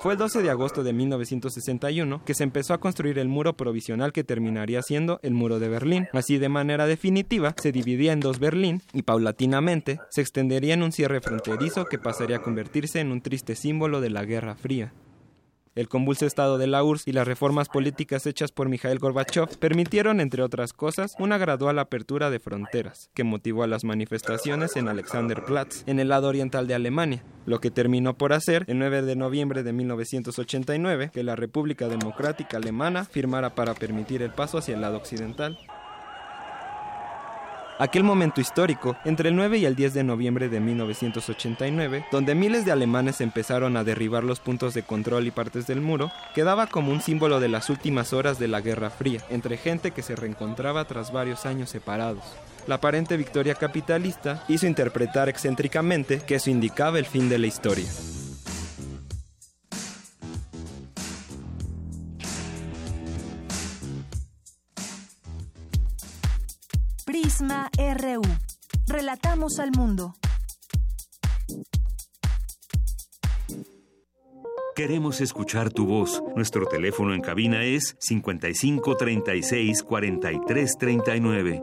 Fue 0.00 0.12
el 0.12 0.18
12 0.18 0.42
de 0.42 0.50
agosto 0.50 0.84
de 0.84 0.92
1961 0.92 2.22
que 2.24 2.34
se 2.34 2.44
empezó 2.44 2.74
a 2.74 2.78
construir 2.78 3.18
el 3.18 3.28
muro 3.28 3.56
provisional 3.56 4.12
que 4.12 4.24
terminaría 4.24 4.82
siendo 4.82 5.18
el 5.22 5.32
muro 5.32 5.58
de 5.58 5.68
Berlín. 5.68 6.06
Así 6.12 6.38
de 6.38 6.48
manera 6.50 6.86
definitiva 6.86 7.54
se 7.60 7.72
dividía 7.72 8.12
en 8.12 8.20
dos 8.20 8.38
Berlín 8.38 8.82
y 8.92 9.02
paulatinamente 9.02 9.98
se 10.10 10.20
extendería 10.20 10.74
en 10.74 10.82
un 10.82 10.92
cierre 10.92 11.20
fronterizo 11.20 11.86
que 11.86 11.98
pasaría 11.98 12.36
a 12.36 12.42
convertirse 12.42 13.00
en 13.00 13.10
un 13.10 13.22
triste 13.22 13.56
símbolo 13.56 14.00
de 14.00 14.10
la 14.10 14.24
Guerra 14.24 14.54
Fría. 14.54 14.65
El 15.76 15.88
convulso 15.90 16.24
estado 16.24 16.56
de 16.56 16.66
la 16.66 16.82
URSS 16.82 17.06
y 17.06 17.12
las 17.12 17.28
reformas 17.28 17.68
políticas 17.68 18.24
hechas 18.24 18.50
por 18.50 18.70
Mikhail 18.70 18.98
Gorbachev 18.98 19.58
permitieron, 19.58 20.20
entre 20.20 20.42
otras 20.42 20.72
cosas, 20.72 21.12
una 21.18 21.36
gradual 21.36 21.78
apertura 21.78 22.30
de 22.30 22.40
fronteras, 22.40 23.10
que 23.12 23.24
motivó 23.24 23.62
a 23.62 23.66
las 23.66 23.84
manifestaciones 23.84 24.74
en 24.76 24.88
Alexanderplatz, 24.88 25.82
en 25.86 26.00
el 26.00 26.08
lado 26.08 26.28
oriental 26.28 26.66
de 26.66 26.74
Alemania, 26.74 27.22
lo 27.44 27.60
que 27.60 27.70
terminó 27.70 28.16
por 28.16 28.32
hacer, 28.32 28.64
el 28.68 28.78
9 28.78 29.02
de 29.02 29.16
noviembre 29.16 29.62
de 29.62 29.74
1989, 29.74 31.10
que 31.12 31.22
la 31.22 31.36
República 31.36 31.88
Democrática 31.88 32.56
Alemana 32.56 33.04
firmara 33.04 33.54
para 33.54 33.74
permitir 33.74 34.22
el 34.22 34.32
paso 34.32 34.56
hacia 34.56 34.76
el 34.76 34.80
lado 34.80 34.96
occidental. 34.96 35.58
Aquel 37.78 38.04
momento 38.04 38.40
histórico 38.40 38.96
entre 39.04 39.28
el 39.28 39.36
9 39.36 39.58
y 39.58 39.64
el 39.64 39.76
10 39.76 39.94
de 39.94 40.04
noviembre 40.04 40.48
de 40.48 40.60
1989, 40.60 42.06
donde 42.10 42.34
miles 42.34 42.64
de 42.64 42.72
alemanes 42.72 43.20
empezaron 43.20 43.76
a 43.76 43.84
derribar 43.84 44.24
los 44.24 44.40
puntos 44.40 44.74
de 44.74 44.82
control 44.82 45.26
y 45.26 45.30
partes 45.30 45.66
del 45.66 45.80
muro, 45.80 46.10
quedaba 46.34 46.66
como 46.66 46.92
un 46.92 47.00
símbolo 47.00 47.40
de 47.40 47.48
las 47.48 47.70
últimas 47.70 48.12
horas 48.12 48.38
de 48.38 48.48
la 48.48 48.60
Guerra 48.60 48.90
Fría, 48.90 49.20
entre 49.30 49.56
gente 49.56 49.90
que 49.90 50.02
se 50.02 50.16
reencontraba 50.16 50.84
tras 50.84 51.12
varios 51.12 51.46
años 51.46 51.70
separados. 51.70 52.24
La 52.66 52.76
aparente 52.76 53.16
victoria 53.16 53.54
capitalista 53.54 54.44
hizo 54.48 54.66
interpretar 54.66 55.28
excéntricamente 55.28 56.20
que 56.20 56.34
eso 56.36 56.50
indicaba 56.50 56.98
el 56.98 57.06
fin 57.06 57.28
de 57.28 57.38
la 57.38 57.46
historia. 57.46 57.86
Prisma 67.26 67.68
RU. 67.76 68.22
Relatamos 68.86 69.58
al 69.58 69.72
mundo. 69.72 70.14
Queremos 74.76 75.20
escuchar 75.20 75.72
tu 75.72 75.86
voz. 75.86 76.22
Nuestro 76.36 76.66
teléfono 76.66 77.14
en 77.14 77.22
cabina 77.22 77.64
es 77.64 77.96
55 77.98 78.96
36 78.96 79.82
43 79.82 80.78
39. 80.78 81.62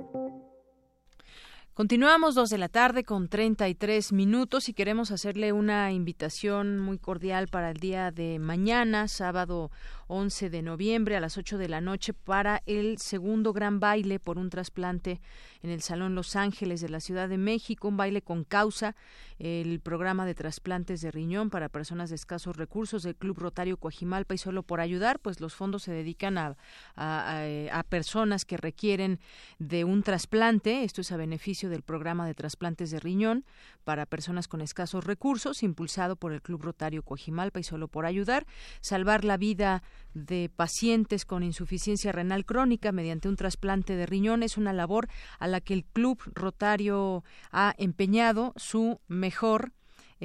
Continuamos 1.74 2.36
dos 2.36 2.52
de 2.52 2.60
la 2.60 2.70
tarde 2.70 3.04
con 3.04 3.30
33 3.30 4.12
minutos 4.12 4.70
y 4.70 4.74
queremos 4.74 5.10
hacerle 5.10 5.54
una 5.54 5.92
invitación 5.92 6.78
muy 6.78 7.00
cordial 7.00 7.48
para 7.48 7.72
el 7.72 7.78
día 7.78 8.12
de 8.12 8.38
mañana, 8.38 9.08
sábado 9.08 9.72
11 10.08 10.50
de 10.50 10.62
noviembre 10.62 11.16
a 11.16 11.20
las 11.20 11.38
8 11.38 11.58
de 11.58 11.70
la 11.70 11.82
noche 11.82 12.14
para 12.14 12.62
el 12.66 12.98
segundo 12.98 13.54
gran 13.54 13.80
baile 13.80 14.20
por 14.20 14.38
un 14.38 14.50
trasplante 14.50 15.22
en 15.62 15.70
el 15.70 15.82
Salón 15.82 16.16
Los 16.16 16.36
Ángeles 16.36 16.82
de 16.82 16.90
la 16.90 17.00
Ciudad 17.00 17.30
de 17.30 17.38
México, 17.38 17.88
un 17.88 17.98
baile 17.98 18.22
con 18.22 18.44
causa, 18.44 18.96
el 19.40 19.80
programa 19.80 20.26
de 20.26 20.36
trasplantes 20.36 21.02
de 21.02 21.12
riñón 21.12 21.50
para 21.50 21.70
personas 21.70 22.10
de 22.10 22.16
escasos 22.16 22.56
recursos 22.56 23.04
del 23.04 23.16
Club 23.16 23.40
Rotario 23.40 23.78
Coajimalpa 23.78 24.34
y 24.34 24.38
solo 24.38 24.64
por 24.64 24.80
ayudar, 24.80 25.20
pues 25.20 25.40
los 25.40 25.54
fondos 25.54 25.84
se 25.84 25.92
dedican 25.92 26.38
a, 26.38 26.56
a, 26.96 27.84
personas 27.90 28.46
que 28.46 28.58
requieren 28.58 29.20
de 29.60 29.84
un 29.84 30.04
trasplante, 30.04 30.84
esto 30.84 31.02
es 31.02 31.12
a 31.12 31.18
beneficio 31.18 31.70
del 31.70 31.82
programa 31.82 32.26
de 32.26 32.34
trasplantes 32.34 32.92
de 32.92 33.00
riñón 33.00 33.46
para 33.84 34.06
personas 34.06 34.48
con 34.48 34.62
escasos 34.62 35.04
recursos, 35.04 35.64
impulsado 35.64 36.16
por 36.16 36.34
el 36.34 36.42
Club 36.42 36.62
Rotario 36.62 37.04
Coajimalpa 37.04 37.60
y 37.60 37.64
solo 37.64 37.88
por 37.88 38.06
ayudar, 38.06 38.46
salvar 38.82 39.26
la 39.26 39.38
vida 39.38 39.84
de 40.14 40.50
pacientes 40.56 41.26
con 41.26 41.44
insuficiencia 41.44 42.12
renal 42.12 42.46
crónica 42.46 42.92
mediante 42.92 43.30
un 43.30 43.36
trasplante 43.36 43.96
de 43.96 44.06
riñón 44.06 44.44
es 44.44 44.58
una 44.58 44.74
labor 44.74 45.08
a 45.40 45.48
la 45.48 45.62
que 45.62 45.74
el 45.74 45.86
Club 45.86 46.20
Rotario 46.34 47.24
ha 47.52 47.74
empeñado 47.78 48.54
su 48.56 49.00
mejor 49.08 49.72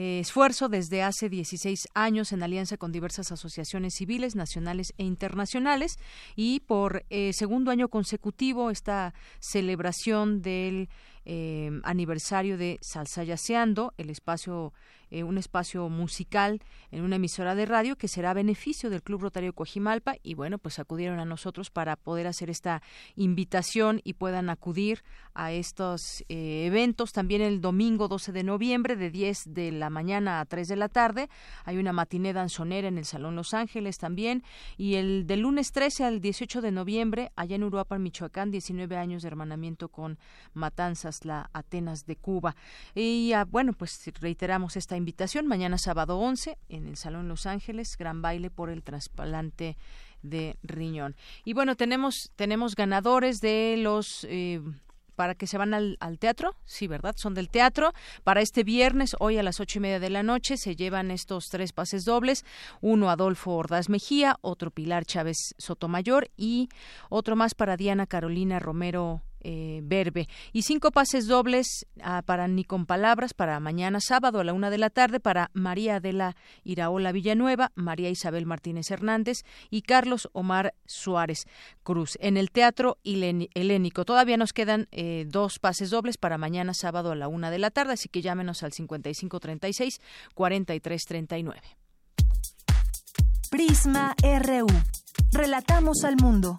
eh, 0.00 0.20
esfuerzo 0.20 0.68
desde 0.68 1.02
hace 1.02 1.28
16 1.28 1.88
años 1.92 2.30
en 2.30 2.44
alianza 2.44 2.76
con 2.76 2.92
diversas 2.92 3.32
asociaciones 3.32 3.94
civiles, 3.94 4.36
nacionales 4.36 4.94
e 4.96 5.02
internacionales. 5.02 5.98
Y 6.36 6.60
por 6.60 7.04
eh, 7.10 7.32
segundo 7.32 7.72
año 7.72 7.88
consecutivo 7.88 8.70
esta 8.70 9.12
celebración 9.40 10.40
del 10.40 10.88
eh, 11.24 11.72
aniversario 11.82 12.56
de 12.56 12.78
Salsa 12.80 13.24
Yaceando, 13.24 13.92
el 13.98 14.10
espacio 14.10 14.72
eh, 15.10 15.22
un 15.22 15.38
espacio 15.38 15.88
musical 15.88 16.60
en 16.90 17.02
una 17.02 17.16
emisora 17.16 17.54
de 17.54 17.66
radio 17.66 17.96
que 17.96 18.08
será 18.08 18.30
a 18.30 18.34
beneficio 18.34 18.90
del 18.90 19.02
Club 19.02 19.22
Rotario 19.22 19.52
Coajimalpa 19.52 20.16
y 20.22 20.34
bueno, 20.34 20.58
pues 20.58 20.78
acudieron 20.78 21.20
a 21.20 21.24
nosotros 21.24 21.70
para 21.70 21.96
poder 21.96 22.26
hacer 22.26 22.50
esta 22.50 22.82
invitación 23.16 24.00
y 24.04 24.14
puedan 24.14 24.50
acudir 24.50 25.02
a 25.34 25.52
estos 25.52 26.24
eh, 26.28 26.66
eventos. 26.66 27.12
También 27.12 27.42
el 27.42 27.60
domingo 27.60 28.08
12 28.08 28.32
de 28.32 28.42
noviembre 28.42 28.96
de 28.96 29.10
10 29.10 29.54
de 29.54 29.72
la 29.72 29.90
mañana 29.90 30.40
a 30.40 30.44
3 30.44 30.68
de 30.68 30.76
la 30.76 30.88
tarde 30.88 31.28
hay 31.64 31.78
una 31.78 31.92
matiné 31.92 32.32
danzonera 32.32 32.88
en 32.88 32.98
el 32.98 33.04
Salón 33.04 33.36
Los 33.36 33.54
Ángeles 33.54 33.98
también 33.98 34.42
y 34.76 34.94
el 34.94 35.26
del 35.26 35.40
lunes 35.40 35.72
13 35.72 36.04
al 36.04 36.20
18 36.20 36.60
de 36.60 36.72
noviembre 36.72 37.32
allá 37.36 37.56
en 37.56 37.64
Uruapan, 37.64 38.02
Michoacán, 38.02 38.50
19 38.50 38.96
años 38.96 39.22
de 39.22 39.28
hermanamiento 39.28 39.88
con 39.88 40.18
Matanzas, 40.54 41.24
la 41.24 41.50
Atenas 41.52 42.06
de 42.06 42.16
Cuba. 42.16 42.56
Y 42.94 43.32
ah, 43.32 43.44
bueno, 43.44 43.72
pues 43.72 44.10
reiteramos 44.20 44.76
esta 44.76 44.96
invitación 44.98 45.46
mañana 45.46 45.78
sábado 45.78 46.18
11 46.18 46.58
en 46.68 46.86
el 46.86 46.96
Salón 46.96 47.28
Los 47.28 47.46
Ángeles, 47.46 47.96
gran 47.98 48.22
baile 48.22 48.50
por 48.50 48.70
el 48.70 48.82
trasplante 48.82 49.76
de 50.22 50.56
riñón. 50.62 51.16
Y 51.44 51.54
bueno, 51.54 51.76
tenemos 51.76 52.30
tenemos 52.36 52.74
ganadores 52.74 53.40
de 53.40 53.76
los 53.78 54.26
eh, 54.28 54.60
para 55.16 55.34
que 55.34 55.48
se 55.48 55.58
van 55.58 55.74
al, 55.74 55.96
al, 55.98 56.20
teatro, 56.20 56.54
sí, 56.64 56.86
¿verdad? 56.86 57.14
Son 57.16 57.34
del 57.34 57.48
teatro. 57.48 57.92
Para 58.22 58.40
este 58.40 58.62
viernes, 58.62 59.16
hoy 59.18 59.36
a 59.36 59.42
las 59.42 59.58
ocho 59.58 59.78
y 59.78 59.82
media 59.82 59.98
de 59.98 60.10
la 60.10 60.22
noche, 60.22 60.56
se 60.56 60.76
llevan 60.76 61.10
estos 61.10 61.48
tres 61.50 61.72
pases 61.72 62.04
dobles. 62.04 62.44
Uno 62.80 63.10
Adolfo 63.10 63.56
Ordaz 63.56 63.88
Mejía, 63.88 64.36
otro 64.42 64.70
Pilar 64.70 65.04
Chávez 65.04 65.54
Sotomayor 65.58 66.30
y 66.36 66.68
otro 67.08 67.34
más 67.34 67.56
para 67.56 67.76
Diana 67.76 68.06
Carolina 68.06 68.60
Romero 68.60 69.22
eh. 69.40 70.26
Y 70.52 70.62
cinco 70.62 70.90
pases 70.90 71.26
dobles 71.26 71.86
ah, 72.02 72.22
para 72.24 72.48
Ni 72.48 72.64
con 72.64 72.86
Palabras 72.86 73.34
para 73.34 73.60
mañana 73.60 74.00
sábado 74.00 74.40
a 74.40 74.44
la 74.44 74.52
una 74.52 74.70
de 74.70 74.78
la 74.78 74.90
tarde 74.90 75.20
para 75.20 75.50
María 75.52 75.96
Adela 75.96 76.36
Iraola 76.64 77.12
Villanueva, 77.12 77.72
María 77.74 78.10
Isabel 78.10 78.46
Martínez 78.46 78.90
Hernández 78.90 79.38
y 79.70 79.82
Carlos 79.82 80.28
Omar 80.32 80.74
Suárez 80.86 81.44
Cruz 81.82 82.18
en 82.20 82.36
el 82.36 82.50
Teatro 82.50 82.98
Helénico. 83.04 84.04
Todavía 84.04 84.36
nos 84.36 84.52
quedan 84.52 84.88
eh, 84.90 85.24
dos 85.28 85.58
pases 85.58 85.90
dobles 85.90 86.16
para 86.18 86.38
mañana 86.38 86.74
sábado 86.74 87.12
a 87.12 87.16
la 87.16 87.28
una 87.28 87.50
de 87.50 87.58
la 87.58 87.70
tarde, 87.70 87.94
así 87.94 88.08
que 88.08 88.22
llámenos 88.22 88.62
al 88.62 88.72
5536 88.72 90.00
4339. 90.34 91.60
Prisma 93.50 94.14
RU. 94.22 94.66
Relatamos 95.32 96.04
al 96.04 96.16
mundo. 96.16 96.58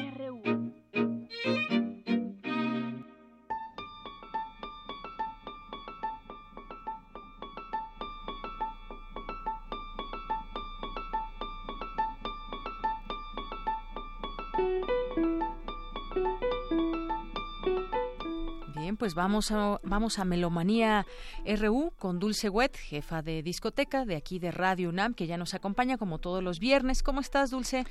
Pues 19.01 19.15
vamos 19.15 19.51
a, 19.51 19.79
vamos 19.81 20.19
a 20.19 20.25
Melomanía 20.25 21.07
RU 21.43 21.91
con 21.97 22.19
Dulce 22.19 22.49
Wet, 22.49 22.77
jefa 22.77 23.23
de 23.23 23.41
discoteca 23.41 24.05
de 24.05 24.15
aquí 24.15 24.37
de 24.37 24.51
Radio 24.51 24.89
UNAM, 24.89 25.15
que 25.15 25.25
ya 25.25 25.37
nos 25.37 25.55
acompaña 25.55 25.97
como 25.97 26.19
todos 26.19 26.43
los 26.43 26.59
viernes. 26.59 27.01
¿Cómo 27.01 27.19
estás, 27.19 27.49
Dulce? 27.49 27.83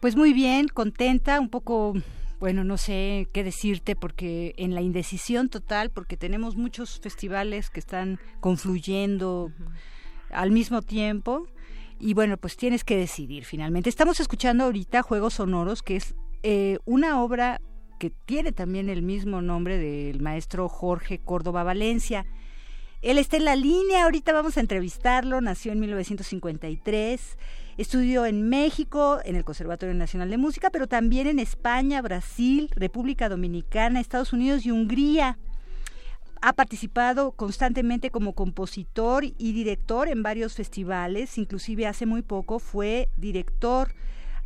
Pues 0.00 0.16
muy 0.16 0.32
bien, 0.32 0.66
contenta, 0.66 1.38
un 1.38 1.50
poco 1.50 1.94
bueno, 2.40 2.64
no 2.64 2.78
sé 2.78 3.28
qué 3.32 3.44
decirte 3.44 3.94
porque 3.94 4.54
en 4.56 4.74
la 4.74 4.80
indecisión 4.80 5.50
total, 5.50 5.90
porque 5.90 6.16
tenemos 6.16 6.56
muchos 6.56 6.98
festivales 6.98 7.70
que 7.70 7.78
están 7.78 8.18
confluyendo 8.40 9.52
al 10.30 10.50
mismo 10.50 10.82
tiempo 10.82 11.46
y 12.00 12.14
bueno, 12.14 12.38
pues 12.38 12.56
tienes 12.56 12.82
que 12.82 12.96
decidir 12.96 13.44
finalmente. 13.44 13.88
Estamos 13.88 14.18
escuchando 14.18 14.64
ahorita 14.64 15.02
Juegos 15.02 15.34
Sonoros, 15.34 15.84
que 15.84 15.94
es 15.94 16.16
eh, 16.42 16.78
una 16.86 17.22
obra 17.22 17.60
que 17.98 18.10
tiene 18.10 18.52
también 18.52 18.88
el 18.88 19.02
mismo 19.02 19.42
nombre 19.42 19.78
del 19.78 20.20
maestro 20.20 20.68
Jorge 20.68 21.18
Córdoba 21.18 21.62
Valencia. 21.62 22.26
Él 23.02 23.18
está 23.18 23.36
en 23.36 23.44
la 23.44 23.56
línea, 23.56 24.04
ahorita 24.04 24.32
vamos 24.32 24.56
a 24.56 24.60
entrevistarlo, 24.60 25.40
nació 25.40 25.72
en 25.72 25.80
1953, 25.80 27.38
estudió 27.76 28.26
en 28.26 28.48
México, 28.48 29.20
en 29.24 29.36
el 29.36 29.44
Conservatorio 29.44 29.94
Nacional 29.94 30.30
de 30.30 30.38
Música, 30.38 30.70
pero 30.70 30.86
también 30.86 31.26
en 31.26 31.38
España, 31.38 32.02
Brasil, 32.02 32.70
República 32.74 33.28
Dominicana, 33.28 34.00
Estados 34.00 34.32
Unidos 34.32 34.64
y 34.64 34.70
Hungría. 34.70 35.38
Ha 36.40 36.52
participado 36.52 37.32
constantemente 37.32 38.10
como 38.10 38.34
compositor 38.34 39.24
y 39.24 39.52
director 39.52 40.08
en 40.08 40.22
varios 40.22 40.54
festivales, 40.54 41.38
inclusive 41.38 41.86
hace 41.86 42.06
muy 42.06 42.22
poco 42.22 42.58
fue 42.58 43.08
director 43.16 43.94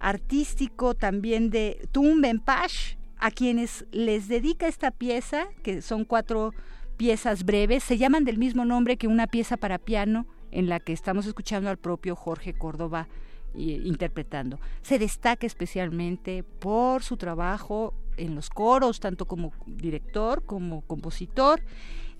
artístico 0.01 0.94
también 0.94 1.51
de 1.51 1.89
Tumbenpash, 1.93 2.94
a 3.20 3.30
quienes 3.30 3.84
les 3.92 4.28
dedica 4.28 4.66
esta 4.66 4.90
pieza, 4.90 5.47
que 5.62 5.82
son 5.82 6.05
cuatro 6.05 6.52
piezas 6.97 7.44
breves, 7.44 7.82
se 7.84 7.98
llaman 7.98 8.24
del 8.24 8.38
mismo 8.38 8.64
nombre 8.64 8.97
que 8.97 9.06
una 9.06 9.26
pieza 9.26 9.56
para 9.56 9.78
piano 9.78 10.26
en 10.51 10.68
la 10.68 10.80
que 10.80 10.92
estamos 10.92 11.26
escuchando 11.26 11.70
al 11.70 11.76
propio 11.76 12.16
Jorge 12.16 12.55
Córdoba 12.55 13.09
interpretando. 13.55 14.60
Se 14.82 14.98
destaca 14.98 15.47
especialmente 15.47 16.42
por 16.42 17.02
su 17.02 17.16
trabajo 17.16 17.94
en 18.16 18.34
los 18.34 18.51
coros, 18.51 19.01
tanto 19.01 19.26
como 19.26 19.52
director 19.66 20.44
como 20.44 20.82
compositor. 20.82 21.62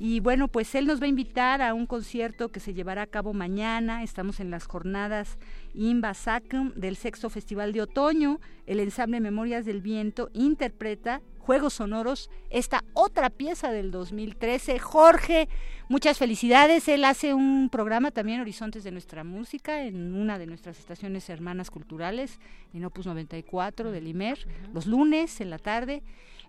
Y 0.03 0.21
bueno, 0.21 0.49
pues 0.49 0.75
él 0.75 0.87
nos 0.87 0.99
va 0.99 1.05
a 1.05 1.11
invitar 1.11 1.61
a 1.61 1.75
un 1.75 1.85
concierto 1.85 2.49
que 2.49 2.59
se 2.59 2.73
llevará 2.73 3.03
a 3.03 3.07
cabo 3.07 3.35
mañana. 3.35 4.03
Estamos 4.03 4.41
en 4.41 4.51
las 4.51 4.65
jornadas 4.65 5.37
Imba 5.75 6.15
Sacum 6.15 6.73
del 6.75 6.97
Sexto 6.97 7.29
Festival 7.29 7.75
de 7.75 7.83
Otoño. 7.83 8.41
El 8.65 8.81
ensamble 8.81 9.21
Memorias 9.21 9.67
del 9.67 9.83
Viento 9.83 10.31
interpreta 10.33 11.21
Juegos 11.39 11.75
Sonoros, 11.75 12.31
esta 12.49 12.83
otra 12.95 13.29
pieza 13.29 13.73
del 13.73 13.91
2013. 13.91 14.79
Jorge, 14.79 15.51
muchas 15.91 16.17
felicidades. 16.17 16.89
Él 16.89 17.05
hace 17.05 17.35
un 17.35 17.69
programa 17.69 18.11
también, 18.11 18.41
Horizontes 18.41 18.85
de 18.85 18.93
nuestra 18.93 19.23
Música, 19.23 19.83
en 19.83 20.15
una 20.15 20.39
de 20.39 20.47
nuestras 20.47 20.79
estaciones 20.79 21.29
hermanas 21.29 21.71
culturales, 21.71 22.41
en 22.73 22.87
Opus 22.87 23.05
94 23.05 23.91
del 23.91 24.09
IMER, 24.09 24.39
los 24.73 24.87
lunes 24.87 25.43
en 25.43 25.51
la 25.51 25.59
tarde. 25.59 26.03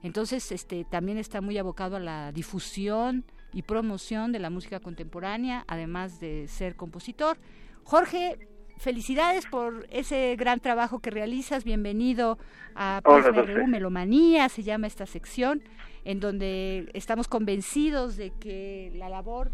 Entonces, 0.03 0.53
este 0.53 0.85
también 0.85 1.17
está 1.17 1.41
muy 1.41 1.57
abocado 1.57 1.97
a 1.97 1.99
la 1.99 2.31
difusión 2.31 3.25
y 3.53 3.63
promoción 3.63 4.31
de 4.31 4.39
la 4.39 4.49
música 4.49 4.79
contemporánea, 4.79 5.65
además 5.67 6.19
de 6.19 6.47
ser 6.47 6.75
compositor. 6.75 7.37
Jorge, 7.83 8.37
felicidades 8.77 9.45
por 9.45 9.87
ese 9.91 10.35
gran 10.37 10.59
trabajo 10.59 10.99
que 10.99 11.11
realizas. 11.11 11.63
Bienvenido 11.63 12.37
a 12.75 13.01
PRU 13.03 13.67
Melomanía, 13.67 14.49
se 14.49 14.63
llama 14.63 14.87
esta 14.87 15.05
sección, 15.05 15.63
en 16.03 16.19
donde 16.19 16.89
estamos 16.93 17.27
convencidos 17.27 18.17
de 18.17 18.31
que 18.31 18.91
la 18.95 19.09
labor 19.09 19.51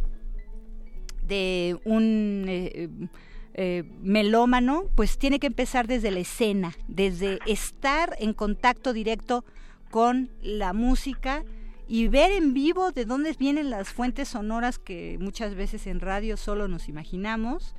de 1.24 1.78
un 1.84 2.45
eh, 2.48 2.90
eh, 3.53 3.84
melómano, 4.02 4.84
pues 4.95 5.18
tiene 5.18 5.40
que 5.40 5.48
empezar 5.48 5.88
desde 5.88 6.11
la 6.11 6.19
escena, 6.19 6.76
desde 6.88 7.40
estar 7.48 8.15
en 8.19 8.34
contacto 8.34 8.94
directo 8.94 9.44
con 9.90 10.30
la 10.41 10.74
música 10.74 11.44
y 11.88 12.07
ver 12.09 12.31
en 12.31 12.53
vivo 12.53 12.91
de 12.91 13.05
dónde 13.05 13.34
vienen 13.39 13.69
las 13.69 13.93
fuentes 13.93 14.30
sonoras 14.30 14.77
que 14.77 15.18
muchas 15.19 15.55
veces 15.55 15.88
en 15.88 15.99
radio 15.99 16.35
solo 16.35 16.68
nos 16.68 16.89
imaginamos 16.89 17.76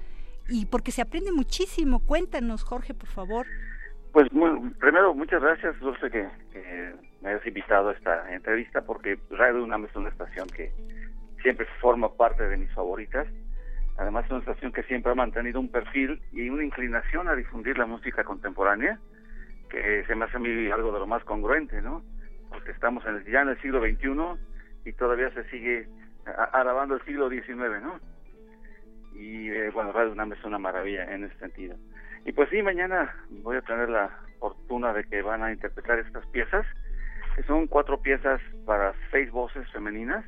y 0.49 0.67
porque 0.67 0.93
se 0.93 1.03
aprende 1.03 1.31
muchísimo. 1.31 2.01
Cuéntanos, 2.01 2.63
Jorge, 2.63 2.95
por 2.95 3.09
favor. 3.09 3.47
Pues 4.13 4.29
primero, 4.79 5.15
muchas 5.15 5.43
gracias, 5.43 5.79
Dulce, 5.81 6.11
que, 6.11 6.27
que, 6.53 6.95
me 7.21 7.31
hayas 7.31 7.47
invitado 7.47 7.91
a 7.91 7.93
esta 7.93 8.35
entrevista, 8.35 8.81
porque 8.81 9.19
Radio 9.31 9.63
UNAM 9.63 9.85
es 9.85 9.95
una 9.95 10.09
estación 10.09 10.49
que 10.49 10.73
siempre 11.43 11.67
forma 11.81 12.11
parte 12.15 12.49
de 12.49 12.57
mis 12.57 12.73
favoritas. 12.73 13.27
Además, 13.99 14.25
es 14.25 14.31
una 14.31 14.41
estación 14.41 14.73
que 14.73 14.85
siempre 14.85 15.13
ha 15.13 15.15
mantenido 15.15 15.61
un 15.61 15.69
perfil 15.69 16.23
y 16.33 16.49
una 16.49 16.65
inclinación 16.65 17.29
a 17.29 17.35
difundir 17.35 17.77
la 17.77 17.87
música 17.87 18.25
contemporánea, 18.25 18.99
que 19.69 20.05
se 20.07 20.15
me 20.15 20.25
hace 20.25 20.37
a 20.37 20.41
mí 20.41 20.71
algo 20.71 20.93
de 20.93 21.01
lo 21.01 21.07
más 21.07 21.23
congruente, 21.25 21.83
¿no? 21.83 22.03
Porque 22.49 22.71
estamos 22.71 23.05
en 23.07 23.17
el, 23.17 23.25
ya 23.25 23.43
en 23.43 23.49
el 23.49 23.61
siglo 23.61 23.81
XXI 23.81 24.89
y 24.89 24.93
todavía 24.93 25.31
se 25.31 25.49
sigue 25.51 25.89
alabando 26.53 26.95
el 26.95 27.05
siglo 27.05 27.29
XIX, 27.29 27.83
¿no? 27.83 27.99
y 29.19 29.51
eh, 29.51 29.71
bueno, 29.71 29.93
Radio 29.93 30.13
UNAM 30.13 30.33
es 30.33 30.45
una 30.45 30.59
maravilla 30.59 31.13
en 31.13 31.25
ese 31.25 31.37
sentido. 31.39 31.77
Y 32.25 32.33
pues 32.33 32.49
sí, 32.51 32.63
mañana 32.63 33.15
voy 33.43 33.57
a 33.57 33.63
tener 33.63 33.89
la 33.89 34.11
fortuna 34.39 34.93
de 34.93 35.05
que 35.05 35.23
van 35.23 35.43
a 35.43 35.53
interpretar 35.53 35.99
estas 35.99 36.25
piezas, 36.29 36.65
que 37.35 37.43
son 37.43 37.67
cuatro 37.67 38.01
piezas 38.01 38.41
para 38.65 38.95
seis 39.11 39.31
voces 39.31 39.69
femeninas, 39.73 40.25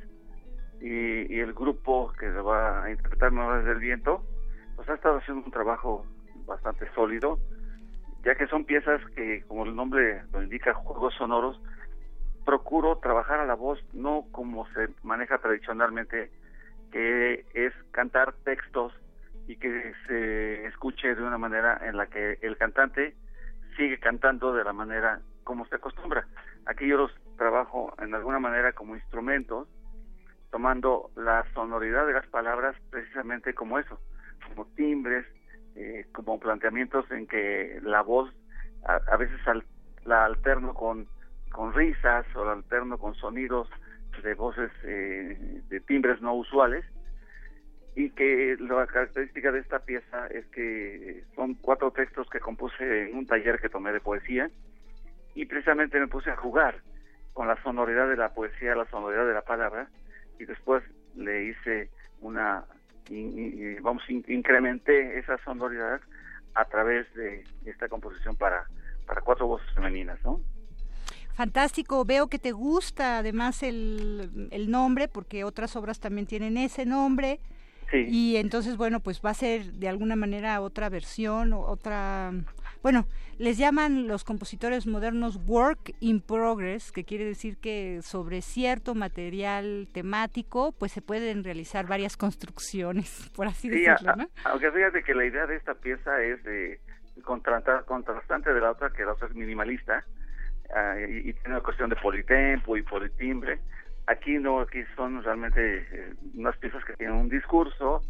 y, 0.81 1.39
el 1.39 1.53
grupo 1.53 2.11
que 2.19 2.27
va 2.29 2.83
a 2.83 2.91
interpretar 2.91 3.31
Memorias 3.31 3.65
del 3.65 3.79
Viento, 3.79 4.25
pues 4.75 4.89
ha 4.89 4.95
estado 4.95 5.17
haciendo 5.17 5.45
un 5.45 5.51
trabajo 5.51 6.05
bastante 6.45 6.87
sólido, 6.95 7.39
ya 8.25 8.35
que 8.35 8.47
son 8.47 8.65
piezas 8.65 8.99
que, 9.15 9.43
como 9.47 9.65
el 9.65 9.75
nombre 9.75 10.23
lo 10.33 10.41
indica, 10.41 10.73
juegos 10.73 11.13
sonoros, 11.15 11.61
procuro 12.45 12.97
trabajar 12.97 13.39
a 13.39 13.45
la 13.45 13.55
voz 13.55 13.79
no 13.93 14.25
como 14.31 14.67
se 14.73 14.89
maneja 15.03 15.37
tradicionalmente 15.37 16.31
que 16.91 17.45
es 17.53 17.73
cantar 17.91 18.33
textos 18.43 18.93
y 19.47 19.55
que 19.57 19.93
se 20.07 20.65
escuche 20.65 21.15
de 21.15 21.23
una 21.23 21.37
manera 21.37 21.79
en 21.87 21.97
la 21.97 22.07
que 22.07 22.37
el 22.41 22.57
cantante 22.57 23.15
sigue 23.75 23.99
cantando 23.99 24.53
de 24.53 24.63
la 24.63 24.73
manera 24.73 25.21
como 25.43 25.65
se 25.67 25.75
acostumbra. 25.75 26.27
Aquí 26.65 26.87
yo 26.87 26.97
los 26.97 27.11
trabajo 27.37 27.93
en 27.99 28.13
alguna 28.13 28.39
manera 28.39 28.73
como 28.73 28.95
instrumentos, 28.95 29.67
tomando 30.51 31.09
la 31.15 31.45
sonoridad 31.53 32.05
de 32.05 32.13
las 32.13 32.27
palabras 32.27 32.75
precisamente 32.89 33.53
como 33.53 33.79
eso, 33.79 33.99
como 34.47 34.65
timbres, 34.75 35.25
eh, 35.75 36.05
como 36.11 36.39
planteamientos 36.39 37.09
en 37.11 37.25
que 37.27 37.79
la 37.81 38.01
voz 38.01 38.29
a, 38.83 39.15
veces 39.17 39.39
la 40.05 40.25
alterno 40.25 40.73
con, 40.73 41.07
con 41.51 41.73
risas 41.73 42.25
o 42.35 42.45
la 42.45 42.53
alterno 42.53 42.97
con 42.97 43.13
sonidos 43.15 43.69
de 44.23 44.33
voces 44.33 44.71
eh, 44.83 45.61
de 45.67 45.79
timbres 45.81 46.21
no 46.21 46.33
usuales 46.33 46.85
y 47.95 48.09
que 48.11 48.55
la 48.59 48.87
característica 48.87 49.51
de 49.51 49.59
esta 49.59 49.79
pieza 49.79 50.27
es 50.27 50.45
que 50.47 51.23
son 51.35 51.55
cuatro 51.55 51.91
textos 51.91 52.29
que 52.29 52.39
compuse 52.39 53.09
en 53.09 53.17
un 53.17 53.25
taller 53.25 53.59
que 53.59 53.69
tomé 53.69 53.91
de 53.91 53.99
poesía 53.99 54.49
y 55.33 55.45
precisamente 55.45 55.99
me 55.99 56.07
puse 56.07 56.29
a 56.29 56.37
jugar 56.37 56.81
con 57.33 57.47
la 57.47 57.61
sonoridad 57.63 58.09
de 58.09 58.17
la 58.17 58.33
poesía, 58.33 58.75
la 58.75 58.89
sonoridad 58.89 59.25
de 59.25 59.33
la 59.33 59.41
palabra 59.41 59.87
y 60.39 60.45
después 60.45 60.83
le 61.15 61.45
hice 61.45 61.89
una, 62.21 62.63
vamos, 63.81 64.03
incrementé 64.09 65.19
esa 65.19 65.37
sonoridad 65.43 66.01
a 66.53 66.65
través 66.65 67.11
de 67.13 67.43
esta 67.65 67.87
composición 67.87 68.35
para, 68.35 68.65
para 69.05 69.21
cuatro 69.21 69.47
voces 69.47 69.69
femeninas, 69.73 70.21
¿no? 70.23 70.41
Fantástico, 71.41 72.05
veo 72.05 72.27
que 72.27 72.37
te 72.37 72.51
gusta 72.51 73.17
además 73.17 73.63
el, 73.63 74.47
el 74.51 74.69
nombre, 74.69 75.07
porque 75.07 75.43
otras 75.43 75.75
obras 75.75 75.99
también 75.99 76.27
tienen 76.27 76.55
ese 76.55 76.85
nombre. 76.85 77.39
Sí. 77.89 78.05
Y 78.07 78.35
entonces, 78.35 78.77
bueno, 78.77 78.99
pues 78.99 79.23
va 79.25 79.31
a 79.31 79.33
ser 79.33 79.63
de 79.73 79.89
alguna 79.89 80.15
manera 80.15 80.61
otra 80.61 80.87
versión, 80.89 81.51
otra... 81.53 82.31
Bueno, 82.83 83.07
les 83.39 83.57
llaman 83.57 84.07
los 84.07 84.23
compositores 84.23 84.85
modernos 84.85 85.39
work 85.47 85.95
in 85.99 86.21
progress, 86.21 86.91
que 86.91 87.05
quiere 87.05 87.25
decir 87.25 87.57
que 87.57 88.01
sobre 88.03 88.43
cierto 88.43 88.93
material 88.93 89.87
temático, 89.91 90.73
pues 90.73 90.91
se 90.91 91.01
pueden 91.01 91.43
realizar 91.43 91.87
varias 91.87 92.17
construcciones, 92.17 93.31
por 93.35 93.47
así 93.47 93.67
decirlo, 93.67 94.15
¿no? 94.15 94.29
aunque 94.43 94.71
fíjate 94.71 95.01
que 95.01 95.15
la 95.15 95.25
idea 95.25 95.47
de 95.47 95.55
esta 95.55 95.73
pieza 95.73 96.21
es 96.21 96.43
de 96.43 96.79
contrastante 97.23 98.53
de 98.53 98.61
la 98.61 98.69
otra, 98.69 98.91
que 98.91 99.03
la 99.03 99.13
otra 99.13 99.27
es 99.27 99.33
minimalista, 99.33 100.05
Ah, 100.73 100.95
y, 100.99 101.33
tiene 101.33 101.55
una 101.55 101.61
cuestión 101.61 101.89
de 101.89 101.95
politempo 101.97 102.77
y 102.77 102.83
politimbre. 102.83 103.59
Aquí 104.07 104.37
no, 104.37 104.61
aquí 104.61 104.83
son 104.95 105.23
realmente 105.23 105.85
eh, 105.91 106.13
unas 106.35 106.57
piezas 106.57 106.83
que 106.85 106.93
tienen 106.93 107.17
un 107.17 107.29
discurso 107.29 108.01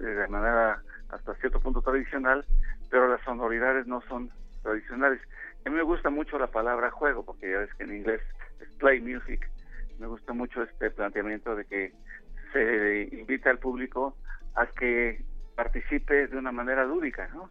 eh, 0.00 0.04
de 0.04 0.28
manera 0.28 0.80
hasta 1.10 1.34
cierto 1.36 1.60
punto 1.60 1.82
tradicional, 1.82 2.44
pero 2.90 3.08
las 3.08 3.20
sonoridades 3.22 3.86
no 3.86 4.00
son 4.02 4.30
tradicionales. 4.62 5.20
A 5.64 5.70
mí 5.70 5.76
me 5.76 5.82
gusta 5.82 6.10
mucho 6.10 6.38
la 6.38 6.46
palabra 6.46 6.90
juego, 6.90 7.24
porque 7.24 7.50
ya 7.50 7.58
ves 7.58 7.74
que 7.74 7.84
en 7.84 7.96
inglés 7.96 8.20
es 8.60 8.68
play 8.78 9.00
music. 9.00 9.48
Me 9.98 10.06
gusta 10.06 10.32
mucho 10.32 10.62
este 10.62 10.90
planteamiento 10.90 11.54
de 11.56 11.64
que 11.64 11.92
se 12.52 13.08
invita 13.16 13.50
al 13.50 13.58
público 13.58 14.16
a 14.54 14.66
que 14.66 15.24
participe 15.56 16.28
de 16.28 16.36
una 16.36 16.52
manera 16.52 16.84
lúdica, 16.84 17.28
¿no? 17.34 17.50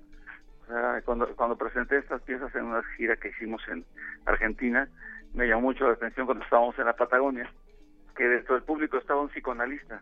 Cuando, 1.05 1.27
cuando 1.35 1.57
presenté 1.57 1.97
estas 1.97 2.21
piezas 2.21 2.53
en 2.55 2.65
una 2.65 2.83
gira 2.97 3.15
que 3.15 3.29
hicimos 3.29 3.61
en 3.67 3.85
Argentina, 4.25 4.87
me 5.33 5.47
llamó 5.47 5.61
mucho 5.61 5.87
la 5.87 5.93
atención 5.93 6.25
cuando 6.25 6.43
estábamos 6.43 6.77
en 6.79 6.85
la 6.85 6.95
Patagonia, 6.95 7.51
que 8.15 8.27
dentro 8.27 8.55
del 8.55 8.63
público 8.63 8.97
estaba 8.97 9.21
un 9.21 9.29
psicoanalista. 9.29 10.01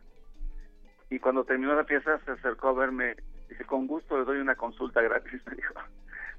Y 1.09 1.19
cuando 1.19 1.43
terminó 1.43 1.75
la 1.75 1.83
pieza 1.83 2.19
se 2.25 2.31
acercó 2.31 2.69
a 2.69 2.73
verme, 2.73 3.15
dice, 3.49 3.65
con 3.65 3.87
gusto 3.87 4.17
le 4.17 4.25
doy 4.25 4.39
una 4.39 4.55
consulta 4.55 5.01
gratis, 5.01 5.41
me 5.47 5.55
dijo, 5.55 5.73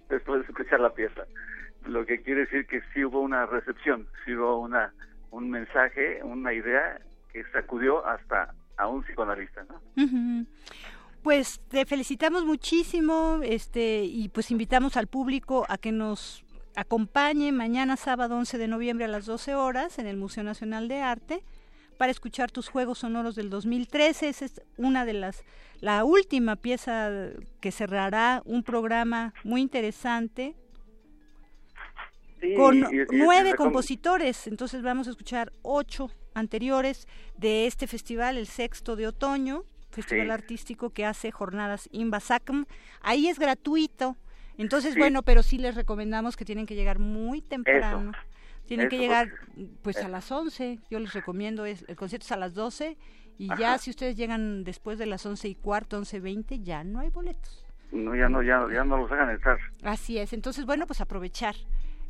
después 0.08 0.40
de 0.40 0.48
escuchar 0.48 0.80
la 0.80 0.94
pieza. 0.94 1.24
Lo 1.86 2.06
que 2.06 2.22
quiere 2.22 2.42
decir 2.42 2.66
que 2.66 2.80
sí 2.92 3.04
hubo 3.04 3.20
una 3.20 3.46
recepción, 3.46 4.06
sí 4.24 4.34
hubo 4.34 4.60
una, 4.60 4.92
un 5.30 5.50
mensaje, 5.50 6.22
una 6.22 6.52
idea 6.52 7.00
que 7.32 7.44
sacudió 7.52 8.06
hasta 8.06 8.54
a 8.76 8.88
un 8.88 9.02
psicoanalista, 9.02 9.64
¿no? 9.64 9.80
Pues 11.22 11.60
te 11.68 11.86
felicitamos 11.86 12.44
muchísimo 12.44 13.40
este 13.44 14.04
y 14.04 14.28
pues 14.28 14.50
invitamos 14.50 14.96
al 14.96 15.06
público 15.06 15.64
a 15.68 15.78
que 15.78 15.92
nos 15.92 16.44
acompañe 16.74 17.52
mañana 17.52 17.96
sábado 17.96 18.36
11 18.36 18.58
de 18.58 18.66
noviembre 18.66 19.04
a 19.04 19.08
las 19.08 19.26
12 19.26 19.54
horas 19.54 20.00
en 20.00 20.08
el 20.08 20.16
Museo 20.16 20.42
Nacional 20.42 20.88
de 20.88 21.00
Arte 21.00 21.44
para 21.96 22.10
escuchar 22.10 22.50
tus 22.50 22.68
juegos 22.68 22.98
sonoros 22.98 23.36
del 23.36 23.50
2013. 23.50 24.30
Esa 24.30 24.44
es 24.46 24.62
una 24.76 25.04
de 25.04 25.12
las, 25.12 25.44
la 25.80 26.02
última 26.02 26.56
pieza 26.56 27.10
que 27.60 27.70
cerrará 27.70 28.42
un 28.44 28.64
programa 28.64 29.32
muy 29.44 29.60
interesante 29.60 30.56
con 32.56 32.84
nueve 33.12 33.54
compositores. 33.54 34.48
Entonces 34.48 34.82
vamos 34.82 35.06
a 35.06 35.10
escuchar 35.10 35.52
ocho 35.62 36.10
anteriores 36.34 37.06
de 37.36 37.68
este 37.68 37.86
festival, 37.86 38.38
el 38.38 38.48
sexto 38.48 38.96
de 38.96 39.06
otoño, 39.06 39.64
festival 39.92 40.30
artístico 40.30 40.90
que 40.90 41.04
hace 41.04 41.30
jornadas 41.30 41.88
Invasacm. 41.92 42.64
Ahí 43.00 43.28
es 43.28 43.38
gratuito. 43.38 44.16
Entonces, 44.58 44.96
bueno, 44.96 45.22
pero 45.22 45.42
sí 45.42 45.58
les 45.58 45.74
recomendamos 45.74 46.36
que 46.36 46.44
tienen 46.44 46.66
que 46.66 46.74
llegar 46.74 46.98
muy 46.98 47.40
temprano. 47.40 48.12
Tienen 48.66 48.88
que 48.88 48.98
llegar 48.98 49.30
pues 49.82 49.96
a 49.98 50.08
las 50.08 50.30
11, 50.30 50.78
yo 50.88 50.98
les 51.00 51.12
recomiendo, 51.12 51.66
es, 51.66 51.84
el 51.88 51.96
concierto 51.96 52.24
es 52.24 52.32
a 52.32 52.36
las 52.36 52.54
12 52.54 52.96
y 53.38 53.48
ya 53.58 53.76
si 53.78 53.90
ustedes 53.90 54.16
llegan 54.16 54.62
después 54.64 54.98
de 54.98 55.06
las 55.06 55.26
11 55.26 55.48
y 55.48 55.54
cuarto, 55.56 56.00
11.20, 56.00 56.62
ya 56.62 56.84
no 56.84 57.00
hay 57.00 57.10
boletos. 57.10 57.66
No, 57.90 58.14
ya 58.14 58.28
no, 58.28 58.42
ya, 58.42 58.64
ya 58.72 58.84
no 58.84 58.98
los 58.98 59.10
hagan 59.10 59.30
entrar. 59.30 59.58
Así 59.82 60.18
es, 60.18 60.32
entonces 60.32 60.64
bueno, 60.64 60.86
pues 60.86 61.00
aprovechar 61.00 61.56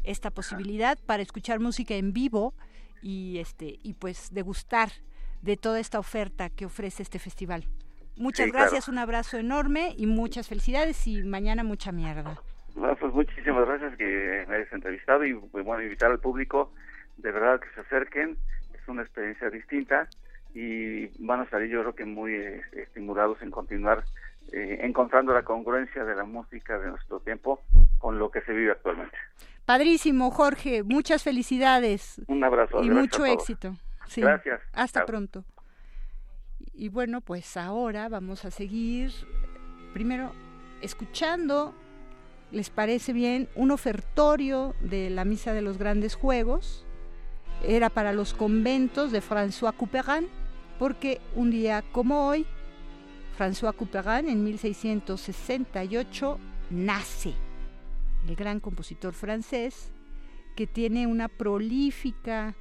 esta 0.04 0.30
posibilidad 0.30 0.98
para 1.06 1.22
escuchar 1.22 1.58
música 1.58 1.94
en 1.94 2.12
vivo 2.12 2.54
y 3.00 3.38
este 3.38 3.78
y 3.82 3.94
pues 3.94 4.28
degustar 4.32 4.90
de 5.42 5.56
toda 5.56 5.80
esta 5.80 5.98
oferta 5.98 6.50
que 6.50 6.64
ofrece 6.64 7.02
este 7.02 7.18
festival. 7.18 7.64
Muchas 8.16 8.50
gracias, 8.52 8.88
un 8.88 8.98
abrazo 8.98 9.38
enorme 9.38 9.94
y 9.96 10.06
muchas 10.06 10.48
felicidades 10.48 11.06
y 11.06 11.22
mañana 11.22 11.64
mucha 11.64 11.92
mierda. 11.92 12.40
pues 12.74 13.12
muchísimas 13.12 13.66
gracias 13.66 13.96
que 13.96 14.44
me 14.48 14.56
hayas 14.56 14.72
entrevistado 14.72 15.24
y 15.24 15.34
pues, 15.34 15.64
bueno, 15.64 15.82
invitar 15.82 16.10
al 16.10 16.20
público 16.20 16.72
de 17.16 17.30
verdad 17.30 17.60
que 17.60 17.68
se 17.74 17.80
acerquen, 17.80 18.36
es 18.74 18.88
una 18.88 19.02
experiencia 19.02 19.50
distinta 19.50 20.08
y 20.54 21.06
van 21.24 21.40
a 21.40 21.50
salir 21.50 21.70
yo 21.70 21.80
creo 21.80 21.94
que 21.94 22.04
muy 22.04 22.34
eh, 22.34 22.62
estimulados 22.72 23.40
en 23.42 23.50
continuar 23.50 24.04
eh, 24.52 24.80
encontrando 24.82 25.32
la 25.32 25.42
congruencia 25.42 26.04
de 26.04 26.14
la 26.14 26.24
música 26.24 26.78
de 26.78 26.90
nuestro 26.90 27.20
tiempo 27.20 27.62
con 27.98 28.18
lo 28.18 28.30
que 28.30 28.42
se 28.42 28.52
vive 28.52 28.72
actualmente. 28.72 29.16
Padrísimo, 29.64 30.30
Jorge, 30.30 30.82
muchas 30.82 31.22
felicidades. 31.22 32.20
Un 32.26 32.44
abrazo. 32.44 32.82
Y 32.82 32.90
mucho 32.90 33.24
éxito. 33.24 33.76
Gracias. 34.20 34.60
Hasta 34.72 35.04
pronto. 35.04 35.44
Y 36.72 36.88
bueno, 36.88 37.20
pues 37.20 37.56
ahora 37.56 38.08
vamos 38.08 38.44
a 38.44 38.50
seguir 38.50 39.12
primero 39.92 40.32
escuchando, 40.80 41.74
¿les 42.50 42.70
parece 42.70 43.12
bien? 43.12 43.48
Un 43.54 43.70
ofertorio 43.70 44.74
de 44.80 45.10
la 45.10 45.24
Misa 45.24 45.52
de 45.52 45.62
los 45.62 45.78
Grandes 45.78 46.14
Juegos. 46.14 46.84
Era 47.64 47.90
para 47.90 48.12
los 48.12 48.34
conventos 48.34 49.12
de 49.12 49.22
François 49.22 49.72
Couperin, 49.76 50.28
porque 50.78 51.20
un 51.34 51.50
día 51.50 51.82
como 51.92 52.26
hoy, 52.26 52.46
François 53.38 53.74
Couperin 53.74 54.28
en 54.28 54.42
1668 54.42 56.38
nace, 56.70 57.34
el 58.26 58.34
gran 58.34 58.60
compositor 58.60 59.12
francés, 59.14 59.92
que 60.56 60.66
tiene 60.66 61.06
una 61.06 61.28
prolífica 61.28 62.56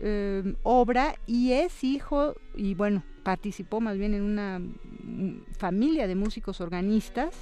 eh, 0.00 0.54
obra 0.62 1.16
y 1.26 1.52
es 1.52 1.82
hijo, 1.84 2.36
y 2.54 2.74
bueno, 2.74 3.02
participó 3.22 3.80
más 3.80 3.98
bien 3.98 4.14
en 4.14 4.22
una 4.22 4.60
familia 5.58 6.06
de 6.06 6.14
músicos 6.14 6.60
organistas, 6.60 7.34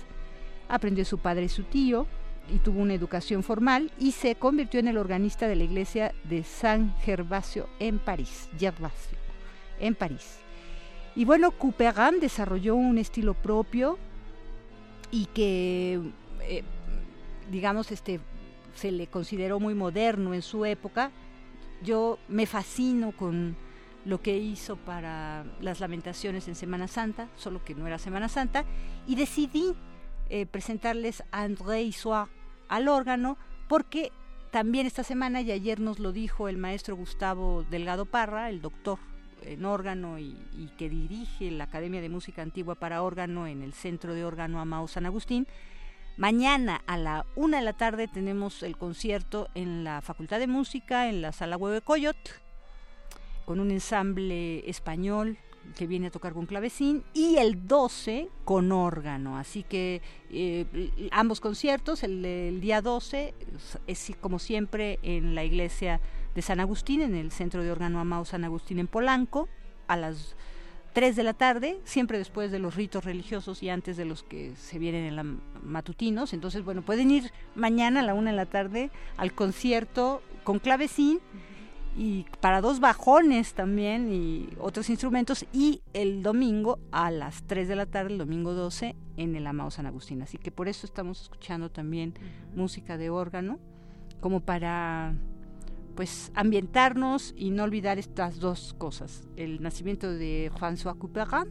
aprendió 0.69 1.05
su 1.05 1.19
padre 1.19 1.45
y 1.45 1.49
su 1.49 1.65
tío 1.65 2.07
y 2.49 2.59
tuvo 2.59 2.81
una 2.81 2.95
educación 2.95 3.43
formal 3.43 3.91
y 3.99 4.12
se 4.12 4.37
convirtió 4.37 4.81
en 4.81 4.89
el 4.89 4.99
organista 4.99 5.49
de 5.49 5.57
la 5.57 5.65
iglesia 5.65 6.15
de 6.24 6.45
San 6.45 6.97
Gervasio 7.01 7.69
en 7.78 7.99
París, 7.99 8.49
Gervasio, 8.59 9.19
en 9.81 9.95
París. 9.95 10.39
Y 11.15 11.24
bueno, 11.24 11.51
Couperin 11.51 12.20
desarrolló 12.20 12.77
un 12.77 12.99
estilo 12.99 13.35
propio 13.35 13.99
y 15.11 15.27
que, 15.27 16.01
eh, 16.43 16.62
digamos, 17.51 17.91
este, 17.91 18.20
se 18.74 18.91
le 18.91 19.07
consideró 19.07 19.59
muy 19.59 19.74
moderno 19.74 20.35
en 20.35 20.43
su 20.43 20.65
época, 20.65 21.11
yo 21.82 22.19
me 22.28 22.47
fascino 22.47 23.12
con 23.12 23.57
lo 24.05 24.20
que 24.20 24.36
hizo 24.36 24.77
para 24.77 25.44
las 25.61 25.81
lamentaciones 25.81 26.47
en 26.48 26.55
Semana 26.55 26.86
Santa, 26.86 27.28
solo 27.36 27.65
que 27.65 27.74
no 27.74 27.86
era 27.86 27.98
Semana 27.98 28.28
Santa, 28.28 28.65
y 29.07 29.16
decidí 29.16 29.74
eh, 30.28 30.47
presentarles 30.47 31.23
a 31.32 31.43
André 31.43 31.82
Issoir 31.82 32.28
al 32.69 32.89
órgano, 32.89 33.36
porque 33.69 34.12
también 34.53 34.86
esta 34.86 35.03
semana, 35.03 35.40
y 35.40 35.51
ayer 35.51 35.81
nos 35.81 35.98
lo 35.98 36.12
dijo 36.12 36.48
el 36.48 36.57
maestro 36.57 36.97
Gustavo 36.97 37.65
Delgado 37.69 38.07
Parra, 38.07 38.48
el 38.48 38.61
doctor 38.61 38.98
en 39.43 39.65
órgano 39.65 40.19
y, 40.19 40.36
y, 40.57 40.70
que 40.78 40.89
dirige 40.89 41.51
la 41.51 41.65
Academia 41.65 42.01
de 42.01 42.09
Música 42.09 42.43
Antigua 42.43 42.74
para 42.74 43.03
órgano 43.03 43.47
en 43.47 43.62
el 43.62 43.73
Centro 43.74 44.15
de 44.15 44.24
Órgano 44.24 44.61
Amado 44.61 44.89
San 44.89 45.07
Agustín, 45.07 45.47
Mañana 46.16 46.82
a 46.86 46.97
la 46.97 47.26
una 47.36 47.59
de 47.59 47.64
la 47.64 47.74
tarde 47.74 48.09
tenemos 48.09 48.62
el 48.62 48.78
concierto 48.78 49.48
en 49.55 49.84
la 49.84 50.01
Facultad 50.01 50.38
de 50.38 50.47
Música, 50.47 51.10
en 51.10 51.20
la 51.20 51.32
Sala 51.32 51.59
Hueve 51.59 51.82
Coyot, 51.82 52.16
con 53.44 53.60
un 53.60 53.70
ensamble 53.70 54.68
español 54.68 55.36
que 55.76 55.86
viene 55.86 56.06
a 56.06 56.10
tocar 56.10 56.32
con 56.32 56.47
clavecín, 56.47 57.05
y 57.12 57.36
el 57.36 57.68
12 57.68 58.30
con 58.47 58.72
órgano. 58.72 59.36
Así 59.36 59.62
que 59.62 60.01
eh, 60.30 61.09
ambos 61.10 61.40
conciertos, 61.40 62.02
el, 62.02 62.60
día 62.62 62.80
12 62.80 63.34
es 63.86 64.12
como 64.18 64.38
siempre 64.38 64.98
en 65.02 65.34
la 65.34 65.44
iglesia 65.44 66.01
de 66.34 66.40
San 66.40 66.60
Agustín, 66.60 67.02
en 67.02 67.14
el 67.14 67.30
Centro 67.30 67.62
de 67.62 67.70
Órgano 67.70 68.01
Amado 68.01 68.24
San 68.24 68.44
Agustín 68.44 68.78
en 68.78 68.86
Polanco, 68.86 69.51
a 69.86 69.97
las 69.98 70.34
3 70.97 71.14
de 71.14 71.24
la 71.24 71.35
tarde, 71.35 71.78
siempre 71.85 72.16
después 72.16 72.51
de 72.51 72.59
los 72.59 72.74
ritos 72.74 73.05
religiosos 73.05 73.62
y 73.62 73.68
antes 73.68 73.98
de 73.98 74.06
los 74.06 74.23
que 74.23 74.56
se 74.56 74.78
vienen 74.78 75.05
en 75.05 75.16
la 75.16 75.27
matutinos. 75.62 76.32
Entonces, 76.32 76.64
bueno, 76.64 76.81
pueden 76.81 77.10
ir 77.10 77.32
mañana 77.55 78.01
a 78.01 78.02
la 78.02 78.14
1 78.14 78.31
de 78.31 78.35
la 78.35 78.47
tarde 78.47 78.90
al 79.18 79.35
concierto 79.35 80.23
con 80.43 80.59
clavecín 80.59 81.20
y 81.98 82.24
para 82.40 82.62
dos 82.62 82.81
bajones 82.81 83.52
también 83.52 84.10
y 84.10 84.48
otros 84.59 84.89
instrumentos 84.89 85.44
y 85.52 85.82
el 85.93 86.23
domingo 86.23 86.78
a 86.93 87.10
las 87.10 87.43
3 87.43 87.68
de 87.68 87.77
la 87.77 87.85
tarde, 87.85 88.12
el 88.12 88.18
domingo 88.18 88.55
12, 88.55 88.97
en 89.18 89.36
el 89.36 89.47
Amado 89.47 89.70
San 89.70 89.85
Agustín. 89.85 90.23
Así 90.23 90.39
que 90.39 90.51
por 90.51 90.66
eso 90.66 90.86
estamos 90.86 91.20
escuchando 91.20 91.70
también 91.70 92.14
música 92.55 92.97
de 92.97 93.10
órgano, 93.10 93.59
como 94.23 94.40
para 94.40 95.12
pues 95.97 96.31
ambientarnos 96.35 97.35
y 97.36 97.51
no 97.51 97.64
olvidar 97.64 97.98
estas 97.98 98.39
dos 98.39 98.74
cosas, 98.78 99.27
el 99.36 99.62
nacimiento 99.62 100.12
de 100.12 100.52
François 100.55 100.97
Couperin 100.97 101.51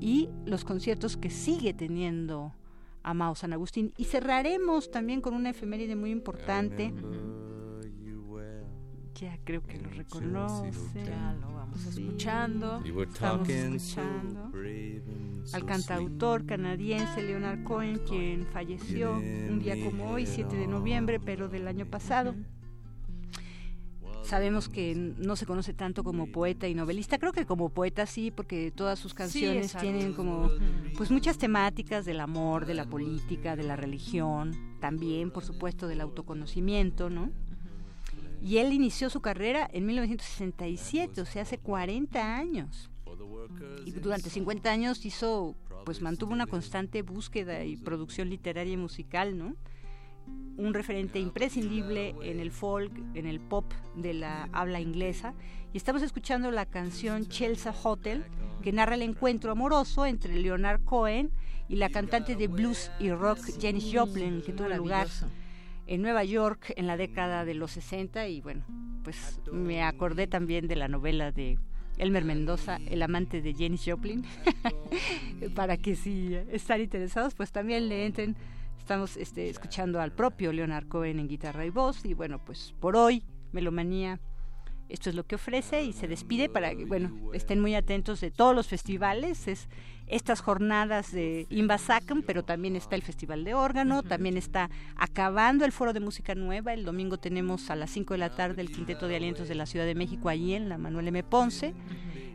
y 0.00 0.28
los 0.44 0.64
conciertos 0.64 1.16
que 1.16 1.30
sigue 1.30 1.72
teniendo 1.72 2.52
Amado 3.02 3.34
San 3.36 3.52
Agustín. 3.52 3.94
Y 3.96 4.04
cerraremos 4.04 4.90
también 4.90 5.20
con 5.20 5.34
una 5.34 5.50
efeméride 5.50 5.96
muy 5.96 6.10
importante. 6.10 6.92
Ya 9.14 9.36
creo 9.44 9.62
que 9.62 9.78
lo 9.78 9.90
reconoce. 9.90 10.70
Ya 10.94 11.36
lo 11.40 11.54
vamos 11.54 11.84
escuchando. 11.86 12.82
Estamos 12.84 13.48
escuchando 13.48 14.52
al 15.52 15.64
cantautor 15.64 16.46
canadiense 16.46 17.22
Leonard 17.22 17.64
Cohen, 17.64 18.00
quien 18.06 18.46
falleció 18.46 19.12
un 19.12 19.60
día 19.60 19.74
como 19.84 20.10
hoy, 20.10 20.26
7 20.26 20.54
de 20.56 20.66
noviembre, 20.66 21.18
pero 21.18 21.48
del 21.48 21.66
año 21.66 21.86
pasado. 21.86 22.34
Sabemos 24.28 24.68
que 24.68 24.94
no 24.94 25.36
se 25.36 25.46
conoce 25.46 25.72
tanto 25.72 26.04
como 26.04 26.30
poeta 26.30 26.68
y 26.68 26.74
novelista, 26.74 27.16
creo 27.16 27.32
que 27.32 27.46
como 27.46 27.70
poeta 27.70 28.04
sí, 28.04 28.30
porque 28.30 28.70
todas 28.70 28.98
sus 28.98 29.14
canciones 29.14 29.74
tienen 29.74 30.12
como 30.12 30.50
pues 30.98 31.10
muchas 31.10 31.38
temáticas 31.38 32.04
del 32.04 32.20
amor, 32.20 32.66
de 32.66 32.74
la 32.74 32.84
política, 32.84 33.56
de 33.56 33.62
la 33.62 33.74
religión, 33.74 34.54
también 34.80 35.30
por 35.30 35.44
supuesto 35.44 35.88
del 35.88 36.02
autoconocimiento, 36.02 37.08
¿no? 37.08 37.30
Y 38.42 38.58
él 38.58 38.74
inició 38.74 39.08
su 39.08 39.22
carrera 39.22 39.66
en 39.72 39.86
1967, 39.86 41.22
o 41.22 41.24
sea, 41.24 41.40
hace 41.40 41.56
40 41.56 42.36
años. 42.36 42.90
Y 43.86 43.92
durante 43.92 44.28
50 44.28 44.70
años 44.70 45.06
hizo, 45.06 45.56
pues 45.86 46.02
mantuvo 46.02 46.34
una 46.34 46.46
constante 46.46 47.00
búsqueda 47.00 47.64
y 47.64 47.78
producción 47.78 48.28
literaria 48.28 48.74
y 48.74 48.76
musical, 48.76 49.38
¿no? 49.38 49.56
Un 50.58 50.74
referente 50.74 51.20
imprescindible 51.20 52.14
en 52.20 52.40
el 52.40 52.50
folk, 52.50 52.92
en 53.14 53.26
el 53.26 53.40
pop 53.40 53.72
de 53.94 54.12
la 54.12 54.48
habla 54.52 54.80
inglesa. 54.80 55.34
Y 55.72 55.76
estamos 55.76 56.02
escuchando 56.02 56.50
la 56.50 56.66
canción 56.66 57.28
Chelsea 57.28 57.72
Hotel, 57.82 58.24
que 58.62 58.72
narra 58.72 58.96
el 58.96 59.02
encuentro 59.02 59.52
amoroso 59.52 60.04
entre 60.04 60.34
Leonard 60.34 60.82
Cohen 60.84 61.30
y 61.68 61.76
la 61.76 61.90
cantante 61.90 62.34
de 62.34 62.48
blues 62.48 62.90
y 62.98 63.10
rock 63.10 63.38
Janis 63.60 63.90
Joplin, 63.92 64.42
que 64.42 64.52
tuvo 64.52 64.68
lugar 64.68 65.06
en 65.86 66.02
Nueva 66.02 66.24
York 66.24 66.72
en 66.76 66.86
la 66.86 66.96
década 66.96 67.44
de 67.44 67.54
los 67.54 67.70
60. 67.72 68.26
Y 68.28 68.40
bueno, 68.40 68.64
pues 69.04 69.40
me 69.52 69.82
acordé 69.82 70.26
también 70.26 70.66
de 70.66 70.76
la 70.76 70.88
novela 70.88 71.30
de 71.30 71.58
Elmer 71.98 72.24
Mendoza, 72.24 72.78
el 72.88 73.02
amante 73.02 73.42
de 73.42 73.54
Janis 73.54 73.84
Joplin, 73.86 74.24
para 75.54 75.76
que 75.76 75.94
si 75.94 76.34
están 76.50 76.80
interesados, 76.80 77.34
pues 77.34 77.52
también 77.52 77.88
le 77.88 78.06
entren 78.06 78.36
Estamos 78.88 79.18
este, 79.18 79.50
escuchando 79.50 80.00
al 80.00 80.12
propio 80.12 80.50
Leonard 80.50 80.88
Cohen 80.88 81.18
en 81.18 81.28
guitarra 81.28 81.66
y 81.66 81.68
voz 81.68 82.06
y 82.06 82.14
bueno, 82.14 82.42
pues 82.42 82.74
por 82.80 82.96
hoy 82.96 83.22
Melomanía 83.52 84.18
esto 84.88 85.10
es 85.10 85.14
lo 85.14 85.26
que 85.26 85.34
ofrece 85.34 85.82
y 85.82 85.92
se 85.92 86.08
despide 86.08 86.48
para 86.48 86.74
que, 86.74 86.86
bueno, 86.86 87.12
estén 87.34 87.60
muy 87.60 87.74
atentos 87.74 88.22
de 88.22 88.30
todos 88.30 88.54
los 88.54 88.66
festivales. 88.66 89.46
Es 89.46 89.68
estas 90.08 90.40
jornadas 90.40 91.12
de 91.12 91.46
Inbasacum, 91.50 92.22
pero 92.22 92.42
también 92.42 92.76
está 92.76 92.96
el 92.96 93.02
Festival 93.02 93.44
de 93.44 93.54
Órgano, 93.54 94.02
también 94.02 94.36
está 94.36 94.70
acabando 94.96 95.64
el 95.64 95.72
Foro 95.72 95.92
de 95.92 96.00
Música 96.00 96.34
Nueva. 96.34 96.72
El 96.72 96.84
domingo 96.84 97.18
tenemos 97.18 97.70
a 97.70 97.76
las 97.76 97.90
5 97.90 98.14
de 98.14 98.18
la 98.18 98.30
tarde 98.30 98.62
el 98.62 98.70
Quinteto 98.70 99.08
de 99.08 99.16
Alientos 99.16 99.48
de 99.48 99.54
la 99.54 99.66
Ciudad 99.66 99.86
de 99.86 99.94
México, 99.94 100.28
allí 100.28 100.54
en 100.54 100.68
la 100.68 100.78
Manuel 100.78 101.08
M. 101.08 101.22
Ponce. 101.22 101.74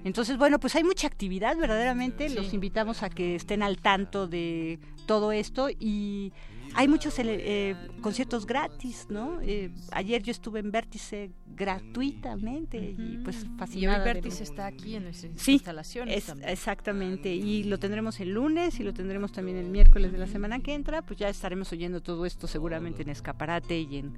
Entonces, 0.03 0.37
bueno, 0.37 0.59
pues 0.59 0.75
hay 0.75 0.83
mucha 0.83 1.07
actividad 1.07 1.55
verdaderamente. 1.57 2.29
Los 2.29 2.53
invitamos 2.53 3.03
a 3.03 3.09
que 3.09 3.35
estén 3.35 3.63
al 3.63 3.77
tanto 3.77 4.27
de 4.27 4.79
todo 5.05 5.31
esto 5.31 5.69
y 5.69 6.33
hay 6.75 6.87
muchos 6.87 7.13
eh, 7.17 7.75
conciertos 8.01 8.45
gratis, 8.45 9.07
¿no? 9.09 9.39
Eh, 9.41 9.71
ayer 9.91 10.21
yo 10.23 10.31
estuve 10.31 10.59
en 10.59 10.71
Vértice 10.71 11.31
gratuitamente 11.55 12.77
y 12.77 13.19
pues 13.23 13.45
fascinada. 13.57 13.97
Y 13.97 13.99
hoy 13.99 14.05
Vértice 14.13 14.43
está 14.43 14.67
aquí 14.67 14.95
en 14.95 15.13
sí, 15.13 15.53
instalaciones 15.53 16.29
Exactamente, 16.45 17.33
y 17.33 17.63
lo 17.63 17.79
tendremos 17.79 18.19
el 18.19 18.33
lunes 18.33 18.79
y 18.79 18.83
lo 18.83 18.93
tendremos 18.93 19.31
también 19.31 19.57
el 19.57 19.69
miércoles 19.69 20.11
de 20.11 20.17
la 20.17 20.27
semana 20.27 20.59
que 20.59 20.73
entra, 20.73 21.01
pues 21.01 21.19
ya 21.19 21.29
estaremos 21.29 21.71
oyendo 21.71 22.01
todo 22.01 22.25
esto 22.25 22.47
seguramente 22.47 23.03
en 23.03 23.09
Escaparate 23.09 23.79
y 23.79 23.97
en 23.97 24.13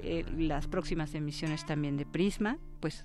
eh, 0.00 0.24
las 0.36 0.68
próximas 0.68 1.14
emisiones 1.14 1.66
también 1.66 1.96
de 1.96 2.06
Prisma, 2.06 2.58
pues 2.80 3.04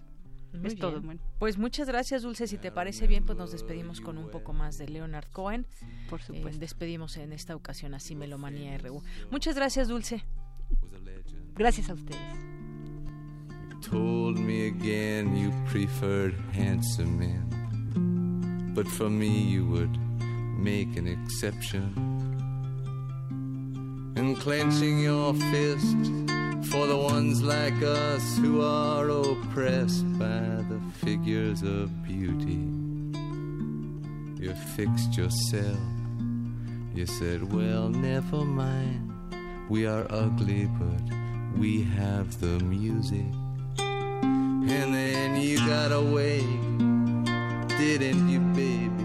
es 0.64 0.76
todo. 0.76 1.02
Bueno. 1.02 1.22
Pues 1.40 1.58
muchas 1.58 1.88
gracias, 1.88 2.24
Dulce. 2.24 2.48
Si 2.48 2.58
te 2.58 2.72
parece 2.72 3.08
bien, 3.08 3.26
pues 3.26 3.38
nos 3.38 3.52
despedimos 3.52 4.02
con 4.02 4.18
un 4.18 4.30
poco 4.30 4.54
más 4.54 4.78
de 4.78 4.88
Leonard 4.88 5.28
Cohen. 5.32 5.66
Por 6.10 6.22
supuesto. 6.22 6.60
despedimos 6.60 7.18
en 7.18 7.34
esta 7.34 7.56
ocasión 7.56 7.94
así 7.94 8.16
Melomanía 8.16 8.78
RU. 8.78 9.04
Muchas 9.32 9.56
gracias, 9.56 9.88
Dulce. 9.88 10.24
Gracias 11.56 11.90
a 11.90 11.94
ustedes. 11.94 12.54
told 13.84 14.40
me 14.40 14.68
again 14.68 15.36
you 15.36 15.52
preferred 15.66 16.34
handsome 16.54 17.20
men, 17.20 18.74
but 18.74 18.88
for 18.88 19.10
me 19.10 19.28
you 19.28 19.68
would 19.68 19.98
make 20.58 20.96
an 20.96 21.08
exception. 21.08 22.13
And 24.16 24.40
clenching 24.40 25.00
your 25.00 25.34
fist 25.34 25.96
for 26.70 26.88
the 26.88 26.98
ones 26.98 27.42
like 27.42 27.82
us 27.82 28.38
who 28.38 28.62
are 28.62 29.10
oppressed 29.10 30.06
by 30.18 30.64
the 30.70 30.82
figures 31.04 31.62
of 31.62 32.04
beauty. 32.04 32.62
You 34.42 34.54
fixed 34.76 35.18
yourself. 35.18 35.80
You 36.96 37.06
said, 37.06 37.52
Well, 37.52 37.90
never 37.90 38.46
mind. 38.46 39.12
We 39.70 39.86
are 39.88 40.06
ugly, 40.10 40.68
but 40.80 41.02
we 41.58 41.84
have 41.84 42.40
the 42.40 42.60
music. 42.64 43.26
And 43.80 44.94
then 44.94 45.42
you 45.42 45.58
got 45.68 45.92
away, 45.92 46.42
didn't 47.78 48.30
you, 48.30 48.40
baby? 48.54 49.04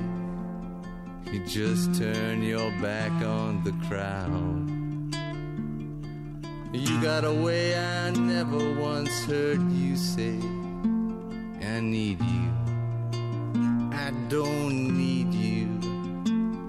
You 1.33 1.45
just 1.47 1.95
turned 1.95 2.45
your 2.45 2.71
back 2.81 3.13
on 3.23 3.63
the 3.65 3.73
crowd. 3.87 4.78
You 6.71 7.01
got 7.01 7.25
a 7.25 7.33
way 7.33 7.75
I 7.79 8.11
never 8.11 8.75
once 8.75 9.25
heard 9.25 9.73
you 9.73 9.97
say, 9.97 10.39
I 11.67 11.81
need 11.81 12.21
you. 12.21 12.53
I 13.91 14.13
don't 14.29 14.97
need 14.97 15.33
you. 15.33 15.67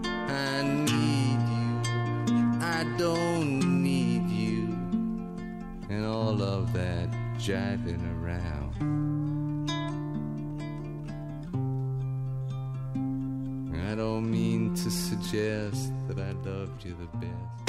I 0.05 0.61
need 0.61 1.39
you. 1.51 2.59
I 2.61 2.85
don't 2.97 3.83
need 3.83 4.29
you. 4.29 4.69
And 5.89 6.05
all 6.05 6.41
of 6.41 6.71
that 6.71 7.09
jiving 7.37 8.01
around. 8.23 8.75
I 13.91 13.95
don't 13.95 14.31
mean 14.31 14.73
to 14.75 14.89
suggest 14.89 15.91
that 16.07 16.19
I 16.19 16.31
loved 16.49 16.85
you 16.85 16.95
the 16.95 17.17
best. 17.17 17.68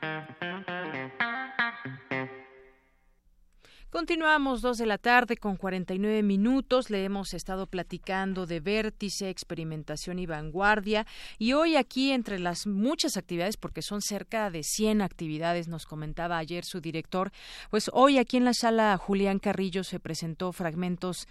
Continuamos 3.91 4.61
dos 4.61 4.77
de 4.77 4.85
la 4.85 4.97
tarde 4.97 5.35
con 5.35 5.57
49 5.57 6.23
minutos. 6.23 6.89
Le 6.89 7.03
hemos 7.03 7.33
estado 7.33 7.67
platicando 7.67 8.45
de 8.45 8.61
vértice, 8.61 9.29
experimentación 9.29 10.17
y 10.17 10.25
vanguardia. 10.25 11.05
Y 11.37 11.51
hoy 11.51 11.75
aquí, 11.75 12.13
entre 12.13 12.39
las 12.39 12.67
muchas 12.67 13.17
actividades, 13.17 13.57
porque 13.57 13.81
son 13.81 14.01
cerca 14.01 14.49
de 14.49 14.63
100 14.63 15.01
actividades, 15.01 15.67
nos 15.67 15.85
comentaba 15.85 16.37
ayer 16.37 16.63
su 16.63 16.79
director, 16.79 17.33
pues 17.69 17.91
hoy 17.91 18.17
aquí 18.17 18.37
en 18.37 18.45
la 18.45 18.53
sala 18.53 18.95
Julián 18.95 19.39
Carrillo 19.39 19.83
se 19.83 19.99
presentó 19.99 20.53
Fragmentos.mx, 20.53 21.25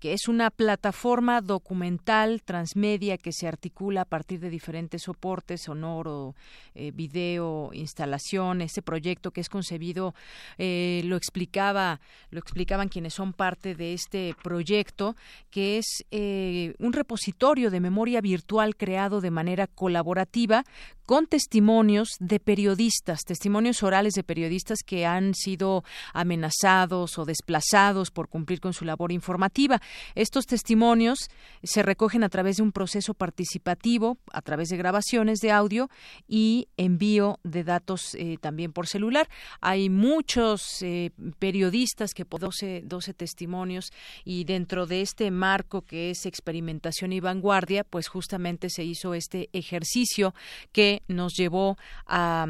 que 0.00 0.14
es 0.14 0.26
una 0.26 0.50
plataforma 0.50 1.42
documental 1.42 2.42
transmedia 2.42 3.18
que 3.18 3.30
se 3.30 3.46
articula 3.46 4.00
a 4.00 4.04
partir 4.04 4.40
de 4.40 4.50
diferentes 4.50 5.02
soportes, 5.02 5.62
sonoro, 5.62 6.34
eh, 6.74 6.90
video, 6.92 7.70
instalación. 7.72 8.62
Este 8.62 8.82
proyecto 8.82 9.30
que 9.30 9.42
es 9.42 9.48
concebido. 9.48 10.12
Eh, 10.58 11.02
lo 11.04 11.16
explicaba, 11.16 12.00
lo 12.30 12.38
explicaban 12.38 12.88
quienes 12.88 13.14
son 13.14 13.32
parte 13.32 13.74
de 13.74 13.92
este 13.94 14.34
proyecto, 14.42 15.16
que 15.50 15.78
es 15.78 16.04
eh, 16.10 16.74
un 16.78 16.92
repositorio 16.92 17.70
de 17.70 17.80
memoria 17.80 18.20
virtual 18.20 18.76
creado 18.76 19.20
de 19.20 19.30
manera 19.30 19.66
colaborativa 19.66 20.64
con 21.06 21.26
testimonios 21.26 22.16
de 22.18 22.40
periodistas, 22.40 23.20
testimonios 23.24 23.82
orales 23.82 24.14
de 24.14 24.24
periodistas 24.24 24.78
que 24.84 25.04
han 25.04 25.34
sido 25.34 25.84
amenazados 26.14 27.18
o 27.18 27.24
desplazados 27.24 28.10
por 28.10 28.28
cumplir 28.28 28.60
con 28.60 28.72
su 28.72 28.84
labor 28.84 29.12
informativa. 29.12 29.80
Estos 30.14 30.46
testimonios 30.46 31.28
se 31.62 31.82
recogen 31.82 32.24
a 32.24 32.28
través 32.30 32.56
de 32.56 32.62
un 32.62 32.72
proceso 32.72 33.12
participativo, 33.12 34.16
a 34.32 34.40
través 34.40 34.68
de 34.70 34.78
grabaciones 34.78 35.40
de 35.40 35.52
audio 35.52 35.90
y 36.26 36.68
envío 36.76 37.38
de 37.42 37.64
datos 37.64 38.14
eh, 38.14 38.38
también 38.40 38.72
por 38.72 38.86
celular. 38.86 39.28
Hay 39.60 39.90
muchos 39.90 40.82
eh, 40.82 40.93
periodistas 41.38 42.14
que 42.14 42.24
12, 42.24 42.82
12 42.84 43.14
testimonios 43.14 43.92
y 44.24 44.44
dentro 44.44 44.86
de 44.86 45.00
este 45.00 45.30
marco 45.30 45.82
que 45.82 46.10
es 46.10 46.26
experimentación 46.26 47.12
y 47.12 47.20
vanguardia, 47.20 47.84
pues 47.84 48.08
justamente 48.08 48.70
se 48.70 48.84
hizo 48.84 49.14
este 49.14 49.48
ejercicio 49.52 50.34
que 50.72 51.02
nos 51.08 51.34
llevó 51.34 51.76
a 52.06 52.46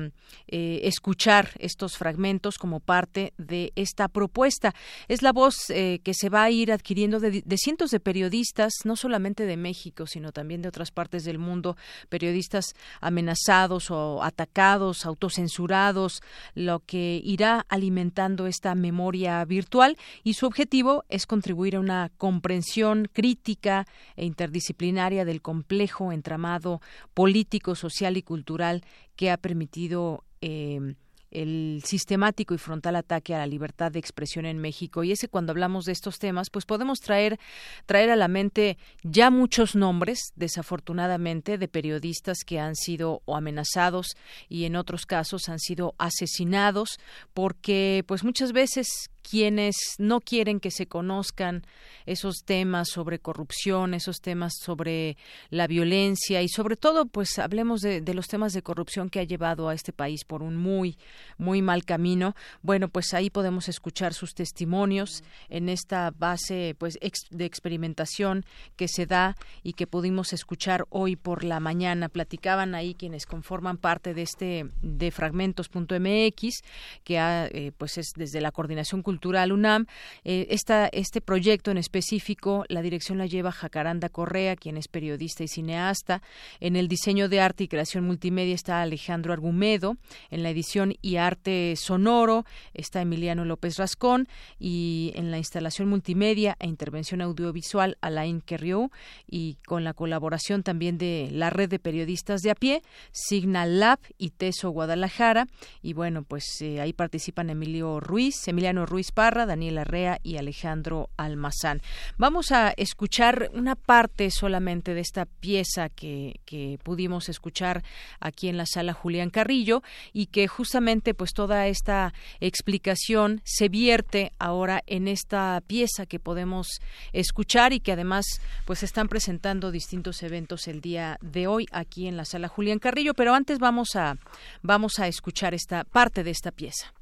eh, 0.48 0.80
escuchar 0.84 1.50
estos 1.58 1.96
fragmentos 1.96 2.58
como 2.58 2.80
parte 2.80 3.32
de 3.38 3.72
esta 3.76 4.08
propuesta. 4.08 4.74
Es 5.08 5.22
la 5.22 5.32
voz 5.32 5.70
eh, 5.70 6.00
que 6.02 6.14
se 6.14 6.28
va 6.28 6.44
a 6.44 6.50
ir 6.50 6.72
adquiriendo 6.72 7.20
de, 7.20 7.42
de, 7.44 7.56
cientos 7.56 7.90
de 7.90 8.00
periodistas, 8.00 8.72
no 8.84 8.96
solamente 8.96 9.46
de 9.46 9.56
México, 9.56 10.06
sino 10.06 10.32
también 10.32 10.62
de 10.62 10.68
otras 10.68 10.90
partes 10.90 11.24
del 11.24 11.38
mundo, 11.38 11.76
periodistas 12.08 12.74
amenazados 13.00 13.90
o 13.90 14.22
atacados, 14.22 15.06
autocensurados, 15.06 16.22
lo 16.54 16.80
que 16.80 17.20
irá 17.24 17.64
alimentando 17.68 18.33
esta 18.46 18.74
memoria 18.74 19.44
virtual 19.44 19.96
y 20.22 20.34
su 20.34 20.46
objetivo 20.46 21.04
es 21.08 21.26
contribuir 21.26 21.76
a 21.76 21.80
una 21.80 22.10
comprensión 22.18 23.08
crítica 23.12 23.86
e 24.16 24.24
interdisciplinaria 24.24 25.24
del 25.24 25.42
complejo 25.42 26.12
entramado 26.12 26.80
político, 27.14 27.74
social 27.74 28.16
y 28.16 28.22
cultural 28.22 28.84
que 29.16 29.30
ha 29.30 29.36
permitido 29.36 30.24
eh, 30.40 30.94
el 31.34 31.82
sistemático 31.84 32.54
y 32.54 32.58
frontal 32.58 32.96
ataque 32.96 33.34
a 33.34 33.38
la 33.38 33.46
libertad 33.46 33.92
de 33.92 33.98
expresión 33.98 34.46
en 34.46 34.58
México 34.58 35.04
y 35.04 35.12
ese 35.12 35.28
cuando 35.28 35.52
hablamos 35.52 35.84
de 35.84 35.92
estos 35.92 36.18
temas 36.18 36.48
pues 36.50 36.64
podemos 36.64 37.00
traer 37.00 37.38
traer 37.86 38.10
a 38.10 38.16
la 38.16 38.28
mente 38.28 38.78
ya 39.02 39.30
muchos 39.30 39.76
nombres 39.76 40.32
desafortunadamente 40.36 41.58
de 41.58 41.68
periodistas 41.68 42.38
que 42.46 42.58
han 42.58 42.76
sido 42.76 43.22
o 43.24 43.36
amenazados 43.36 44.16
y 44.48 44.64
en 44.64 44.76
otros 44.76 45.06
casos 45.06 45.48
han 45.48 45.58
sido 45.58 45.94
asesinados 45.98 46.98
porque 47.34 48.04
pues 48.06 48.24
muchas 48.24 48.52
veces 48.52 49.10
quienes 49.28 49.76
no 49.98 50.20
quieren 50.20 50.60
que 50.60 50.70
se 50.70 50.86
conozcan 50.86 51.64
esos 52.04 52.44
temas 52.44 52.88
sobre 52.90 53.18
corrupción, 53.18 53.94
esos 53.94 54.20
temas 54.20 54.52
sobre 54.60 55.16
la 55.48 55.66
violencia 55.66 56.42
y 56.42 56.48
sobre 56.48 56.76
todo, 56.76 57.06
pues 57.06 57.38
hablemos 57.38 57.80
de, 57.80 58.02
los 58.14 58.28
temas 58.28 58.52
de 58.52 58.62
corrupción 58.62 59.08
que 59.08 59.20
ha 59.20 59.24
llevado 59.24 59.68
a 59.68 59.74
este 59.74 59.92
país 59.92 60.24
por 60.24 60.42
un 60.42 60.56
muy, 60.56 60.98
muy 61.38 61.62
mal 61.62 61.84
camino. 61.84 62.36
Bueno, 62.62 62.88
pues 62.88 63.14
ahí 63.14 63.30
podemos 63.30 63.68
escuchar 63.68 64.12
sus 64.12 64.34
testimonios 64.34 65.24
en 65.48 65.70
esta 65.70 66.10
base, 66.10 66.76
pues, 66.78 66.98
ex, 67.00 67.20
de 67.30 67.46
experimentación 67.46 68.44
que 68.76 68.88
se 68.88 69.06
da 69.06 69.36
y 69.62 69.72
que 69.72 69.86
pudimos 69.86 70.34
escuchar 70.34 70.84
hoy 70.90 71.16
por 71.16 71.44
la 71.44 71.60
mañana. 71.60 72.10
Platicaban 72.10 72.74
ahí 72.74 72.94
quienes 72.94 73.24
conforman 73.24 73.78
parte 73.78 74.12
de 74.12 74.22
este 74.22 74.66
de 74.82 75.10
fragmentos.mx, 75.10 76.62
que 77.04 77.18
ha, 77.18 77.46
eh, 77.46 77.72
pues 77.76 77.96
es 77.96 78.12
desde 78.14 78.42
la 78.42 78.52
coordinación 78.52 79.00
cultural 79.00 79.13
Cultural 79.14 79.52
UNAM. 79.52 79.86
Eh, 80.24 80.48
este 80.50 81.20
proyecto 81.20 81.70
en 81.70 81.78
específico, 81.78 82.64
la 82.68 82.82
dirección 82.82 83.16
la 83.16 83.26
lleva 83.26 83.52
Jacaranda 83.52 84.08
Correa, 84.08 84.56
quien 84.56 84.76
es 84.76 84.88
periodista 84.88 85.44
y 85.44 85.48
cineasta. 85.48 86.20
En 86.58 86.74
el 86.74 86.88
diseño 86.88 87.28
de 87.28 87.40
arte 87.40 87.62
y 87.62 87.68
creación 87.68 88.04
multimedia 88.04 88.56
está 88.56 88.82
Alejandro 88.82 89.32
Argumedo. 89.32 89.96
En 90.30 90.42
la 90.42 90.50
edición 90.50 90.94
y 91.00 91.16
arte 91.16 91.74
sonoro 91.76 92.44
está 92.72 93.02
Emiliano 93.02 93.44
López 93.44 93.76
Rascón. 93.76 94.26
Y 94.58 95.12
en 95.14 95.30
la 95.30 95.38
instalación 95.38 95.88
multimedia 95.88 96.56
e 96.58 96.66
intervención 96.66 97.20
audiovisual, 97.20 97.96
Alain 98.00 98.40
Querriou. 98.40 98.90
Y 99.30 99.58
con 99.64 99.84
la 99.84 99.94
colaboración 99.94 100.64
también 100.64 100.98
de 100.98 101.28
la 101.30 101.50
red 101.50 101.68
de 101.68 101.78
periodistas 101.78 102.42
de 102.42 102.50
a 102.50 102.56
pie, 102.56 102.82
Signal 103.12 103.78
Lab 103.78 104.00
y 104.18 104.30
Teso 104.30 104.70
Guadalajara. 104.70 105.46
Y 105.82 105.92
bueno, 105.92 106.24
pues 106.24 106.44
eh, 106.62 106.80
ahí 106.80 106.92
participan 106.92 107.48
Emilio 107.50 108.00
Ruiz, 108.00 108.48
Emiliano 108.48 108.86
Ruiz 108.86 109.03
Daniel 109.12 109.78
Arrea 109.78 110.18
y 110.22 110.36
Alejandro 110.36 111.10
Almazán. 111.16 111.82
Vamos 112.16 112.52
a 112.52 112.72
escuchar 112.76 113.50
una 113.54 113.74
parte 113.74 114.30
solamente 114.30 114.94
de 114.94 115.00
esta 115.00 115.26
pieza 115.26 115.88
que, 115.88 116.40
que 116.44 116.78
pudimos 116.82 117.28
escuchar 117.28 117.82
aquí 118.20 118.48
en 118.48 118.56
la 118.56 118.66
sala 118.66 118.92
Julián 118.92 119.30
Carrillo 119.30 119.82
y 120.12 120.26
que 120.26 120.48
justamente 120.48 121.14
pues 121.14 121.32
toda 121.32 121.66
esta 121.66 122.12
explicación 122.40 123.40
se 123.44 123.68
vierte 123.68 124.32
ahora 124.38 124.82
en 124.86 125.08
esta 125.08 125.62
pieza 125.66 126.06
que 126.06 126.18
podemos 126.18 126.80
escuchar 127.12 127.72
y 127.72 127.80
que 127.80 127.92
además 127.92 128.24
pues 128.64 128.82
están 128.82 129.08
presentando 129.08 129.70
distintos 129.70 130.22
eventos 130.22 130.68
el 130.68 130.80
día 130.80 131.18
de 131.20 131.46
hoy 131.46 131.66
aquí 131.72 132.06
en 132.06 132.16
la 132.16 132.24
sala 132.24 132.48
Julián 132.48 132.78
Carrillo, 132.78 133.14
pero 133.14 133.34
antes 133.34 133.58
vamos 133.58 133.96
a 133.96 134.16
vamos 134.62 134.98
a 134.98 135.08
escuchar 135.08 135.54
esta 135.54 135.84
parte 135.84 136.24
de 136.24 136.30
esta 136.30 136.50
pieza. 136.50 136.92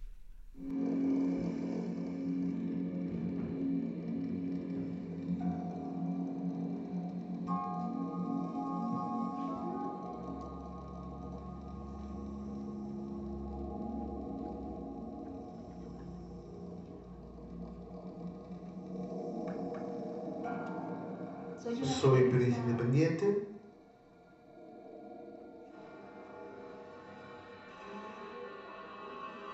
Soy 22.02 22.22
periodista 22.22 22.58
independiente, 22.58 23.46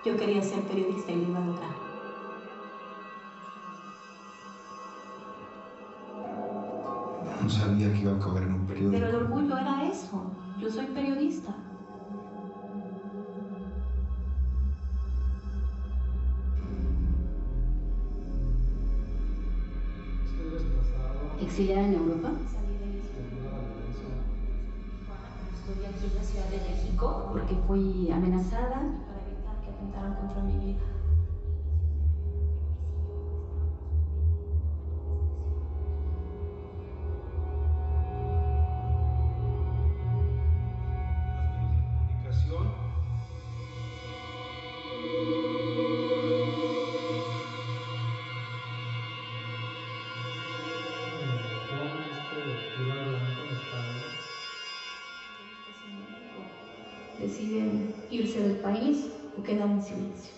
Yo 0.02 0.16
quería 0.16 0.42
ser 0.42 0.62
periodista 0.62 1.12
y 1.12 1.16
lo 1.16 1.28
iba 1.28 1.42
a 1.42 1.46
lograr. 1.46 1.70
No 7.42 7.50
sabía 7.50 7.92
que 7.92 7.98
iba 7.98 8.12
a 8.12 8.16
acabar 8.16 8.44
en 8.44 8.54
un 8.54 8.66
periódico. 8.66 8.92
Pero 8.92 9.08
el 9.08 9.26
orgullo 9.26 9.58
era 9.58 9.86
eso. 9.86 10.32
Yo 10.58 10.70
soy 10.70 10.86
periodista. 10.86 11.67
¿Exiliada 21.58 21.86
en 21.88 21.94
Europa? 21.94 22.46
Estoy 25.50 25.84
aquí 25.84 26.06
en 26.06 26.14
la 26.14 26.22
Ciudad 26.22 26.48
de 26.50 26.60
México 26.60 27.26
porque 27.32 27.56
fui 27.56 28.10
amenazada 28.12 29.04
atentaron 29.70 30.14
contra 30.14 30.42
mi 30.42 30.56
vida. 30.56 30.97
Quedan 59.88 60.04
en 60.04 60.12
silencio. 60.12 60.37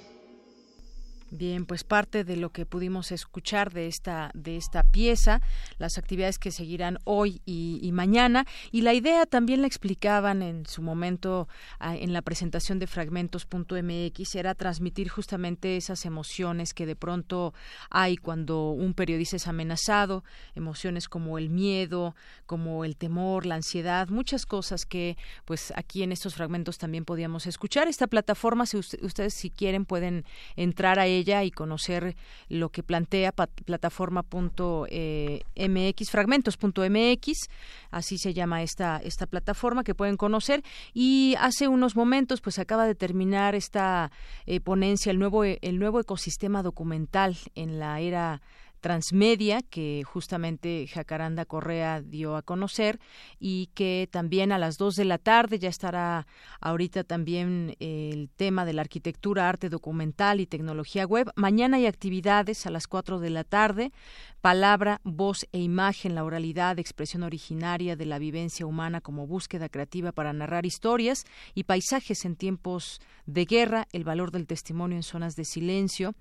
Bien, 1.41 1.65
pues 1.65 1.85
parte 1.85 2.23
de 2.23 2.37
lo 2.37 2.51
que 2.51 2.67
pudimos 2.67 3.13
escuchar 3.13 3.73
de 3.73 3.87
esta 3.87 4.31
de 4.35 4.59
esta 4.59 4.83
pieza, 4.83 5.41
las 5.79 5.97
actividades 5.97 6.39
que 6.39 6.51
seguirán 6.51 6.99
hoy 7.05 7.41
y, 7.47 7.91
mañana 7.95 8.45
y 8.71 8.83
la 8.83 8.93
idea 8.93 9.25
también 9.25 9.63
la 9.63 9.67
explicaban 9.67 10.43
en 10.43 10.67
su 10.67 10.83
momento 10.83 11.49
en 11.81 12.13
la 12.13 12.21
presentación 12.21 12.79
de 12.79 12.87
fragmentos.mx 12.87 14.35
era 14.35 14.55
transmitir 14.55 15.09
justamente 15.09 15.79
esas 15.79 16.05
emociones 16.05 16.75
que 16.75 16.85
de 16.85 16.95
pronto 16.95 17.55
hay 17.89 18.19
cuando 18.19 18.73
un 18.73 18.93
periodista 18.93 19.37
es 19.37 19.49
amenazado, 19.49 20.25
emociones 20.55 21.09
como 21.09 21.39
el 21.39 21.49
miedo, 21.49 22.15
como 22.45 22.85
el 22.85 22.99
temor, 22.99 23.47
la 23.47 23.55
ansiedad, 23.55 24.09
muchas 24.11 24.45
cosas 24.45 24.85
que 24.85 25.17
pues 25.47 25.73
aquí 25.75 26.03
en 26.03 26.13
estos 26.13 26.35
fragmentos 26.35 26.77
también 26.77 27.07
podíamos 27.07 27.47
escuchar. 27.47 27.89
Esta 27.89 28.09
plataforma, 28.09 28.67
si 28.67 28.77
ustedes 28.77 29.33
si 29.33 29.49
quieren 29.49 29.87
pueden 29.87 30.27
entrar 30.55 30.99
a 30.99 31.07
ella 31.07 31.30
y 31.45 31.51
conocer 31.51 32.17
lo 32.49 32.71
que 32.71 32.83
plantea 32.83 33.33
plataforma.mx, 33.33 34.89
eh, 34.91 36.05
fragmentos.mx, 36.11 37.49
así 37.91 38.19
se 38.19 38.35
llama 38.35 38.63
esta, 38.63 38.99
esta 38.99 39.27
plataforma 39.27 39.85
que 39.85 39.95
pueden 39.95 40.17
conocer. 40.17 40.63
Y 40.93 41.35
hace 41.39 41.69
unos 41.69 41.97
momentos, 41.97 42.41
pues 42.41 42.59
acaba 42.59 42.87
de 42.87 42.95
terminar 42.95 43.55
esta 43.55 44.11
eh, 44.47 44.61
ponencia, 44.61 45.11
el 45.11 45.19
nuevo, 45.19 45.45
el 45.45 45.79
nuevo 45.79 46.01
ecosistema 46.01 46.63
documental 46.63 47.37
en 47.55 47.79
la 47.79 48.01
era 48.01 48.43
transmedia 48.81 49.63
que 49.63 50.03
justamente 50.05 50.87
Jacaranda 50.89 51.45
Correa 51.45 52.01
dio 52.01 52.37
a 52.37 52.43
conocer 52.43 52.99
y 53.39 53.69
que 53.75 54.09
también 54.11 54.53
a 54.53 54.59
las 54.59 54.79
dos 54.79 54.97
de 54.97 55.05
la 55.05 55.19
tarde 55.19 55.59
ya 55.59 55.69
estará 55.69 56.27
ahorita 56.61 57.05
también 57.05 57.77
el 57.79 58.31
tema 58.31 58.65
de 58.65 58.73
la 58.73 58.83
arquitectura, 58.83 59.49
arte 59.49 59.69
documental 59.69 60.41
y 60.41 60.47
tecnología 60.47 61.05
web. 61.05 61.31
Mañana 61.37 61.77
hay 61.77 61.87
actividades 61.87 62.67
a 62.67 62.71
las 62.71 62.87
cuatro 62.87 63.21
de 63.21 63.31
la 63.31 63.45
tarde, 63.45 63.93
palabra, 64.41 65.01
voz 65.05 65.47
e 65.53 65.61
imagen, 65.61 66.15
la 66.15 66.25
oralidad, 66.25 66.79
expresión 66.79 67.23
originaria 67.23 67.97
de 67.97 68.07
la 68.07 68.19
vivencia 68.19 68.67
humana 68.67 69.01
como 69.01 69.27
búsqueda 69.27 69.69
creativa 69.69 70.13
para 70.13 70.33
narrar 70.33 70.67
historias 70.67 71.25
y 71.55 71.65
paisajes 71.65 72.25
en 72.25 72.37
tiempos 72.37 73.01
de 73.27 73.45
guerra, 73.45 73.87
el 73.93 74.05
valor 74.05 74.31
del 74.31 74.47
testimonio 74.47 74.97
en 74.97 75.03
zonas 75.03 75.37
de 75.37 75.45
silencio. 75.45 76.15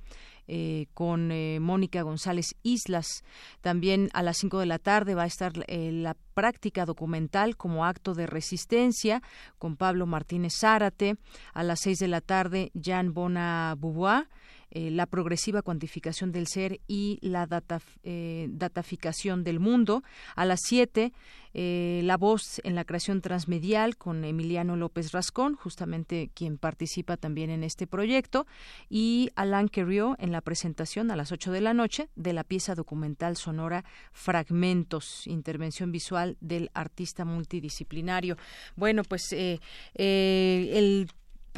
Eh, 0.51 0.87
con 0.95 1.31
eh, 1.31 1.59
Mónica 1.61 2.01
González 2.01 2.55
Islas. 2.63 3.23
También 3.61 4.09
a 4.13 4.23
las 4.23 4.37
5 4.37 4.57
de 4.57 4.65
la 4.65 4.79
tarde 4.79 5.13
va 5.13 5.21
a 5.21 5.27
estar 5.27 5.53
eh, 5.67 5.91
la 5.91 6.15
práctica 6.33 6.87
documental 6.87 7.55
como 7.55 7.85
acto 7.85 8.15
de 8.15 8.25
resistencia 8.25 9.21
con 9.59 9.77
Pablo 9.77 10.07
Martínez 10.07 10.53
Zárate. 10.59 11.17
A 11.53 11.61
las 11.61 11.81
6 11.81 11.99
de 11.99 12.07
la 12.07 12.21
tarde, 12.21 12.71
Jean 12.73 13.13
Bona 13.13 13.75
Beauvoir 13.77 14.27
eh, 14.71 14.91
la 14.91 15.07
progresiva 15.07 15.63
cuantificación 15.63 16.31
del 16.31 16.45
ser 16.47 16.79
y 16.87 17.17
la 17.21 17.47
data, 17.47 17.81
eh, 18.03 18.47
dataficación 18.51 19.43
del 19.43 19.59
mundo. 19.59 20.03
A 20.35 20.45
las 20.45 20.61
7, 20.61 21.11
eh, 21.55 22.01
la 22.03 22.17
voz 22.17 22.61
en 22.63 22.75
la 22.75 22.85
creación 22.85 23.21
transmedial 23.21 23.97
con 23.97 24.23
Emiliano 24.23 24.75
López 24.75 25.11
Rascón, 25.11 25.55
justamente 25.55 26.29
quien 26.35 26.59
participa 26.59 27.17
también 27.17 27.49
en 27.49 27.63
este 27.63 27.87
proyecto, 27.87 28.45
y 28.89 29.31
Alain 29.35 29.69
Queriot 29.69 30.15
en 30.21 30.31
la 30.31 30.41
presentación 30.41 31.09
a 31.09 31.15
las 31.15 31.31
8 31.31 31.51
de 31.51 31.61
la 31.61 31.73
noche 31.73 32.09
de 32.15 32.33
la 32.33 32.43
pieza 32.43 32.75
documental 32.75 33.37
sonora 33.37 33.83
Fragmentos, 34.11 35.25
intervención 35.25 35.91
visual 35.91 36.37
del 36.41 36.69
artista 36.75 37.25
multidisciplinario. 37.25 38.37
Bueno, 38.75 39.01
pues 39.03 39.33
el 39.33 41.09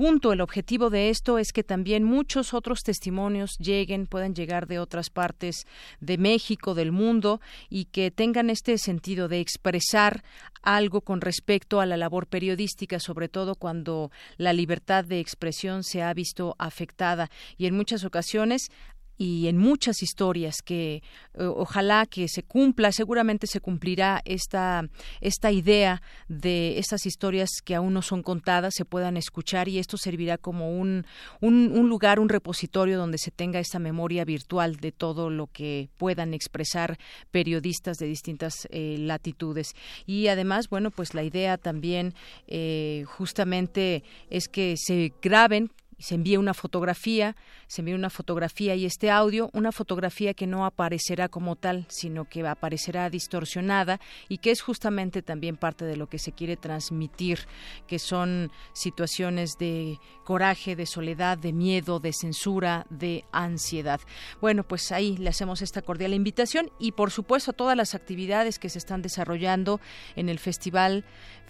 punto, 0.02 0.34
el 0.34 0.42
objetivo 0.42 0.90
de 0.90 1.12
esto 1.12 1.38
es 1.38 1.54
que 1.54 1.64
también 1.64 2.04
muchos 2.04 2.56
otros 2.56 2.82
testimonios 2.82 3.52
lleguen, 3.60 4.08
puedan 4.08 4.34
llegar 4.34 4.66
de 4.66 4.80
otras 4.80 5.12
partes 5.12 5.68
de 6.00 6.18
México, 6.18 6.74
del 6.74 6.92
mundo, 6.92 7.40
y 7.70 7.86
que 7.86 8.10
tengan 8.10 8.50
este 8.50 8.80
sentido 8.80 9.28
de 9.28 9.40
expresar 9.42 10.24
algo 10.64 11.02
con 11.02 11.22
respecto 11.22 11.82
a 11.82 11.86
la 11.86 11.98
labor 11.98 12.26
periodística, 12.26 13.00
sobre 13.00 13.30
todo 13.30 13.54
cuando 13.54 14.10
la 14.38 14.54
libertad 14.54 15.06
de 15.06 15.20
expresión 15.20 15.84
se 15.84 16.02
ha 16.02 16.12
visto 16.16 16.56
afectada. 16.58 17.30
Y 17.60 17.68
en 17.68 17.78
muchas 17.78 18.04
ocasiones 18.04 18.72
y 19.22 19.48
en 19.48 19.58
muchas 19.60 20.02
historias 20.02 20.64
que 20.66 21.04
eh, 21.36 21.44
ojalá 21.44 22.08
que 22.08 22.28
se 22.28 22.42
cumpla, 22.42 22.92
seguramente 22.92 23.46
se 23.46 23.60
cumplirá 23.60 24.20
esta, 24.26 24.90
esta 25.20 25.52
idea 25.52 26.02
de 26.28 26.80
estas 26.80 27.06
historias 27.06 27.50
que 27.64 27.76
aún 27.76 27.94
no 27.94 28.02
son 28.02 28.24
contadas, 28.24 28.74
se 28.76 28.84
puedan 28.84 29.18
escuchar 29.18 29.68
y 29.68 29.78
esto 29.78 29.96
servirá 29.98 30.40
como 30.40 30.76
un, 30.76 31.06
un, 31.40 31.88
lugar, 31.88 32.20
un 32.20 32.30
repositorio 32.30 32.98
donde 32.98 33.20
se 33.20 33.30
tenga 33.30 33.60
esta 33.60 33.78
memoria 33.78 34.26
virtual 34.26 34.78
de 34.78 34.92
todo 34.92 35.30
lo 35.30 35.46
que 35.46 35.90
puedan 35.98 36.34
expresar 36.34 36.98
periodistas 37.30 37.98
de 37.98 38.08
distintas 38.08 38.68
eh, 38.72 38.96
latitudes. 38.98 39.76
Y 40.08 40.30
además, 40.30 40.68
bueno, 40.68 40.90
pues 40.90 41.14
la 41.14 41.22
idea 41.22 41.60
también 41.60 42.16
eh, 42.48 43.04
justamente 43.06 44.04
es 44.32 44.48
que 44.48 44.78
se 44.78 45.14
graben 45.22 45.70
se 46.02 46.16
envía 46.16 46.40
una 46.40 46.54
fotografía, 46.54 47.36
se 47.68 47.82
envía 47.82 47.96
una 47.96 48.10
fotografía 48.10 48.76
y 48.76 48.86
este 48.86 49.12
audio, 49.12 49.50
una 49.54 49.72
fotografía 49.72 50.34
que 50.34 50.48
no 50.48 50.66
aparecerá 50.66 51.30
como 51.30 51.56
tal, 51.56 51.86
sino 51.90 52.26
que 52.26 52.46
aparecerá 52.46 53.10
distorsionada 53.10 54.00
y 54.28 54.40
que 54.40 54.52
es 54.52 54.62
justamente 54.62 55.22
también 55.22 55.58
parte 55.58 55.86
de 55.86 55.96
lo 55.96 56.08
que 56.08 56.20
se 56.20 56.32
quiere 56.32 56.58
transmitir, 56.58 57.40
que 57.88 58.00
son 58.00 58.52
situaciones 58.74 59.58
de 59.60 60.00
coraje, 60.24 60.76
de 60.76 60.86
soledad, 60.86 61.38
de 61.38 61.54
miedo, 61.54 62.00
de 62.00 62.14
censura, 62.14 62.86
de 62.90 63.26
ansiedad. 63.32 64.02
Bueno, 64.40 64.64
pues 64.64 64.92
ahí 64.92 65.18
le 65.18 65.30
hacemos 65.30 65.62
esta 65.62 65.82
cordial 65.82 66.14
invitación 66.14 66.72
y 66.80 66.94
por 66.94 67.12
supuesto 67.12 67.54
todas 67.54 67.78
las 67.78 67.96
actividades 67.96 68.60
que 68.60 68.70
se 68.70 68.80
están 68.80 69.02
desarrollando 69.02 69.80
en 70.16 70.30
el 70.30 70.40
Festival 70.40 71.06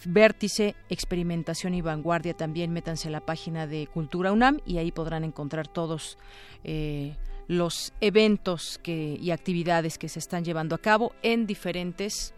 Vértice, 0.06 0.76
Experimentación 0.90 1.74
y 1.74 1.82
Vanguardia. 1.82 2.34
También 2.34 2.74
métanse 2.74 3.08
a 3.08 3.12
la 3.12 3.22
página 3.22 3.68
de 3.68 3.88
Cultura 3.88 4.32
UNAM 4.42 4.60
y 4.66 4.78
ahí 4.80 4.92
podrán 4.92 5.24
encontrar 5.24 5.68
todos 5.68 6.18
eh, 6.64 7.16
los 7.48 7.94
eventos 8.02 8.80
que, 8.82 9.18
y 9.22 9.32
actividades 9.32 9.98
que 9.98 10.10
se 10.10 10.20
están 10.20 10.44
llevando 10.44 10.74
a 10.74 10.80
cabo 10.80 11.14
en 11.22 11.46
diferentes, 11.46 12.34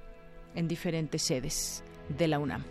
en 0.56 0.68
diferentes 0.68 1.22
sedes 1.22 1.84
de 2.10 2.28
la 2.28 2.40
UNAM. 2.40 2.64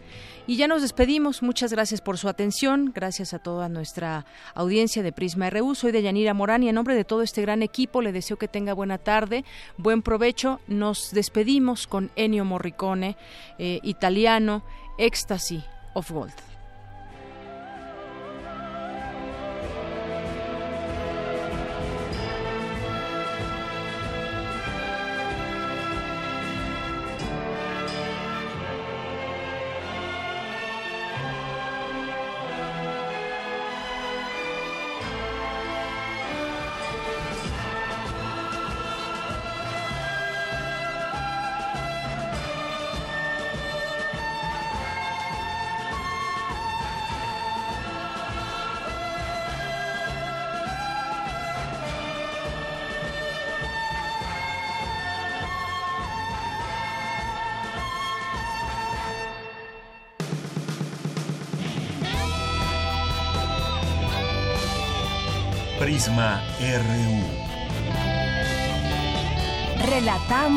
Y 0.47 0.57
ya 0.57 0.67
nos 0.67 0.83
despedimos. 0.83 1.43
Muchas 1.43 1.73
gracias 1.73 2.01
por 2.01 2.19
su 2.19 2.29
atención. 2.29 2.93
Gracias 2.95 3.33
a 3.33 3.39
toda 3.39 3.69
nuestra 3.69 4.27
audiencia 4.55 5.03
de 5.03 5.13
Prisma 5.13 5.49
RU. 5.51 5.75
Soy 5.75 5.93
de 5.93 6.03
Yanira 6.03 6.35
Morán 6.35 6.63
y 6.65 6.69
en 6.69 6.75
nombre 6.75 6.97
de 6.97 7.05
todo 7.05 7.23
este 7.23 7.43
gran 7.43 7.63
equipo 7.63 8.03
le 8.03 8.13
deseo 8.13 8.37
que 8.37 8.49
tenga 8.49 8.75
buena 8.75 8.99
tarde, 8.99 9.45
buen 9.79 10.03
provecho. 10.03 10.61
Nos 10.67 11.13
despedimos 11.13 11.87
con 11.87 12.11
Ennio 12.17 12.45
Morricone, 12.45 13.17
eh, 13.59 13.79
italiano, 13.85 14.65
Ecstasy 14.99 15.63
of 15.95 16.11
Gold. 16.11 16.52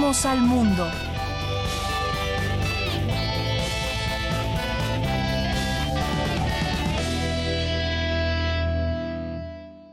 Relatamos 0.06 0.26
al 0.28 0.42
mundo. 0.42 1.05